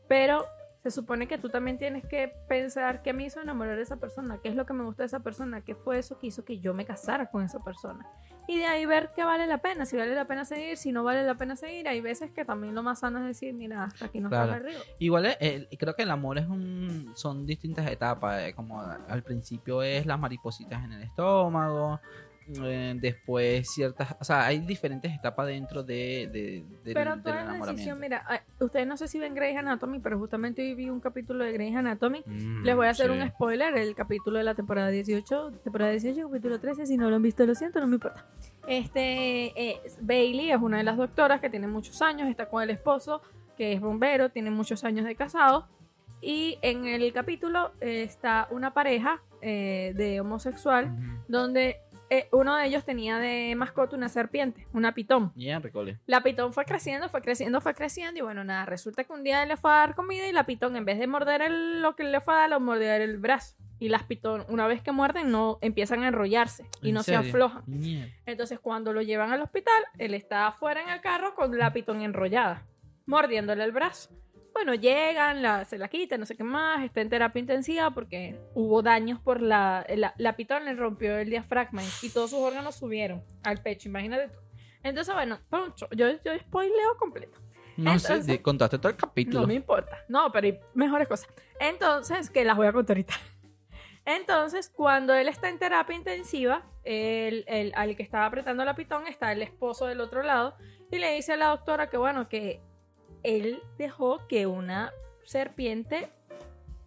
pero 0.08 0.46
se 0.84 0.92
supone 0.92 1.28
que 1.28 1.38
tú 1.38 1.50
también 1.50 1.78
tienes 1.78 2.06
que 2.06 2.34
pensar 2.48 3.02
qué 3.02 3.14
me 3.14 3.24
hizo 3.24 3.42
enamorar 3.42 3.78
de 3.78 3.84
esa 3.84 3.98
persona, 3.98 4.40
qué 4.44 4.50
es 4.50 4.56
lo 4.56 4.66
que 4.66 4.74
me 4.74 4.84
gusta 4.84 5.04
de 5.04 5.08
esa 5.08 5.22
persona, 5.22 5.62
qué 5.62 5.76
fue 5.76 5.98
eso 5.98 6.20
que 6.20 6.28
hizo 6.28 6.44
que 6.44 6.60
yo 6.60 6.74
me 6.74 6.86
casara 6.86 7.32
con 7.32 7.44
esa 7.44 7.64
persona. 7.64 8.06
Y 8.48 8.58
de 8.58 8.66
ahí 8.66 8.86
ver 8.86 9.12
qué 9.16 9.24
vale 9.24 9.48
la 9.48 9.60
pena, 9.60 9.86
si 9.86 9.96
vale 9.96 10.14
la 10.14 10.26
pena 10.26 10.44
seguir, 10.44 10.76
si 10.78 10.92
no 10.92 11.04
vale 11.04 11.24
la 11.24 11.36
pena 11.36 11.56
seguir. 11.56 11.88
Hay 11.88 12.02
veces 12.02 12.32
que 12.32 12.44
también 12.44 12.76
lo 12.76 12.84
más 12.84 13.00
sano 13.00 13.20
es 13.20 13.26
decir, 13.26 13.54
mira, 13.54 13.86
hasta 13.86 14.06
aquí 14.06 14.20
nos 14.20 14.30
Claro. 14.30 14.52
vale 14.52 14.58
el 14.58 14.74
río. 14.74 14.84
Igual 15.00 15.26
eh, 15.28 15.38
el- 15.40 15.68
creo 15.78 15.96
que 15.96 16.04
el 16.04 16.12
amor 16.12 16.38
es 16.38 16.48
un 16.48 17.14
son 17.16 17.46
distintas 17.46 17.90
etapas, 17.90 18.42
eh, 18.44 18.54
como 18.54 18.82
al 18.82 19.24
principio 19.24 19.82
es 19.82 20.06
las 20.06 20.20
maripositas 20.20 20.84
en 20.84 20.92
el 20.94 21.04
estómago, 21.04 22.00
eh, 22.64 22.94
después 23.00 23.70
ciertas, 23.74 24.16
o 24.20 24.24
sea, 24.24 24.46
hay 24.46 24.60
diferentes 24.60 25.14
etapas 25.14 25.48
dentro 25.48 25.84
de, 25.84 26.30
de- 26.32 26.64
del, 26.84 26.94
Pero 26.94 27.12
del 27.16 27.24
toda 27.24 27.36
la 27.36 27.42
enamoramiento. 27.42 27.72
decisión, 27.74 28.00
mira, 28.00 28.26
eh, 28.32 28.64
ustedes 28.64 28.88
no 28.88 28.98
sé 28.98 29.08
si 29.08 29.20
ven 29.20 29.34
Grey's 29.36 29.58
Anatomy, 29.58 30.00
pero 30.00 30.18
justamente 30.20 30.62
hoy 30.62 30.74
vi 30.76 30.90
un 30.90 31.00
capítulo 31.00 31.44
de 31.44 31.52
Grey's 31.54 31.76
Anatomy. 31.76 32.24
Mm, 32.26 32.64
Les 32.64 32.76
voy 32.76 32.88
a 32.88 32.92
hacer 32.92 33.12
sí. 33.12 33.18
un 33.18 33.28
spoiler, 33.30 33.76
el 33.78 33.96
capítulo 33.96 34.38
de 34.38 34.44
la 34.44 34.56
temporada 34.56 34.90
18, 34.90 35.52
temporada 35.64 35.92
18, 35.92 36.28
capítulo 36.30 36.60
13, 36.60 36.86
si 36.86 36.98
no 36.98 37.10
lo 37.10 37.16
han 37.16 37.22
visto 37.22 37.46
lo 37.46 37.56
siento, 37.56 37.80
no 37.80 37.88
me 37.88 37.96
importa. 37.96 38.26
Este, 38.68 39.70
eh, 39.72 39.82
Bailey 40.02 40.52
es 40.52 40.58
una 40.62 40.78
de 40.78 40.84
las 40.84 40.98
doctoras 40.98 41.40
que 41.42 41.50
tiene 41.50 41.68
muchos 41.68 42.02
años, 42.02 42.28
está 42.30 42.48
con 42.48 42.64
el 42.64 42.70
esposo, 42.70 43.22
que 43.58 43.74
es 43.74 43.82
bombero, 43.82 44.30
tiene 44.30 44.50
muchos 44.52 44.84
años 44.84 45.06
de 45.06 45.16
casado. 45.16 45.68
Y 46.22 46.58
en 46.62 46.86
el 46.86 47.12
capítulo 47.12 47.74
eh, 47.82 48.04
está 48.04 48.48
una 48.50 48.74
pareja 48.74 49.22
eh, 49.42 49.92
de 49.96 50.22
homosexual, 50.22 50.86
Ujú. 50.86 51.24
donde 51.28 51.78
eh, 52.18 52.28
uno 52.32 52.56
de 52.56 52.66
ellos 52.68 52.86
tenía 52.86 53.18
de 53.18 53.56
mascota 53.56 53.96
una 53.96 54.10
serpiente, 54.10 54.68
una 54.74 54.94
pitón. 54.94 55.32
Ya, 55.36 55.60
recole. 55.60 56.00
La 56.06 56.22
pitón 56.22 56.54
fue 56.54 56.66
creciendo, 56.66 57.10
fue 57.10 57.22
creciendo, 57.22 57.62
fue 57.62 57.74
creciendo 57.74 58.20
y 58.20 58.22
bueno, 58.22 58.44
nada, 58.44 58.66
resulta 58.66 59.04
que 59.04 59.14
un 59.14 59.24
día 59.24 59.46
le 59.46 59.58
fue 59.58 59.72
a 59.72 59.76
dar 59.76 59.96
comida 59.96 60.28
y 60.28 60.32
la 60.32 60.46
pitón 60.46 60.76
en 60.76 60.86
vez 60.86 61.00
de 61.00 61.08
morder 61.08 61.42
el- 61.42 61.82
lo 61.82 61.96
que 61.96 62.04
le 62.04 62.22
fue 62.22 62.34
a 62.34 62.38
dar, 62.38 62.50
lo 62.50 62.60
mordió 62.60 62.92
el 62.94 63.18
brazo. 63.18 63.56
Y 63.80 63.90
las 63.90 64.04
pitón, 64.04 64.46
una 64.48 64.66
vez 64.68 64.82
que 64.82 64.92
muerden, 64.94 65.30
no 65.32 65.58
empiezan 65.62 66.04
a 66.04 66.08
enrollarse 66.08 66.66
y 66.82 66.90
¿En 66.90 66.94
no 66.96 67.04
se 67.04 67.12
aflojan. 67.30 67.64
Entonces 68.26 68.60
cuando 68.60 68.94
lo 68.94 69.02
llevan 69.02 69.32
al 69.34 69.42
hospital, 69.42 69.84
él 69.98 70.14
está 70.14 70.48
afuera 70.48 70.82
en 70.82 70.90
el 70.90 71.02
carro 71.02 71.36
con 71.36 71.58
la 71.58 71.74
pitón 71.74 72.02
enrollada, 72.02 72.64
mordiéndole 73.06 73.64
el 73.64 73.72
brazo. 73.72 74.10
Bueno, 74.54 74.76
llegan, 74.76 75.42
la, 75.42 75.66
se 75.66 75.78
la 75.78 75.88
quitan, 75.88 76.20
no 76.20 76.26
sé 76.26 76.38
qué 76.38 76.44
más, 76.44 76.84
está 76.84 77.02
en 77.02 77.10
terapia 77.10 77.40
intensiva 77.40 77.92
porque 77.92 78.40
hubo 78.54 78.82
daños 78.84 79.20
por 79.20 79.42
la, 79.42 79.86
la, 79.96 80.14
la 80.18 80.36
pitón 80.36 80.64
le 80.66 80.74
rompió 80.76 81.18
el 81.18 81.30
diafragma 81.30 81.82
y 82.02 82.10
todos 82.10 82.30
sus 82.30 82.40
órganos 82.40 82.76
subieron 82.76 83.24
al 83.44 83.62
pecho, 83.64 83.90
imagínate 83.90 84.30
tú. 84.30 84.40
Entonces, 84.84 85.14
bueno, 85.14 85.40
yo, 85.92 86.08
yo 86.24 86.38
spoileo 86.40 86.98
completo. 87.00 87.40
No 87.78 87.94
Entonces- 87.94 88.26
sé, 88.26 88.42
contaste 88.42 88.78
todo 88.78 88.90
el 88.92 88.98
capítulo. 88.98 89.42
No 89.42 89.48
me 89.48 89.56
importa. 89.56 89.98
No, 90.08 90.32
pero 90.32 90.46
hay 90.46 90.60
mejores 90.76 91.08
cosas. 91.08 91.28
Entonces, 91.60 92.30
que 92.30 92.46
las 92.46 92.56
voy 92.56 92.68
a 92.68 92.74
contar 92.74 92.96
ahorita. 92.98 93.16
Entonces, 94.06 94.70
cuando 94.70 95.14
él 95.16 95.28
está 95.30 95.50
en 95.50 95.58
terapia 95.58 95.96
intensiva, 95.96 96.64
el, 96.84 97.46
el- 97.48 97.72
al 97.76 97.96
que 97.96 98.04
estaba 98.04 98.26
apretando 98.26 98.64
la 98.66 98.76
pitón 98.76 99.08
está 99.08 99.32
el 99.32 99.42
esposo 99.42 99.88
del 99.88 100.02
otro 100.02 100.22
lado 100.22 100.56
y 100.92 100.98
le 101.00 101.16
dice 101.16 101.34
a 101.34 101.38
la 101.38 101.48
doctora 101.48 101.90
que, 101.90 101.98
bueno, 101.98 102.28
que 102.30 102.62
él 103.24 103.62
dejó 103.78 104.28
que 104.28 104.48
una 104.48 104.92
serpiente 105.24 106.10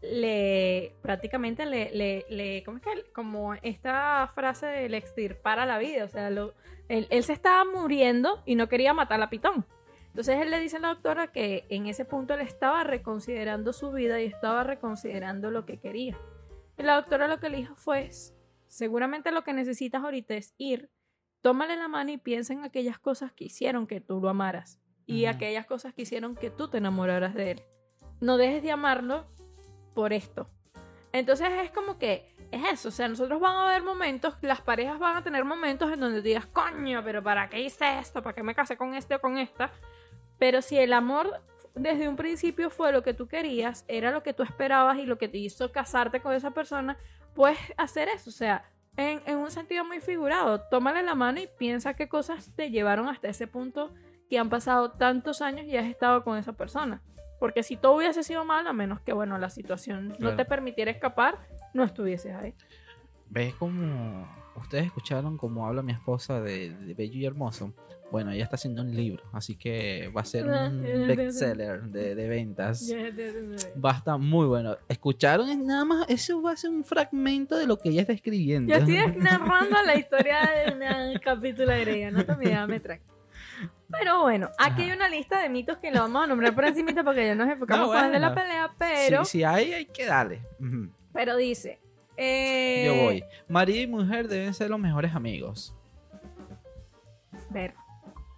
le 0.03 0.95
prácticamente 1.03 1.67
le, 1.67 2.63
¿cómo 2.65 2.79
es 2.79 2.83
que? 2.83 3.13
Como 3.13 3.55
esta 3.55 4.31
frase 4.35 4.67
de 4.67 4.89
le 4.89 4.99
extirpara 4.99 5.67
la 5.67 5.79
vida, 5.79 6.05
o 6.05 6.09
sea, 6.09 6.31
lo- 6.31 6.55
él, 6.89 7.09
se 7.25 7.33
estaba 7.33 7.65
muriendo 7.65 8.43
y 8.47 8.55
no 8.55 8.69
quería 8.69 8.95
matar 8.95 9.21
a 9.21 9.31
pitón. 9.31 9.67
Entonces 10.09 10.41
él 10.41 10.51
le 10.51 10.61
dice 10.61 10.77
a 10.77 10.81
la 10.81 10.89
doctora 10.89 11.33
que 11.33 11.67
en 11.69 11.87
ese 11.87 12.05
punto 12.05 12.35
él 12.35 12.41
estaba 12.41 12.85
reconsiderando 12.85 13.73
su 13.73 13.91
vida 13.93 14.21
y 14.21 14.27
estaba 14.27 14.63
reconsiderando 14.65 15.51
lo 15.51 15.67
que 15.67 15.79
quería. 15.79 16.17
Y 16.79 16.83
la 16.83 16.95
doctora 16.97 17.29
lo 17.29 17.41
que 17.41 17.51
le 17.51 17.59
dijo 17.59 17.75
fue, 17.75 18.11
seguramente 18.67 19.31
lo 19.31 19.45
que 19.45 19.53
necesitas 19.53 20.03
ahorita 20.03 20.35
es 20.35 20.55
ir, 20.57 20.91
tómale 21.43 21.77
la 21.77 21.89
mano 21.89 22.13
y 22.13 22.19
piensa 22.19 22.53
en 22.53 22.65
aquellas 22.65 22.99
cosas 22.99 23.33
que 23.33 23.45
hicieron 23.45 23.87
que 23.87 24.01
tú 24.01 24.21
lo 24.21 24.29
amaras 24.29 24.81
y 25.07 25.27
aquellas 25.27 25.67
cosas 25.67 25.95
que 25.95 26.03
hicieron 26.03 26.35
que 26.35 26.51
tú 26.51 26.69
te 26.69 26.79
enamoraras 26.79 27.35
de 27.35 27.53
él. 27.53 27.63
No 28.21 28.37
dejes 28.37 28.63
de 28.63 28.73
amarlo 28.73 29.25
por 29.95 30.13
esto. 30.13 30.49
Entonces 31.13 31.49
es 31.63 31.71
como 31.71 31.99
que 31.99 32.35
es 32.51 32.63
eso, 32.73 32.89
o 32.89 32.93
sea, 32.93 33.09
nosotros 33.09 33.41
van 33.41 33.57
a 33.57 33.73
ver 33.73 33.83
momentos, 33.83 34.35
las 34.43 34.61
parejas 34.61 34.99
van 34.99 35.17
a 35.17 35.23
tener 35.23 35.45
momentos 35.45 35.93
en 35.93 36.01
donde 36.01 36.23
digas, 36.23 36.47
coño, 36.47 37.03
pero 37.05 37.23
¿para 37.23 37.49
qué 37.49 37.61
hice 37.61 37.99
esto? 37.99 38.23
¿Para 38.23 38.35
qué 38.35 38.43
me 38.43 38.55
casé 38.55 38.77
con 38.77 38.95
este 38.95 39.17
o 39.17 39.21
con 39.21 39.39
esta? 39.39 39.71
Pero 40.39 40.63
si 40.63 40.79
el 40.79 40.93
amor 40.93 41.41
desde 41.75 42.09
un 42.09 42.17
principio 42.17 42.71
fue 42.71 42.93
lo 42.93 43.03
que 43.03 43.15
tú 43.15 43.27
querías, 43.27 43.85
era 43.89 44.11
lo 44.11 44.23
que 44.23 44.33
tú 44.33 44.43
esperabas 44.43 44.99
y 44.99 45.07
lo 45.07 45.19
que 45.19 45.29
te 45.29 45.39
hizo 45.39 45.73
casarte 45.73 46.21
con 46.21 46.35
esa 46.35 46.53
persona, 46.53 46.97
puedes 47.35 47.59
hacer 47.77 48.09
eso, 48.09 48.31
o 48.31 48.33
sea, 48.33 48.71
en, 48.97 49.21
en 49.27 49.39
un 49.39 49.51
sentido 49.51 49.85
muy 49.85 50.01
figurado, 50.01 50.61
tómale 50.71 51.03
la 51.03 51.15
mano 51.15 51.41
y 51.41 51.49
piensa 51.59 51.95
qué 51.95 52.09
cosas 52.09 52.53
te 52.57 52.71
llevaron 52.71 53.09
hasta 53.09 53.29
ese 53.29 53.47
punto 53.47 53.93
que 54.29 54.39
han 54.39 54.49
pasado 54.49 54.93
tantos 54.93 55.43
años 55.43 55.67
y 55.67 55.77
has 55.77 55.87
estado 55.87 56.25
con 56.25 56.37
esa 56.39 56.53
persona. 56.53 57.03
Porque 57.39 57.63
si 57.63 57.77
todo 57.77 57.97
hubiese 57.97 58.23
sido 58.23 58.45
mal, 58.45 58.67
a 58.67 58.73
menos 58.73 59.01
que, 59.01 59.13
bueno, 59.13 59.39
la 59.39 59.51
situación 59.51 60.17
no 60.19 60.37
te 60.37 60.45
permitiera 60.45 60.91
escapar, 60.91 61.39
no 61.75 61.85
estuvieses 61.85 62.35
ahí. 62.35 62.55
¿Ves 63.29 63.55
cómo 63.55 64.27
ustedes 64.57 64.87
escucharon 64.87 65.37
cómo 65.37 65.67
habla 65.67 65.83
mi 65.83 65.93
esposa 65.93 66.41
de, 66.41 66.71
de 66.71 66.95
Bello 66.95 67.19
y 67.19 67.27
Hermoso? 67.27 67.75
Bueno, 68.11 68.31
ella 68.31 68.45
está 68.45 68.55
haciendo 68.55 68.83
un 68.83 68.95
libro, 68.95 69.25
así 69.33 69.57
que 69.57 70.11
va 70.17 70.21
a 70.21 70.25
ser 70.25 70.47
un 70.47 70.81
bestseller 71.09 71.83
de, 71.83 72.15
de 72.15 72.29
ventas. 72.29 72.89
Va 73.85 73.91
a 73.91 73.97
estar 73.97 74.17
muy 74.17 74.47
bueno. 74.47 74.77
¿Escucharon? 74.89 75.49
Es 75.49 75.59
Nada 75.59 75.85
más, 75.85 76.07
eso 76.09 76.41
va 76.41 76.53
a 76.53 76.57
ser 76.57 76.71
un 76.71 76.85
fragmento 76.85 77.57
de 77.57 77.67
lo 77.67 77.79
que 77.79 77.89
ella 77.89 78.03
está 78.03 78.13
escribiendo. 78.13 78.73
Yo 78.73 78.79
estoy 78.79 79.17
narrando 79.21 79.83
la 79.85 79.97
historia 79.97 80.39
de 80.41 81.13
un 81.13 81.19
capítulo 81.19 81.73
de 81.73 81.81
Grey, 81.81 82.11
no 82.13 82.25
te 82.25 82.37
me 82.37 82.67
me 82.69 82.81
trae. 82.81 83.03
Pero 83.91 84.23
bueno, 84.23 84.51
aquí 84.59 84.83
hay 84.83 84.91
una 84.91 85.09
lista 85.09 85.41
de 85.41 85.49
mitos 85.49 85.79
que 85.79 85.91
lo 85.93 86.01
vamos 86.01 86.25
a 86.25 86.27
nombrar 86.27 86.55
por 86.55 86.65
encima 86.65 86.93
porque 87.05 87.25
ya 87.27 87.35
nos 87.35 87.49
enfocamos 87.49 87.87
No, 87.87 87.93
con 87.93 88.05
el 88.05 88.13
de 88.13 88.19
la 88.19 88.35
pelea, 88.35 88.73
pero, 88.79 89.25
Si, 89.25 89.39
si 89.39 89.45
hay, 89.45 89.73
hay 89.73 89.87
que 89.87 90.05
darle. 90.07 90.43
Pero 91.13 91.37
dice. 91.37 91.81
eh, 92.17 92.85
Yo 92.87 93.05
voy. 93.05 93.25
Marido 93.49 93.81
y 93.83 93.87
mujer 93.87 94.27
deben 94.29 94.53
ser 94.55 94.71
los 94.71 94.81
mejores 94.81 95.15
amigos. 95.15 95.75
Ver. 97.51 97.75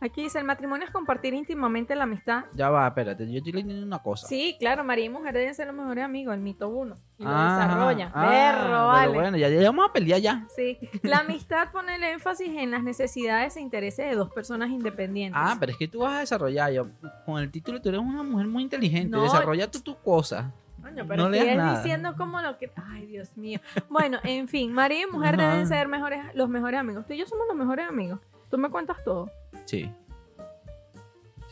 Aquí 0.00 0.22
dice, 0.22 0.38
el 0.38 0.44
matrimonio 0.44 0.86
es 0.86 0.92
compartir 0.92 1.34
íntimamente 1.34 1.96
la 1.96 2.04
amistad. 2.04 2.44
Ya 2.54 2.70
va, 2.70 2.86
espérate, 2.86 3.28
yo 3.30 3.38
estoy 3.38 3.52
leyendo 3.52 3.84
una 3.84 3.98
cosa. 3.98 4.28
Sí, 4.28 4.56
claro, 4.60 4.84
marido 4.84 5.06
y 5.06 5.08
mujer 5.08 5.34
deben 5.34 5.54
ser 5.56 5.66
los 5.66 5.74
mejores 5.74 6.04
amigos, 6.04 6.34
el 6.34 6.40
mito 6.40 6.68
uno. 6.68 6.94
Y 7.18 7.24
lo 7.24 7.30
Ah, 7.32 7.56
desarrolla. 7.58 8.12
ah, 8.14 8.28
Perro, 8.28 8.62
pero 8.64 8.86
vale. 8.86 9.12
bueno, 9.14 9.36
ya, 9.36 9.48
ya 9.48 9.60
vamos 9.70 9.88
a 9.88 9.92
pelear 9.92 10.20
ya. 10.20 10.46
Sí, 10.54 10.78
la 11.02 11.18
amistad 11.18 11.72
pone 11.72 11.96
el 11.96 12.04
énfasis 12.04 12.48
en 12.56 12.70
las 12.70 12.84
necesidades 12.84 13.56
e 13.56 13.60
intereses 13.60 14.08
de 14.08 14.14
dos 14.14 14.30
personas 14.30 14.70
independientes. 14.70 15.40
Ah, 15.44 15.56
pero 15.58 15.72
es 15.72 15.78
que 15.78 15.88
tú 15.88 15.98
vas 16.00 16.14
a 16.14 16.20
desarrollar. 16.20 16.70
Yo, 16.72 16.86
con 17.26 17.42
el 17.42 17.50
título, 17.50 17.82
tú 17.82 17.88
eres 17.88 18.00
una 18.00 18.22
mujer 18.22 18.46
muy 18.46 18.62
inteligente. 18.62 19.08
No. 19.16 19.24
Desarrolla 19.24 19.68
tú 19.68 19.80
tu 19.80 19.96
cosa. 19.96 20.52
Coño, 20.80 21.04
pero 21.08 21.24
no 21.24 21.28
leas 21.28 21.56
nada. 21.56 21.82
diciendo 21.82 22.14
como 22.16 22.40
lo 22.40 22.56
que. 22.56 22.70
Ay, 22.88 23.06
Dios 23.06 23.36
mío. 23.36 23.58
Bueno, 23.90 24.18
en 24.22 24.46
fin, 24.46 24.72
marido 24.72 25.08
y 25.08 25.12
mujer 25.12 25.36
deben 25.36 25.66
ser 25.66 25.88
mejores, 25.88 26.20
los 26.34 26.48
mejores 26.48 26.78
amigos. 26.78 27.04
Tú 27.04 27.14
y 27.14 27.18
yo 27.18 27.26
somos 27.26 27.46
los 27.48 27.56
mejores 27.56 27.88
amigos. 27.88 28.20
Tú 28.48 28.58
me 28.58 28.70
cuentas 28.70 28.96
todo. 29.04 29.28
Sí. 29.68 29.92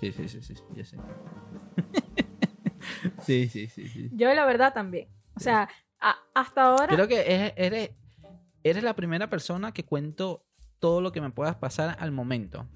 Sí, 0.01 0.11
sí, 0.11 0.27
sí, 0.27 0.41
sí, 0.43 0.55
yo 0.75 0.85
sé. 0.87 0.97
sí, 3.21 3.47
sí, 3.49 3.67
sí, 3.69 3.89
sí. 3.89 4.09
Yo, 4.15 4.33
la 4.33 4.47
verdad, 4.47 4.73
también. 4.73 5.09
O 5.35 5.41
sea, 5.41 5.69
a- 6.01 6.17
hasta 6.35 6.63
ahora. 6.63 6.87
Creo 6.95 7.07
que 7.09 7.21
es- 7.21 7.53
eres, 7.57 7.91
eres 8.65 8.83
la 8.83 8.95
primera 8.97 9.29
persona 9.29 9.73
que 9.73 9.85
cuento 9.85 10.47
todo 10.79 11.03
lo 11.03 11.13
que 11.13 11.21
me 11.21 11.29
puedas 11.31 11.57
pasar 11.57 11.95
al 12.01 12.11
momento. 12.11 12.67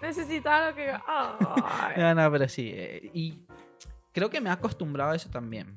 Necesitaba 0.00 0.70
lo 0.70 0.76
que. 0.76 0.90
Ay. 1.08 1.94
No, 1.96 2.14
no, 2.14 2.30
pero 2.30 2.48
sí. 2.48 2.70
eh, 2.72 3.10
y 3.12 3.42
creo 4.12 4.30
que 4.30 4.40
me 4.40 4.50
he 4.50 4.52
acostumbrado 4.52 5.10
a 5.10 5.16
eso 5.16 5.28
también. 5.30 5.76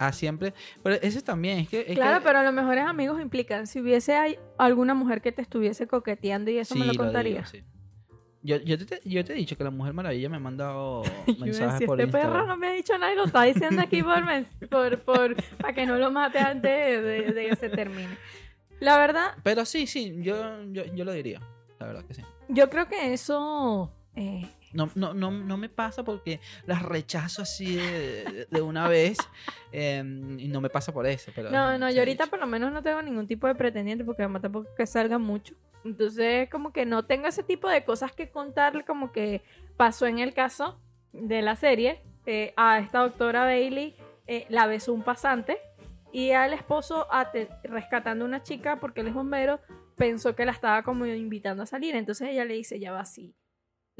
A 0.00 0.12
siempre. 0.12 0.54
Pero 0.82 0.96
eso 1.02 1.20
también 1.20 1.58
es 1.58 1.68
que. 1.68 1.80
es 1.86 1.94
Claro, 1.94 2.20
que- 2.20 2.24
pero 2.24 2.42
los 2.42 2.52
mejores 2.54 2.84
amigos 2.86 3.20
implican. 3.20 3.66
Si 3.66 3.80
hubiese 3.80 4.14
hay 4.16 4.38
alguna 4.56 4.94
mujer 4.94 5.20
que 5.20 5.30
te 5.30 5.42
estuviese 5.42 5.86
coqueteando 5.86 6.50
y 6.50 6.56
eso 6.58 6.74
me 6.74 6.80
Sí, 6.80 6.86
lo 6.86 6.92
digo, 6.92 7.04
contarías. 7.04 7.50
sí. 7.50 7.62
Yo, 8.42 8.56
yo, 8.56 8.78
te, 8.78 9.00
yo 9.04 9.22
te 9.22 9.34
he 9.34 9.36
dicho 9.36 9.54
que 9.58 9.64
la 9.64 9.70
Mujer 9.70 9.92
Maravilla 9.92 10.30
me 10.30 10.36
ha 10.36 10.40
mandado 10.40 11.02
Yo 11.26 11.34
a 11.34 11.44
mensajes 11.44 11.72
decir, 11.74 11.86
por 11.86 12.00
este 12.00 12.10
perro 12.10 12.46
no 12.46 12.56
me 12.56 12.68
ha 12.68 12.72
dicho 12.72 12.96
nada 12.96 13.12
y 13.12 13.16
lo 13.16 13.24
está 13.26 13.42
diciendo 13.42 13.82
aquí 13.82 14.02
por, 14.02 14.24
por, 14.70 14.98
por 15.02 15.36
para 15.58 15.74
que 15.74 15.84
no 15.84 15.98
lo 15.98 16.10
mate 16.10 16.38
antes 16.38 16.62
de, 16.62 17.02
de- 17.02 17.32
de 17.32 17.48
que 17.50 17.56
se 17.56 17.68
termine. 17.68 18.16
La 18.80 18.96
verdad, 18.96 19.32
Pero 19.42 19.66
sí, 19.66 19.86
sí, 19.86 20.16
yo, 20.22 20.62
yo, 20.72 20.84
yo 20.94 21.04
lo 21.04 21.12
diría. 21.12 21.42
La 21.78 21.86
verdad 21.88 22.02
que 22.06 22.14
sí. 22.14 22.22
yo 22.48 22.70
creo 22.70 22.88
que 22.88 23.12
eso 23.12 23.92
eh, 24.16 24.48
No, 24.72 24.88
no, 24.94 25.14
no, 25.14 25.30
no 25.30 25.56
me 25.56 25.68
pasa 25.68 26.04
porque 26.04 26.40
las 26.66 26.82
rechazo 26.82 27.42
así 27.42 27.74
de, 27.74 28.46
de 28.50 28.60
una 28.60 28.88
vez. 28.88 29.18
eh, 29.72 30.02
y 30.38 30.48
no 30.48 30.60
me 30.60 30.70
pasa 30.70 30.92
por 30.92 31.06
eso. 31.06 31.32
Pero 31.34 31.50
No, 31.50 31.76
no, 31.78 31.90
yo 31.90 32.00
ahorita 32.00 32.26
por 32.26 32.38
lo 32.38 32.46
menos 32.46 32.72
no 32.72 32.82
tengo 32.82 33.02
ningún 33.02 33.26
tipo 33.26 33.46
de 33.46 33.54
pretendiente 33.54 34.04
porque 34.04 34.22
además 34.22 34.42
tampoco 34.42 34.68
que 34.76 34.86
salga 34.86 35.18
mucho. 35.18 35.54
Entonces, 35.84 36.48
como 36.50 36.72
que 36.72 36.84
no 36.86 37.04
tengo 37.04 37.26
ese 37.26 37.42
tipo 37.42 37.68
de 37.68 37.84
cosas 37.84 38.12
que 38.12 38.28
contarle, 38.30 38.84
como 38.84 39.12
que 39.12 39.42
pasó 39.76 40.06
en 40.06 40.18
el 40.18 40.34
caso 40.34 40.78
de 41.12 41.42
la 41.42 41.56
serie. 41.56 42.02
eh, 42.26 42.52
a 42.56 42.78
esta 42.78 42.98
doctora 43.00 43.44
Bailey 43.44 43.96
eh, 44.26 44.46
la 44.50 44.66
besó 44.66 44.92
un 44.92 45.02
pasante 45.02 45.58
y 46.12 46.32
al 46.32 46.52
esposo 46.52 47.06
rescatando 47.64 48.24
a 48.24 48.28
una 48.28 48.42
chica 48.42 48.78
porque 48.78 49.00
él 49.00 49.08
es 49.08 49.14
bombero 49.14 49.58
pensó 49.96 50.34
que 50.36 50.44
la 50.44 50.52
estaba 50.52 50.82
como 50.82 51.06
invitando 51.06 51.62
a 51.62 51.66
salir. 51.66 51.94
Entonces 51.96 52.28
ella 52.28 52.44
le 52.44 52.54
dice, 52.54 52.78
ya 52.78 52.92
va 52.92 53.00
así. 53.00 53.34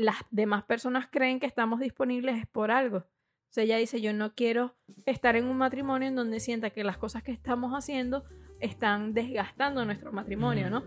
Las 0.01 0.17
demás 0.31 0.65
personas 0.65 1.09
creen 1.11 1.41
que 1.41 1.47
estamos 1.47 1.79
disponibles 1.79 2.39
es 2.39 2.47
por 2.47 2.71
algo. 2.71 2.99
O 2.99 3.53
sea, 3.53 3.65
ella 3.65 3.77
dice, 3.77 4.01
yo 4.01 4.13
no 4.13 4.35
quiero 4.35 4.77
estar 5.05 5.37
en 5.37 5.45
un 5.45 5.59
matrimonio 5.59 6.09
en 6.09 6.15
donde 6.15 6.41
sienta 6.41 6.71
que 6.71 6.85
las 6.85 6.97
cosas 6.97 7.23
que 7.23 7.33
estamos 7.33 7.73
haciendo 7.73 8.25
están 8.61 9.13
desgastando 9.13 9.85
nuestro 9.85 10.13
matrimonio, 10.13 10.71
¿no? 10.71 10.85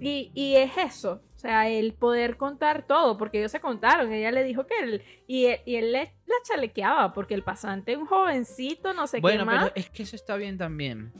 Y, 0.00 0.32
y 0.34 0.56
es 0.56 0.76
eso, 0.76 1.22
o 1.34 1.38
sea, 1.38 1.68
el 1.68 1.94
poder 1.94 2.36
contar 2.36 2.86
todo, 2.86 3.16
porque 3.16 3.38
ellos 3.38 3.52
se 3.52 3.60
contaron, 3.60 4.12
ella 4.12 4.30
le 4.30 4.44
dijo 4.44 4.66
que 4.66 4.78
él, 4.80 5.02
y 5.26 5.46
él, 5.46 5.60
y 5.64 5.76
él 5.76 5.92
le, 5.92 6.14
la 6.26 6.34
chalequeaba, 6.42 7.12
porque 7.12 7.34
el 7.34 7.42
pasante, 7.42 7.96
un 7.96 8.06
jovencito, 8.06 8.92
no 8.92 9.06
sé 9.06 9.20
Bueno, 9.20 9.44
qué 9.44 9.44
más. 9.44 9.64
pero 9.64 9.72
es 9.76 9.90
que 9.90 10.02
eso 10.02 10.16
está 10.16 10.36
bien 10.36 10.58
también. 10.58 11.12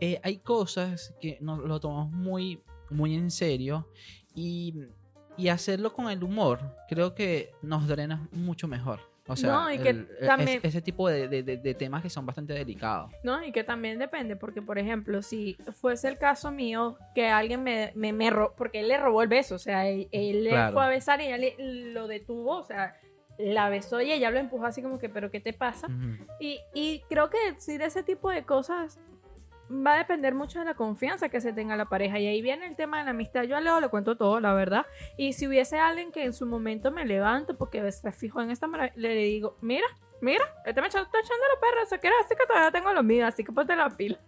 Eh, 0.00 0.20
hay 0.22 0.38
cosas 0.38 1.14
que 1.20 1.38
nos 1.40 1.60
lo 1.60 1.78
tomamos 1.80 2.10
muy, 2.10 2.60
muy 2.90 3.14
en 3.14 3.30
serio 3.30 3.88
y, 4.34 4.74
y 5.36 5.48
hacerlo 5.48 5.92
con 5.92 6.10
el 6.10 6.22
humor 6.22 6.60
creo 6.88 7.14
que 7.14 7.52
nos 7.62 7.86
drena 7.88 8.28
mucho 8.32 8.68
mejor. 8.68 9.00
O 9.26 9.36
sea, 9.36 9.50
No, 9.52 9.72
y 9.72 9.78
que 9.78 9.88
el- 9.88 10.08
e- 10.20 10.26
también- 10.26 10.58
es- 10.58 10.64
ese 10.66 10.82
tipo 10.82 11.08
de, 11.08 11.28
de- 11.42 11.74
temas 11.74 12.02
que 12.02 12.10
son 12.10 12.26
bastante 12.26 12.52
delicados. 12.52 13.10
¿no? 13.22 13.42
Y 13.42 13.52
que 13.52 13.64
también 13.64 13.98
depende, 13.98 14.36
porque 14.36 14.60
por 14.60 14.78
ejemplo, 14.78 15.22
si 15.22 15.56
fuese 15.80 16.08
el 16.08 16.18
caso 16.18 16.50
mío, 16.50 16.98
que 17.14 17.28
alguien 17.30 17.62
me, 17.62 17.90
me, 17.94 18.12
me 18.12 18.28
ro- 18.30 18.54
porque 18.54 18.80
él 18.80 18.88
le 18.88 18.98
robó 18.98 19.22
el 19.22 19.28
beso, 19.28 19.54
o 19.54 19.58
sea, 19.58 19.88
él, 19.88 20.08
él 20.12 20.44
le 20.44 20.50
fue 20.74 20.84
a 20.84 20.88
besar 20.88 21.20
y 21.22 21.24
ella 21.24 21.38
le- 21.38 21.56
lo 21.92 22.06
detuvo, 22.06 22.58
o 22.58 22.64
sea, 22.64 22.96
la 23.38 23.70
besó 23.70 24.00
y 24.02 24.12
ella 24.12 24.30
lo 24.30 24.38
empujó 24.38 24.66
así 24.66 24.82
como 24.82 24.98
que, 24.98 25.08
pero 25.08 25.30
¿qué 25.30 25.40
te 25.40 25.54
pasa? 25.54 25.88
Y, 26.38 26.60
y 26.74 27.00
creo 27.08 27.30
que 27.30 27.38
decir 27.52 27.80
ese 27.80 28.02
tipo 28.02 28.30
de 28.30 28.44
cosas 28.44 29.00
va 29.70 29.94
a 29.94 29.98
depender 29.98 30.34
mucho 30.34 30.58
de 30.58 30.64
la 30.64 30.74
confianza 30.74 31.28
que 31.28 31.40
se 31.40 31.52
tenga 31.52 31.76
la 31.76 31.88
pareja. 31.88 32.18
Y 32.18 32.26
ahí 32.26 32.42
viene 32.42 32.66
el 32.66 32.76
tema 32.76 32.98
de 32.98 33.04
la 33.04 33.10
amistad. 33.10 33.44
Yo 33.44 33.56
a 33.56 33.60
Leo 33.60 33.80
le 33.80 33.88
cuento 33.88 34.16
todo, 34.16 34.40
la 34.40 34.54
verdad. 34.54 34.86
Y 35.16 35.32
si 35.32 35.46
hubiese 35.46 35.78
alguien 35.78 36.12
que 36.12 36.24
en 36.24 36.32
su 36.32 36.46
momento 36.46 36.90
me 36.90 37.04
levanto 37.04 37.56
porque 37.56 37.90
se 37.92 38.12
fijó 38.12 38.40
en 38.40 38.50
esta 38.50 38.68
le 38.96 39.14
digo, 39.14 39.56
mira, 39.60 39.86
mira, 40.20 40.44
este 40.64 40.80
me 40.80 40.88
está 40.88 41.00
echando 41.00 41.44
los 41.50 41.60
perros, 41.60 41.88
se 41.88 41.98
quiere 41.98 42.16
decir 42.22 42.36
que 42.36 42.46
todavía 42.46 42.70
tengo 42.70 42.92
los 42.92 43.04
míos, 43.04 43.28
así 43.28 43.44
que 43.44 43.52
ponte 43.52 43.76
la 43.76 43.90
pila. 43.90 44.18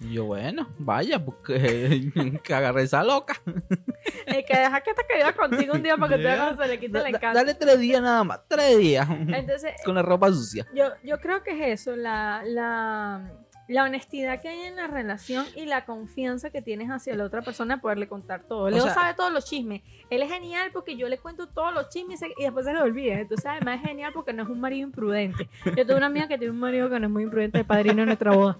Y 0.00 0.14
yo, 0.14 0.24
bueno, 0.24 0.68
vaya, 0.78 1.24
porque 1.24 2.10
que 2.42 2.54
agarré 2.54 2.82
esa 2.82 3.04
loca. 3.04 3.40
El 4.26 4.44
que 4.44 4.56
deja 4.56 4.80
que 4.80 4.94
te 4.94 5.02
quede 5.06 5.32
contigo 5.34 5.74
un 5.74 5.82
día 5.82 5.96
para 5.96 6.16
que 6.16 6.22
te 6.22 6.28
hagas 6.28 6.56
se 6.56 6.66
le 6.66 6.80
quite 6.80 6.98
el 6.98 7.06
encanto. 7.06 7.38
dale 7.38 7.54
tres 7.54 7.78
días 7.78 8.02
nada 8.02 8.24
más, 8.24 8.40
tres 8.48 8.78
días. 8.78 9.06
Entonces, 9.10 9.74
con 9.84 9.94
la 9.94 10.02
ropa 10.02 10.28
sucia. 10.28 10.66
Yo, 10.74 10.86
yo 11.04 11.20
creo 11.20 11.42
que 11.42 11.50
es 11.52 11.80
eso, 11.80 11.94
la, 11.94 12.42
la, 12.44 13.32
la 13.72 13.84
honestidad 13.84 14.40
que 14.40 14.48
hay 14.48 14.60
en 14.60 14.76
la 14.76 14.86
relación 14.86 15.46
y 15.56 15.64
la 15.66 15.84
confianza 15.84 16.50
que 16.50 16.62
tienes 16.62 16.88
hacia 16.90 17.14
la 17.16 17.24
otra 17.24 17.42
persona 17.42 17.76
de 17.76 17.80
poderle 17.82 18.06
contar 18.08 18.42
todo. 18.44 18.68
Leo 18.70 18.82
sea- 18.84 18.94
sabe 18.94 19.14
todos 19.14 19.32
los 19.32 19.44
chismes. 19.44 19.82
Él 20.10 20.22
es 20.22 20.30
genial 20.30 20.70
porque 20.72 20.96
yo 20.96 21.08
le 21.08 21.18
cuento 21.18 21.46
todos 21.48 21.72
los 21.74 21.88
chismes 21.88 22.20
y 22.38 22.42
después 22.42 22.66
se 22.66 22.72
le 22.72 22.80
olvida. 22.80 23.14
Entonces, 23.20 23.46
además 23.46 23.80
es 23.82 23.88
genial 23.88 24.12
porque 24.12 24.32
no 24.32 24.42
es 24.42 24.48
un 24.48 24.60
marido 24.60 24.86
imprudente. 24.86 25.48
Yo 25.64 25.86
tengo 25.86 25.96
una 25.96 26.06
amiga 26.06 26.28
que 26.28 26.38
tiene 26.38 26.52
un 26.52 26.60
marido 26.60 26.88
que 26.90 27.00
no 27.00 27.06
es 27.06 27.12
muy 27.12 27.22
imprudente, 27.24 27.58
el 27.58 27.64
padrino 27.64 27.96
de 28.02 28.06
nuestra 28.06 28.32
boda. 28.32 28.58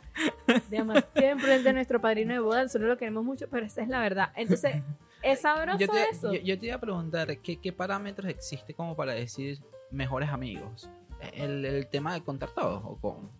Demasiado 0.71 1.33
imprudente 1.33 1.73
nuestro 1.73 2.01
padrino 2.01 2.33
de 2.33 2.39
boda, 2.41 2.63
nosotros 2.63 2.89
lo 2.89 2.97
queremos 2.97 3.25
mucho, 3.25 3.49
pero 3.49 3.67
esa 3.67 3.83
es 3.83 3.89
la 3.89 4.01
verdad. 4.01 4.33
Entonces, 4.37 4.77
es 5.23 5.41
sabroso 5.41 5.79
Yo 5.79 5.89
te, 5.89 6.03
eso. 6.11 6.33
yo- 6.33 6.41
yo 6.41 6.59
te 6.59 6.67
iba 6.67 6.77
a 6.77 6.81
preguntar, 6.81 7.37
¿qué, 7.39 7.57
qué 7.61 7.73
parámetros 7.73 8.29
existe 8.29 8.75
como 8.75 8.97
para 8.97 9.13
decir 9.13 9.59
mejores 9.91 10.31
amigos? 10.31 10.89
¿El, 11.35 11.65
el 11.65 11.87
tema 11.87 12.15
de 12.15 12.23
contar 12.23 12.51
todo 12.51 12.79
o 12.85 12.97
cómo? 13.01 13.31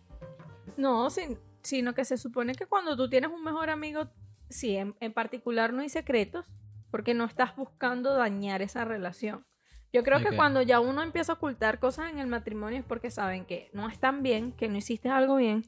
No, 0.77 1.11
sin- 1.11 1.39
sino 1.63 1.95
que 1.95 2.05
se 2.05 2.17
supone 2.17 2.55
que 2.55 2.67
cuando 2.67 2.97
tú 2.97 3.09
tienes 3.09 3.31
un 3.31 3.45
mejor 3.45 3.71
amigo, 3.71 4.09
sí, 4.49 4.77
en, 4.77 4.95
en 5.01 5.13
particular 5.13 5.73
no 5.73 5.83
hay 5.83 5.89
secretos, 5.89 6.47
porque 6.91 7.15
no 7.15 7.25
estás 7.25 7.57
buscando 7.57 8.15
dañar 8.15 8.63
esa 8.63 8.85
relación. 8.85 9.47
Yo 9.93 10.03
creo 10.03 10.21
que 10.21 10.35
cuando 10.35 10.63
ya 10.63 10.81
uno 10.81 11.03
empieza 11.03 11.33
a 11.33 11.35
ocultar 11.35 11.79
cosas 11.79 12.11
en 12.11 12.19
el 12.19 12.27
matrimonio 12.27 12.79
es 12.79 12.85
porque 12.85 13.11
saben 13.11 13.45
que 13.45 13.71
no 13.75 13.89
están 13.89 14.23
bien, 14.23 14.53
que 14.53 14.69
no 14.69 14.77
hiciste 14.79 15.11
algo 15.11 15.37
bien, 15.37 15.67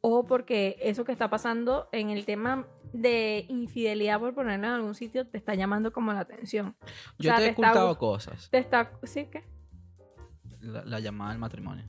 o 0.00 0.26
porque 0.26 0.76
eso 0.80 1.04
que 1.04 1.10
está 1.10 1.28
pasando 1.28 1.88
en 1.90 2.10
el 2.10 2.24
tema 2.24 2.68
de 2.92 3.46
infidelidad, 3.48 4.20
por 4.20 4.32
ponerlo 4.34 4.68
en 4.68 4.72
algún 4.74 4.94
sitio, 4.94 5.26
te 5.26 5.38
está 5.38 5.54
llamando 5.56 5.92
como 5.92 6.12
la 6.12 6.20
atención. 6.20 6.76
O 7.18 7.22
Yo 7.22 7.30
sea, 7.30 7.38
te 7.38 7.48
he 7.48 7.50
ocultado 7.50 7.98
cosas. 7.98 8.48
Te 8.50 8.58
está... 8.58 8.92
¿Sí? 9.02 9.26
¿Qué? 9.26 9.44
La, 10.60 10.84
la 10.84 11.00
llamada 11.00 11.30
del 11.30 11.40
matrimonio. 11.40 11.84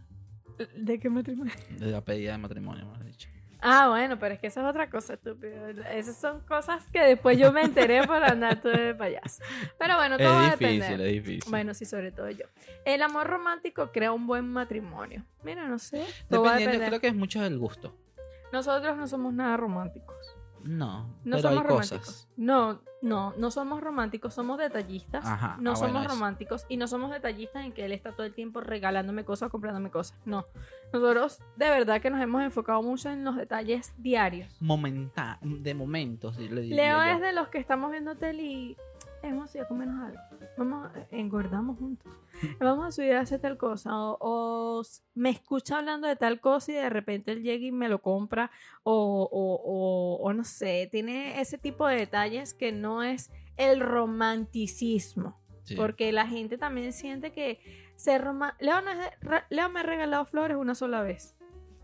¿De 0.76 1.00
qué 1.00 1.10
matrimonio? 1.10 1.54
De 1.78 1.88
la 1.88 2.02
pedida 2.02 2.34
de 2.34 2.38
matrimonio, 2.38 2.86
me 2.86 2.94
has 2.98 3.06
dicho. 3.06 3.30
Ah, 3.62 3.90
bueno, 3.90 4.18
pero 4.18 4.36
es 4.36 4.40
que 4.40 4.48
esa 4.48 4.62
es 4.62 4.68
otra 4.68 4.90
cosa, 4.90 5.16
estúpido. 5.16 5.68
Esas 5.92 6.16
son 6.16 6.40
cosas 6.42 6.86
que 6.94 7.02
después 7.02 7.38
yo 7.38 7.52
me 7.52 7.62
enteré 7.62 8.08
por 8.08 8.24
andar 8.24 8.62
todo 8.62 8.72
de 8.72 8.96
payaso. 8.96 9.44
Pero 9.78 9.98
bueno, 9.98 10.18
todo 10.18 10.30
va 10.34 10.46
a 10.46 10.48
Es 10.54 10.60
difícil, 10.60 10.80
depender. 10.80 11.08
es 11.08 11.14
difícil. 11.26 11.50
Bueno, 11.52 11.74
sí, 11.74 11.84
sobre 11.86 12.12
todo 12.14 12.30
yo. 12.30 12.46
El 12.86 13.02
amor 13.02 13.28
romántico 13.28 13.92
crea 13.92 14.14
un 14.14 14.28
buen 14.28 14.48
matrimonio. 14.48 15.26
Mira, 15.44 15.68
no 15.68 15.78
sé. 15.78 16.06
todo 16.30 16.44
va 16.44 16.52
a 16.52 16.54
Dependiendo, 16.54 16.72
depender. 16.72 16.88
creo 16.90 17.02
que 17.02 17.08
es 17.08 17.16
mucho 17.16 17.42
del 17.42 17.58
gusto. 17.60 17.94
Nosotros 18.54 18.96
no 18.96 19.08
somos 19.08 19.34
nada 19.34 19.58
románticos. 19.58 20.38
No, 20.64 21.04
No 21.24 21.38
pero 21.38 21.42
somos 21.42 21.58
hay 21.64 21.68
románticos. 21.68 22.00
cosas. 22.08 22.28
No, 22.38 22.82
no, 23.02 23.34
no 23.38 23.52
somos 23.52 23.82
románticos, 23.82 24.34
somos 24.34 24.58
detallistas. 24.58 25.26
Ajá, 25.26 25.58
no 25.60 25.72
ah, 25.72 25.76
somos 25.76 25.92
bueno, 25.94 26.06
eso. 26.08 26.16
románticos 26.16 26.66
y 26.70 26.78
no 26.78 26.88
somos 26.88 27.12
detallistas 27.12 27.66
en 27.66 27.72
que 27.72 27.86
él 27.86 27.92
está 27.92 28.12
todo 28.12 28.26
el 28.26 28.34
tiempo 28.34 28.60
regalándome 28.62 29.24
cosas 29.26 29.50
comprándome 29.50 29.90
cosas. 29.90 30.18
No. 30.26 30.46
Nosotros 30.92 31.40
de 31.56 31.70
verdad 31.70 32.02
que 32.02 32.10
nos 32.10 32.22
hemos 32.22 32.42
enfocado 32.42 32.82
mucho 32.82 33.10
en 33.10 33.24
los 33.24 33.36
detalles 33.36 33.94
diarios. 33.98 34.58
Momenta 34.62 35.38
de 35.42 35.74
momentos, 35.74 36.38
le 36.38 36.50
Leo 36.64 36.98
yo. 36.98 37.04
es 37.04 37.22
de 37.22 37.32
los 37.34 37.48
que 37.50 37.60
estamos 37.60 37.92
viendo 37.92 38.16
tele 38.16 38.44
y 38.44 38.78
hemos 39.24 39.54
ido 39.56 39.66
a 39.66 39.68
comernos 39.68 40.02
algo. 40.04 40.20
Vamos, 40.58 40.90
engordamos 41.12 41.78
juntos. 41.78 42.12
Vamos 42.60 42.88
a 42.88 42.92
subir 42.92 43.14
a 43.14 43.22
hacer 43.22 43.40
tal 43.40 43.58
cosa. 43.58 43.92
O, 43.94 44.82
me 45.16 45.30
escucha 45.30 45.78
hablando 45.78 46.08
de 46.08 46.16
tal 46.16 46.40
cosa 46.40 46.72
y 46.72 46.76
de 46.76 46.90
repente 46.90 47.32
él 47.32 47.44
llega 47.44 47.66
y 47.66 47.72
me 47.72 47.90
lo 47.90 48.02
compra. 48.02 48.52
O, 48.84 49.28
o, 49.32 50.18
o, 50.22 50.34
no 50.34 50.44
sé, 50.44 50.88
tiene 50.92 51.40
ese 51.42 51.58
tipo 51.58 51.88
de 51.88 51.96
detalles 51.98 52.54
que 52.54 52.72
no 52.72 53.04
es 53.04 53.32
el 53.58 53.80
romanticismo. 53.82 55.40
Sí. 55.64 55.76
Porque 55.76 56.12
la 56.12 56.26
gente 56.28 56.58
también 56.58 56.94
siente 56.94 57.32
que 57.32 57.60
ser 57.96 58.24
roma- 58.24 58.56
Leo, 58.60 58.82
no 58.82 58.90
es 58.92 58.98
Leo 59.50 59.70
me 59.70 59.82
ha 59.82 59.84
regalado 59.84 60.26
flores 60.26 60.58
una 60.58 60.74
sola 60.76 61.02
vez. 61.02 61.36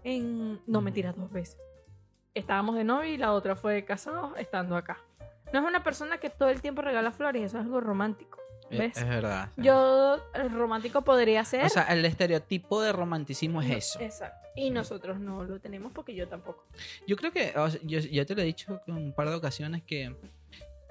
En... 0.03 0.59
No, 0.65 0.81
mentira, 0.81 1.13
dos 1.13 1.31
veces. 1.31 1.57
Estábamos 2.33 2.75
de 2.75 2.83
novio 2.83 3.13
y 3.13 3.17
la 3.17 3.31
otra 3.33 3.55
fue 3.55 3.85
casados 3.85 4.33
estando 4.37 4.75
acá. 4.75 4.97
No 5.55 5.61
es 5.61 5.67
una 5.67 5.85
persona 5.85 6.17
que 6.17 6.29
todo 6.29 6.49
el 6.49 6.61
tiempo 6.61 6.81
regala 6.81 7.13
flores, 7.13 7.41
eso 7.41 7.57
es 7.57 7.63
algo 7.63 7.79
romántico. 7.79 8.39
Eh, 8.69 8.77
¿ves? 8.77 8.97
Es 8.97 9.07
verdad. 9.07 9.51
sí. 9.55 9.61
Yo, 9.63 10.21
el 10.33 10.51
romántico 10.51 11.01
podría 11.03 11.45
ser... 11.45 11.63
O 11.63 11.69
sea, 11.69 11.83
el 11.83 12.03
estereotipo 12.03 12.81
de 12.81 12.91
romanticismo 12.91 13.61
es 13.61 13.69
No, 13.69 13.75
eso. 13.77 13.99
Exacto. 14.01 14.49
Y 14.57 14.69
nosotros 14.69 15.17
no 15.17 15.45
lo 15.45 15.61
tenemos 15.61 15.93
porque 15.93 16.13
yo 16.13 16.27
tampoco. 16.27 16.65
Yo 17.07 17.15
creo 17.15 17.31
que, 17.31 17.53
o 17.55 17.69
sea, 17.69 17.79
yo 17.85 17.99
ya 17.99 18.25
te 18.25 18.35
lo 18.35 18.41
he 18.41 18.43
dicho 18.43 18.81
en 18.85 18.95
un 18.95 19.13
par 19.13 19.29
de 19.29 19.35
ocasiones 19.35 19.81
que 19.83 20.13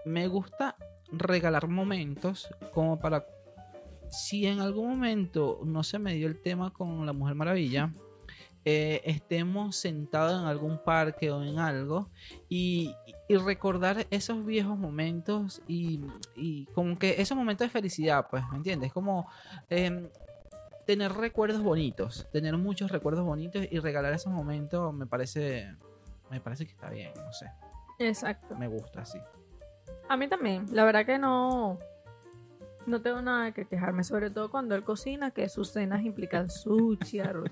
me 0.06 0.28
gusta 0.28 0.76
regalar 1.12 1.68
momentos 1.68 2.48
como 2.72 2.98
para 2.98 3.26
si 4.08 4.46
en 4.46 4.60
algún 4.60 4.88
momento 4.88 5.60
no 5.62 5.82
se 5.82 5.98
me 5.98 6.14
dio 6.14 6.26
el 6.26 6.40
tema 6.40 6.72
con 6.72 7.04
la 7.04 7.12
Mujer 7.12 7.34
Maravilla, 7.34 7.92
eh, 8.64 9.02
estemos 9.04 9.76
sentados 9.76 10.40
en 10.40 10.46
algún 10.46 10.78
parque 10.78 11.30
o 11.30 11.42
en 11.42 11.58
algo 11.58 12.10
y, 12.48 12.94
y 13.28 13.36
recordar 13.36 14.06
esos 14.10 14.44
viejos 14.44 14.78
momentos 14.78 15.62
y, 15.68 16.00
y 16.34 16.66
como 16.66 16.98
que 16.98 17.20
esos 17.20 17.36
momentos 17.36 17.66
de 17.66 17.70
felicidad, 17.70 18.26
pues, 18.30 18.42
¿me 18.50 18.56
entiendes? 18.56 18.92
Como 18.92 19.28
em, 19.68 20.08
tener 20.86 21.12
recuerdos 21.12 21.62
bonitos, 21.62 22.26
tener 22.32 22.56
muchos 22.56 22.90
recuerdos 22.90 23.24
bonitos 23.24 23.66
y 23.70 23.78
regalar 23.78 24.12
esos 24.12 24.32
momentos 24.32 24.92
me 24.94 25.06
parece, 25.06 25.74
me 26.30 26.40
parece 26.40 26.66
que 26.66 26.72
está 26.72 26.90
bien, 26.90 27.12
no 27.16 27.32
sé, 27.32 27.50
Exacto. 27.98 28.56
me 28.56 28.68
gusta 28.68 29.02
así. 29.02 29.18
A 30.08 30.16
mí 30.16 30.28
también. 30.28 30.66
La 30.72 30.84
verdad 30.84 31.06
que 31.06 31.18
no... 31.18 31.78
No 32.86 33.00
tengo 33.00 33.22
nada 33.22 33.52
que 33.52 33.64
quejarme, 33.64 34.04
sobre 34.04 34.30
todo 34.30 34.50
cuando 34.50 34.74
él 34.74 34.84
cocina, 34.84 35.30
que 35.30 35.48
sus 35.48 35.72
cenas 35.72 36.02
implican 36.04 36.50
sushi, 36.50 37.20
arroz. 37.20 37.50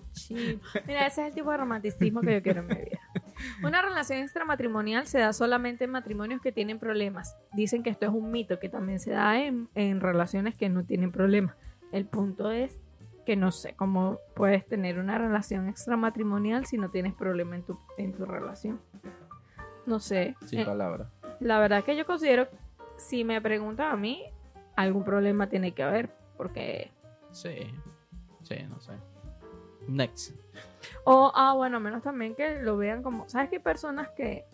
Mira, 0.87 1.07
ese 1.07 1.23
es 1.23 1.29
el 1.29 1.35
tipo 1.35 1.51
de 1.51 1.57
romanticismo 1.57 2.21
que 2.21 2.35
yo 2.35 2.43
quiero 2.43 2.61
en 2.61 2.67
mi 2.67 2.75
vida. 2.75 2.99
Una 3.65 3.81
relación 3.83 4.19
extramatrimonial 4.19 5.07
se 5.07 5.19
da 5.21 5.33
solamente 5.33 5.85
en 5.85 5.91
matrimonios 5.91 6.41
que 6.43 6.53
tienen 6.53 6.79
problemas. 6.79 7.35
Dicen 7.53 7.83
que 7.83 7.91
esto 7.91 8.05
es 8.07 8.13
un 8.13 8.31
mito, 8.31 8.59
que 8.59 8.69
también 8.69 9.01
se 9.01 9.13
da 9.13 9.41
en, 9.43 9.69
en 9.75 10.01
relaciones 10.01 10.55
que 10.57 10.69
no 10.69 10.85
tienen 10.85 11.11
problemas. 11.13 11.55
El 11.93 12.05
punto 12.07 12.51
es 12.51 12.79
que 13.25 13.37
no 13.37 13.53
sé 13.53 13.75
cómo 13.75 14.19
puedes 14.35 14.67
tener 14.67 14.99
una 14.99 15.17
relación 15.17 15.69
extramatrimonial 15.69 16.67
si 16.67 16.77
no 16.77 16.91
tienes 16.91 17.15
problema 17.15 17.57
en 17.57 17.63
tu, 17.63 17.79
en 17.97 18.13
tu 18.13 18.27
relación. 18.27 18.81
No 19.87 19.99
sé. 19.99 20.37
Sin 20.47 20.61
Eh, 20.61 20.65
palabras. 20.65 21.09
la 21.41 21.59
verdad 21.59 21.85
que 21.85 21.97
yo 21.97 22.05
considero, 22.05 22.49
si 22.99 23.25
me 23.25 23.41
preguntan 23.41 23.93
a 23.93 23.97
mí, 23.97 24.25
algún 24.77 25.05
problema 25.05 25.49
tiene 25.49 25.73
que 25.73 25.82
haber, 25.82 26.11
porque... 26.36 26.90
Sí, 27.31 27.57
sí, 28.43 28.57
no 28.69 28.81
sé. 28.81 28.93
Next. 29.89 30.35
O, 31.05 31.32
ah, 31.35 31.55
bueno, 31.55 31.81
menos 31.81 32.03
también 32.03 32.35
que 32.35 32.61
lo 32.62 32.77
vean 32.77 33.03
como... 33.03 33.28
¿Sabes 33.28 33.49
que 33.49 33.57
hay 33.57 33.62
personas 33.62 34.09
que 34.11 34.44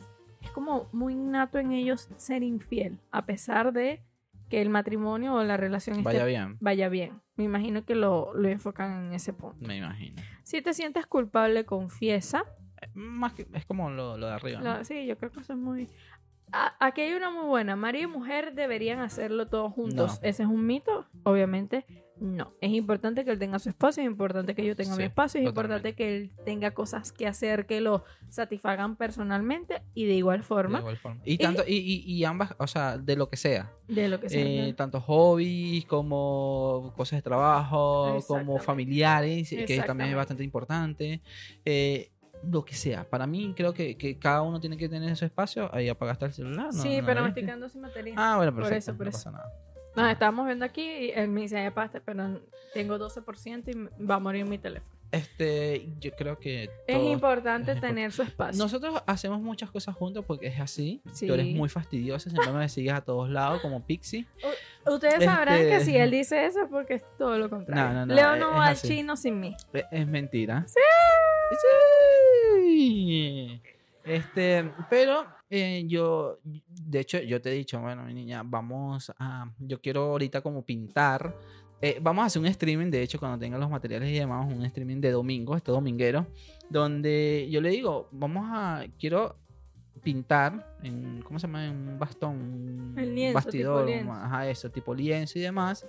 es 0.43 0.51
como 0.51 0.89
muy 0.93 1.12
innato 1.15 1.59
en 1.59 1.73
ellos 1.73 2.09
ser 2.16 2.43
infiel, 2.43 2.99
a 3.11 3.27
pesar 3.27 3.73
de 3.73 4.03
que 4.49 4.62
el 4.62 4.70
matrimonio 4.70 5.35
o 5.35 5.45
la 5.45 5.57
relación 5.59 5.97
esté- 5.97 6.05
Vaya 6.05 6.24
bien, 6.24 6.57
vaya 6.61 6.89
bien? 6.89 7.20
Me 7.36 7.45
imagino 7.45 7.85
que 7.85 7.95
lo, 7.95 8.32
lo 8.35 8.49
enfocan 8.49 9.07
en 9.07 9.12
ese 9.12 9.32
punto. 9.32 9.66
me 9.66 9.77
imagino. 9.77 10.20
Si 10.43 10.62
te 10.62 10.73
sientes 10.73 11.07
culpable, 11.07 11.65
confiesa. 11.66 12.45
Eh, 12.81 12.89
Más 12.95 13.35
que, 13.35 13.47
es 13.53 13.66
como 13.66 13.90
lo, 13.90 14.16
lo 14.16 14.27
de 14.27 14.32
arriba. 14.32 14.85
sí, 14.85 15.07
yo 15.07 15.19
creo 15.19 15.31
que 15.31 15.40
eso 15.40 15.53
es 15.53 15.59
muy... 15.59 15.89
A- 16.53 16.75
aquí 16.81 17.03
hay 17.03 17.12
una 17.15 17.31
muy 17.31 17.47
buena. 17.47 17.77
Marido 17.77 18.09
y 18.09 18.12
mujer 18.12 18.55
deberían 18.55 19.01
hacerlo 19.01 19.47
todos 19.49 19.73
juntos. 19.73 20.20
No. 20.23 20.29
¿Ese 20.29 20.43
es 20.45 20.49
un 20.49 20.66
mito? 20.66 21.07
Obviamente 21.25 21.85
no. 22.20 22.53
Es 22.61 22.73
importante 22.73 23.25
que 23.25 23.31
él 23.31 23.39
tenga 23.39 23.61
su 23.61 23.69
espacio, 23.69 24.03
es 24.03 24.09
importante 24.09 24.55
que 24.57 24.65
yo 24.65 24.75
tenga 24.75 24.97
mi 24.97 25.05
espacio, 25.05 25.41
es 25.41 25.47
totalmente. 25.47 25.91
importante 25.91 25.95
que 25.95 26.16
él 26.16 26.33
tenga 26.45 26.73
cosas 26.73 27.12
que 27.12 27.29
hacer 27.29 27.65
que 27.66 27.81
lo 27.81 28.03
satisfagan 28.29 28.97
personalmente 28.97 29.83
y 29.95 30.07
de 30.07 30.15
igual 30.15 30.39
De 30.39 30.43
forma 30.43 30.79
igual 30.81 30.97
forma. 30.97 31.20
Y, 31.25 31.39
tanto, 31.39 31.62
y, 31.65 31.77
y, 31.77 32.12
y 32.12 32.25
ambas, 32.25 32.57
o 32.59 32.66
sea, 32.66 32.99
de 32.99 33.15
lo 33.15 33.29
que 33.29 33.37
sea. 33.37 33.73
de 33.87 34.09
lo 34.09 34.19
que 34.19 34.31
sea. 34.31 34.45
Eh, 34.69 34.75
tanto 34.75 35.01
hobbies 35.01 35.85
como 35.87 36.93
cosas 36.97 37.19
de 37.19 37.23
trabajo, 37.23 38.19
como 38.27 38.59
familiares, 38.59 39.49
que 39.49 39.83
también 39.87 40.11
es 40.11 40.16
bastante 40.16 40.43
importante. 40.43 41.20
Eh, 41.65 42.11
lo 42.43 42.65
que 42.65 42.74
sea. 42.74 43.09
Para 43.09 43.27
mí 43.27 43.55
creo 43.56 43.73
que, 43.73 43.97
que 43.97 44.19
cada 44.19 44.43
uno 44.43 44.60
tiene 44.60 44.77
que 44.77 44.89
tener 44.89 45.16
su 45.16 45.24
espacio. 45.24 45.73
Ahí 45.74 45.89
apagaste 45.89 46.27
el 46.27 46.32
celular. 46.32 46.66
¿no? 46.66 46.73
sí, 46.73 47.01
¿No 47.01 47.06
pero 47.06 47.35
quedando 47.35 47.69
sin 47.69 47.82
batería. 47.82 48.15
Ah, 48.16 48.36
bueno, 48.36 48.55
Por 48.55 48.73
eso, 48.73 48.94
por 48.97 49.06
no 49.06 49.10
eso. 49.10 49.19
pasa 49.19 49.31
nada. 49.31 49.52
Nos 49.97 50.12
estábamos 50.12 50.47
viendo 50.47 50.65
aquí 50.65 50.82
y 50.82 51.10
él 51.10 51.28
me 51.28 51.40
dice, 51.43 51.59
"Ay, 51.59 51.70
pasta, 51.70 52.01
pero 52.05 52.40
tengo 52.73 52.98
12% 52.98 53.70
y 53.70 54.05
va 54.05 54.16
a 54.16 54.19
morir 54.19 54.44
mi 54.44 54.59
teléfono. 54.59 54.98
Este, 55.10 55.89
yo 56.01 56.10
creo 56.12 56.39
que 56.39 56.68
Es 56.86 57.02
importante 57.02 57.72
es 57.72 57.80
tener 57.80 58.12
su 58.12 58.22
espacio. 58.22 58.62
Nosotros 58.62 59.02
hacemos 59.06 59.40
muchas 59.40 59.70
cosas 59.70 59.94
juntos 59.94 60.24
porque 60.26 60.48
es 60.48 60.60
así. 60.60 61.01
Sí. 61.12 61.26
Tú 61.26 61.35
eres 61.35 61.47
muy 61.47 61.68
fastidiosa, 61.68 62.28
siempre 62.28 62.52
me 62.52 62.68
sigues 62.68 62.93
a 62.93 63.01
todos 63.01 63.30
lados 63.30 63.62
como 63.62 63.85
Pixie. 63.86 64.26
Ustedes 64.86 65.24
sabrán 65.24 65.56
Este- 65.60 65.70
que 65.70 65.80
si 65.85 65.97
él 65.97 66.10
dice 66.10 66.44
eso 66.44 66.62
es 66.62 66.68
porque 66.70 66.94
es 66.94 67.05
todo 67.16 67.39
lo 67.39 67.48
contrario. 67.48 67.85
No, 67.85 67.94
no, 68.01 68.06
no, 68.06 68.14
Leo 68.14 68.36
no 68.36 68.51
es 68.51 68.56
va 68.59 68.66
al 68.66 68.76
chino 68.76 69.16
sin 69.16 69.40
mí. 69.40 69.56
Es, 69.72 69.85
es 69.90 70.06
mentira. 70.06 70.64
Sí. 70.66 70.80
Sí. 72.56 73.60
Este, 74.05 74.70
pero 74.89 75.26
eh, 75.51 75.85
yo, 75.86 76.39
de 76.44 77.01
hecho, 77.01 77.18
yo 77.20 77.40
te 77.40 77.51
he 77.51 77.55
dicho, 77.55 77.80
bueno, 77.80 78.05
mi 78.05 78.14
niña, 78.14 78.43
vamos 78.44 79.12
a, 79.18 79.51
yo 79.59 79.80
quiero 79.80 80.02
ahorita 80.02 80.40
como 80.40 80.62
pintar. 80.64 81.35
Eh, 81.81 81.99
vamos 82.03 82.25
a 82.25 82.27
hacer 82.27 82.41
un 82.41 82.47
streaming, 82.47 82.91
de 82.91 83.03
hecho, 83.03 83.19
cuando 83.19 83.39
tenga 83.39 83.57
los 83.57 83.71
materiales 83.71 84.11
y 84.11 84.15
demás, 84.15 84.47
un 84.53 84.65
streaming 84.65 85.01
de 85.01 85.13
domingo, 85.13 85.57
este 85.57 85.71
dominguero, 85.71 86.27
donde 86.69 87.47
yo 87.51 87.61
le 87.61 87.71
digo, 87.71 88.09
vamos 88.11 88.47
a, 88.51 88.85
quiero 88.99 89.37
pintar 90.03 90.77
en, 90.83 91.23
¿cómo 91.23 91.39
se 91.39 91.47
llama? 91.47 91.67
En 91.67 91.77
un 91.77 91.99
bastón, 91.99 92.37
un 92.37 92.95
El 92.99 93.15
lienzo, 93.15 93.35
bastidor, 93.35 93.87
tipo 93.87 93.97
lienzo. 93.97 94.13
ajá, 94.13 94.49
eso, 94.49 94.71
tipo 94.71 94.95
lienzo 94.95 95.39
y 95.39 95.43
demás. 95.43 95.87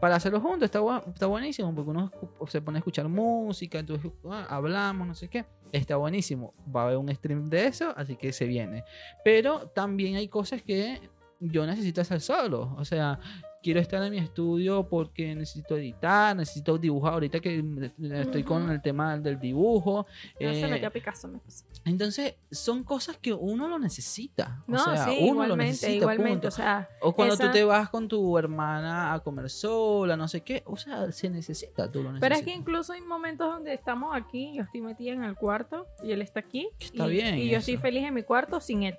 Para 0.00 0.16
hacerlo 0.16 0.40
juntos, 0.40 0.64
está, 0.64 0.80
está 1.06 1.26
buenísimo, 1.26 1.74
porque 1.74 1.90
uno 1.90 2.10
se 2.48 2.60
pone 2.60 2.78
a 2.78 2.80
escuchar 2.80 3.08
música, 3.08 3.78
entonces 3.78 4.10
ah, 4.28 4.46
hablamos, 4.50 5.06
no 5.06 5.14
sé 5.14 5.28
qué. 5.28 5.46
Está 5.72 5.96
buenísimo. 5.96 6.52
Va 6.74 6.82
a 6.82 6.84
haber 6.86 6.98
un 6.98 7.14
stream 7.14 7.48
de 7.48 7.66
eso, 7.66 7.94
así 7.96 8.16
que 8.16 8.32
se 8.32 8.44
viene. 8.44 8.84
Pero 9.24 9.68
también 9.68 10.16
hay 10.16 10.28
cosas 10.28 10.62
que 10.62 11.00
yo 11.40 11.66
necesito 11.66 12.00
hacer 12.02 12.20
solo. 12.20 12.74
O 12.76 12.84
sea, 12.84 13.18
quiero 13.66 13.80
estar 13.80 14.00
en 14.00 14.12
mi 14.12 14.18
estudio 14.18 14.88
porque 14.88 15.34
necesito 15.34 15.76
editar, 15.76 16.36
necesito 16.36 16.78
dibujar. 16.78 17.14
Ahorita 17.14 17.40
que 17.40 17.60
me- 17.64 17.90
estoy 18.20 18.44
con 18.44 18.62
Ujú. 18.62 18.70
el 18.70 18.80
tema 18.80 19.18
del 19.18 19.40
dibujo. 19.40 20.06
No 20.40 20.52
se 20.54 20.60
eh, 20.60 20.68
metió 20.68 20.86
a 20.86 20.90
Picasso, 20.92 21.26
me 21.26 21.38
pasa. 21.40 21.64
entonces, 21.84 22.36
son 22.52 22.84
cosas 22.84 23.16
que 23.18 23.32
uno 23.32 23.66
lo 23.66 23.80
necesita. 23.80 24.62
O 24.68 24.70
No, 24.70 24.78
sea, 24.84 25.06
sí, 25.06 25.16
uno 25.20 25.40
lo 25.40 25.44
igualmente, 25.46 25.64
necesita, 25.72 25.92
igualmente. 25.96 26.32
punto. 26.32 26.48
O 26.48 26.50
sea, 26.52 26.88
O 27.00 27.12
cuando 27.12 27.34
esa- 27.34 27.46
tú 27.48 27.52
te 27.52 27.64
vas 27.64 27.88
con 27.90 28.06
tu 28.06 28.38
hermana 28.38 29.12
a 29.14 29.18
comer 29.18 29.50
sola, 29.50 30.16
no 30.16 30.28
sé 30.28 30.42
qué. 30.42 30.62
O 30.64 30.76
sea, 30.76 31.10
se 31.10 31.28
necesita, 31.28 31.90
tú 31.90 32.04
lo 32.04 32.12
necesitas. 32.12 32.20
pero 32.20 32.34
es 32.36 32.42
que 32.44 32.54
incluso 32.54 32.92
hay 32.92 33.00
momentos 33.00 33.52
donde 33.52 33.74
estamos 33.74 34.14
aquí, 34.14 34.52
yo 34.54 34.62
estoy 34.62 34.80
metida 34.80 35.10
en 35.12 35.24
el 35.24 35.34
cuarto 35.34 35.86
y 36.04 36.12
él 36.12 36.22
está 36.22 36.38
aquí. 36.38 36.68
Está 36.78 37.08
y, 37.08 37.10
bien 37.10 37.36
Y 37.38 37.46
yo 37.46 37.58
eso. 37.58 37.70
estoy 37.72 37.76
feliz 37.78 38.04
en 38.04 38.14
mi 38.14 38.22
cuarto 38.22 38.60
sin 38.60 38.84
él. 38.84 38.96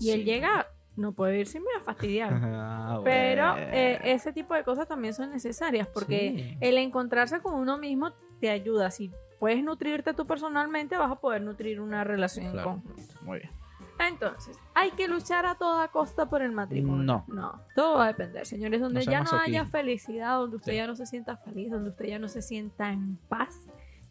Y 0.00 0.10
él 0.10 0.20
Sí. 0.20 0.24
llega, 0.24 0.68
no 0.96 1.12
puede 1.12 1.38
irse 1.40 1.58
y 1.58 1.60
me 1.60 1.66
va 1.76 1.80
a 1.80 1.84
fastidiar. 1.84 2.32
Ah, 2.42 3.00
Pero 3.04 3.54
eh, 3.58 4.00
ese 4.04 4.32
tipo 4.32 4.54
de 4.54 4.64
cosas 4.64 4.86
también 4.88 5.12
son 5.14 5.30
necesarias 5.30 5.86
porque 5.88 6.32
Sí. 6.36 6.58
el 6.60 6.78
encontrarse 6.78 7.40
con 7.40 7.54
uno 7.54 7.78
mismo 7.78 8.12
te 8.40 8.50
ayuda. 8.50 8.90
Si 8.90 9.10
puedes 9.38 9.62
nutrirte 9.62 10.14
tú 10.14 10.24
personalmente, 10.26 10.96
vas 10.96 11.10
a 11.10 11.16
poder 11.16 11.42
nutrir 11.42 11.80
una 11.80 12.04
relación 12.04 12.50
Claro. 12.52 12.70
en 12.70 12.80
conjunto. 12.80 13.12
Muy 13.22 13.38
bien. 13.40 13.50
Entonces, 13.98 14.58
¿hay 14.74 14.90
que 14.90 15.08
luchar 15.08 15.46
a 15.46 15.54
toda 15.54 15.88
costa 15.88 16.26
por 16.28 16.42
el 16.42 16.52
matrimonio? 16.52 17.02
No. 17.02 17.24
No, 17.28 17.60
todo 17.74 17.96
va 17.98 18.04
a 18.04 18.08
depender, 18.08 18.44
señores. 18.46 18.80
Donde 18.80 19.04
No 19.04 19.10
ya 19.10 19.22
no 19.22 19.30
haya 19.38 19.64
felicidad, 19.64 20.36
donde 20.38 20.56
usted 20.56 20.72
Sí. 20.72 20.76
ya 20.78 20.86
no 20.86 20.94
se 20.96 21.06
sienta 21.06 21.36
feliz, 21.38 21.70
donde 21.70 21.90
usted 21.90 22.04
ya 22.04 22.18
no 22.18 22.28
se 22.28 22.42
sienta 22.42 22.92
en 22.92 23.16
paz, 23.28 23.56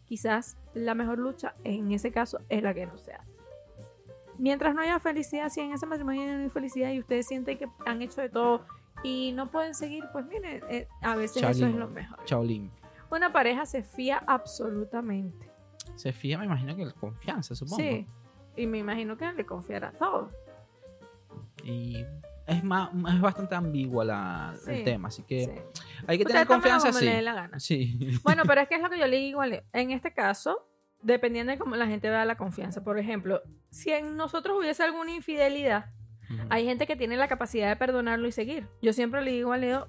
quizás 0.06 0.56
la 0.74 0.94
mejor 0.94 1.18
lucha 1.18 1.54
en 1.62 1.92
ese 1.92 2.10
caso 2.10 2.40
es 2.48 2.62
la 2.64 2.74
que 2.74 2.86
no 2.86 2.98
se 2.98 3.12
hace. 3.12 3.35
Mientras 4.38 4.74
no 4.74 4.82
haya 4.82 4.98
felicidad, 4.98 5.48
si 5.48 5.60
en 5.60 5.72
ese 5.72 5.86
matrimonio 5.86 6.36
no 6.36 6.42
hay 6.42 6.50
felicidad 6.50 6.90
y 6.90 6.98
ustedes 7.00 7.26
sienten 7.26 7.58
que 7.58 7.68
han 7.86 8.02
hecho 8.02 8.20
de 8.20 8.28
todo 8.28 8.64
y 9.02 9.32
no 9.32 9.50
pueden 9.50 9.74
seguir, 9.74 10.04
pues 10.12 10.26
miren, 10.26 10.62
eh, 10.68 10.88
a 11.02 11.16
veces 11.16 11.42
eso 11.42 11.66
es 11.66 11.74
lo 11.74 11.88
mejor. 11.88 12.18
Chaolín. 12.24 12.70
Una 13.10 13.32
pareja 13.32 13.66
se 13.66 13.82
fía 13.82 14.22
absolutamente. 14.26 15.48
Se 15.94 16.12
fía, 16.12 16.38
me 16.38 16.44
imagino 16.44 16.74
que 16.76 16.84
la 16.84 16.92
confianza, 16.92 17.54
supongo. 17.54 17.82
Sí. 17.82 18.06
Y 18.56 18.66
me 18.66 18.78
imagino 18.78 19.16
que 19.16 19.32
le 19.32 19.46
confiará 19.46 19.92
todo. 19.92 20.30
Y 21.62 22.04
es, 22.46 22.64
más, 22.64 22.90
es 23.14 23.20
bastante 23.20 23.54
ambigua 23.54 24.04
la, 24.04 24.54
Sí, 24.64 24.70
el 24.70 24.84
tema, 24.84 25.08
así 25.08 25.22
que 25.22 25.44
Sí. 25.44 25.80
hay 26.06 26.18
que 26.18 26.24
tener 26.24 26.46
confianza, 26.46 26.92
sí. 26.92 27.06
la 27.20 27.34
gana. 27.34 27.60
Sí. 27.60 28.18
Bueno, 28.22 28.42
pero 28.46 28.60
es 28.62 28.68
que 28.68 28.76
es 28.76 28.82
lo 28.82 28.90
que 28.90 28.98
yo 28.98 29.06
le 29.06 29.16
digo. 29.16 29.42
En 29.44 29.90
este 29.90 30.12
caso, 30.12 30.66
dependiendo 31.02 31.52
de 31.52 31.58
cómo 31.58 31.76
la 31.76 31.86
gente 31.86 32.10
vea 32.10 32.24
la 32.24 32.36
confianza. 32.36 32.82
Por 32.82 32.98
ejemplo, 32.98 33.42
si 33.70 33.90
en 33.90 34.16
nosotros 34.16 34.58
hubiese 34.58 34.82
alguna 34.82 35.12
infidelidad, 35.14 35.86
hay 36.50 36.64
gente 36.64 36.86
que 36.86 36.96
tiene 36.96 37.16
la 37.16 37.28
capacidad 37.28 37.68
de 37.68 37.76
perdonarlo 37.76 38.26
y 38.26 38.32
seguir. 38.32 38.68
Yo 38.82 38.92
siempre 38.92 39.22
le 39.22 39.30
digo 39.30 39.52
a 39.52 39.58
Leo, 39.58 39.88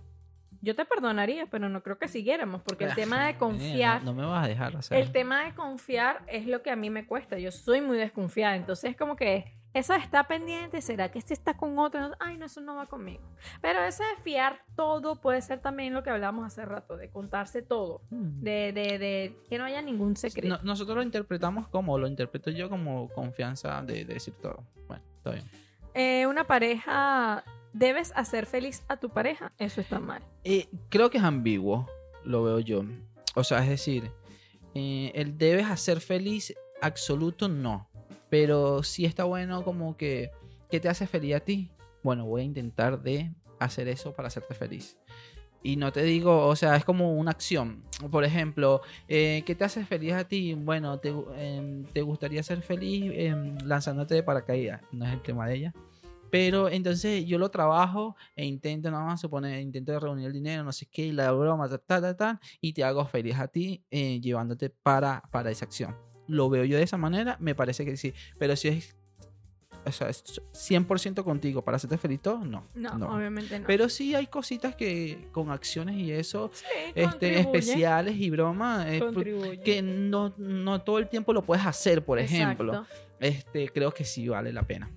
yo 0.61 0.75
te 0.75 0.85
perdonaría, 0.85 1.45
pero 1.47 1.69
no 1.69 1.81
creo 1.83 1.97
que 1.97 2.07
siguiéramos, 2.07 2.61
porque 2.61 2.85
el 2.85 2.95
tema 2.95 3.25
de 3.27 3.35
confiar, 3.37 4.03
No, 4.03 4.13
no 4.13 4.21
me 4.21 4.25
vas 4.27 4.45
a 4.45 4.47
dejar 4.47 4.75
hacer. 4.75 4.97
el 4.97 5.11
tema 5.11 5.43
de 5.45 5.53
confiar 5.53 6.21
es 6.27 6.45
lo 6.47 6.61
que 6.61 6.71
a 6.71 6.75
mí 6.75 6.89
me 6.89 7.05
cuesta. 7.05 7.37
Yo 7.39 7.51
soy 7.51 7.81
muy 7.81 7.97
desconfiada, 7.97 8.55
entonces 8.55 8.95
como 8.95 9.15
que 9.15 9.53
eso 9.73 9.93
está 9.93 10.23
pendiente, 10.27 10.81
¿será 10.81 11.11
que 11.11 11.19
este 11.19 11.35
está 11.35 11.55
con 11.55 11.77
otro? 11.77 12.11
Ay, 12.19 12.37
no, 12.37 12.45
eso 12.47 12.61
no 12.61 12.75
va 12.77 12.87
conmigo. 12.87 13.21
Pero 13.61 13.83
eso 13.83 14.01
de 14.15 14.21
fiar 14.23 14.61
todo 14.75 15.21
puede 15.21 15.39
ser 15.43 15.59
también 15.59 15.93
lo 15.93 16.01
que 16.01 16.09
hablamos 16.09 16.47
hace 16.47 16.65
rato, 16.65 16.97
de 16.97 17.09
contarse 17.11 17.61
todo, 17.61 18.01
Mm. 18.09 18.41
de, 18.41 18.71
de, 18.73 18.97
de 18.97 19.37
que 19.47 19.57
no 19.59 19.65
haya 19.65 19.81
ningún 19.83 20.15
secreto. 20.15 20.47
No- 20.47 20.63
nosotros 20.63 20.95
lo 20.97 21.03
interpretamos 21.03 21.67
como, 21.67 21.97
lo 21.99 22.07
interpreto 22.07 22.49
yo 22.49 22.69
como 22.69 23.09
confianza 23.09 23.83
de, 23.83 24.05
de 24.05 24.15
decir 24.15 24.33
todo. 24.41 24.63
Bueno, 24.87 25.03
está 25.17 25.31
bien. 25.31 25.45
Eh, 25.93 26.25
una 26.25 26.43
pareja, 26.45 27.43
debes 27.77 28.11
hacer 28.15 28.45
feliz 28.45 28.83
a 28.87 28.97
tu 28.97 29.09
pareja, 29.09 29.51
eso 29.57 29.81
está 29.81 29.99
mal. 29.99 30.23
Creo 30.89 31.09
que 31.09 31.17
es 31.17 31.23
ambiguo, 31.23 31.87
lo 32.23 32.43
veo 32.43 32.59
yo. 32.59 32.83
O 33.35 33.43
sea, 33.43 33.63
es 33.63 33.69
decir, 33.69 34.11
eh, 34.73 35.11
el 35.15 35.37
debes 35.37 35.67
hacer 35.67 36.01
feliz 36.01 36.53
absoluto 36.81 37.47
no. 37.47 37.89
Pero 38.29 38.83
sí 38.83 39.05
está 39.05 39.23
bueno 39.23 39.63
como 39.63 39.95
que, 39.95 40.31
¿qué 40.69 40.79
te 40.79 40.89
hace 40.89 41.07
feliz 41.07 41.35
a 41.35 41.39
ti? 41.39 41.71
Bueno, 42.03 42.25
voy 42.25 42.41
a 42.41 42.45
intentar 42.45 43.01
de 43.01 43.31
hacer 43.59 43.87
eso 43.87 44.13
para 44.13 44.27
hacerte 44.27 44.53
feliz. 44.53 44.97
Y 45.63 45.75
no 45.75 45.91
te 45.91 46.03
digo, 46.03 46.45
o 46.47 46.55
sea, 46.55 46.75
es 46.75 46.85
como 46.85 47.13
una 47.13 47.31
acción. 47.31 47.83
Por 48.11 48.23
ejemplo, 48.23 48.81
eh, 49.07 49.43
¿qué 49.45 49.55
te 49.55 49.63
hace 49.63 49.85
feliz 49.85 50.13
a 50.13 50.27
ti? 50.27 50.53
Bueno, 50.53 50.99
te, 50.99 51.13
em, 51.37 51.83
te 51.85 52.01
gustaría 52.01 52.43
ser 52.43 52.61
feliz 52.61 53.11
em, 53.15 53.57
lanzándote 53.63 54.15
de 54.15 54.23
paracaídas. 54.23 54.81
No 54.91 55.05
es 55.05 55.13
el 55.13 55.21
tema 55.21 55.47
de 55.47 55.55
ella. 55.55 55.73
Pero 56.29 56.69
entonces 56.69 57.25
yo 57.25 57.37
lo 57.37 57.49
trabajo 57.49 58.15
e 58.35 58.45
intento 58.45 58.91
nada 58.91 59.05
más 59.05 59.21
suponer, 59.21 59.61
intento 59.61 59.99
reunir 59.99 60.27
el 60.27 60.33
dinero, 60.33 60.63
no 60.63 60.71
sé 60.71 60.85
qué, 60.85 61.11
la 61.13 61.31
broma, 61.31 61.69
ta, 61.69 61.77
ta, 61.77 62.01
ta, 62.01 62.17
ta, 62.17 62.41
y 62.61 62.73
te 62.73 62.83
hago 62.83 63.05
feliz 63.05 63.35
a 63.37 63.47
ti 63.47 63.83
eh, 63.91 64.19
llevándote 64.19 64.69
para, 64.69 65.23
para 65.31 65.51
esa 65.51 65.65
acción. 65.65 65.95
Lo 66.27 66.49
veo 66.49 66.65
yo 66.65 66.77
de 66.77 66.83
esa 66.83 66.97
manera, 66.97 67.37
me 67.39 67.55
parece 67.55 67.85
que 67.85 67.95
sí. 67.95 68.13
Pero 68.37 68.55
si 68.55 68.67
es, 68.67 68.97
o 69.85 69.91
sea, 69.91 70.09
es 70.09 70.23
100% 70.23 71.23
contigo 71.23 71.63
para 71.63 71.77
hacerte 71.77 71.97
feliz 71.97 72.21
todo, 72.21 72.43
no. 72.43 72.65
No, 72.75 72.97
no. 72.97 73.15
obviamente 73.15 73.57
no. 73.59 73.65
Pero 73.65 73.87
sí 73.87 74.13
hay 74.13 74.27
cositas 74.27 74.75
que 74.75 75.29
con 75.31 75.49
acciones 75.49 75.95
y 75.95 76.11
eso, 76.11 76.51
Sí, 76.53 76.65
este, 76.95 77.39
especiales 77.39 78.15
y 78.17 78.29
bromas, 78.29 78.85
que 79.63 79.81
no, 79.81 80.33
no 80.37 80.81
todo 80.81 80.99
el 80.99 81.07
tiempo 81.07 81.31
lo 81.31 81.43
puedes 81.43 81.65
hacer, 81.65 82.03
por 82.03 82.19
ejemplo. 82.19 82.73
Exacto. 82.73 82.95
Este, 83.19 83.69
creo 83.69 83.91
que 83.91 84.03
sí 84.03 84.27
vale 84.27 84.51
la 84.51 84.63
pena. 84.63 84.89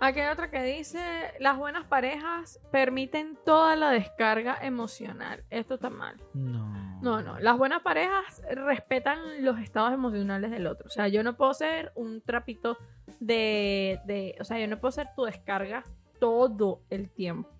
Aquí 0.00 0.20
hay 0.20 0.32
otra 0.32 0.50
que 0.50 0.62
dice, 0.62 1.00
las 1.40 1.56
buenas 1.56 1.84
parejas 1.86 2.60
permiten 2.70 3.38
toda 3.44 3.76
la 3.76 3.90
descarga 3.90 4.58
emocional. 4.60 5.44
Esto 5.50 5.74
está 5.74 5.88
mal. 5.90 6.20
No. 6.34 7.00
No, 7.00 7.22
no. 7.22 7.38
Las 7.38 7.56
buenas 7.58 7.82
parejas 7.82 8.42
respetan 8.50 9.44
los 9.44 9.58
estados 9.58 9.92
emocionales 9.92 10.50
del 10.50 10.66
otro. 10.66 10.86
O 10.86 10.90
sea, 10.90 11.08
yo 11.08 11.22
no 11.22 11.36
puedo 11.36 11.54
ser 11.54 11.92
un 11.94 12.20
trapito 12.22 12.78
de, 13.20 14.00
de... 14.04 14.36
O 14.40 14.44
sea, 14.44 14.58
yo 14.58 14.68
no 14.68 14.80
puedo 14.80 14.92
ser 14.92 15.08
tu 15.14 15.24
descarga 15.24 15.84
todo 16.18 16.80
el 16.90 17.10
tiempo. 17.10 17.50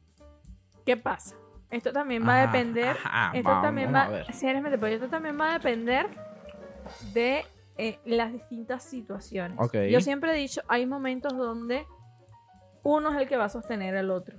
¿Qué 0.85 0.97
pasa? 0.97 1.36
Esto 1.70 1.93
también 1.93 2.27
va 2.27 2.43
a 2.43 2.47
depender... 2.47 2.97
ajá, 3.05 3.32
esto 3.35 3.48
vamos 3.48 3.65
también 3.65 3.94
a 3.97 4.09
va... 4.09 4.61
metepollo, 4.61 4.94
esto 4.94 5.09
también 5.09 5.39
va 5.39 5.51
a 5.51 5.52
depender 5.55 6.06
de 7.12 7.44
eh, 7.77 7.98
las 8.05 8.32
distintas 8.32 8.82
situaciones. 8.85 9.59
Yo 9.90 10.01
siempre 10.01 10.32
he 10.32 10.36
dicho, 10.36 10.62
hay 10.69 10.86
momentos 10.86 11.36
donde 11.36 11.86
uno 12.85 13.11
es 13.11 13.16
el 13.20 13.27
que 13.28 13.36
va 13.36 13.47
a 13.47 13.48
sostener 13.48 13.97
al 13.97 14.11
otro. 14.11 14.36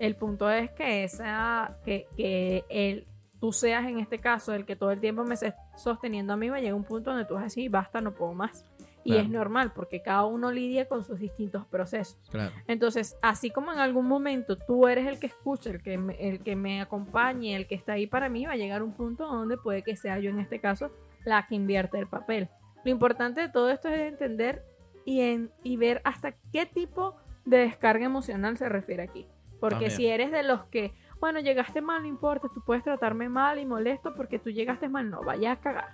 El 0.00 0.16
punto 0.16 0.50
es 0.50 0.70
que 0.72 1.04
esa, 1.04 1.76
que, 1.84 2.06
que 2.16 2.64
el, 2.68 3.06
tú 3.40 3.52
seas 3.52 3.86
en 3.86 3.98
este 4.00 4.18
caso 4.18 4.52
el 4.54 4.64
que 4.64 4.74
todo 4.74 4.90
el 4.90 5.00
tiempo 5.00 5.22
me 5.24 5.34
estés 5.34 5.54
sosteniendo 5.76 6.32
a 6.32 6.36
mí, 6.36 6.48
va 6.48 6.56
a 6.56 6.60
llegar 6.60 6.74
un 6.74 6.84
punto 6.84 7.10
donde 7.10 7.26
tú 7.26 7.34
vas 7.34 7.42
a 7.42 7.44
decir, 7.44 7.70
basta, 7.70 8.00
no 8.00 8.12
puedo 8.14 8.32
más. 8.32 8.64
Y 9.06 9.10
Claro. 9.10 9.22
es 9.24 9.28
normal, 9.30 9.72
porque 9.74 10.00
cada 10.00 10.24
uno 10.24 10.50
lidia 10.50 10.88
con 10.88 11.04
sus 11.04 11.18
distintos 11.20 11.66
procesos. 11.66 12.16
Claro. 12.30 12.52
Entonces, 12.66 13.18
así 13.20 13.50
como 13.50 13.70
en 13.70 13.78
algún 13.78 14.06
momento 14.08 14.56
tú 14.56 14.88
eres 14.88 15.06
el 15.06 15.18
que 15.20 15.26
escucha, 15.26 15.68
el 15.68 15.82
que 15.82 15.98
me, 15.98 16.14
el 16.26 16.40
que 16.42 16.56
me 16.56 16.80
acompañe, 16.80 17.54
el 17.54 17.66
que 17.66 17.74
está 17.74 17.92
ahí 17.92 18.06
para 18.06 18.30
mí, 18.30 18.46
va 18.46 18.52
a 18.52 18.56
llegar 18.56 18.82
un 18.82 18.92
punto 18.94 19.26
donde 19.26 19.58
puede 19.58 19.82
que 19.82 19.94
sea 19.94 20.18
yo 20.20 20.30
en 20.30 20.40
este 20.40 20.58
caso 20.58 20.90
la 21.26 21.46
que 21.46 21.54
invierte 21.54 21.98
el 21.98 22.06
papel. 22.06 22.48
Lo 22.82 22.90
importante 22.90 23.42
de 23.42 23.50
todo 23.50 23.68
esto 23.68 23.88
es 23.90 24.00
entender 24.00 24.64
y, 25.04 25.20
en, 25.20 25.50
y 25.62 25.76
ver 25.76 26.00
hasta 26.04 26.32
qué 26.50 26.64
tipo 26.64 27.14
de 27.44 27.58
descarga 27.58 28.04
emocional 28.04 28.56
se 28.56 28.68
refiere 28.68 29.02
aquí. 29.02 29.26
Porque 29.60 29.74
También. 29.76 29.90
si 29.92 30.06
eres 30.06 30.30
de 30.32 30.42
los 30.42 30.64
que, 30.64 30.94
bueno, 31.20 31.40
llegaste 31.40 31.80
mal, 31.80 32.02
no 32.02 32.08
importa, 32.08 32.48
tú 32.52 32.62
puedes 32.64 32.84
tratarme 32.84 33.28
mal 33.28 33.58
y 33.58 33.64
molesto 33.66 34.14
porque 34.14 34.38
tú 34.38 34.50
llegaste 34.50 34.88
mal, 34.88 35.08
no, 35.10 35.22
vaya 35.22 35.52
a 35.52 35.56
cagar. 35.60 35.88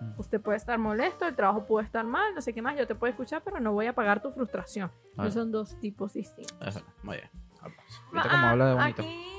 Mm. 0.00 0.18
Usted 0.18 0.40
puede 0.40 0.56
estar 0.56 0.78
molesto, 0.78 1.26
el 1.26 1.36
trabajo 1.36 1.64
puede 1.66 1.86
estar 1.86 2.04
mal, 2.04 2.34
no 2.34 2.40
sé 2.40 2.52
qué 2.52 2.62
más, 2.62 2.76
yo 2.76 2.86
te 2.86 2.94
puedo 2.94 3.10
escuchar, 3.10 3.42
pero 3.44 3.60
no 3.60 3.72
voy 3.72 3.86
a 3.86 3.92
pagar 3.94 4.20
tu 4.22 4.30
frustración. 4.32 4.90
Ah. 5.16 5.22
Esos 5.22 5.34
son 5.34 5.52
dos 5.52 5.78
tipos 5.78 6.14
distintos. 6.14 6.56
Eso, 6.66 6.82
muy 7.02 7.16
bien. 7.18 7.30
Ahorita 7.60 7.82
Ah, 8.14 8.28
como 8.30 8.46
habla 8.48 8.66
de 8.66 8.74
bonito. 8.74 9.02
Aquí 9.02 9.32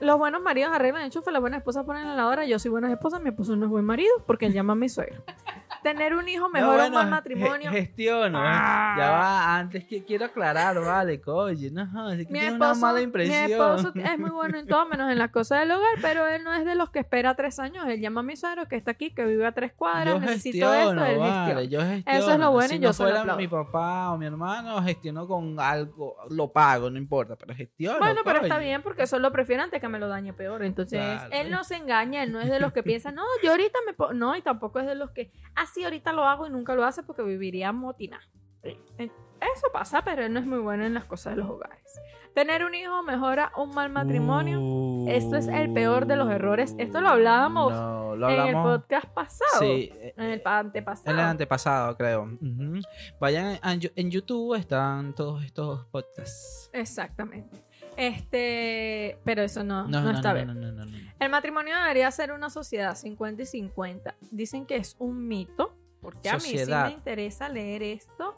los 0.00 0.18
buenos 0.18 0.42
maridos 0.42 0.72
arreglan 0.74 1.02
enchufe, 1.04 1.30
las 1.30 1.40
buenas 1.40 1.58
esposas 1.58 1.84
ponen 1.84 2.06
la 2.06 2.16
lavadora. 2.16 2.44
Yo 2.44 2.58
soy 2.58 2.72
buena 2.72 2.92
esposa, 2.92 3.20
mi 3.20 3.28
esposo 3.28 3.54
no 3.54 3.66
es 3.66 3.70
buen 3.70 3.84
marido 3.84 4.12
porque 4.26 4.46
él 4.46 4.52
llama 4.52 4.72
a 4.72 4.76
mi 4.76 4.88
suegro. 4.88 5.22
Tener 5.82 6.14
un 6.14 6.28
hijo 6.28 6.48
mejor 6.48 6.76
No, 6.76 6.82
o 6.82 6.86
un 6.86 6.92
mal 6.92 6.92
bueno, 6.92 7.10
matrimonio. 7.10 7.70
ge- 7.70 7.80
Gestiono. 7.86 8.38
¿eh? 8.38 8.48
Ah. 8.48 8.94
Ya 8.98 9.10
va, 9.10 9.56
antes 9.58 9.84
que 9.84 10.04
quiero 10.04 10.26
aclarar, 10.26 10.78
vale, 10.80 11.20
coño. 11.20 11.70
No, 11.72 12.10
es 12.10 12.18
que 12.26 12.32
Mi 12.32 12.38
tiene 12.40 12.54
una 12.56 12.66
esposo, 12.66 12.80
mala 12.80 12.98
mi 12.98 13.04
impresión. 13.04 13.50
esposo 13.50 13.92
es 13.94 14.18
muy 14.18 14.30
bueno 14.30 14.58
en 14.58 14.66
todo, 14.66 14.86
menos 14.86 15.10
en 15.10 15.18
las 15.18 15.30
cosas 15.30 15.60
del 15.60 15.70
hogar, 15.72 15.94
pero 16.00 16.26
él 16.28 16.44
no 16.44 16.52
es 16.54 16.64
de 16.64 16.74
los 16.74 16.90
que 16.90 17.00
espera 17.00 17.34
tres 17.34 17.58
años. 17.58 17.86
Él 17.86 18.00
llama 18.00 18.20
a 18.20 18.24
mi 18.24 18.36
suegro 18.36 18.66
que 18.68 18.76
está 18.76 18.92
aquí, 18.92 19.12
que 19.14 19.24
vive 19.24 19.46
a 19.46 19.52
tres 19.52 19.72
cuadras, 19.72 20.14
yo 20.14 20.20
necesito 20.20 20.66
gestiono, 20.70 21.04
esto, 21.04 21.12
él 21.12 21.18
vale, 21.18 21.68
yo 21.68 21.80
gestiono. 21.80 22.18
Eso 22.18 22.32
es 22.32 22.38
lo 22.38 22.50
bueno 22.52 22.68
si 22.68 22.74
y 22.76 22.78
no 22.78 22.82
yo 22.88 22.92
se 22.92 23.02
lo 23.04 23.08
fuera 23.10 23.36
mi 23.36 23.48
papá 23.48 24.10
o 24.12 24.18
mi 24.18 24.26
hermano, 24.26 24.82
gestiono 24.82 25.26
con 25.26 25.58
algo, 25.58 26.16
lo 26.30 26.52
pago, 26.52 26.90
no 26.90 26.98
importa, 26.98 27.36
pero 27.36 27.54
gestiono. 27.54 27.98
Bueno, 27.98 28.20
pero 28.24 28.40
está 28.40 28.58
bien 28.58 28.82
porque 28.82 29.02
eso 29.04 29.18
lo 29.18 29.32
prefiero 29.32 29.62
antes 29.62 29.80
que 29.80 29.88
me 29.88 29.98
lo 29.98 30.08
dañe 30.08 30.32
peor. 30.32 30.62
Entonces, 30.64 31.00
Claro. 31.00 31.30
él 31.32 31.50
no 31.50 31.64
se 31.64 31.76
engaña, 31.76 32.22
él 32.22 32.32
no 32.32 32.40
es 32.40 32.48
de 32.50 32.60
los 32.60 32.72
que 32.72 32.82
piensan, 32.82 33.14
no, 33.14 33.22
yo 33.42 33.50
ahorita 33.52 33.78
me. 33.86 34.14
No, 34.14 34.36
y 34.36 34.42
tampoco 34.42 34.78
es 34.80 34.86
de 34.86 34.94
los 34.94 35.10
que, 35.10 35.32
así 35.54 35.71
ahorita 35.84 36.12
lo 36.12 36.24
hago 36.24 36.46
y 36.46 36.50
nunca 36.50 36.74
lo 36.74 36.84
hace 36.84 37.02
porque 37.02 37.22
viviría 37.22 37.72
motina. 37.72 38.20
Eso 38.62 39.66
pasa, 39.72 40.02
pero 40.04 40.24
él 40.24 40.32
no 40.32 40.38
es 40.40 40.46
muy 40.46 40.58
bueno 40.60 40.84
en 40.84 40.94
las 40.94 41.04
cosas 41.04 41.34
de 41.34 41.42
los 41.42 41.50
hogares. 41.50 42.00
Tener 42.34 42.64
un 42.64 42.74
hijo 42.74 43.02
mejora 43.02 43.52
un 43.56 43.74
mal 43.74 43.90
matrimonio. 43.90 45.04
Esto 45.10 45.36
es 45.36 45.48
el 45.48 45.72
peor 45.72 46.06
de 46.06 46.16
los 46.16 46.30
errores. 46.30 46.74
Esto 46.78 47.00
lo 47.00 47.08
hablábamos 47.08 47.72
No, 47.72 48.16
lo 48.16 48.30
en 48.30 48.40
el 48.48 48.54
podcast 48.54 49.06
pasado. 49.08 49.60
Sí, 49.60 49.90
eh, 49.92 50.14
En 50.16 50.24
el 50.30 50.40
pa- 50.40 50.60
antepasado. 50.60 51.10
en 51.10 51.18
el 51.18 51.26
antepasado, 51.26 51.96
creo. 51.96 52.22
Ujú. 52.22 52.80
Vayan 53.20 53.58
a- 53.62 53.72
en 53.74 54.10
YouTube, 54.10 54.54
están 54.54 55.12
todos 55.14 55.44
estos 55.44 55.84
podcasts. 55.86 56.70
Exactamente. 56.72 57.62
Este, 57.96 59.18
pero 59.24 59.42
eso 59.42 59.62
no, 59.64 59.82
No, 59.88 60.00
no, 60.00 60.12
no, 60.12 60.16
está 60.16 60.30
no, 60.30 60.34
bien. 60.34 60.46
no, 60.48 60.54
no, 60.54 60.72
no, 60.72 60.84
no. 60.86 60.98
El 61.18 61.28
matrimonio 61.30 61.76
debería 61.80 62.10
ser 62.10 62.32
una 62.32 62.50
sociedad 62.50 62.96
50 62.96 63.42
y 63.42 63.46
50. 63.46 64.16
Dicen 64.30 64.66
que 64.66 64.76
es 64.76 64.96
un 64.98 65.28
mito, 65.28 65.76
porque 66.00 66.28
a 66.28 66.34
mí 66.34 66.40
Sociedad. 66.40 66.86
sí 66.86 66.92
me 66.92 66.98
interesa 66.98 67.48
leer 67.48 67.82
esto. 67.82 68.34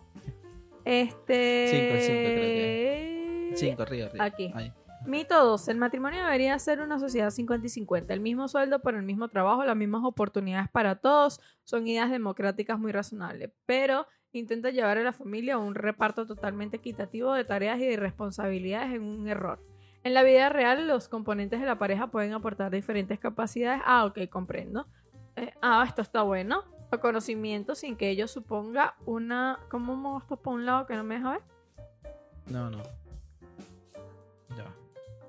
Este. 0.84 1.68
Cinco, 1.70 1.94
cinco, 2.00 2.30
creo 2.34 3.56
Cinco, 3.56 3.84
río, 3.86 4.08
río. 4.10 4.22
Aquí. 4.22 4.52
Ahí. 4.54 4.72
Mito 5.06 5.44
2. 5.44 5.68
El 5.68 5.76
matrimonio 5.76 6.24
debería 6.24 6.58
ser 6.58 6.80
una 6.80 6.98
sociedad 6.98 7.30
50 7.30 7.66
y 7.66 7.68
50. 7.68 8.14
El 8.14 8.20
mismo 8.20 8.48
sueldo 8.48 8.80
por 8.80 8.94
el 8.94 9.02
mismo 9.02 9.28
trabajo, 9.28 9.62
las 9.64 9.76
mismas 9.76 10.02
oportunidades 10.02 10.70
para 10.70 10.96
todos. 10.96 11.40
Son 11.62 11.86
ideas 11.86 12.10
democráticas 12.10 12.78
muy 12.78 12.90
razonables. 12.90 13.50
Pero 13.66 14.06
intenta 14.32 14.70
llevar 14.70 14.96
a 14.96 15.02
la 15.02 15.12
familia 15.12 15.54
a 15.54 15.58
un 15.58 15.74
reparto 15.74 16.26
totalmente 16.26 16.78
equitativo 16.78 17.34
de 17.34 17.44
tareas 17.44 17.78
y 17.80 17.86
de 17.86 17.96
responsabilidades 17.96 18.94
en 18.94 19.02
un 19.02 19.28
error. 19.28 19.58
En 20.04 20.14
la 20.14 20.22
vida 20.22 20.48
real, 20.48 20.88
los 20.88 21.08
componentes 21.08 21.60
de 21.60 21.66
la 21.66 21.78
pareja 21.78 22.06
pueden 22.06 22.32
aportar 22.32 22.70
diferentes 22.70 23.18
capacidades. 23.18 23.82
Ah, 23.84 24.06
ok, 24.06 24.28
comprendo. 24.30 24.86
Eh, 25.36 25.52
ah, 25.60 25.84
esto 25.86 26.00
está 26.00 26.22
bueno. 26.22 26.64
O 26.90 26.98
conocimiento 26.98 27.74
sin 27.74 27.96
que 27.96 28.08
ello 28.08 28.26
suponga 28.26 28.94
una. 29.04 29.58
¿Cómo 29.70 29.96
muevo 29.96 30.18
esto 30.18 30.36
por 30.36 30.54
un 30.54 30.64
lado 30.64 30.86
que 30.86 30.94
no 30.94 31.04
me 31.04 31.16
deja 31.16 31.32
ver? 31.32 31.42
No, 32.46 32.70
no. 32.70 33.03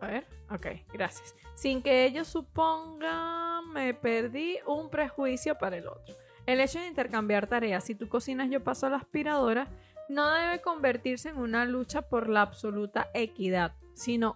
A 0.06 0.08
ver, 0.08 0.28
ok, 0.52 0.68
gracias. 0.94 1.36
Sin 1.56 1.82
que 1.82 2.06
ello 2.06 2.26
suponga, 2.26 3.62
me 3.74 3.96
perdí 3.96 4.60
un 4.68 4.92
prejuicio 4.92 5.58
para 5.58 5.78
el 5.78 5.88
otro. 5.88 6.14
El 6.46 6.62
hecho 6.62 6.78
de 6.78 6.86
intercambiar 6.86 7.48
tareas, 7.48 7.84
si 7.84 7.96
tú 7.96 8.08
cocinas 8.08 8.52
yo 8.52 8.64
paso 8.64 8.86
a 8.86 8.92
la 8.92 8.98
aspiradora, 8.98 9.68
no 10.08 10.30
debe 10.30 10.62
convertirse 10.62 11.30
en 11.30 11.38
una 11.38 11.66
lucha 11.66 12.04
por 12.04 12.30
la 12.30 12.44
absoluta 12.44 13.10
equidad, 13.16 13.74
sino 13.96 14.36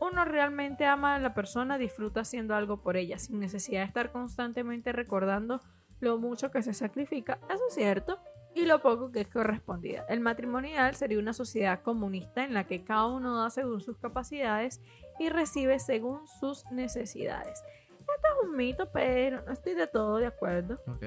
uno 0.00 0.24
realmente 0.24 0.84
ama 0.84 1.14
a 1.14 1.20
la 1.20 1.32
persona, 1.32 1.78
disfruta 1.78 2.22
haciendo 2.22 2.56
algo 2.56 2.82
por 2.82 2.96
ella, 2.96 3.20
sin 3.20 3.38
necesidad 3.38 3.82
de 3.82 3.86
estar 3.86 4.10
constantemente 4.10 4.90
recordando 4.90 5.60
lo 6.00 6.18
mucho 6.18 6.50
que 6.50 6.62
se 6.62 6.74
sacrifica, 6.74 7.38
eso 7.48 7.62
es 7.68 7.74
cierto, 7.74 8.18
y 8.60 8.66
lo 8.66 8.80
poco 8.82 9.10
que 9.12 9.20
es 9.20 9.28
correspondida. 9.28 10.04
El 10.08 10.20
matrimonio 10.20 10.70
ideal 10.70 10.94
sería 10.96 11.18
una 11.18 11.32
sociedad 11.32 11.80
comunista 11.82 12.44
en 12.44 12.54
la 12.54 12.64
que 12.64 12.82
cada 12.82 13.06
uno 13.06 13.36
da 13.42 13.50
según 13.50 13.80
sus 13.80 13.96
capacidades 13.98 14.80
y 15.18 15.28
recibe 15.28 15.78
según 15.78 16.26
sus 16.40 16.64
necesidades. 16.70 17.62
Esto 18.00 18.12
es 18.12 18.48
un 18.48 18.56
mito, 18.56 18.90
pero 18.92 19.42
no 19.46 19.52
estoy 19.52 19.74
de 19.74 19.86
todo 19.86 20.16
de 20.16 20.26
acuerdo. 20.26 20.80
Ok. 20.86 21.04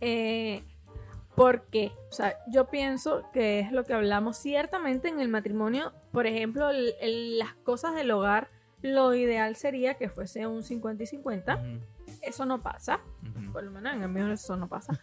Eh, 0.00 0.62
¿Por 1.34 1.62
qué? 1.66 1.92
O 2.10 2.12
sea, 2.12 2.36
yo 2.48 2.66
pienso 2.68 3.24
que 3.32 3.60
es 3.60 3.72
lo 3.72 3.84
que 3.84 3.94
hablamos 3.94 4.36
ciertamente 4.36 5.08
en 5.08 5.18
el 5.20 5.28
matrimonio. 5.28 5.92
Por 6.12 6.26
ejemplo, 6.26 6.68
el- 6.70 6.94
el- 7.00 7.38
las 7.38 7.54
cosas 7.64 7.94
del 7.94 8.10
hogar, 8.10 8.48
lo 8.82 9.14
ideal 9.14 9.56
sería 9.56 9.94
que 9.94 10.10
fuese 10.10 10.46
un 10.46 10.62
50 10.62 11.04
y 11.04 11.06
50. 11.06 11.56
Ujú, 11.56 11.80
Eso 12.22 12.46
no 12.46 12.60
pasa. 12.60 13.00
Por 13.52 13.64
lo 13.64 13.70
menos 13.70 13.94
en 13.94 14.02
el 14.02 14.08
mío 14.08 14.30
eso 14.32 14.56
no 14.56 14.68
pasa. 14.68 14.98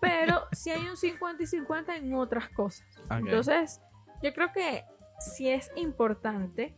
Pero 0.00 0.46
si 0.52 0.70
hay 0.70 0.86
un 0.88 0.96
50 0.96 1.42
y 1.42 1.46
50 1.46 1.96
en 1.96 2.14
otras 2.14 2.48
cosas. 2.50 2.86
Entonces, 3.10 3.80
yo 4.22 4.34
creo 4.34 4.52
que 4.52 4.84
sí 5.20 5.48
es 5.48 5.70
importante 5.76 6.76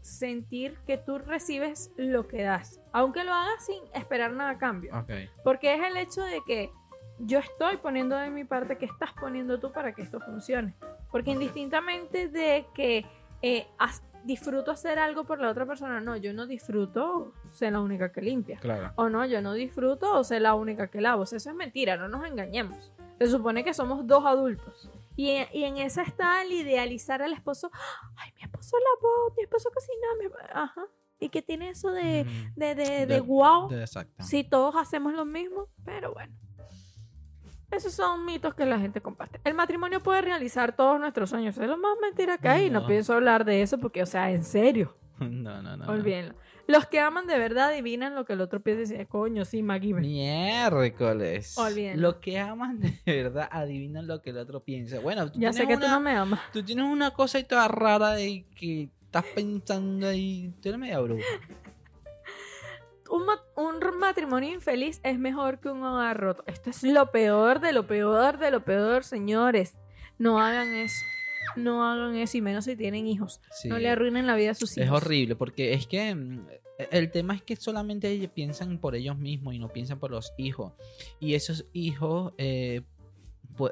sentir 0.00 0.76
que 0.86 0.98
tú 0.98 1.18
recibes 1.18 1.92
lo 1.96 2.26
que 2.26 2.42
das. 2.42 2.80
Aunque 2.92 3.24
lo 3.24 3.32
hagas 3.32 3.64
sin 3.64 3.82
esperar 3.94 4.32
nada 4.32 4.50
a 4.50 4.58
cambio. 4.58 4.92
Porque 5.44 5.74
es 5.74 5.82
el 5.82 5.96
hecho 5.96 6.22
de 6.22 6.40
que 6.46 6.70
yo 7.20 7.38
estoy 7.38 7.76
poniendo 7.76 8.16
de 8.16 8.30
mi 8.30 8.44
parte 8.44 8.76
que 8.76 8.86
estás 8.86 9.12
poniendo 9.12 9.60
tú 9.60 9.72
para 9.72 9.94
que 9.94 10.02
esto 10.02 10.20
funcione. 10.20 10.74
Porque 11.10 11.30
indistintamente 11.30 12.28
de 12.28 12.66
que 12.74 13.06
eh, 13.42 13.66
disfruto 14.24 14.70
hacer 14.70 14.98
algo 14.98 15.24
por 15.24 15.40
la 15.40 15.48
otra 15.50 15.66
persona, 15.66 16.00
no, 16.00 16.16
yo 16.16 16.32
no 16.32 16.46
disfruto 16.46 17.32
ser 17.50 17.72
la 17.72 17.80
única 17.80 18.12
que 18.12 18.20
limpia. 18.22 18.58
Claro. 18.60 18.92
O 18.96 19.08
no, 19.08 19.24
yo 19.26 19.40
no 19.42 19.52
disfruto 19.52 20.22
ser 20.24 20.42
la 20.42 20.54
única 20.54 20.88
que 20.88 21.00
lavo. 21.00 21.22
O 21.22 21.26
sea, 21.26 21.38
eso 21.38 21.50
es 21.50 21.56
mentira, 21.56 21.96
no 21.96 22.08
nos 22.08 22.24
engañemos. 22.26 22.92
Se 23.18 23.26
supone 23.28 23.62
que 23.64 23.74
somos 23.74 24.06
dos 24.06 24.24
adultos. 24.24 24.90
Y, 25.16 25.30
y 25.52 25.64
en 25.64 25.76
esa 25.76 26.02
está 26.02 26.42
el 26.42 26.52
idealizar 26.52 27.20
al 27.22 27.32
esposo. 27.32 27.70
Ay, 28.16 28.32
mi 28.36 28.42
esposo 28.42 28.76
lavó, 28.78 29.34
mi 29.36 29.42
esposo 29.42 29.70
cocinó. 29.72 30.06
Mi... 30.18 30.24
esp-". 30.26 30.50
Ajá. 30.54 30.86
¿Y 31.20 31.28
qué 31.28 31.42
tiene 31.42 31.68
eso 31.70 31.92
de, 31.92 32.22
Ujú. 32.26 32.52
de, 32.56 32.74
de, 32.74 32.84
de 32.84 33.06
De- 33.06 33.20
wow? 33.20 33.68
Si 34.20 34.42
todos 34.42 34.74
hacemos 34.76 35.12
lo 35.12 35.24
mismo, 35.24 35.68
pero 35.84 36.12
bueno. 36.14 36.34
Esos 37.72 37.92
son 37.94 38.24
mitos 38.24 38.54
que 38.54 38.64
la 38.66 38.78
gente 38.78 39.00
comparte. 39.00 39.40
El 39.44 39.54
matrimonio 39.54 40.00
puede 40.00 40.20
realizar 40.22 40.76
todos 40.76 41.00
nuestros 41.00 41.30
sueños. 41.30 41.56
Es 41.58 41.66
lo 41.68 41.76
más 41.78 41.92
mentira 42.00 42.38
que 42.38 42.48
hay. 42.48 42.70
No, 42.70 42.82
No. 42.82 42.86
pienso 42.86 43.14
hablar 43.14 43.44
de 43.44 43.62
eso 43.62 43.78
porque, 43.78 44.02
o 44.02 44.06
sea, 44.06 44.30
en 44.30 44.44
serio. 44.44 44.94
No, 45.20 45.62
no, 45.62 45.76
no. 45.76 45.86
Olvídenlo. 45.86 46.34
Los 46.68 46.86
que 46.86 47.00
aman 47.00 47.26
de 47.26 47.38
verdad 47.38 47.68
adivinan 47.70 48.14
lo 48.14 48.24
que 48.24 48.32
el 48.34 48.40
otro 48.40 48.60
piensa 48.60 48.94
y 49.00 49.06
coño, 49.06 49.44
sí, 49.44 49.62
MacGyver. 49.62 50.00
Miércoles. 50.02 51.56
Olvídenlo. 51.58 52.02
Lo 52.08 52.20
que 52.20 52.38
aman 52.38 52.78
de 52.80 52.98
verdad 53.06 53.48
adivinan 53.50 54.06
lo 54.06 54.20
que 54.22 54.30
el 54.30 54.38
otro 54.38 54.60
piensa. 54.60 55.00
Bueno, 55.00 55.30
tú 55.30 55.38
Ya 55.40 55.52
sé 55.52 55.60
que 55.62 55.66
tienes 55.76 55.80
tú 55.80 55.86
una- 55.86 55.94
no 55.96 56.00
me 56.00 56.10
amas. 56.16 56.40
Tú 56.52 56.62
tienes 56.64 56.84
una 56.84 57.10
cosa 57.12 57.38
ahí 57.38 57.44
toda 57.44 57.68
rara 57.68 58.10
de 58.12 58.44
que 58.56 58.88
estás 59.04 59.24
pensando 59.34 60.06
ahí. 60.08 60.52
Tú 60.62 60.68
eres 60.68 60.78
media 60.80 61.00
bruja. 61.00 61.22
Un, 63.12 63.26
ma- 63.26 63.42
un 63.56 63.98
matrimonio 63.98 64.52
infeliz 64.54 65.00
es 65.04 65.18
mejor 65.18 65.60
que 65.60 65.68
un 65.68 65.82
hogar 65.82 66.18
roto. 66.18 66.44
Esto 66.46 66.70
es 66.70 66.82
lo 66.82 67.10
peor 67.10 67.60
de 67.60 67.72
lo 67.72 67.86
peor 67.86 68.38
de 68.38 68.50
lo 68.50 68.64
peor, 68.64 69.04
señores. 69.04 69.74
No 70.18 70.40
hagan 70.40 70.72
eso. 70.72 71.04
No 71.56 71.84
hagan 71.84 72.14
eso, 72.16 72.38
y 72.38 72.40
menos 72.40 72.64
si 72.64 72.74
tienen 72.76 73.06
hijos. 73.06 73.40
Sí. 73.60 73.68
No 73.68 73.78
le 73.78 73.90
arruinen 73.90 74.26
la 74.26 74.34
vida 74.36 74.52
a 74.52 74.54
sus 74.54 74.76
hijos. 74.78 74.86
Es 74.86 74.90
horrible 74.92 75.36
porque 75.36 75.74
es 75.74 75.86
que 75.86 76.14
mm, 76.14 76.46
el 76.90 77.10
tema 77.10 77.34
es 77.34 77.42
que 77.42 77.56
solamente 77.56 78.08
ellos 78.08 78.30
piensan 78.32 78.78
por 78.78 78.94
ellos 78.94 79.18
mismos 79.18 79.54
y 79.54 79.58
no 79.58 79.68
piensan 79.68 79.98
por 79.98 80.10
los 80.10 80.32
hijos. 80.38 80.72
Y 81.20 81.34
esos 81.34 81.66
hijos 81.74 82.32
eh, 82.38 82.80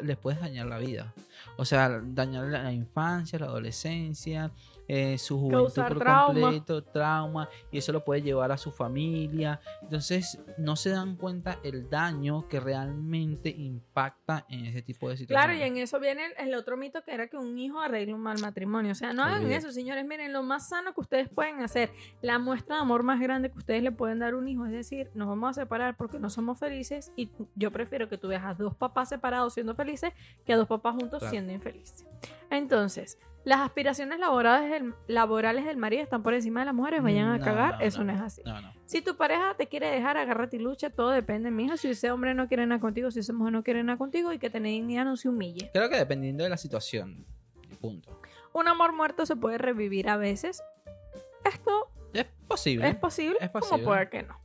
les 0.02 0.16
puedes 0.18 0.40
dañar 0.40 0.66
la 0.66 0.78
vida. 0.78 1.14
O 1.56 1.64
sea, 1.64 2.00
dañar 2.04 2.44
la 2.48 2.72
infancia, 2.72 3.38
la 3.38 3.46
adolescencia, 3.46 4.50
eh, 4.92 5.18
su 5.18 5.38
juventud 5.38 5.72
por 5.88 5.98
trauma. 6.00 6.40
completo, 6.40 6.82
trauma, 6.82 7.48
y 7.70 7.78
eso 7.78 7.92
lo 7.92 8.04
puede 8.04 8.22
llevar 8.22 8.50
a 8.50 8.56
su 8.58 8.72
familia. 8.72 9.60
Entonces, 9.82 10.40
no 10.58 10.74
se 10.74 10.90
dan 10.90 11.14
cuenta 11.16 11.58
el 11.62 11.88
daño 11.88 12.48
que 12.48 12.58
realmente 12.58 13.50
impacta 13.50 14.46
en 14.48 14.66
ese 14.66 14.82
tipo 14.82 15.08
de 15.08 15.14
Claro, 15.26 15.52
situaciones. 15.52 15.58
y 15.60 15.62
en 15.62 15.76
eso 15.78 16.00
viene 16.00 16.22
el, 16.38 16.48
el 16.48 16.54
otro 16.54 16.76
mito 16.76 17.02
que 17.04 17.14
era 17.14 17.28
que 17.28 17.36
un 17.36 17.56
hijo 17.58 17.78
arregle 17.80 18.14
un 18.14 18.20
mal 18.20 18.40
matrimonio. 18.40 18.92
O 18.92 18.94
sea, 18.96 19.12
no 19.12 19.22
hagan 19.22 19.50
eso, 19.52 19.70
señores. 19.70 20.04
Miren, 20.04 20.32
lo 20.32 20.42
más 20.42 20.68
sano 20.68 20.92
que 20.92 21.00
ustedes 21.00 21.28
pueden 21.28 21.60
hacer, 21.62 21.90
la 22.20 22.38
muestra 22.40 22.76
de 22.76 22.82
amor 22.82 23.02
más 23.04 23.20
grande 23.20 23.50
que 23.52 23.58
ustedes 23.58 23.82
le 23.84 23.92
pueden 23.92 24.18
dar 24.18 24.32
a 24.32 24.36
un 24.36 24.48
hijo, 24.48 24.66
es 24.66 24.72
decir, 24.72 25.08
nos 25.14 25.28
vamos 25.28 25.50
a 25.50 25.60
separar 25.62 25.96
porque 25.96 26.18
no 26.18 26.30
somos 26.30 26.58
felices 26.58 27.12
y 27.14 27.30
yo 27.54 27.70
prefiero 27.70 28.08
que 28.08 28.18
tú 28.18 28.26
veas 28.28 28.44
a 28.44 28.54
dos 28.54 28.74
papás 28.74 29.08
separados 29.10 29.54
siendo 29.54 29.74
felices 29.76 30.12
que 30.44 30.52
a 30.52 30.56
dos 30.56 30.66
papás 30.66 30.94
juntos 30.96 31.20
Claro. 31.20 31.30
siendo 31.30 31.52
infelices. 31.52 32.04
Entonces, 32.50 33.18
las 33.44 33.60
aspiraciones 33.60 34.18
laborales 34.18 34.70
del, 34.70 34.94
laborales 35.06 35.64
del 35.64 35.76
marido 35.78 36.02
están 36.02 36.22
por 36.22 36.34
encima 36.34 36.60
de 36.60 36.66
las 36.66 36.74
mujeres, 36.74 37.02
vayan 37.02 37.28
a 37.28 37.38
No, 37.38 37.44
cagar, 37.44 37.74
no, 37.74 37.80
eso 37.80 38.04
no, 38.04 38.12
no. 38.12 38.18
es 38.18 38.20
así. 38.20 38.42
No, 38.44 38.60
no. 38.60 38.72
Si 38.86 39.00
tu 39.02 39.16
pareja 39.16 39.54
te 39.56 39.66
quiere 39.66 39.88
dejar, 39.90 40.16
agárrate 40.18 40.56
y 40.56 40.60
lucha, 40.60 40.90
todo 40.90 41.10
depende, 41.10 41.50
mija. 41.50 41.76
Si 41.76 41.88
ese 41.88 42.10
hombre 42.10 42.34
no 42.34 42.48
quiere 42.48 42.66
nada 42.66 42.80
contigo, 42.80 43.10
si 43.10 43.20
esa 43.20 43.32
mujer 43.32 43.52
no 43.52 43.62
quiere 43.62 43.82
nada 43.82 43.96
contigo 43.98 44.32
y 44.32 44.38
que 44.38 44.50
tener 44.50 44.72
dignidad 44.72 45.04
no 45.04 45.16
se 45.16 45.28
humille. 45.28 45.70
Creo 45.72 45.88
que 45.88 45.96
dependiendo 45.96 46.44
de 46.44 46.50
la 46.50 46.56
situación. 46.56 47.24
Punto. 47.80 48.20
Un 48.52 48.68
amor 48.68 48.92
muerto 48.92 49.24
se 49.26 49.36
puede 49.36 49.56
revivir 49.58 50.08
a 50.10 50.16
veces. 50.16 50.62
Esto 51.44 51.90
Es 52.12 52.26
posible. 52.46 52.88
es 52.88 52.96
posible, 52.96 53.38
es 53.40 53.48
como 53.50 53.60
posible. 53.60 53.84
puede 53.84 54.08
que 54.10 54.22
no. 54.24 54.38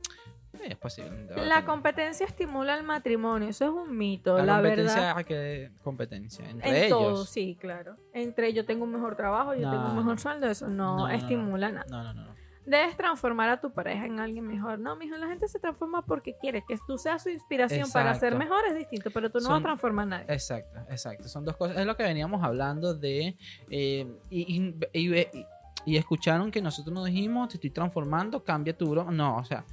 Es 0.68 0.76
posible. 0.76 1.26
La 1.46 1.64
competencia 1.64 2.26
estimula 2.26 2.74
el 2.76 2.82
matrimonio, 2.84 3.48
eso 3.48 3.64
es 3.66 3.70
un 3.70 3.96
mito, 3.96 4.36
La, 4.38 4.44
la, 4.44 4.54
competencia, 4.56 5.00
verdad. 5.14 5.24
que 5.24 5.70
competencia 5.82 6.48
entre 6.50 6.68
En 6.68 6.76
ellos. 6.76 6.88
todo, 6.98 7.24
sí, 7.24 7.56
claro. 7.60 7.96
Entre 8.12 8.52
yo 8.52 8.64
tengo 8.64 8.84
un 8.84 8.92
mejor 8.92 9.16
trabajo, 9.16 9.54
yo 9.54 9.62
No, 9.62 9.70
tengo 9.72 9.90
un 9.90 9.96
mejor 9.96 10.18
sueldo, 10.18 10.48
eso 10.48 10.68
no, 10.68 10.74
No, 10.74 10.96
no, 10.98 11.08
no. 11.08 11.14
estimula 11.14 11.70
nada. 11.72 11.86
No, 11.90 12.02
no, 12.02 12.14
no. 12.14 12.24
no. 12.26 12.36
Debes 12.66 12.96
transformar 12.96 13.48
a 13.48 13.60
tu 13.60 13.70
pareja 13.72 14.06
en 14.06 14.18
alguien 14.18 14.44
mejor. 14.44 14.80
No, 14.80 14.96
mijo, 14.96 15.16
la 15.16 15.28
gente 15.28 15.46
se 15.46 15.60
transforma 15.60 16.02
porque 16.02 16.34
quiere 16.40 16.64
que 16.66 16.76
tú 16.84 16.98
seas 16.98 17.22
su 17.22 17.28
inspiración 17.28 17.88
para 17.92 18.12
ser 18.16 18.34
mejor, 18.34 18.58
es 18.68 18.74
distinto, 18.74 19.12
pero 19.12 19.30
tú 19.30 19.38
no 19.38 19.44
vas 19.44 19.50
a 19.50 19.54
Son- 19.54 19.62
transformar 19.62 20.02
a 20.02 20.06
nadie. 20.08 20.24
Exacto, 20.34 20.80
exacto. 20.90 21.28
Son 21.28 21.44
dos 21.44 21.56
cosas. 21.56 21.76
Es 21.78 21.86
lo 21.86 21.96
que 21.96 22.02
veníamos 22.02 22.42
hablando 22.42 22.92
de. 22.92 23.36
eh, 23.70 24.12
y, 24.30 24.56
y- 24.56 24.74
y- 24.92 25.14
y- 25.20 25.46
y 25.84 25.96
escucharon 25.96 26.50
que 26.50 26.60
nosotros 26.60 26.92
nos 26.92 27.04
dijimos: 27.04 27.50
Te 27.50 27.54
estoy 27.54 27.70
transformando, 27.70 28.42
cambia 28.42 28.76
tu 28.76 28.90
broma. 28.90 29.12
No, 29.12 29.36
o 29.36 29.44
sea, 29.44 29.64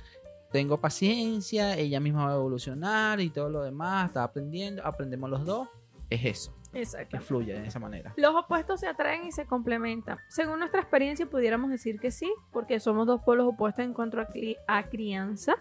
tengo 0.54 0.80
paciencia, 0.80 1.76
ella 1.76 2.00
misma 2.00 2.28
va 2.28 2.32
a 2.32 2.36
evolucionar 2.36 3.20
y 3.20 3.30
todo 3.30 3.50
lo 3.50 3.62
demás. 3.64 4.06
Está 4.08 4.24
aprendiendo, 4.24 4.86
aprendemos 4.86 5.30
los 5.30 5.44
dos. 5.46 5.68
Es 6.10 6.24
eso, 6.26 6.56
Exacto. 6.74 7.18
que 7.18 7.20
fluye 7.24 7.54
de 7.60 7.68
esa 7.68 7.80
manera. 7.80 8.14
Los 8.18 8.36
opuestos 8.36 8.80
se 8.80 8.88
atraen 8.88 9.26
y 9.26 9.32
se 9.32 9.46
complementan. 9.48 10.18
Según 10.30 10.60
nuestra 10.60 10.80
experiencia, 10.82 11.26
pudiéramos 11.26 11.72
decir 11.72 12.00
que 12.00 12.12
sí, 12.12 12.32
porque 12.52 12.80
somos 12.80 13.08
dos 13.08 13.22
polos 13.24 13.48
opuestos 13.48 13.84
en 13.84 13.94
cuanto 13.94 14.20
a, 14.22 14.28
cri- 14.28 14.58
a 14.68 14.84
crianza, 14.84 15.56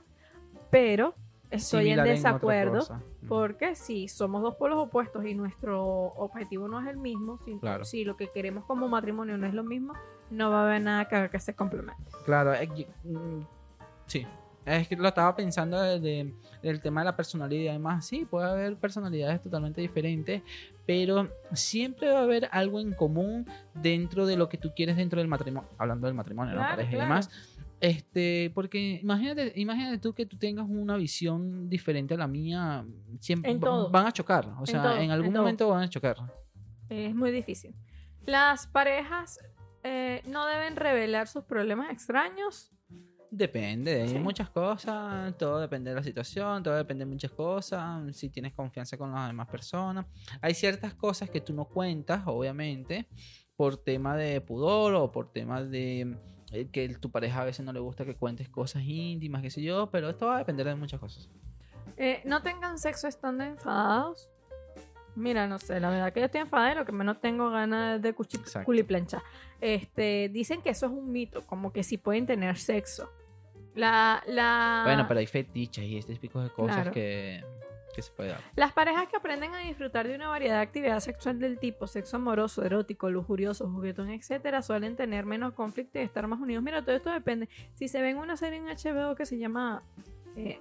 pero 0.71 1.15
estoy 1.51 1.85
Similar 1.85 2.07
en 2.07 2.13
desacuerdo 2.15 2.87
porque 3.29 3.75
si 3.77 4.09
somos 4.09 4.43
dos 4.43 4.57
polos 4.57 4.79
opuestos 4.79 5.25
y 5.25 5.35
nuestro 5.35 5.83
objetivo 6.17 6.69
no 6.69 6.81
es 6.81 6.87
el 6.89 6.99
mismo, 6.99 7.39
si, 7.45 7.59
Claro. 7.59 7.85
si 7.85 8.05
lo 8.05 8.17
que 8.17 8.29
queremos 8.29 8.65
como 8.67 8.89
matrimonio 8.89 9.39
no 9.39 9.47
es 9.47 9.55
lo 9.55 9.65
mismo, 9.65 9.95
no 10.31 10.51
va 10.51 10.63
a 10.63 10.67
haber 10.67 10.83
nada 10.83 11.07
que 11.09 11.17
haga 11.17 11.31
que 11.31 11.39
se 11.41 11.55
complemente. 11.55 12.11
Claro, 12.27 12.53
que, 12.75 12.89
mm, 13.05 13.41
sí. 14.07 14.27
Es 14.65 14.87
que 14.89 14.97
lo 14.97 15.09
estaba 15.09 15.35
pensando 15.35 15.81
de- 15.81 15.99
de- 15.99 16.35
del 16.63 16.81
tema 16.81 17.01
de 17.01 17.07
la 17.07 17.17
personalidad 17.17 17.63
y 17.71 17.75
demás. 17.75 18.07
Sí, 18.07 18.25
puede 18.25 18.49
haber 18.49 18.77
personalidades 18.77 19.43
totalmente 19.43 19.81
diferentes, 19.81 20.43
pero 20.87 21.29
siempre 21.53 22.11
va 22.11 22.21
a 22.21 22.23
haber 22.23 22.49
algo 22.53 22.79
en 22.81 22.93
común 22.93 23.45
dentro 23.75 24.25
de 24.27 24.37
lo 24.37 24.49
que 24.49 24.59
tú 24.59 24.71
quieres 24.75 24.97
dentro 24.97 25.19
del 25.19 25.27
matrimonio, 25.29 25.69
hablando 25.79 26.07
del 26.07 26.15
matrimonio, 26.15 26.53
¿no? 26.55 26.59
Claro, 26.61 26.73
pareja 26.77 26.91
y 26.91 26.95
claro. 26.95 27.09
demás. 27.09 27.31
Este, 27.81 28.53
porque 28.55 29.01
imagínate, 29.03 29.53
imagínate 29.57 29.99
tú 29.99 30.13
que 30.15 30.25
tú 30.25 30.37
tengas 30.37 30.69
una 30.69 30.97
visión 30.97 31.69
diferente 31.69 32.15
a 32.15 32.17
la 32.17 32.29
mía, 32.29 32.85
siempre 33.19 33.51
En 33.51 33.59
todo. 33.59 33.91
van 33.91 34.07
a 34.07 34.13
chocar, 34.13 34.47
o 34.47 34.61
En 34.61 34.67
sea, 34.67 34.83
todo, 34.83 34.97
en 34.99 35.11
algún 35.11 35.35
en 35.35 35.41
momento 35.41 35.69
van 35.69 35.83
a 35.83 35.89
chocar. 35.89 36.17
Es 36.89 37.13
muy 37.17 37.33
difícil. 37.33 37.75
Las 38.25 38.69
parejas 38.69 39.41
eh, 39.83 40.23
no 40.29 40.47
deben 40.47 40.77
revelar 40.77 41.27
sus 41.27 41.43
problemas 41.43 41.91
extraños. 41.91 42.71
Depende, 43.35 44.03
hay 44.03 44.09
Sí. 44.11 44.19
muchas 44.19 44.51
cosas, 44.51 45.35
todo 45.39 45.59
depende 45.59 45.89
de 45.89 45.97
la 45.97 46.03
situación, 46.03 46.63
todo 46.63 46.75
depende 46.75 47.07
de 47.07 47.11
muchas 47.11 47.31
cosas, 47.31 48.15
si 48.15 48.29
tienes 48.29 48.53
confianza 48.53 48.99
con 48.99 49.11
las 49.11 49.27
demás 49.27 49.49
personas. 49.49 50.05
Hay 50.43 50.53
ciertas 50.53 50.93
cosas 50.93 51.31
que 51.31 51.41
tú 51.41 51.55
no 51.55 51.65
cuentas, 51.65 52.25
obviamente, 52.27 53.09
por 53.57 53.79
tema 53.79 54.17
de 54.19 54.43
pudor 54.43 54.95
o 54.95 55.11
por 55.11 55.33
tema 55.33 55.63
de 55.65 56.15
eh, 56.51 56.69
que 56.71 56.87
tu 56.99 57.11
pareja 57.11 57.41
a 57.41 57.45
veces 57.47 57.65
no 57.65 57.73
le 57.73 57.81
gusta 57.81 58.05
que 58.05 58.15
cuentes 58.17 58.51
cosas 58.51 58.83
íntimas, 58.85 59.41
qué 59.41 59.49
sé 59.49 59.63
yo, 59.63 59.89
pero 59.91 60.11
esto 60.11 60.27
va 60.27 60.35
a 60.35 60.39
depender 60.41 60.67
de 60.67 60.75
muchas 60.75 61.01
cosas. 61.01 61.31
Eh, 61.97 62.21
no 62.27 62.43
tengan 62.43 62.79
sexo 62.79 63.09
estando 63.09 63.45
enfadados. 63.45 64.29
Mira, 65.17 65.47
no 65.47 65.59
sé, 65.59 65.81
la 65.81 65.89
verdad 65.89 66.13
que 66.13 66.21
yo 66.21 66.27
estoy 66.27 66.43
enfadada 66.43 66.73
y 66.73 66.75
lo 66.75 66.85
que 66.85 66.93
menos 66.93 67.19
tengo 67.19 67.51
ganas 67.51 68.03
de 68.03 68.15
cuchi- 68.15 68.39
Exacto. 68.41 68.67
culiplanchar. 68.67 69.23
Este, 69.59 70.29
dicen 70.31 70.61
que 70.61 70.69
eso 70.69 70.85
es 70.85 70.93
un 70.93 71.11
mito, 71.11 71.47
como 71.47 71.73
que 71.73 71.83
sí 71.83 71.97
pueden 71.97 72.27
tener 72.27 72.59
sexo. 72.59 73.11
La, 73.75 74.23
la... 74.27 74.83
Bueno, 74.85 75.07
pero 75.09 75.21
hay 75.21 75.27
fetiches 75.27 75.85
y 75.85 75.99
este 75.99 76.15
tipo 76.17 76.41
de 76.43 76.51
cosas 76.51 76.77
Claro. 76.77 76.93
que, 76.93 77.43
que 77.95 78.03
se 78.03 78.13
puede 78.13 78.31
dar. 78.31 78.41
Las 78.55 78.73
parejas 78.73 79.07
que 79.09 79.17
aprenden 79.17 79.55
a 79.55 79.59
disfrutar 79.61 80.07
de 80.07 80.15
una 80.15 80.29
variedad 80.29 80.57
de 80.57 80.63
actividad 80.63 81.01
sexual 81.01 81.39
del 81.39 81.59
tipo 81.59 81.87
sexo 81.87 82.17
amoroso, 82.17 82.63
erótico, 82.65 83.11
lujurioso, 83.11 83.69
juguetón, 83.71 84.11
etcétera, 84.11 84.63
suelen 84.63 84.97
tener 84.97 85.25
menos 85.27 85.55
conflicto 85.55 85.99
y 85.99 86.03
estar 86.03 86.27
más 86.27 86.41
unidos. 86.41 86.63
Mira, 86.63 86.83
todo 86.83 86.95
esto 86.95 87.11
depende. 87.11 87.49
Si 87.75 87.89
se 87.89 88.03
ven 88.03 88.19
una 88.19 88.37
serie 88.37 88.59
en 88.59 88.67
HBO 88.67 89.15
que 89.15 89.25
se 89.27 89.39
llama 89.39 89.83
eh, 90.37 90.61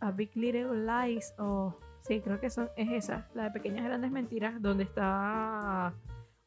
A, 0.00 0.08
A 0.08 0.10
Big 0.12 0.30
Little 0.36 0.84
Lies 0.86 1.34
o 1.38 1.78
sí, 2.02 2.20
creo 2.20 2.38
que 2.40 2.50
son, 2.50 2.68
es 2.76 2.92
esa, 2.92 3.28
la 3.34 3.44
de 3.44 3.50
Pequeñas 3.52 3.84
Grandes 3.84 4.10
Mentiras, 4.10 4.60
donde 4.60 4.84
está 4.84 5.94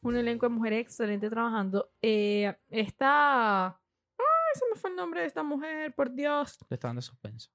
un 0.00 0.16
elenco 0.16 0.46
de 0.48 0.54
mujeres 0.54 0.80
excelente 0.80 1.28
trabajando. 1.28 1.90
Eh, 2.02 2.54
esta, 2.70 3.80
se 4.54 4.64
me 4.72 4.80
fue 4.80 4.90
el 4.90 4.96
nombre 4.96 5.20
de 5.20 5.26
esta 5.26 5.42
mujer, 5.42 5.92
por 5.94 6.12
Dios. 6.12 6.58
Le 6.68 6.74
está 6.74 6.88
dando 6.88 7.02
suspenso. 7.02 7.50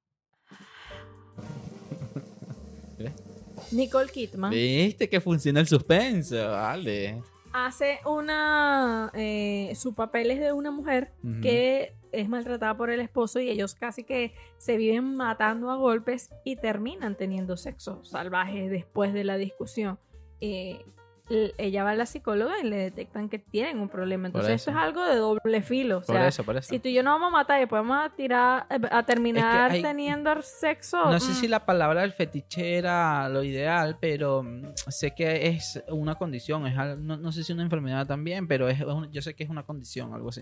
Nicole 3.72 4.12
Kidman. 4.12 4.52
¿Viste 4.52 5.10
que 5.10 5.22
funciona 5.22 5.60
el 5.60 5.68
suspenso? 5.68 6.36
Vale. 6.36 7.22
hace 7.52 8.00
una 8.06 9.12
eh, 9.14 9.74
su 9.76 9.94
papel 9.94 10.32
es 10.32 10.40
de 10.40 10.54
una 10.54 10.72
mujer 10.72 11.14
que 11.42 11.96
es 12.12 12.30
maltratada 12.30 12.76
por 12.78 12.90
el 12.90 13.00
esposo 13.00 13.40
y 13.40 13.50
ellos 13.50 13.76
casi 13.76 14.04
que 14.04 14.34
se 14.58 14.78
viven 14.78 15.16
matando 15.16 15.72
a 15.72 15.76
golpes 15.76 16.30
y 16.44 16.56
terminan 16.56 17.16
teniendo 17.16 17.58
sexo 17.58 18.04
salvaje 18.04 18.70
después 18.70 19.14
de 19.14 19.24
la 19.24 19.38
discusión. 19.38 20.00
Eh, 20.40 20.86
ella 21.30 21.84
va 21.84 21.92
a 21.92 21.96
la 21.96 22.06
psicóloga 22.06 22.54
y 22.62 22.68
le 22.68 22.76
detectan 22.76 23.30
que 23.30 23.40
tienen 23.40 23.80
un 23.80 23.90
problema. 23.90 24.24
Por 24.30 24.42
Entonces 24.42 24.56
esto 24.62 24.72
es 24.72 24.78
algo 24.78 25.04
de 25.06 25.16
doble 25.16 25.62
filo. 25.62 25.98
O 25.98 26.02
Por 26.02 26.16
sea, 26.16 26.28
eso, 26.28 26.44
por 26.44 26.58
eso. 26.58 26.70
si 26.70 26.80
tú 26.80 26.90
y 26.90 26.94
yo 26.94 27.02
no 27.04 27.12
vamos 27.12 27.30
a 27.30 27.32
matar 27.32 27.58
y 27.58 27.62
después 27.62 27.82
vamos 27.82 28.06
a 28.06 28.10
tirar 28.16 28.66
eh, 28.70 28.80
a 28.92 29.04
terminar 29.04 29.72
hay- 29.72 29.82
teniendo 29.82 30.42
sexo. 30.42 31.06
No 31.06 31.20
sé 31.20 31.32
mm, 31.32 31.36
si 31.36 31.48
la 31.48 31.66
palabra 31.66 32.02
del 32.02 32.12
fetiche 32.14 32.78
era 32.78 33.30
lo 33.30 33.44
ideal, 33.44 33.98
pero 34.00 34.44
mm, 34.44 34.74
sé 34.90 35.12
que 35.16 35.48
es 35.48 35.82
una 35.90 36.16
condición. 36.16 36.68
Es 36.68 36.76
no, 36.98 37.18
no 37.18 37.32
sé 37.32 37.44
si 37.44 37.54
una 37.54 37.64
enfermedad 37.64 38.06
también, 38.06 38.48
pero 38.48 38.68
es, 38.68 38.80
es 38.80 38.86
un- 38.86 39.12
yo 39.12 39.22
sé 39.22 39.34
que 39.34 39.44
es 39.44 39.50
una 39.50 39.64
condición, 39.64 40.14
algo 40.14 40.30
así. 40.30 40.42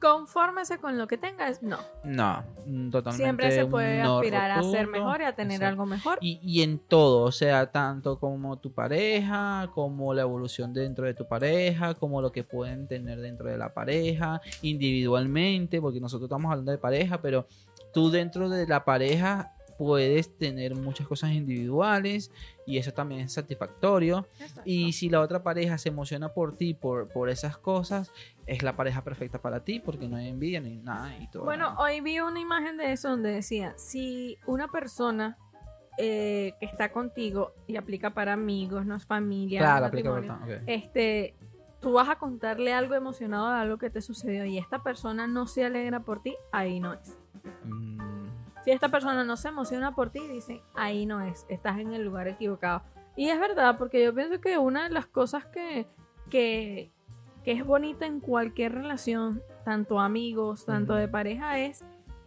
Confórmese 0.00 0.78
con 0.78 0.96
lo 0.96 1.06
que 1.06 1.18
tengas. 1.18 1.62
No. 1.62 1.78
No, 2.04 2.42
mm, 2.66 2.90
totalmente. 2.90 3.22
Siempre 3.22 3.50
se 3.50 3.66
puede 3.66 4.02
no 4.02 4.18
aspirar 4.18 4.50
a 4.50 4.62
ser 4.62 4.86
mejor 4.86 5.20
y 5.20 5.24
a 5.24 5.34
tener 5.34 5.56
Exacto. 5.56 5.68
algo 5.68 5.86
mejor. 5.86 6.18
Y, 6.20 6.40
y 6.42 6.62
en 6.62 6.78
todo, 6.78 7.24
o 7.24 7.32
sea, 7.32 7.70
tanto 7.70 8.18
como 8.18 8.58
tu 8.58 8.72
pareja, 8.72 9.68
como 9.74 10.14
la 10.14 10.22
evolución 10.22 10.72
dentro 10.72 11.06
de 11.06 11.14
tu 11.14 11.28
pareja, 11.28 11.94
como 11.94 12.22
lo 12.22 12.32
que 12.32 12.44
pueden 12.44 12.88
tener 12.88 13.20
dentro 13.20 13.50
de 13.50 13.58
la 13.58 13.74
pareja, 13.74 14.40
individualmente, 14.62 15.80
porque 15.80 16.00
nosotros 16.00 16.28
estamos 16.28 16.50
hablando 16.50 16.72
de 16.72 16.78
pareja, 16.78 17.20
pero 17.20 17.46
tú 17.92 18.10
dentro 18.10 18.48
de 18.48 18.66
la 18.66 18.84
pareja 18.84 19.52
puedes 19.80 20.36
tener 20.36 20.76
muchas 20.76 21.06
cosas 21.06 21.30
individuales 21.30 22.30
y 22.66 22.76
eso 22.76 22.92
también 22.92 23.22
es 23.22 23.32
satisfactorio. 23.32 24.26
Y 24.66 24.92
si 24.92 25.08
la 25.08 25.22
otra 25.22 25.42
pareja 25.42 25.78
se 25.78 25.88
emociona 25.88 26.34
por 26.34 26.54
ti, 26.54 26.74
por, 26.74 27.10
por 27.10 27.30
esas 27.30 27.56
cosas, 27.56 28.12
es 28.50 28.64
la 28.64 28.74
pareja 28.74 29.02
perfecta 29.04 29.40
para 29.40 29.64
ti, 29.64 29.78
porque 29.78 30.08
no 30.08 30.16
hay 30.16 30.28
envidia 30.28 30.60
ni 30.60 30.76
nada 30.76 31.16
y 31.18 31.28
todo. 31.28 31.44
Bueno, 31.44 31.76
hoy 31.78 32.00
vi 32.00 32.18
una 32.18 32.40
imagen 32.40 32.76
de 32.76 32.92
eso 32.92 33.08
donde 33.10 33.30
decía, 33.30 33.74
si 33.76 34.38
una 34.44 34.66
persona 34.66 35.38
eh, 35.98 36.54
que 36.58 36.66
está 36.66 36.90
contigo 36.90 37.52
y 37.68 37.76
aplica 37.76 38.10
para 38.10 38.32
amigos, 38.32 38.84
no 38.86 38.96
es 38.96 39.06
familia, 39.06 39.60
claro, 39.60 39.86
aplica 39.86 40.12
ok. 40.12 40.62
este, 40.66 41.36
tú 41.80 41.92
vas 41.92 42.08
a 42.08 42.16
contarle 42.16 42.72
algo 42.72 42.96
emocionado 42.96 43.50
de 43.50 43.54
algo 43.60 43.78
que 43.78 43.88
te 43.88 44.00
sucedió 44.00 44.44
y 44.44 44.58
esta 44.58 44.82
persona 44.82 45.28
no 45.28 45.46
se 45.46 45.64
alegra 45.64 46.00
por 46.00 46.20
ti, 46.20 46.34
ahí 46.50 46.80
no 46.80 46.94
es. 46.94 47.16
Mm, 47.64 48.26
Si 48.64 48.72
esta 48.72 48.88
persona 48.88 49.22
no 49.22 49.36
se 49.36 49.48
emociona 49.48 49.94
por 49.94 50.10
ti, 50.10 50.26
dicen, 50.26 50.60
ahí 50.74 51.06
no 51.06 51.20
es, 51.20 51.46
estás 51.48 51.78
en 51.78 51.92
el 51.92 52.02
lugar 52.02 52.26
equivocado. 52.26 52.82
Y 53.14 53.28
es 53.28 53.38
verdad, 53.38 53.78
porque 53.78 54.02
yo 54.02 54.12
pienso 54.12 54.40
que 54.40 54.58
una 54.58 54.84
de 54.84 54.90
las 54.90 55.06
cosas 55.06 55.46
que, 55.46 55.86
que, 56.30 56.90
que 57.44 57.52
es 57.52 57.64
bonita 57.64 58.06
en 58.06 58.20
cualquier 58.20 58.72
relación, 58.72 59.42
tanto 59.64 60.00
amigos, 60.00 60.64
tanto 60.66 60.94
de 60.94 61.08
pareja, 61.08 61.58
es 61.58 61.84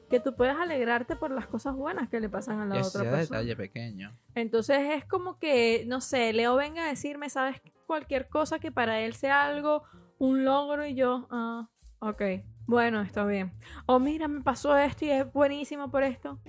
que 0.09 0.19
tú 0.19 0.35
puedes 0.35 0.55
alegrarte 0.55 1.15
por 1.15 1.31
las 1.31 1.47
cosas 1.47 1.75
buenas 1.75 2.09
que 2.09 2.19
le 2.19 2.29
pasan 2.29 2.59
a 2.59 2.65
la 2.65 2.75
otra 2.75 3.01
persona. 3.01 3.17
detalle 3.17 3.55
pequeño. 3.55 4.11
Entonces 4.35 4.77
es 4.91 5.05
como 5.05 5.39
que, 5.39 5.85
no 5.87 6.01
sé, 6.01 6.33
Leo 6.33 6.55
venga 6.55 6.83
a 6.83 6.87
decirme, 6.87 7.29
¿sabes? 7.29 7.61
Cualquier 7.87 8.27
cosa 8.29 8.59
que 8.59 8.71
para 8.71 8.99
él 9.01 9.13
sea 9.13 9.45
algo, 9.45 9.83
un 10.19 10.45
logro 10.45 10.85
y 10.85 10.93
yo, 10.95 11.27
ah, 11.31 11.67
ok, 11.99 12.21
bueno, 12.65 13.01
está 13.01 13.25
bien. 13.25 13.53
O 13.85 13.99
mira, 13.99 14.27
me 14.27 14.41
pasó 14.41 14.77
esto 14.77 15.05
y 15.05 15.09
es 15.09 15.31
buenísimo 15.33 15.89
por 15.89 16.03
esto. 16.03 16.39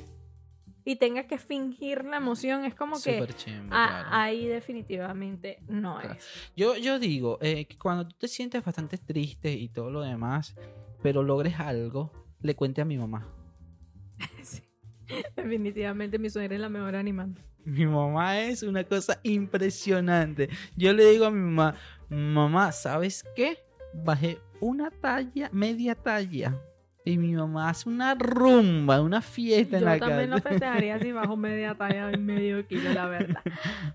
Y 0.84 0.96
tenga 0.96 1.26
que 1.26 1.38
fingir 1.38 2.04
la 2.04 2.18
emoción, 2.18 2.64
es 2.66 2.74
como 2.74 3.00
que 3.00 3.26
chimbo, 3.36 3.70
claro. 3.70 4.08
ahí 4.10 4.46
definitivamente 4.46 5.58
no 5.66 5.98
Claro. 5.98 6.14
es. 6.14 6.28
Yo, 6.54 6.76
yo 6.76 6.98
digo 6.98 7.38
eh, 7.40 7.64
que 7.66 7.78
cuando 7.78 8.06
tú 8.06 8.16
te 8.18 8.28
sientes 8.28 8.62
bastante 8.64 8.98
triste 8.98 9.52
y 9.52 9.68
todo 9.68 9.90
lo 9.90 10.02
demás, 10.02 10.54
pero 11.02 11.22
logres 11.22 11.58
algo, 11.58 12.12
le 12.42 12.54
cuente 12.54 12.80
a 12.82 12.84
mi 12.84 12.98
mamá. 12.98 13.26
Sí. 14.42 14.62
Definitivamente 15.36 16.18
mi 16.18 16.30
suegra 16.30 16.54
es 16.54 16.60
la 16.60 16.68
mejor 16.68 16.96
animando. 16.96 17.40
Mi 17.64 17.86
mamá 17.86 18.40
es 18.40 18.62
una 18.62 18.84
cosa 18.84 19.20
impresionante. 19.22 20.48
Yo 20.76 20.92
le 20.92 21.04
digo 21.10 21.24
a 21.26 21.30
mi 21.30 21.40
mamá, 21.40 21.76
mamá, 22.10 22.72
¿sabes 22.72 23.24
qué? 23.34 23.58
Bajé 23.94 24.38
una 24.60 24.90
talla, 24.90 25.48
media 25.52 25.94
talla. 25.94 26.58
Y 27.06 27.18
mi 27.18 27.34
mamá 27.34 27.68
hace 27.68 27.88
una 27.88 28.14
rumba, 28.14 29.02
una 29.02 29.20
fiesta 29.20 29.76
en 29.76 29.82
Yo 29.82 29.88
la 29.90 29.98
también 29.98 30.30
lo 30.30 30.36
casa. 30.36 30.48
festejaría 30.50 30.98
si 30.98 31.12
bajo 31.12 31.36
media 31.36 31.74
talla 31.74 32.10
y 32.10 32.16
medio 32.16 32.66
kilo, 32.66 32.92
la 32.94 33.06
verdad. 33.06 33.42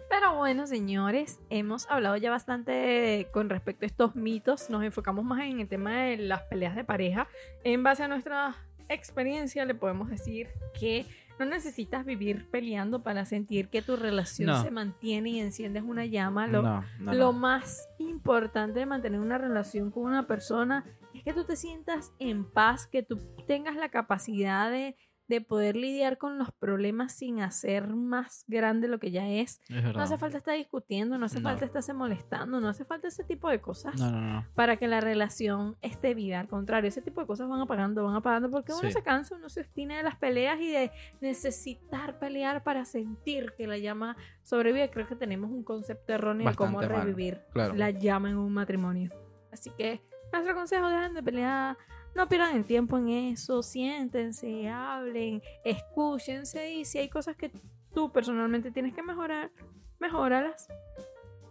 Pero 0.10 0.36
bueno, 0.36 0.68
señores, 0.68 1.40
hemos 1.50 1.90
hablado 1.90 2.18
ya 2.18 2.30
bastante 2.30 3.28
con 3.34 3.50
respecto 3.50 3.86
a 3.86 3.88
estos 3.88 4.16
mitos. 4.16 4.70
Nos 4.70 4.84
enfocamos 4.84 5.26
más 5.26 5.42
en 5.44 5.60
el 5.60 5.68
tema 5.68 6.02
de 6.04 6.18
las 6.18 6.44
peleas 6.44 6.76
de 6.76 6.84
pareja. 6.84 7.28
En 7.64 7.82
base 7.82 8.04
a 8.04 8.08
nuestra 8.08 8.56
experiencia, 8.90 9.66
le 9.66 9.74
podemos 9.74 10.10
decir 10.10 10.48
que 10.80 11.06
no 11.40 11.46
necesitas 11.46 12.06
vivir 12.06 12.48
peleando 12.52 13.02
para 13.02 13.24
sentir 13.26 13.70
que 13.70 13.82
tu 13.82 13.96
relación 13.96 14.48
No. 14.50 14.62
se 14.62 14.72
mantiene 14.72 15.30
y 15.32 15.40
enciendes 15.40 15.84
una 15.84 16.06
llama. 16.06 16.48
Lo, 16.48 16.62
no, 16.62 16.84
no, 17.00 17.14
lo 17.14 17.34
más 17.34 17.88
importante 17.98 18.80
de 18.80 18.86
mantener 18.86 19.20
una 19.22 19.38
relación 19.38 19.90
con 19.90 20.04
una 20.04 20.28
persona 20.28 20.84
es 21.20 21.24
que 21.24 21.34
tú 21.34 21.46
te 21.46 21.56
sientas 21.56 22.12
en 22.20 22.50
paz, 22.50 22.88
que 22.88 23.04
tú 23.04 23.20
tengas 23.48 23.76
la 23.76 23.90
capacidad 23.90 24.72
de, 24.72 24.96
de 25.28 25.42
poder 25.42 25.76
lidiar 25.76 26.18
con 26.18 26.40
los 26.40 26.52
problemas 26.54 27.14
sin 27.16 27.40
hacer 27.40 27.88
más 27.88 28.46
grande 28.48 28.88
lo 28.88 28.98
que 29.00 29.12
ya 29.12 29.30
es. 29.30 29.62
No 29.70 30.02
hace 30.02 30.18
falta 30.18 30.40
estar 30.40 30.56
discutiendo, 30.56 31.20
no 31.20 31.28
hace 31.28 31.40
No. 31.40 31.50
falta 31.50 31.66
estarse 31.66 31.94
molestando, 31.94 32.60
no 32.60 32.68
hace 32.68 32.84
falta 32.84 33.10
ese 33.10 33.24
tipo 33.24 33.48
de 33.48 33.62
cosas 33.62 33.94
No, 34.00 34.10
no, 34.10 34.20
no. 34.22 34.46
para 34.56 34.78
que 34.78 34.88
la 34.88 35.02
relación 35.02 35.78
esté 35.84 36.16
viva. 36.16 36.40
Al 36.40 36.48
contrario, 36.48 36.88
ese 36.88 37.04
tipo 37.04 37.22
de 37.22 37.28
cosas 37.28 37.48
van 37.48 37.62
apagando, 37.62 38.04
van 38.06 38.16
apagando, 38.16 38.50
porque 38.50 38.72
uno 38.74 38.82
Sí. 38.82 38.92
se 38.92 39.04
cansa, 39.04 39.36
uno 39.36 39.50
se 39.50 39.62
obstina 39.62 39.98
de 39.98 40.02
las 40.04 40.16
peleas 40.16 40.60
y 40.60 40.72
de 40.72 40.92
necesitar 41.22 42.18
pelear 42.18 42.64
para 42.64 42.86
sentir 42.86 43.54
que 43.56 43.68
la 43.68 43.78
llama 43.78 44.18
sobrevive. 44.44 44.90
Creo 44.90 45.08
que 45.08 45.16
tenemos 45.16 45.52
un 45.52 45.64
concepto 45.64 46.12
erróneo 46.12 46.50
de 46.50 46.56
cómo 46.56 46.82
revivir 46.82 47.42
claro. 47.54 47.76
la 47.76 47.92
llama 47.92 48.32
en 48.32 48.38
un 48.38 48.52
matrimonio. 48.52 49.12
Así 49.52 49.70
que 49.78 50.02
nuestro 50.32 50.56
consejo, 50.56 50.88
dejen 50.88 51.14
de 51.14 51.24
pelear. 51.24 51.78
No 52.16 52.28
pierdan 52.28 52.56
el 52.56 52.66
tiempo 52.66 52.98
en 52.98 53.10
eso, 53.10 53.62
siéntense, 53.62 54.68
hablen, 54.68 55.42
escúchense 55.64 56.74
y 56.74 56.86
si 56.86 56.98
hay 56.98 57.10
cosas 57.10 57.36
que 57.36 57.52
tú 57.94 58.12
personalmente 58.12 58.72
tienes 58.72 58.94
que 58.94 59.04
mejorar, 59.04 59.52
mejóralas. 60.00 60.68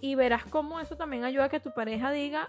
y 0.01 0.15
verás 0.15 0.45
cómo 0.45 0.79
eso 0.79 0.97
también 0.97 1.25
ayuda 1.25 1.45
a 1.45 1.49
que 1.49 1.61
tu 1.61 1.73
pareja 1.73 2.13
diga, 2.13 2.49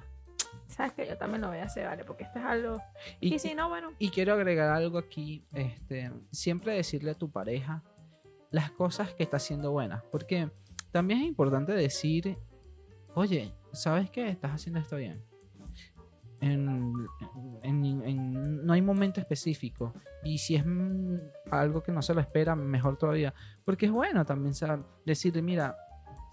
sabes 0.68 0.94
que 0.94 1.08
yo 1.08 1.18
también 1.18 1.42
lo 1.42 1.48
voy 1.50 1.58
a 1.58 1.64
hacer, 1.64 1.86
vale, 1.86 2.04
porque 2.04 2.24
esto 2.24 2.40
es 2.40 2.46
algo... 2.46 2.82
Y, 3.20 3.40
si 3.40 3.54
no, 3.56 3.70
bueno. 3.70 3.92
Y 4.00 4.10
quiero 4.10 4.34
agregar 4.34 4.70
algo 4.70 4.98
aquí, 4.98 5.44
este, 5.54 6.12
siempre 6.32 6.74
decirle 6.74 7.12
a 7.12 7.16
tu 7.16 7.32
pareja 7.32 7.84
las 8.52 8.72
cosas 8.72 9.14
que 9.14 9.24
está 9.24 9.38
haciendo 9.38 9.72
buenas, 9.72 10.04
porque 10.12 10.50
también 10.92 11.22
es 11.22 11.28
importante 11.28 11.72
decir, 11.74 12.38
oye, 13.14 13.54
¿sabes 13.72 14.10
qué? 14.10 14.30
Estás 14.30 14.52
haciendo 14.52 14.80
esto 14.80 14.96
bien. 14.96 15.24
No 16.42 18.74
hay 18.74 18.82
momento 18.82 19.20
específico. 19.20 19.94
Y 20.24 20.38
si 20.38 20.56
es 20.56 20.64
algo 21.52 21.84
que 21.84 21.92
no 21.92 22.02
se 22.02 22.14
lo 22.14 22.22
espera, 22.22 22.56
mejor 22.56 22.98
todavía. 22.98 23.34
Porque 23.66 23.88
es 23.88 23.92
bueno 23.92 24.26
también 24.26 24.54
saber, 24.54 24.86
decirle, 25.06 25.42
mira, 25.42 25.76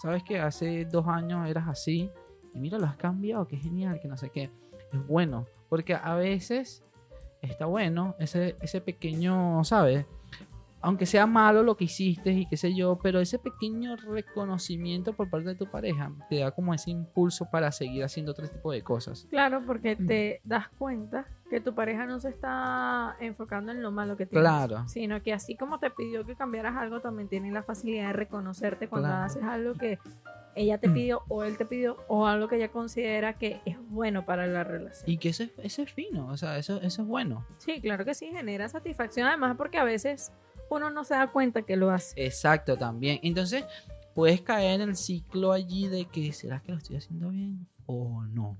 sabes 0.00 0.22
que 0.22 0.38
hace 0.38 0.84
dos 0.84 1.06
años 1.08 1.48
eras 1.48 1.68
así 1.68 2.10
y 2.54 2.60
mira, 2.60 2.78
lo 2.78 2.86
has 2.86 2.96
cambiado, 2.96 3.46
qué 3.46 3.56
genial, 3.56 4.00
que 4.00 4.08
no 4.08 4.16
sé 4.16 4.30
qué. 4.30 4.50
Es 4.92 5.06
bueno, 5.06 5.46
porque 5.68 5.94
a 5.94 6.14
veces 6.14 6.84
está 7.42 7.66
bueno 7.66 8.14
ese, 8.18 8.56
ese 8.60 8.80
pequeño, 8.80 9.62
¿sabes? 9.64 10.06
Aunque 10.80 11.06
sea 11.06 11.26
malo 11.26 11.62
lo 11.62 11.76
que 11.76 11.84
hiciste 11.84 12.30
y 12.30 12.46
qué 12.46 12.56
sé 12.56 12.74
yo, 12.74 12.98
pero 13.02 13.20
ese 13.20 13.38
pequeño 13.38 13.96
reconocimiento 13.96 15.14
por 15.14 15.30
parte 15.30 15.48
de 15.48 15.54
tu 15.54 15.66
pareja 15.66 16.12
te 16.28 16.40
da 16.40 16.50
como 16.50 16.74
ese 16.74 16.90
impulso 16.90 17.48
para 17.50 17.72
seguir 17.72 18.04
haciendo 18.04 18.32
otro 18.32 18.48
tipo 18.48 18.70
de 18.72 18.82
cosas. 18.82 19.26
Claro, 19.30 19.62
porque 19.66 19.96
mm. 19.96 20.06
te 20.06 20.40
das 20.44 20.68
cuenta 20.78 21.26
que 21.50 21.60
tu 21.60 21.74
pareja 21.74 22.06
no 22.06 22.20
se 22.20 22.28
está 22.28 23.16
enfocando 23.20 23.72
en 23.72 23.82
lo 23.82 23.90
malo 23.90 24.16
que 24.16 24.26
tienes, 24.26 24.42
claro. 24.42 24.88
sino 24.88 25.22
que 25.22 25.32
así 25.32 25.56
como 25.56 25.78
te 25.78 25.90
pidió 25.90 26.26
que 26.26 26.34
cambiaras 26.34 26.76
algo, 26.76 27.00
también 27.00 27.28
tiene 27.28 27.50
la 27.52 27.62
facilidad 27.62 28.08
de 28.08 28.12
reconocerte 28.12 28.88
cuando 28.88 29.08
haces 29.08 29.44
algo 29.44 29.74
que 29.74 29.98
ella 30.56 30.78
te 30.78 30.88
mm. 30.88 30.94
pidió 30.94 31.22
o 31.28 31.44
él 31.44 31.56
te 31.56 31.66
pidió 31.66 31.98
o 32.08 32.26
algo 32.26 32.48
que 32.48 32.56
ella 32.56 32.70
considera 32.70 33.34
que 33.34 33.60
es 33.64 33.76
bueno 33.88 34.24
para 34.24 34.46
la 34.46 34.64
relación. 34.64 35.08
Y 35.08 35.18
que 35.18 35.28
ese, 35.28 35.52
ese 35.58 35.82
es 35.82 35.92
fino, 35.92 36.26
o 36.28 36.36
sea, 36.36 36.58
eso, 36.58 36.80
eso 36.80 37.02
es 37.02 37.08
bueno. 37.08 37.44
Sí, 37.58 37.80
claro 37.80 38.04
que 38.04 38.14
sí, 38.14 38.26
genera 38.32 38.68
satisfacción, 38.68 39.28
además 39.28 39.56
porque 39.56 39.78
a 39.78 39.84
veces 39.84 40.32
uno 40.70 40.90
no 40.90 41.04
se 41.04 41.14
da 41.14 41.30
cuenta 41.30 41.62
que 41.62 41.76
lo 41.76 41.90
hace. 41.90 42.24
Exacto, 42.24 42.76
también. 42.76 43.20
Entonces, 43.22 43.64
puedes 44.14 44.40
caer 44.40 44.80
en 44.80 44.88
el 44.90 44.96
ciclo 44.96 45.52
allí 45.52 45.88
de 45.88 46.06
que, 46.06 46.32
¿será 46.32 46.60
que 46.60 46.72
lo 46.72 46.78
estoy 46.78 46.96
haciendo 46.96 47.30
bien 47.30 47.68
o 47.86 48.22
no? 48.24 48.58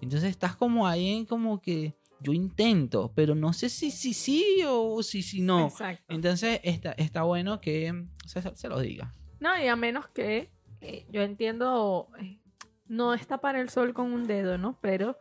Entonces 0.00 0.30
estás 0.30 0.56
como 0.56 0.86
ahí 0.86 1.26
como 1.26 1.60
que 1.60 1.96
yo 2.20 2.32
intento, 2.32 3.12
pero 3.14 3.34
no 3.34 3.52
sé 3.52 3.68
si 3.68 3.90
sí 3.90 4.14
si, 4.14 4.44
sí 4.44 4.62
o 4.66 5.02
si 5.02 5.22
si 5.22 5.40
no. 5.40 5.66
Exacto. 5.66 6.04
Entonces 6.08 6.60
está, 6.62 6.92
está 6.92 7.22
bueno 7.22 7.60
que 7.60 8.06
se, 8.26 8.68
lo 8.68 8.80
diga. 8.80 9.12
No, 9.40 9.60
y 9.60 9.66
a 9.66 9.76
menos 9.76 10.08
que 10.08 10.50
eh, 10.80 11.06
yo 11.10 11.22
entiendo, 11.22 12.08
eh, 12.20 12.38
no 12.86 13.14
está 13.14 13.38
para 13.38 13.60
el 13.60 13.70
sol 13.70 13.94
con 13.94 14.12
un 14.12 14.24
dedo, 14.24 14.58
¿no? 14.58 14.78
Pero 14.80 15.16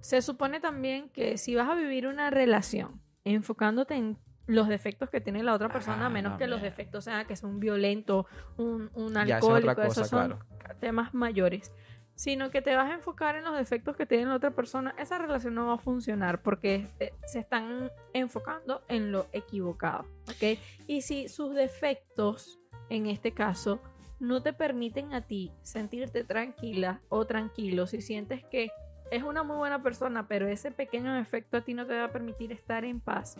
se 0.00 0.22
supone 0.22 0.60
también 0.60 1.08
que 1.08 1.38
si 1.38 1.54
vas 1.54 1.68
a 1.68 1.74
vivir 1.74 2.06
una 2.06 2.30
relación 2.30 3.00
enfocándote 3.24 3.94
en 3.94 4.18
los 4.48 4.66
defectos 4.66 5.10
que 5.10 5.20
tiene 5.20 5.42
la 5.42 5.52
otra 5.52 5.68
persona, 5.68 6.04
a 6.04 6.06
ah, 6.06 6.10
menos 6.10 6.38
que 6.38 6.46
los 6.46 6.62
defectos 6.62 7.04
sean 7.04 7.26
que 7.26 7.34
es 7.34 7.42
un 7.44 7.60
violento, 7.60 8.26
un, 8.56 8.90
un 8.94 9.16
alcohólico, 9.16 9.82
esos 9.82 10.08
son 10.08 10.38
temas 10.80 11.14
mayores. 11.14 11.70
Sino 12.14 12.50
que 12.50 12.62
te 12.62 12.74
vas 12.74 12.90
a 12.90 12.94
enfocar 12.94 13.36
en 13.36 13.44
los 13.44 13.56
defectos 13.56 13.94
que 13.94 14.04
tiene 14.04 14.24
la 14.24 14.34
otra 14.34 14.50
persona, 14.50 14.92
esa 14.98 15.18
relación 15.18 15.54
no 15.54 15.68
va 15.68 15.74
a 15.74 15.78
funcionar 15.78 16.42
porque 16.42 16.88
eh, 16.98 17.12
se 17.26 17.38
están 17.38 17.92
enfocando 18.12 18.82
en 18.88 19.12
lo 19.12 19.26
equivocado. 19.32 20.04
¿Ok? 20.28 20.58
Y 20.88 21.02
si 21.02 21.28
sus 21.28 21.54
defectos, 21.54 22.58
en 22.88 23.06
este 23.06 23.32
caso, 23.32 23.80
no 24.18 24.42
te 24.42 24.52
permiten 24.52 25.14
a 25.14 25.20
ti 25.20 25.52
sentirte 25.62 26.24
tranquila 26.24 27.02
o 27.08 27.26
tranquilo, 27.26 27.86
si 27.86 28.00
sientes 28.00 28.42
que 28.44 28.70
es 29.10 29.22
una 29.22 29.42
muy 29.42 29.56
buena 29.56 29.82
persona, 29.82 30.26
pero 30.26 30.48
ese 30.48 30.70
pequeño 30.70 31.14
defecto 31.14 31.56
a 31.56 31.60
ti 31.62 31.74
no 31.74 31.86
te 31.86 31.94
va 31.94 32.04
a 32.04 32.12
permitir 32.12 32.52
estar 32.52 32.84
en 32.84 33.00
paz, 33.00 33.38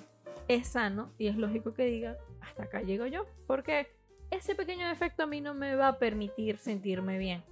es 0.48 0.68
sano 0.68 1.12
y 1.18 1.28
es 1.28 1.36
lógico 1.36 1.74
que 1.74 1.84
diga, 1.84 2.16
hasta 2.40 2.64
acá 2.64 2.82
llego 2.82 3.06
yo, 3.06 3.26
porque 3.46 3.88
ese 4.30 4.54
pequeño 4.54 4.88
defecto 4.88 5.22
a 5.22 5.26
mí 5.26 5.40
no 5.40 5.54
me 5.54 5.74
va 5.74 5.88
a 5.88 5.98
permitir 5.98 6.58
sentirme 6.58 7.18
bien. 7.18 7.44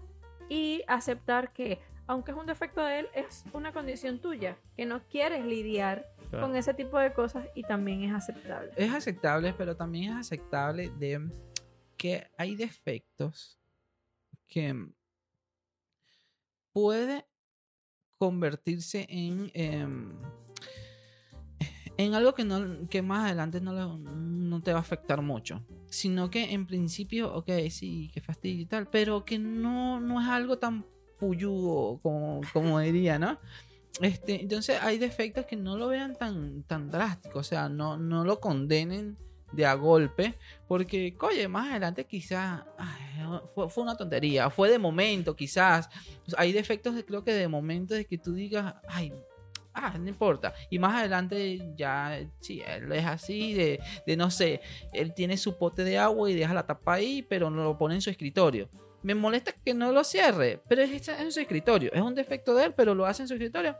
Y 0.48 0.82
aceptar 0.86 1.52
que, 1.52 1.80
aunque 2.06 2.30
es 2.30 2.36
un 2.36 2.46
defecto 2.46 2.82
de 2.84 3.00
él, 3.00 3.08
es 3.14 3.44
una 3.52 3.72
condición 3.72 4.20
tuya, 4.20 4.56
que 4.76 4.86
no 4.86 5.02
quieres 5.08 5.44
lidiar 5.44 6.06
con 6.30 6.56
ese 6.56 6.74
tipo 6.74 6.98
de 6.98 7.12
cosas 7.12 7.46
y 7.54 7.62
también 7.62 8.02
es 8.02 8.12
aceptable. 8.12 8.70
Es 8.76 8.92
aceptable, 8.92 9.54
pero 9.56 9.76
también 9.76 10.12
es 10.12 10.18
aceptable 10.18 10.90
de 10.98 11.30
que 11.96 12.28
hay 12.36 12.56
defectos 12.56 13.58
que 14.46 14.74
puede 16.72 17.26
convertirse 18.18 19.06
en... 19.08 19.50
Em, 19.54 20.14
en 21.98 22.14
algo 22.14 22.34
que, 22.34 22.44
no, 22.44 22.88
que 22.88 23.02
más 23.02 23.26
adelante 23.26 23.60
no, 23.60 23.98
no 23.98 24.62
te 24.62 24.72
va 24.72 24.78
a 24.78 24.80
afectar 24.80 25.22
mucho. 25.22 25.62
Sino 25.88 26.30
que 26.30 26.52
en 26.52 26.66
principio, 26.66 27.32
ok, 27.34 27.50
sí, 27.70 28.10
que 28.12 28.20
fastidio 28.20 28.62
y 28.62 28.66
tal, 28.66 28.88
pero 28.88 29.24
que 29.24 29.38
no, 29.38 30.00
no 30.00 30.20
es 30.20 30.28
algo 30.28 30.58
tan 30.58 30.84
puyudo 31.18 31.98
como, 32.02 32.40
como 32.52 32.78
diría, 32.80 33.18
¿no? 33.18 33.38
Este, 34.00 34.42
entonces 34.42 34.78
hay 34.82 34.98
defectos 34.98 35.46
que 35.46 35.56
no 35.56 35.76
lo 35.78 35.88
vean 35.88 36.16
tan, 36.16 36.62
tan 36.64 36.90
drástico, 36.90 37.38
o 37.38 37.42
sea, 37.42 37.68
no, 37.68 37.96
no 37.96 38.24
lo 38.24 38.40
condenen 38.40 39.16
de 39.52 39.64
a 39.64 39.72
golpe, 39.74 40.34
porque, 40.68 41.16
oye, 41.20 41.48
más 41.48 41.70
adelante 41.70 42.04
quizás 42.04 42.62
fue, 43.54 43.70
fue, 43.70 43.84
una 43.84 43.96
tontería, 43.96 44.50
fue 44.50 44.70
de 44.70 44.78
momento 44.78 45.34
quizás, 45.34 45.88
hay 46.36 46.52
defectos 46.52 46.94
de, 46.94 47.06
creo 47.06 47.24
que 47.24 47.32
de 47.32 47.48
momento 47.48 47.94
de 47.94 48.04
que 48.04 48.18
tú 48.18 48.34
digas, 48.34 48.74
ay, 48.86 49.12
ah, 49.76 49.96
no 49.98 50.08
importa. 50.08 50.54
Y 50.70 50.78
más 50.78 50.96
adelante 50.96 51.60
ya, 51.76 52.18
sí, 52.40 52.62
él 52.66 52.90
es 52.92 53.04
así, 53.04 53.54
de, 53.54 53.80
de 54.06 54.16
no 54.16 54.30
sé, 54.30 54.60
él 54.92 55.14
tiene 55.14 55.36
su 55.36 55.56
pote 55.58 55.84
de 55.84 55.98
agua 55.98 56.30
y 56.30 56.34
deja 56.34 56.54
la 56.54 56.66
tapa 56.66 56.94
ahí, 56.94 57.22
pero 57.22 57.50
no 57.50 57.62
lo 57.62 57.78
pone 57.78 57.94
en 57.94 58.00
su 58.00 58.10
escritorio. 58.10 58.68
Me 59.02 59.14
molesta 59.14 59.52
que 59.52 59.74
no 59.74 59.92
lo 59.92 60.02
cierre, 60.02 60.60
pero 60.68 60.82
es 60.82 61.08
en 61.08 61.30
su 61.30 61.38
escritorio. 61.38 61.92
Es 61.92 62.00
un 62.00 62.14
defecto 62.14 62.54
de 62.54 62.64
él, 62.64 62.74
pero 62.74 62.94
lo 62.94 63.06
hace 63.06 63.22
en 63.22 63.28
su 63.28 63.34
escritorio. 63.34 63.76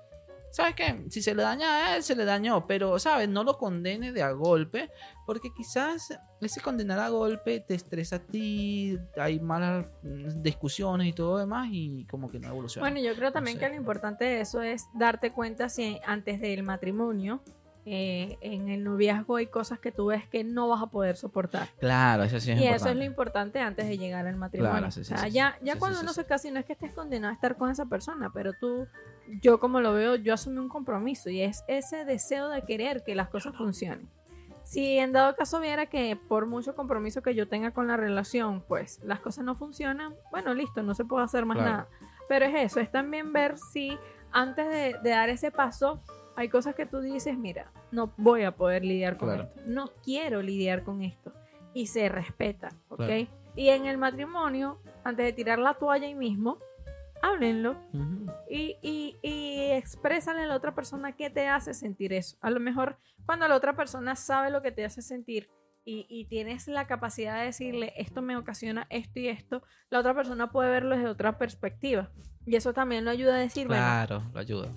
¿Sabes 0.57 0.75
qué? 0.75 1.05
Si 1.11 1.21
se 1.21 1.35
le 1.35 1.43
daña 1.43 1.69
a 1.69 1.97
él, 1.97 2.03
se 2.03 2.17
le 2.17 2.25
dañó, 2.25 2.67
pero, 2.67 2.99
¿sabes? 2.99 3.29
No 3.29 3.45
lo 3.45 3.59
condene 3.59 4.13
de 4.13 4.23
a 4.23 4.31
golpe, 4.31 4.91
porque 5.27 5.53
quizás 5.55 6.19
ese 6.41 6.63
condenar 6.63 6.99
a 6.99 7.11
golpe 7.11 7.61
te 7.61 7.75
estresa 7.75 8.17
a 8.17 8.19
ti, 8.21 8.99
hay 9.19 9.39
malas 9.39 9.85
discusiones 10.03 11.09
y 11.09 11.13
todo 11.13 11.37
demás, 11.37 11.69
y 11.71 12.07
como 12.07 12.31
que 12.31 12.41
no 12.41 12.49
evoluciona. 12.49 12.89
Bueno, 12.89 13.07
yo 13.07 13.15
creo 13.15 13.33
también 13.33 13.59
que 13.59 13.69
lo 13.69 13.75
importante 13.75 14.25
de 14.25 14.41
eso 14.41 14.63
es 14.63 14.87
darte 14.95 15.31
cuenta 15.31 15.69
si 15.69 16.01
antes 16.07 16.41
del 16.41 16.63
matrimonio 16.63 17.43
eh, 17.85 18.39
en 18.41 18.71
el 18.71 18.83
noviazgo 18.83 19.37
hay 19.37 19.49
cosas 19.49 19.79
que 19.79 19.93
tú 19.93 20.07
ves 20.07 20.27
que 20.27 20.43
no 20.43 20.69
vas 20.69 20.83
a 20.83 20.87
poder 20.87 21.17
soportar. 21.17 21.69
Claro, 21.79 22.25
eso 22.25 22.41
sí 22.41 22.53
es 22.53 22.61
Y 22.61 22.67
eso 22.67 22.89
es 22.89 22.97
lo 22.97 23.05
importante 23.05 23.61
antes 23.61 23.87
de 23.87 23.99
llegar 23.99 24.27
al 24.27 24.37
matrimonio. 24.37 24.89
o 24.89 24.91
sea, 24.91 25.29
ya, 25.29 25.59
ya 25.63 25.79
cuando 25.79 26.01
uno 26.01 26.15
se 26.15 26.25
casa, 26.25 26.51
no 26.51 26.59
es 26.59 26.65
que 26.65 26.73
estés 26.73 26.93
condenado 26.93 27.31
a 27.31 27.35
estar 27.35 27.59
con 27.59 27.71
esa 27.71 27.85
persona, 27.85 28.33
pero 28.33 28.55
tú, 28.55 28.89
yo 29.41 29.59
como 29.61 29.81
lo 29.81 29.93
veo, 29.93 30.17
yo 30.17 30.35
asumí 30.35 30.59
un 30.59 30.69
compromiso 30.69 31.31
y 31.31 31.43
es 31.43 31.65
ese 31.69 32.05
deseo 32.05 32.49
de 32.49 32.63
querer 32.63 33.03
que 33.05 33.15
las 33.15 33.29
cosas 33.29 33.57
funcionen. 33.57 34.09
Si 34.65 34.99
en 34.99 35.13
dado 35.13 35.37
caso 35.37 35.61
viera 35.61 35.87
que 35.87 36.17
por 36.17 36.47
mucho 36.47 36.75
compromiso 36.75 37.23
que 37.23 37.35
yo 37.35 37.49
tenga 37.49 37.71
con 37.71 37.87
la 37.87 37.97
relación, 37.97 38.65
pues 38.67 39.01
las 39.05 39.21
cosas 39.21 39.45
no 39.45 39.55
funcionan, 39.55 40.15
bueno, 40.33 40.55
listo, 40.55 40.83
no 40.83 40.95
se 40.95 41.05
puede 41.05 41.25
hacer 41.25 41.47
más 41.47 41.59
nada. 41.59 41.89
Pero 42.29 42.47
es 42.47 42.55
eso, 42.73 42.81
es 42.81 42.91
también 42.91 43.33
ver 43.33 43.59
si 43.59 43.97
antes 44.33 44.67
de, 44.69 44.97
de 45.03 45.11
dar 45.11 45.29
ese 45.29 45.53
paso, 45.53 46.03
hay 46.37 46.49
cosas 46.49 46.75
que 46.75 46.85
tú 46.85 47.01
dices, 47.01 47.39
mira, 47.39 47.71
no 47.91 48.13
voy 48.17 48.43
a 48.43 48.55
poder 48.55 48.85
lidiar 48.85 49.17
con 49.17 49.41
esto, 49.41 49.61
no 49.65 49.91
quiero 50.05 50.43
lidiar 50.43 50.85
con 50.85 51.03
esto. 51.03 51.33
Y 51.73 51.89
se 51.89 52.09
respeta, 52.09 52.71
¿ok? 52.89 53.29
Y 53.55 53.71
en 53.71 53.87
el 53.87 53.99
matrimonio, 53.99 54.79
antes 55.05 55.27
de 55.27 55.33
tirar 55.33 55.59
la 55.59 55.75
toalla 55.75 56.07
ahí 56.07 56.15
mismo, 56.15 56.59
háblenlo 57.23 57.77
y, 58.49 58.77
y, 58.83 59.17
y 59.23 59.71
exprésale 59.73 60.43
a 60.43 60.47
la 60.47 60.57
otra 60.57 60.75
persona 60.75 61.17
qué 61.17 61.31
te 61.31 61.49
hace 61.49 61.75
sentir 61.75 62.13
eso. 62.13 62.37
A 62.41 62.51
lo 62.51 62.61
mejor 62.61 62.99
cuando 63.25 63.49
la 63.49 63.57
otra 63.57 63.77
persona 63.77 64.17
sabe 64.17 64.51
lo 64.51 64.63
que 64.63 64.73
te 64.73 64.85
hace 64.85 65.03
sentir 65.03 65.49
y, 65.85 66.07
y, 66.09 66.25
tienes 66.25 66.67
la 66.67 66.89
capacidad 66.89 67.39
de 67.39 67.47
decirle 67.47 67.93
esto 67.97 68.21
me 68.21 68.37
ocasiona 68.37 68.89
esto 68.91 69.21
y 69.21 69.29
esto, 69.29 69.63
la 69.89 70.01
otra 70.01 70.15
persona 70.15 70.51
puede 70.51 70.71
verlo 70.71 70.97
desde 70.97 71.09
otra 71.09 71.39
perspectiva. 71.39 72.11
Y 72.45 72.57
eso 72.57 72.73
también 72.73 73.05
lo 73.05 73.13
ayuda 73.13 73.37
a 73.37 73.39
decir, 73.39 73.69
claro, 73.69 74.25
lo 74.33 74.41
ayuda 74.41 74.71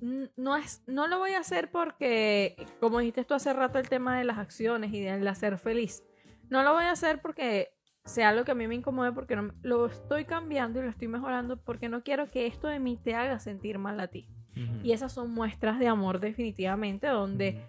no 0.00 0.56
es 0.56 0.82
no 0.86 1.08
lo 1.08 1.18
voy 1.18 1.32
a 1.32 1.40
hacer 1.40 1.70
porque 1.70 2.56
como 2.80 3.00
dijiste 3.00 3.24
tú 3.24 3.34
hace 3.34 3.52
rato 3.52 3.78
el 3.78 3.88
tema 3.88 4.16
de 4.16 4.24
las 4.24 4.38
acciones 4.38 4.92
y 4.92 5.00
del 5.00 5.26
hacer 5.26 5.58
feliz 5.58 6.04
no 6.50 6.62
lo 6.62 6.72
voy 6.72 6.84
a 6.84 6.92
hacer 6.92 7.20
porque 7.20 7.77
sea 8.04 8.32
lo 8.32 8.44
que 8.44 8.52
a 8.52 8.54
mí 8.54 8.66
me 8.66 8.74
incomode 8.74 9.12
porque 9.12 9.36
no, 9.36 9.52
lo 9.62 9.86
estoy 9.86 10.24
cambiando 10.24 10.80
y 10.80 10.82
lo 10.82 10.88
estoy 10.90 11.08
mejorando 11.08 11.56
porque 11.58 11.88
no 11.88 12.02
quiero 12.02 12.26
que 12.26 12.46
esto 12.46 12.68
de 12.68 12.78
mí 12.80 12.96
te 12.96 13.14
haga 13.14 13.38
sentir 13.38 13.78
mal 13.78 14.00
a 14.00 14.08
ti 14.08 14.26
y 14.82 14.90
esas 14.90 15.12
son 15.12 15.30
muestras 15.32 15.78
de 15.78 15.86
amor 15.86 16.18
definitivamente 16.18 17.06
donde 17.06 17.62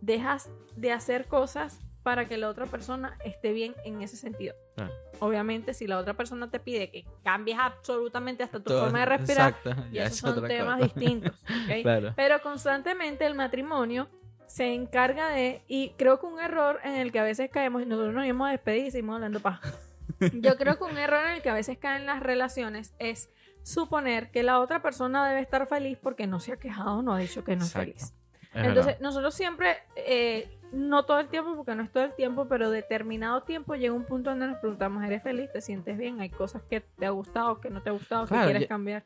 dejas 0.00 0.48
de 0.76 0.92
hacer 0.92 1.26
cosas 1.26 1.80
para 2.04 2.28
que 2.28 2.38
la 2.38 2.48
otra 2.48 2.66
persona 2.66 3.18
esté 3.24 3.52
bien 3.52 3.74
en 3.84 4.00
ese 4.02 4.16
sentido. 4.16 4.54
Claro. 4.76 4.92
Obviamente, 5.18 5.74
si 5.74 5.88
la 5.88 5.98
otra 5.98 6.14
persona 6.14 6.48
te 6.48 6.60
pide 6.60 6.90
que 6.90 7.04
cambies 7.24 7.58
absolutamente 7.58 8.44
hasta 8.44 8.58
tu 8.60 8.70
Todo- 8.70 8.84
forma 8.84 9.00
de 9.00 9.06
respirar, 9.16 9.48
Exacto, 9.64 9.82
y 9.92 9.98
esos 9.98 10.18
son 10.18 10.46
temas 10.46 10.80
cosa. 10.80 10.84
distintos. 10.94 11.44
Pero 12.16 12.40
constantemente 12.40 13.26
el 13.26 13.34
matrimonio 13.34 14.08
se 14.48 14.74
encarga 14.74 15.28
de, 15.28 15.62
y 15.68 15.90
creo 15.90 16.18
que 16.18 16.26
un 16.26 16.40
error 16.40 16.80
en 16.82 16.94
el 16.94 17.12
que 17.12 17.20
a 17.20 17.22
veces 17.22 17.50
caemos, 17.50 17.82
y 17.82 17.86
nosotros 17.86 18.14
nos 18.14 18.24
íbamos 18.24 18.48
a 18.48 18.52
despedir 18.52 18.86
y 18.86 18.90
seguimos 18.90 19.16
hablando 19.16 19.40
paja. 19.40 19.72
Yo 20.32 20.56
creo 20.56 20.78
que 20.78 20.84
un 20.84 20.98
error 20.98 21.24
en 21.26 21.34
el 21.34 21.42
que 21.42 21.50
a 21.50 21.54
veces 21.54 21.78
caen 21.78 22.06
las 22.06 22.20
relaciones 22.20 22.94
es 22.98 23.30
suponer 23.62 24.30
que 24.30 24.42
la 24.42 24.60
otra 24.60 24.80
persona 24.80 25.28
debe 25.28 25.40
estar 25.40 25.66
feliz 25.66 25.98
porque 26.02 26.26
no 26.26 26.40
se 26.40 26.52
ha 26.52 26.56
quejado 26.56 27.02
no 27.02 27.12
ha 27.12 27.18
dicho 27.18 27.44
que 27.44 27.54
no 27.54 27.64
es 27.64 27.72
feliz. 27.72 28.14
Es 28.54 28.66
Entonces, 28.66 28.86
verdad. 28.86 29.00
nosotros 29.00 29.34
siempre, 29.34 29.76
eh, 29.94 30.58
no 30.72 31.04
todo 31.04 31.20
el 31.20 31.28
tiempo, 31.28 31.54
porque 31.54 31.74
no 31.74 31.82
es 31.82 31.92
todo 31.92 32.04
el 32.04 32.14
tiempo, 32.14 32.48
pero 32.48 32.70
determinado 32.70 33.42
tiempo 33.42 33.74
llega 33.74 33.92
un 33.92 34.06
punto 34.06 34.30
donde 34.30 34.46
nos 34.46 34.56
preguntamos, 34.58 35.04
¿eres 35.04 35.22
feliz? 35.22 35.52
¿Te 35.52 35.60
sientes 35.60 35.98
bien? 35.98 36.20
¿Hay 36.20 36.30
cosas 36.30 36.62
que 36.62 36.80
te 36.80 37.04
ha 37.04 37.10
gustado, 37.10 37.60
que 37.60 37.68
no 37.68 37.82
te 37.82 37.90
ha 37.90 37.92
gustado, 37.92 38.26
que 38.26 38.34
quieres 38.34 38.66
cambiar? 38.66 39.04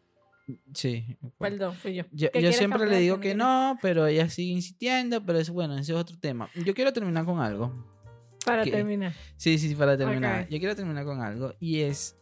Sí. 0.75 1.17
Perdón, 1.39 1.75
fui 1.75 1.95
yo. 1.95 2.05
Yo, 2.13 2.31
¿Qué 2.31 2.39
yo 2.39 2.41
quieres 2.41 2.57
siempre 2.57 2.87
le 2.87 2.99
digo 2.99 3.21
que 3.21 3.35
no, 3.35 3.79
pero 3.81 4.07
ella 4.07 4.29
sigue 4.29 4.53
insistiendo, 4.53 5.25
pero 5.25 5.39
es 5.39 5.51
bueno, 5.51 5.75
ese 5.79 5.93
es 5.93 5.99
otro 5.99 6.19
tema. 6.19 6.49
Yo 6.65 6.75
quiero 6.75 6.93
terminar 6.93 7.25
con 7.25 7.41
algo. 7.41 7.73
Para 8.45 8.65
terminar. 8.65 9.15
Sí, 9.37 9.59
sí, 9.59 9.69
sí, 9.69 9.75
para 9.75 9.97
terminar. 9.97 10.49
Yo 10.49 10.59
quiero 10.59 10.75
terminar 10.75 11.05
con 11.05 11.21
algo 11.21 11.55
y 11.61 11.81
es 11.81 12.17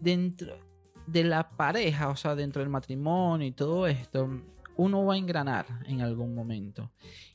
dentro 0.00 0.58
de 1.06 1.24
la 1.24 1.48
pareja, 1.50 2.08
o 2.08 2.16
sea, 2.16 2.34
dentro 2.34 2.60
del 2.60 2.68
matrimonio 2.68 3.46
y 3.46 3.52
todo 3.52 3.86
esto, 3.86 4.28
uno 4.76 5.04
va 5.04 5.14
a 5.14 5.16
engranar 5.16 5.66
en 5.86 6.00
algún 6.00 6.34
momento. 6.34 6.90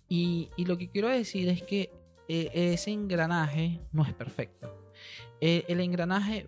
Y, 0.07 0.49
y 0.55 0.65
lo 0.65 0.77
que 0.77 0.89
quiero 0.89 1.09
decir 1.09 1.49
es 1.49 1.63
que 1.63 1.91
eh, 2.27 2.49
ese 2.53 2.91
engranaje 2.91 3.79
no 3.91 4.03
es 4.03 4.13
perfecto. 4.13 4.91
Eh, 5.39 5.65
el 5.67 5.79
engranaje, 5.79 6.47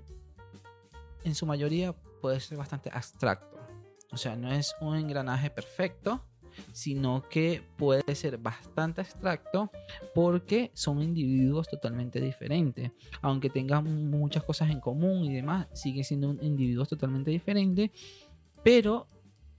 en 1.23 1.35
su 1.35 1.45
mayoría, 1.45 1.95
puede 2.19 2.39
ser 2.39 2.57
bastante 2.57 2.89
abstracto. 2.91 3.57
O 4.11 4.17
sea, 4.17 4.35
no 4.35 4.51
es 4.51 4.75
un 4.81 4.95
engranaje 4.95 5.49
perfecto, 5.49 6.23
sino 6.71 7.21
que 7.29 7.63
puede 7.77 8.15
ser 8.15 8.37
bastante 8.37 9.01
abstracto 9.01 9.71
porque 10.13 10.71
son 10.73 11.01
individuos 11.01 11.67
totalmente 11.67 12.19
diferentes. 12.19 12.91
Aunque 13.21 13.49
tengan 13.49 14.09
muchas 14.09 14.43
cosas 14.43 14.69
en 14.69 14.79
común 14.79 15.25
y 15.25 15.33
demás, 15.33 15.67
siguen 15.73 16.03
siendo 16.03 16.31
individuos 16.41 16.87
totalmente 16.87 17.31
diferentes. 17.31 17.91
Pero 18.63 19.07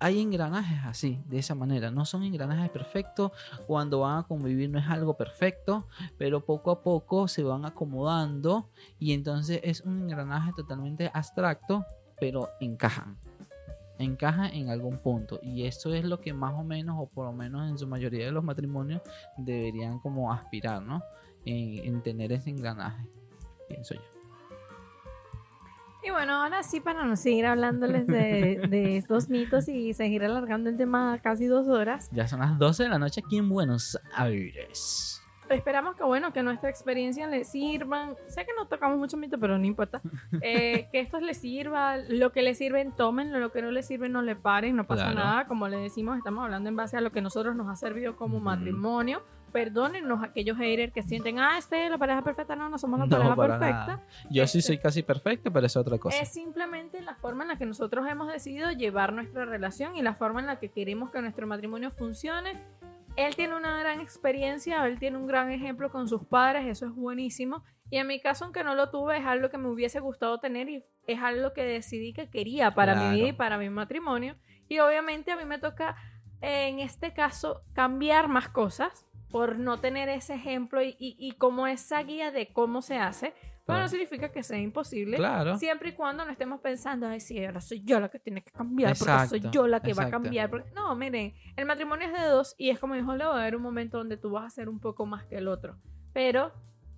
hay 0.03 0.19
engranajes 0.21 0.79
así, 0.85 1.23
de 1.27 1.39
esa 1.39 1.55
manera. 1.55 1.91
No 1.91 2.07
son 2.07 2.23
engranajes 2.23 2.71
perfectos. 2.71 3.33
Cuando 3.67 4.01
van 4.01 4.19
a 4.19 4.23
convivir 4.23 4.71
no 4.71 4.79
es 4.79 4.89
algo 4.89 5.15
perfecto, 5.15 5.87
pero 6.17 6.45
poco 6.45 6.71
a 6.71 6.83
poco 6.83 7.29
se 7.29 7.43
van 7.43 7.67
acomodando 7.67 8.71
y 8.99 9.13
entonces 9.13 9.61
es 9.63 9.83
un 9.83 10.03
engranaje 10.03 10.53
totalmente 10.57 11.11
abstracto, 11.13 11.85
pero 12.21 12.51
encajan. 12.61 13.17
Encajan 13.99 14.53
en 14.55 14.71
algún 14.71 14.99
punto. 14.99 15.41
Y 15.43 15.67
eso 15.67 15.93
es 15.95 16.05
lo 16.05 16.21
que 16.21 16.33
más 16.33 16.55
o 16.55 16.63
menos, 16.63 16.97
o 16.99 17.07
por 17.07 17.27
lo 17.27 17.33
menos 17.33 17.69
en 17.69 17.79
su 17.79 17.87
mayoría 17.87 18.27
de 18.27 18.33
los 18.33 18.45
matrimonios, 18.45 19.03
deberían 19.37 19.99
como 19.99 20.33
aspirar, 20.33 20.83
¿no? 20.83 21.03
En, 21.45 21.85
en 21.85 22.03
tener 22.03 22.33
ese 22.33 22.51
engranaje, 22.51 23.07
pienso 23.69 23.95
yo. 23.95 24.01
Y 26.03 26.11
bueno, 26.11 26.43
ahora 26.43 26.63
sí, 26.63 26.81
para 26.81 27.05
no 27.05 27.15
seguir 27.15 27.45
hablándoles 27.45 28.07
de, 28.07 28.63
de 28.69 28.97
estos 28.97 29.29
mitos 29.29 29.69
y 29.69 29.93
seguir 29.93 30.25
alargando 30.25 30.71
el 30.71 30.77
tema 30.77 31.19
casi 31.23 31.47
dos 31.47 31.69
horas, 31.69 32.09
Ya 32.13 32.27
son 32.27 32.41
las 32.41 32.59
12 32.59 32.85
de 32.85 32.89
la 32.89 32.99
noche 32.99 33.21
aquí 33.25 33.37
en 33.37 33.51
Buenos 33.51 33.99
Aires. 34.15 35.21
Esperamos 35.55 35.97
que 35.97 36.05
bueno, 36.05 36.33
que 36.33 36.43
nuestra 36.43 36.69
experiencia 36.71 37.27
les 37.27 37.49
sirvan. 37.49 38.15
Sé 38.29 38.45
que 38.45 38.53
no 38.57 38.67
tocamos 38.67 38.99
mucho 38.99 39.17
mito, 39.17 39.39
pero 39.39 39.59
no 39.59 39.65
importa. 39.67 40.01
Eh, 40.43 40.89
que 40.93 41.01
esto 41.01 41.21
les 41.21 41.39
sirva, 41.39 41.97
lo 41.97 42.33
que 42.33 42.43
les 42.43 42.57
sirven, 42.59 42.93
tómenlo, 42.93 43.39
lo 43.41 43.53
que 43.53 43.63
no 43.63 43.71
les 43.71 43.87
sirve, 43.87 44.09
no 44.09 44.23
le 44.23 44.37
paren, 44.37 44.77
no 44.77 44.87
pasa 44.87 45.11
Claro. 45.11 45.19
nada. 45.19 45.45
Como 45.47 45.69
le 45.69 45.77
decimos, 45.79 46.17
estamos 46.19 46.45
hablando 46.45 46.69
en 46.69 46.77
base 46.77 46.97
a 46.97 47.01
lo 47.01 47.11
que 47.11 47.21
nosotros 47.21 47.55
nos 47.57 47.69
ha 47.69 47.77
servido 47.77 48.17
como 48.17 48.37
Ujú. 48.37 48.45
matrimonio. 48.45 49.23
Perdónennos 49.53 50.23
aquellos 50.23 50.57
haters 50.59 50.93
que 50.93 51.03
sienten, 51.03 51.41
ah, 51.41 51.59
este 51.59 51.85
es 51.85 51.91
la 51.91 51.99
pareja 51.99 52.23
perfecta. 52.23 52.55
No, 52.55 52.69
no 52.69 52.79
somos 52.79 53.01
la 53.01 53.07
No, 53.07 53.11
pareja 53.11 53.37
perfecta. 53.37 53.87
nada. 53.87 54.03
Yo 54.31 54.47
sí 54.47 54.63
soy 54.63 54.79
casi 54.79 55.03
perfecto, 55.03 55.53
pero 55.53 55.67
es 55.67 55.77
otra 55.77 55.99
cosa. 55.99 56.17
Es 56.21 56.29
simplemente 56.33 57.03
la 57.03 57.17
forma 57.17 57.43
en 57.43 57.49
la 57.49 57.57
que 57.57 57.67
nosotros 57.67 58.07
hemos 58.09 58.29
decidido 58.33 58.71
llevar 58.71 59.13
nuestra 59.13 59.45
relación 59.45 59.97
y 59.97 60.03
la 60.03 60.15
forma 60.15 60.39
en 60.41 60.47
la 60.47 60.61
que 60.61 60.69
queremos 60.71 61.11
que 61.11 61.21
nuestro 61.21 61.49
matrimonio 61.49 61.91
funcione. 61.91 62.63
Él 63.27 63.37
tiene 63.37 63.57
una 63.57 63.79
gran 63.81 64.01
experiencia, 64.01 64.87
él 64.87 64.99
tiene 64.99 65.17
un 65.17 65.27
gran 65.27 65.51
ejemplo 65.51 65.91
con 65.91 66.09
sus 66.09 66.25
padres, 66.27 66.67
eso 66.67 66.87
es 66.87 66.93
buenísimo. 66.93 67.63
Y 67.91 67.97
en 67.99 68.07
mi 68.07 68.21
caso, 68.21 68.45
aunque 68.45 68.63
no 68.65 68.75
lo 68.75 68.91
tuve, 68.91 69.19
es 69.19 69.27
algo 69.27 69.51
que 69.51 69.59
me 69.59 69.69
hubiese 69.69 70.01
gustado 70.01 70.39
tener 70.39 70.69
y 70.69 70.83
es 71.07 71.21
algo 71.21 71.53
que 71.53 71.65
decidí 71.65 72.13
que 72.13 72.31
quería 72.31 72.75
para 72.75 72.95
mi 72.95 73.01
Claro. 73.01 73.17
vida 73.17 73.29
y 73.29 73.33
para 73.33 73.59
mi 73.59 73.69
matrimonio. 73.71 74.37
Y 74.69 74.79
obviamente 74.79 75.33
a 75.33 75.37
mí 75.37 75.45
me 75.45 75.59
toca, 75.59 75.97
en 76.41 76.79
este 76.79 77.13
caso, 77.13 77.63
cambiar 77.75 78.29
más 78.29 78.49
cosas 78.49 79.07
por 79.31 79.59
no 79.59 79.79
tener 79.81 80.09
ese 80.09 80.35
ejemplo 80.35 80.83
y, 80.83 80.97
y- 80.99 81.17
y 81.19 81.33
como 81.33 81.67
esa 81.67 82.03
guía 82.03 82.31
de 82.31 82.53
cómo 82.53 82.81
se 82.83 82.97
hace. 82.99 83.35
Pero 83.71 83.83
no 83.83 83.89
significa 83.89 84.31
que 84.31 84.43
sea 84.43 84.59
imposible. 84.59 85.17
Claro. 85.17 85.57
Siempre 85.57 85.91
y 85.91 85.93
cuando 85.93 86.25
no 86.25 86.31
estemos 86.31 86.61
pensando, 86.61 87.07
ay, 87.09 87.21
sí, 87.21 87.45
ahora 87.45 87.61
soy 87.61 87.83
yo 87.85 87.99
la 88.01 88.09
que 88.09 88.19
tiene 88.19 88.43
que 88.43 88.51
cambiar, 88.51 88.91
porque 88.99 89.13
Exacto, 89.13 89.29
soy 89.31 89.51
yo 89.53 89.67
la 89.67 89.81
que 89.81 89.93
va 89.95 90.05
a 90.05 90.11
cambiar. 90.11 90.51
porque- 90.51 90.71
No, 90.75 90.95
miren, 90.95 91.35
el 91.57 91.67
matrimonio 91.67 92.07
es 92.09 92.13
de 92.13 92.27
dos 92.27 92.55
y 92.59 92.71
es 92.71 92.79
como 92.79 92.95
dijo 92.95 93.15
Leo, 93.17 93.29
va 93.31 93.37
a 93.37 93.41
haber 93.43 93.57
un 93.57 93.63
momento 93.63 93.99
donde 93.99 94.17
tú 94.17 94.31
vas 94.31 94.45
a 94.45 94.51
ser 94.51 94.69
un 94.69 94.79
poco 94.81 95.07
más 95.07 95.25
que 95.27 95.37
el 95.37 95.49
otro. 95.49 95.77
Pero 96.13 96.53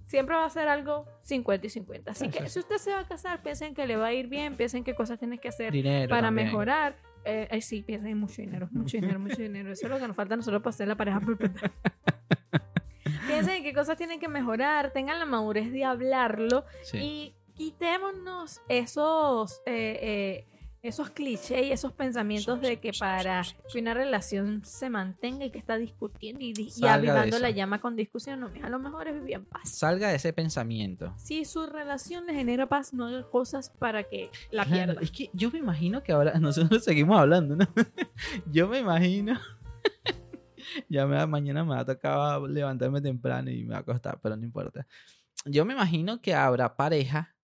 siempre 0.05 0.35
va 0.35 0.45
a 0.45 0.51
ser 0.51 0.69
algo 0.69 1.07
50 1.23 1.67
y 1.67 1.71
50. 1.71 2.11
Así 2.11 2.29
que 2.29 2.49
si 2.49 2.59
usted 2.59 2.77
se 2.79 2.93
va 2.93 3.01
a 3.01 3.07
casar, 3.09 3.43
piensen 3.43 3.75
que 3.75 3.87
le 3.87 3.97
va 3.97 4.07
a 4.07 4.13
ir 4.13 4.29
bien, 4.29 4.57
piensen 4.57 4.85
qué 4.85 4.95
cosas 4.95 5.19
tienes 5.19 5.41
que 5.41 5.49
hacer 5.49 5.73
Dinero 5.73 6.09
para 6.11 6.29
también. 6.29 6.49
mejorar. 6.49 6.97
Eh, 7.25 7.47
ay, 7.53 7.63
sí, 7.63 7.83
piensen 7.83 8.11
en 8.11 8.19
mucho 8.19 8.43
dinero, 8.43 8.69
mucho 8.73 8.97
dinero, 8.97 9.21
mucho 9.21 9.41
dinero. 9.41 9.71
Eso 9.73 9.87
es 9.87 9.93
lo 9.93 9.99
que 10.01 10.09
nos 10.09 10.17
falta 10.17 10.35
a 10.35 10.37
nosotros 10.37 10.61
para 10.61 10.73
ser 10.73 10.89
la 10.89 10.97
pareja 10.97 11.21
perfecta. 11.21 11.71
piensen 13.45 13.57
en 13.59 13.63
qué 13.65 13.75
cosas 13.75 13.97
tienen 13.97 14.21
que 14.21 14.29
mejorar, 14.29 14.93
tengan 14.93 15.19
la 15.19 15.27
madurez 15.27 15.71
de 15.73 15.85
hablarlo 15.85 16.65
Sí. 16.83 16.99
y 16.99 17.35
quitémonos 17.55 18.61
esos, 18.69 19.61
eh, 19.67 19.99
eh, 20.03 20.47
esos 20.83 21.11
clichés 21.11 21.67
y 21.67 21.71
esos 21.71 21.93
pensamientos 21.93 22.61
de 22.61 22.81
que 22.81 22.91
para 22.99 23.43
que 23.73 23.79
una 23.79 23.95
relación 23.95 24.65
se 24.65 24.91
mantenga 24.91 25.45
y 25.45 25.51
que 25.51 25.59
está 25.59 25.77
discutiendo 25.77 26.41
y, 26.43 26.55
y 26.77 26.87
avivando 26.87 27.39
la 27.39 27.51
llama 27.51 27.79
con 27.79 27.95
discusión, 27.95 28.41
no, 28.41 28.49
mija, 28.49 28.69
lo 28.69 28.81
mejor 28.81 29.07
es 29.07 29.15
vivir 29.15 29.37
en 29.37 29.45
paz. 29.45 29.69
Salga 29.69 30.09
de 30.09 30.17
ese 30.17 30.33
pensamiento. 30.33 31.15
Si 31.19 31.45
su 31.45 31.67
relación 31.67 32.27
le 32.27 32.35
genera 32.35 32.69
paz, 32.69 32.93
no 32.95 33.07
haga 33.07 33.23
cosas 33.31 33.71
para 33.71 34.03
que 34.03 34.31
la 34.51 34.65
Claro, 34.65 34.95
pierda. 34.95 35.03
Es 35.03 35.13
que 35.13 35.31
yo 35.35 35.53
me 35.53 35.59
imagino 35.61 36.03
que 36.03 36.11
ahora 36.13 36.33
nosotros 36.41 36.83
seguimos 36.83 37.17
hablando, 37.17 37.55
¿no? 37.55 37.67
Yo 38.51 38.67
me 38.67 38.79
imagino. 38.79 39.39
ya 40.89 41.07
me, 41.07 41.25
mañana 41.27 41.65
me 41.65 41.71
va 41.71 41.81
a 41.81 41.85
tocar 41.85 42.41
levantarme 42.43 43.01
temprano 43.01 43.51
y 43.51 43.65
me 43.65 43.75
va 43.75 43.81
a 43.81 43.85
costar, 43.85 44.19
pero 44.23 44.37
no 44.37 44.45
importa. 44.45 44.87
Yo 45.45 45.65
me 45.65 45.73
imagino 45.75 46.21
que 46.21 46.35
habrá 46.35 46.77
pareja 46.77 47.35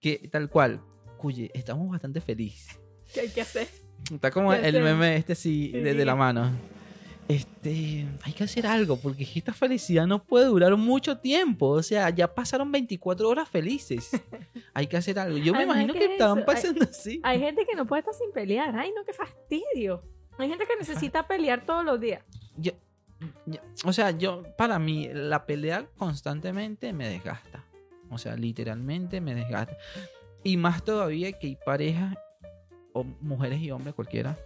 que 0.00 0.28
tal 0.30 0.48
cual, 0.50 0.80
cuye, 1.16 1.50
estamos 1.54 1.88
bastante 1.90 2.20
felices. 2.20 2.78
¿Qué 3.12 3.20
hay 3.20 3.28
que 3.28 3.40
hacer? 3.40 3.68
Está 4.12 4.30
como 4.30 4.52
el 4.52 4.72
sé. 4.74 4.80
meme 4.80 5.16
este 5.16 5.34
sí, 5.34 5.70
Sí, 5.72 5.80
de, 5.80 5.94
de 5.94 6.04
la 6.04 6.14
mano. 6.14 6.50
Este, 7.28 8.06
hay 8.22 8.32
que 8.34 8.44
hacer 8.44 8.66
algo 8.68 8.98
porque 9.00 9.24
es 9.24 9.30
que 9.30 9.38
esta 9.40 9.52
felicidad 9.52 10.06
no 10.06 10.22
puede 10.22 10.46
durar 10.46 10.76
mucho 10.76 11.18
tiempo. 11.18 11.68
O 11.70 11.82
sea, 11.82 12.10
ya 12.10 12.32
pasaron 12.32 12.70
24 12.70 13.28
horas 13.28 13.48
felices. 13.48 14.10
Hay 14.74 14.86
que 14.86 14.96
hacer 14.96 15.18
algo. 15.18 15.36
Yo 15.38 15.52
me 15.52 15.58
Además 15.60 15.76
imagino 15.76 15.94
que 15.94 16.04
es 16.04 16.10
estaban 16.12 16.38
eso, 16.38 16.48
hay- 16.50 16.54
pasando 16.54 16.84
así. 16.84 17.20
Hay 17.24 17.40
gente 17.40 17.64
que 17.66 17.74
no 17.74 17.86
puede 17.86 18.00
estar 18.00 18.14
sin 18.14 18.30
pelear. 18.30 18.76
Ay, 18.76 18.92
no, 18.94 19.04
qué 19.04 19.12
fastidio. 19.12 20.04
Hay 20.38 20.48
gente 20.48 20.64
que 20.66 20.76
necesita 20.78 21.26
pelear 21.26 21.64
todos 21.64 21.84
los 21.84 22.00
días. 22.00 22.22
Yo- 22.56 22.72
yo- 23.46 23.60
o 23.84 23.92
sea, 23.92 24.10
yo, 24.10 24.42
para 24.58 24.78
mí, 24.78 25.08
la 25.12 25.46
pelea 25.46 25.86
constantemente 25.96 26.92
me 26.92 27.08
desgasta. 27.08 27.64
O 28.10 28.18
sea, 28.18 28.36
literalmente 28.36 29.20
me 29.20 29.34
desgasta. 29.34 29.76
Y 30.44 30.56
más 30.56 30.84
todavía 30.84 31.32
que 31.32 31.46
hay 31.48 31.56
parejas, 31.56 32.16
o 32.92 33.04
mujeres 33.20 33.60
y 33.60 33.70
hombres 33.70 33.94
cualquiera, 33.94 34.36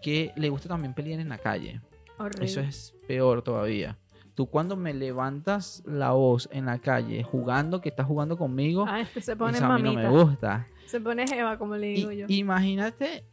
que 0.00 0.32
le 0.36 0.48
gusta 0.48 0.68
también 0.68 0.94
pelear 0.94 1.20
en 1.20 1.28
la 1.28 1.38
calle. 1.38 1.80
Horrible. 2.18 2.44
Eso 2.46 2.60
es 2.60 2.94
peor 3.06 3.42
todavía. 3.42 3.98
Tú 4.34 4.46
cuando 4.46 4.76
me 4.76 4.94
levantas 4.94 5.82
la 5.84 6.12
voz 6.12 6.48
en 6.52 6.66
la 6.66 6.78
calle 6.78 7.22
jugando, 7.22 7.80
que 7.80 7.90
estás 7.90 8.06
jugando 8.06 8.38
conmigo, 8.38 8.86
Ah, 8.88 9.04
se 9.20 9.36
pone 9.36 9.58
eso 9.58 9.66
a 9.66 9.76
mí 9.78 9.82
no 9.82 9.92
me 9.94 10.08
gusta. 10.08 10.66
Se 10.86 11.00
pone 11.00 11.26
jeva, 11.28 11.58
como 11.58 11.76
le 11.76 11.90
Y- 11.92 11.94
digo 11.96 12.12
yo. 12.12 12.26
imagínate 12.28 13.24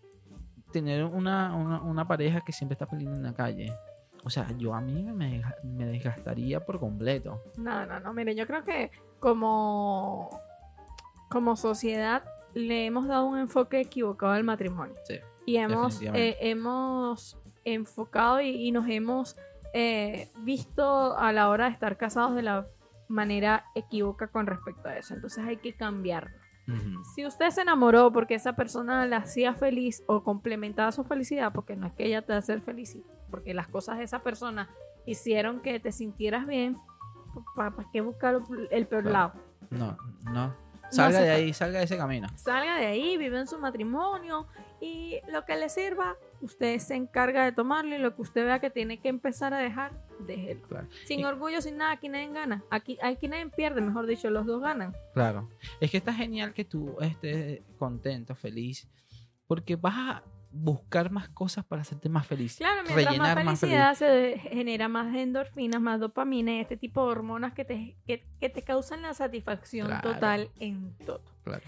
tener 0.71 1.03
una, 1.05 1.55
una, 1.55 1.81
una 1.81 2.07
pareja 2.07 2.41
que 2.41 2.51
siempre 2.51 2.73
está 2.73 2.85
peleando 2.85 3.17
en 3.17 3.23
la 3.23 3.33
calle. 3.33 3.73
O 4.23 4.29
sea, 4.29 4.47
yo 4.57 4.73
a 4.73 4.81
mí 4.81 5.03
me, 5.03 5.41
me 5.63 5.85
desgastaría 5.85 6.65
por 6.65 6.79
completo. 6.79 7.41
No, 7.57 7.85
no, 7.85 7.99
no. 7.99 8.13
Mire, 8.13 8.35
yo 8.35 8.45
creo 8.45 8.63
que 8.63 8.91
como, 9.19 10.29
como 11.29 11.55
sociedad 11.55 12.23
le 12.53 12.85
hemos 12.85 13.07
dado 13.07 13.25
un 13.25 13.37
enfoque 13.37 13.79
equivocado 13.79 14.33
al 14.33 14.43
matrimonio. 14.43 14.95
Sí, 15.05 15.19
Y 15.45 15.57
hemos, 15.57 16.01
eh, 16.01 16.37
hemos 16.41 17.37
enfocado 17.63 18.41
y, 18.41 18.49
y 18.49 18.71
nos 18.71 18.89
hemos 18.89 19.37
eh, 19.73 20.29
visto 20.39 21.17
a 21.17 21.31
la 21.31 21.49
hora 21.49 21.65
de 21.65 21.71
estar 21.71 21.97
casados 21.97 22.35
de 22.35 22.41
la 22.41 22.67
manera 23.07 23.65
equívoca 23.75 24.27
con 24.27 24.47
respecto 24.47 24.89
a 24.89 24.97
eso. 24.97 25.13
Entonces 25.13 25.45
hay 25.45 25.57
que 25.57 25.73
Si 27.15 27.25
usted 27.25 27.49
se 27.49 27.61
enamoró 27.61 28.11
porque 28.11 28.35
esa 28.35 28.53
persona 28.53 29.05
la 29.05 29.17
hacía 29.17 29.53
feliz 29.53 30.03
o 30.07 30.23
complementaba 30.23 30.91
su 30.91 31.03
felicidad, 31.03 31.51
porque 31.53 31.75
no 31.75 31.87
es 31.87 31.93
que 31.93 32.05
ella 32.05 32.21
te 32.21 32.33
hacer 32.33 32.61
feliz, 32.61 32.97
porque 33.31 33.53
las 33.53 33.67
cosas 33.67 33.97
de 33.97 34.03
esa 34.03 34.19
persona 34.23 34.69
hicieron 35.05 35.61
que 35.61 35.79
te 35.79 35.91
sintieras 35.91 36.45
bien, 36.45 36.77
¿para 37.55 37.73
qué 37.91 38.01
buscar 38.01 38.39
el 38.71 38.87
peor 38.87 39.03
Claro. 39.03 39.11
lado? 39.11 39.33
No, 39.69 39.97
no. 40.31 40.69
Salga 40.91 41.19
hace 41.19 41.27
de 41.27 41.31
ahí, 41.31 41.53
salga 41.53 41.77
de 41.79 41.85
ese 41.85 41.97
camino. 41.97 42.27
Salga 42.35 42.77
de 42.77 42.87
ahí, 42.87 43.15
vive 43.17 43.39
en 43.39 43.47
su 43.47 43.59
matrimonio 43.59 44.47
y 44.81 45.19
lo 45.31 45.45
que 45.45 45.55
le 45.55 45.69
sirva, 45.69 46.15
usted 46.41 46.79
se 46.79 46.95
encarga 46.95 47.43
de 47.45 47.51
tomarlo 47.51 47.95
y 47.95 47.99
lo 47.99 48.15
que 48.15 48.23
usted 48.23 48.43
vea 48.45 48.59
que 48.59 48.71
tiene 48.71 48.99
que 48.99 49.09
empezar 49.09 49.53
a 49.53 49.59
dejar, 49.59 49.91
déjelo. 50.25 50.61
Claro. 50.67 50.87
Sin 51.05 51.21
Y- 51.21 51.25
orgullo, 51.25 51.61
sin 51.61 51.77
nada, 51.77 51.91
aquí 51.91 52.09
nadie 52.09 52.31
gana. 52.31 52.63
Aquí, 52.69 52.97
aquí 53.01 53.27
nadie 53.27 53.47
pierde, 53.49 53.81
mejor 53.81 54.05
dicho, 54.07 54.29
los 54.29 54.45
dos 54.45 54.61
ganan. 54.61 54.95
Claro. 55.13 55.49
Es 55.79 55.91
que 55.91 55.97
está 55.97 56.13
genial 56.13 56.53
que 56.53 56.65
tú 56.65 56.97
estés 57.01 57.61
contento, 57.77 58.35
feliz, 58.35 58.87
porque 59.47 59.75
vas 59.75 59.95
a 59.97 60.23
buscar 60.51 61.11
más 61.11 61.29
cosas 61.29 61.63
para 61.63 61.83
hacerte 61.83 62.09
más 62.09 62.25
feliz. 62.25 62.57
Claro, 62.57 62.81
mientras 62.81 63.05
rellenar 63.05 63.35
más 63.37 63.45
más 63.45 63.59
felicidad 63.59 63.93
se 63.93 64.39
genera 64.39 64.87
más 64.87 65.13
endorfinas, 65.15 65.79
más 65.79 65.99
dopamina 65.99 66.53
y 66.55 66.59
este 66.59 66.75
tipo 66.75 67.05
de 67.05 67.11
hormonas 67.11 67.53
que 67.53 67.65
te, 67.65 67.95
que, 68.07 68.25
que 68.39 68.49
te 68.49 68.63
causan 68.63 69.03
la 69.03 69.13
satisfacción 69.13 69.85
Claro. 69.87 70.11
total 70.13 70.49
en 70.59 70.95
todo. 71.05 71.21
Claro. 71.43 71.61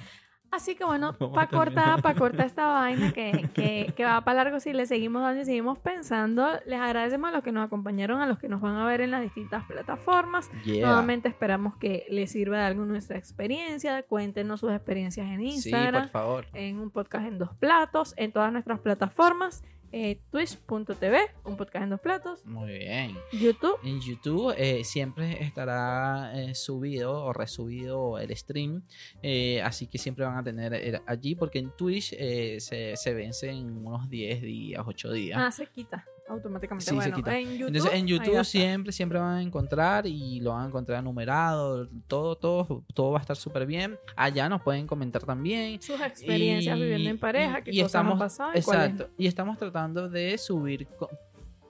Así 0.52 0.76
que 0.76 0.84
bueno, 0.84 1.14
para 1.34 1.48
cortar, 1.48 2.02
para 2.02 2.16
cortar 2.20 2.46
esta 2.48 2.68
vaina 2.68 3.14
que, 3.14 3.50
que, 3.54 3.94
que 3.96 4.04
va 4.04 4.22
para 4.22 4.44
largo 4.44 4.60
si 4.60 4.74
le 4.74 4.86
seguimos 4.86 5.22
dando 5.22 5.42
y 5.42 5.46
seguimos 5.46 5.80
pensando, 5.80 6.48
les 6.66 6.80
agradecemos 6.80 7.30
a 7.30 7.32
los 7.34 7.44
que 7.44 7.52
nos 7.52 7.66
acompañaron, 7.66 8.22
a 8.22 8.26
los 8.26 8.38
que 8.38 8.50
nos 8.50 8.60
van 8.62 8.76
a 8.76 8.86
ver 8.86 9.02
en 9.02 9.12
las 9.12 9.22
distintas 9.22 9.64
plataformas. 9.66 10.50
Yeah. 10.66 10.86
Nuevamente 10.88 11.30
esperamos 11.30 11.78
que 11.78 12.06
les 12.10 12.32
sirva 12.32 12.58
de 12.60 12.64
algo 12.66 12.86
nuestra 12.86 13.18
experiencia. 13.18 14.04
Cuéntenos 14.04 14.60
sus 14.60 14.72
experiencias 14.74 15.28
en 15.28 15.40
Sí, 15.40 15.46
Instagram 15.70 16.04
por 16.04 16.12
favor. 16.12 16.46
en 16.54 16.80
un 16.80 16.90
podcast 16.92 17.26
en 17.28 17.38
dos 17.38 17.56
platos, 17.56 18.14
en 18.18 18.32
todas 18.32 18.52
nuestras 18.52 18.80
plataformas, 18.80 19.64
eh, 19.92 20.20
twitch.tv, 20.32 21.18
un 21.46 21.58
podcast 21.58 21.84
en 21.84 21.90
dos 21.90 22.00
platos, 22.00 22.46
Muy 22.46 22.72
bien. 22.72 23.16
YouTube, 23.34 23.78
En 23.84 24.00
YouTube 24.00 24.54
eh, 24.58 24.84
siempre 24.84 25.44
estará 25.44 26.32
eh, 26.36 26.56
subido 26.56 27.26
o 27.26 27.34
resubido 27.34 28.18
el 28.20 28.36
stream, 28.36 28.84
eh, 29.22 29.62
así 29.62 29.88
que 29.88 29.98
siempre 29.98 30.26
van 30.26 30.38
a 30.38 30.44
tener 30.44 30.74
eh, 30.74 31.02
allí, 31.06 31.36
porque 31.36 31.60
en 31.60 31.72
Twitch 31.76 32.14
eh, 32.18 32.58
se, 32.60 32.96
se 32.96 33.14
vence 33.14 33.50
en 33.50 33.86
unos 33.86 34.10
10 34.10 34.42
días, 34.42 34.84
8 34.86 35.12
días. 35.12 35.40
ah, 35.42 35.52
se 35.52 35.66
quita 35.68 36.06
automáticamente. 36.30 36.84
Sí, 36.86 36.90
se 36.92 36.96
bueno, 36.96 37.16
quita. 37.16 37.38
en 37.38 37.52
YouTube, 37.58 37.68
Entonces 37.68 37.94
en 38.00 38.08
YouTube 38.08 38.44
siempre, 38.46 38.92
siempre 38.94 39.20
van 39.20 39.38
a 39.38 39.42
encontrar 39.42 40.08
y 40.08 40.40
lo 40.40 40.52
van 40.52 40.64
a 40.64 40.68
encontrar 40.68 41.04
numerado, 41.04 41.88
todo, 42.08 42.36
todo, 42.36 42.84
todo 42.94 43.12
va 43.12 43.18
a 43.20 43.22
estar 43.22 43.36
súper 43.36 43.66
bien. 43.66 43.98
Allá 44.16 44.48
nos 44.50 44.62
pueden 44.62 44.88
comentar 44.88 45.24
también. 45.24 45.82
sus 45.82 46.00
experiencias 46.00 46.78
Y- 46.78 46.82
viviendo 46.82 47.10
en 47.10 47.20
pareja, 47.20 47.62
qué 47.62 47.72
y 47.72 47.76
cosas 47.78 47.86
estamos- 47.88 48.14
han 48.14 48.20
pasado 48.20 48.52
Exacto. 48.54 49.10
Y 49.18 49.28
estamos 49.28 49.58
tratando 49.58 50.08
de 50.10 50.38
subir 50.38 50.88
co- 50.98 51.10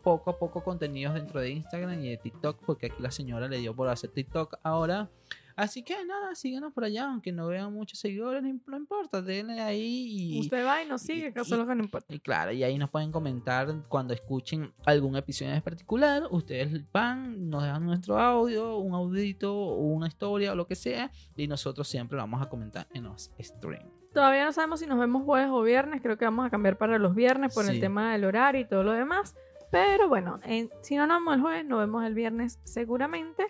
poco 0.03 0.31
a 0.31 0.37
poco 0.39 0.63
contenidos 0.63 1.13
dentro 1.13 1.39
de 1.39 1.51
Instagram 1.51 2.03
y 2.03 2.09
de 2.09 2.17
TikTok, 2.17 2.57
porque 2.65 2.87
aquí 2.87 3.01
la 3.01 3.11
señora 3.11 3.47
le 3.47 3.57
dio 3.59 3.75
por 3.75 3.87
hacer 3.89 4.09
TikTok 4.11 4.55
ahora. 4.63 5.09
Así 5.55 5.83
que 5.83 5.95
nada, 6.05 6.33
síganos 6.35 6.73
por 6.73 6.83
allá, 6.83 7.05
aunque 7.09 7.31
no 7.31 7.47
vean 7.47 7.73
muchos 7.73 7.99
seguidores, 7.99 8.41
no, 8.43 8.49
im- 8.49 8.61
no 8.67 8.77
importa, 8.77 9.21
denle 9.21 9.59
ahí 9.61 10.35
y, 10.37 10.39
Usted 10.39 10.65
va 10.65 10.83
y 10.83 10.87
nos 10.87 11.01
sigue, 11.01 11.33
que 11.33 11.41
eso 11.41 11.55
es 11.55 11.59
lo 11.59 11.67
que 11.67 11.75
no 11.75 11.83
importa. 11.83 12.13
y 12.13 12.19
claro, 12.19 12.51
y 12.51 12.63
ahí 12.63 12.77
nos 12.77 12.89
pueden 12.89 13.11
comentar 13.11 13.67
cuando 13.87 14.13
escuchen 14.13 14.73
algún 14.85 15.15
episodio 15.15 15.53
en 15.53 15.61
particular. 15.61 16.23
Ustedes 16.31 16.81
van, 16.91 17.49
nos 17.49 17.63
dejan 17.63 17.85
nuestro 17.85 18.17
audio, 18.17 18.77
un 18.77 18.93
audito, 18.93 19.53
una 19.75 20.07
historia 20.07 20.51
o 20.51 20.55
lo 20.55 20.67
que 20.67 20.75
sea, 20.75 21.11
y 21.35 21.47
nosotros 21.47 21.87
siempre 21.87 22.15
lo 22.17 22.23
vamos 22.23 22.41
a 22.41 22.49
comentar 22.49 22.87
en 22.93 23.03
los 23.03 23.31
streams. 23.39 23.85
Todavía 24.13 24.43
no 24.43 24.51
sabemos 24.51 24.81
si 24.81 24.87
nos 24.87 24.99
vemos 24.99 25.23
jueves 25.23 25.49
o 25.51 25.61
viernes, 25.61 26.01
creo 26.01 26.17
que 26.17 26.25
vamos 26.25 26.45
a 26.45 26.49
cambiar 26.49 26.77
para 26.77 26.97
los 26.99 27.15
viernes 27.15 27.53
por 27.53 27.65
el 27.65 27.75
Sí. 27.75 27.79
tema 27.79 28.11
del 28.11 28.25
horario 28.25 28.59
y 28.61 28.65
todo 28.65 28.83
lo 28.83 28.91
demás. 28.91 29.35
Pero 29.71 30.09
bueno, 30.09 30.41
en- 30.43 30.69
si 30.81 30.97
no 30.97 31.07
nos 31.07 31.19
vemos 31.19 31.35
el 31.35 31.41
jueves, 31.41 31.65
nos 31.65 31.79
vemos 31.79 32.03
el 32.03 32.13
viernes 32.13 32.59
seguramente. 32.65 33.45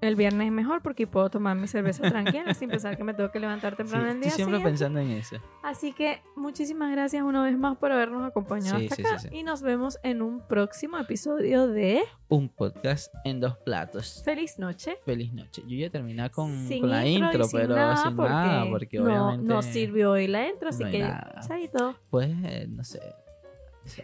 El 0.00 0.16
viernes 0.16 0.46
es 0.46 0.52
mejor 0.52 0.80
porque 0.82 1.06
puedo 1.06 1.28
tomar 1.28 1.56
mi 1.56 1.68
cerveza 1.68 2.08
tranquila 2.08 2.54
sin 2.54 2.70
pensar 2.70 2.96
que 2.96 3.04
me 3.04 3.12
tengo 3.12 3.30
que 3.30 3.38
levantar 3.38 3.76
temprano 3.76 4.06
Sí, 4.06 4.10
el 4.12 4.20
día 4.20 4.28
estoy 4.28 4.36
siempre 4.44 4.58
siguiente. 4.58 4.70
pensando 4.70 5.00
en 5.00 5.10
eso. 5.10 5.36
Así 5.62 5.92
que 5.92 6.22
muchísimas 6.36 6.90
gracias 6.92 7.22
una 7.22 7.42
vez 7.42 7.58
más 7.58 7.76
por 7.76 7.92
habernos 7.92 8.26
acompañado 8.26 8.78
Sí, 8.78 8.88
hasta 8.90 9.18
sí, 9.18 9.26
acá 9.26 9.34
y 9.36 9.42
nos 9.42 9.60
vemos 9.62 9.98
en 10.02 10.22
un 10.22 10.40
próximo 10.46 10.96
episodio 10.98 11.68
de 11.68 12.00
Un 12.28 12.48
podcast 12.48 13.12
en 13.24 13.40
dos 13.40 13.58
platos. 13.58 14.22
Feliz 14.24 14.58
Noche. 14.58 14.96
Feliz 15.04 15.32
noche. 15.34 15.62
Yo 15.66 15.74
iba 15.76 15.88
a 15.88 15.90
terminar 15.90 16.30
con, 16.30 16.66
con 16.80 16.88
la 16.90 17.06
intro 17.06 17.28
intro, 17.32 17.44
sin 17.44 17.60
pero 17.60 17.74
nada, 17.74 17.96
sin 17.98 18.16
nada, 18.16 18.70
porque 18.70 18.98
no, 18.98 19.04
obviamente. 19.04 19.44
no 19.54 19.62
sirvió 19.62 20.12
hoy 20.12 20.28
la 20.28 20.48
intro, 20.48 20.70
así 20.70 20.84
no 20.84 20.90
que 20.90 21.12
chaito. 21.46 21.96
Puedes, 22.08 22.36
eh, 22.44 22.66
no 22.68 22.84
sé, 22.84 23.00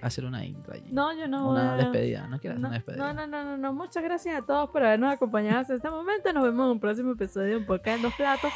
hacer 0.02 0.24
una 0.24 0.44
intro 0.44 0.74
allí. 0.74 0.90
No, 0.92 1.12
yo 1.16 1.26
no 1.28 1.50
una 1.50 1.76
despedida. 1.76 2.26
No 2.28 2.38
quieres 2.40 2.58
No, 2.58 2.68
una 2.68 2.76
despedida. 2.76 3.12
no, 3.12 3.14
no, 3.14 3.26
no, 3.26 3.44
no, 3.44 3.56
no. 3.56 3.72
Muchas 3.72 4.02
gracias 4.02 4.42
a 4.42 4.46
todos 4.46 4.70
por 4.70 4.82
habernos 4.84 5.12
acompañado 5.12 5.60
hasta 5.60 5.74
este 5.74 5.90
momento. 5.90 6.32
Nos 6.32 6.44
vemos 6.44 6.66
en 6.66 6.72
un 6.72 6.80
próximo 6.80 7.12
episodio 7.12 7.48
de 7.48 7.56
Un 7.56 7.66
Podcast 7.66 7.96
en 7.96 8.02
Dos 8.02 8.14
Platos. 8.14 8.52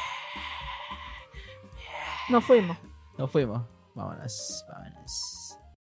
Nos 2.29 2.45
fuimos. 2.45 2.77
Nos 3.19 3.31
fuimos. 3.31 3.63
Vámonos, 3.95 4.65
vámonos. 4.69 5.40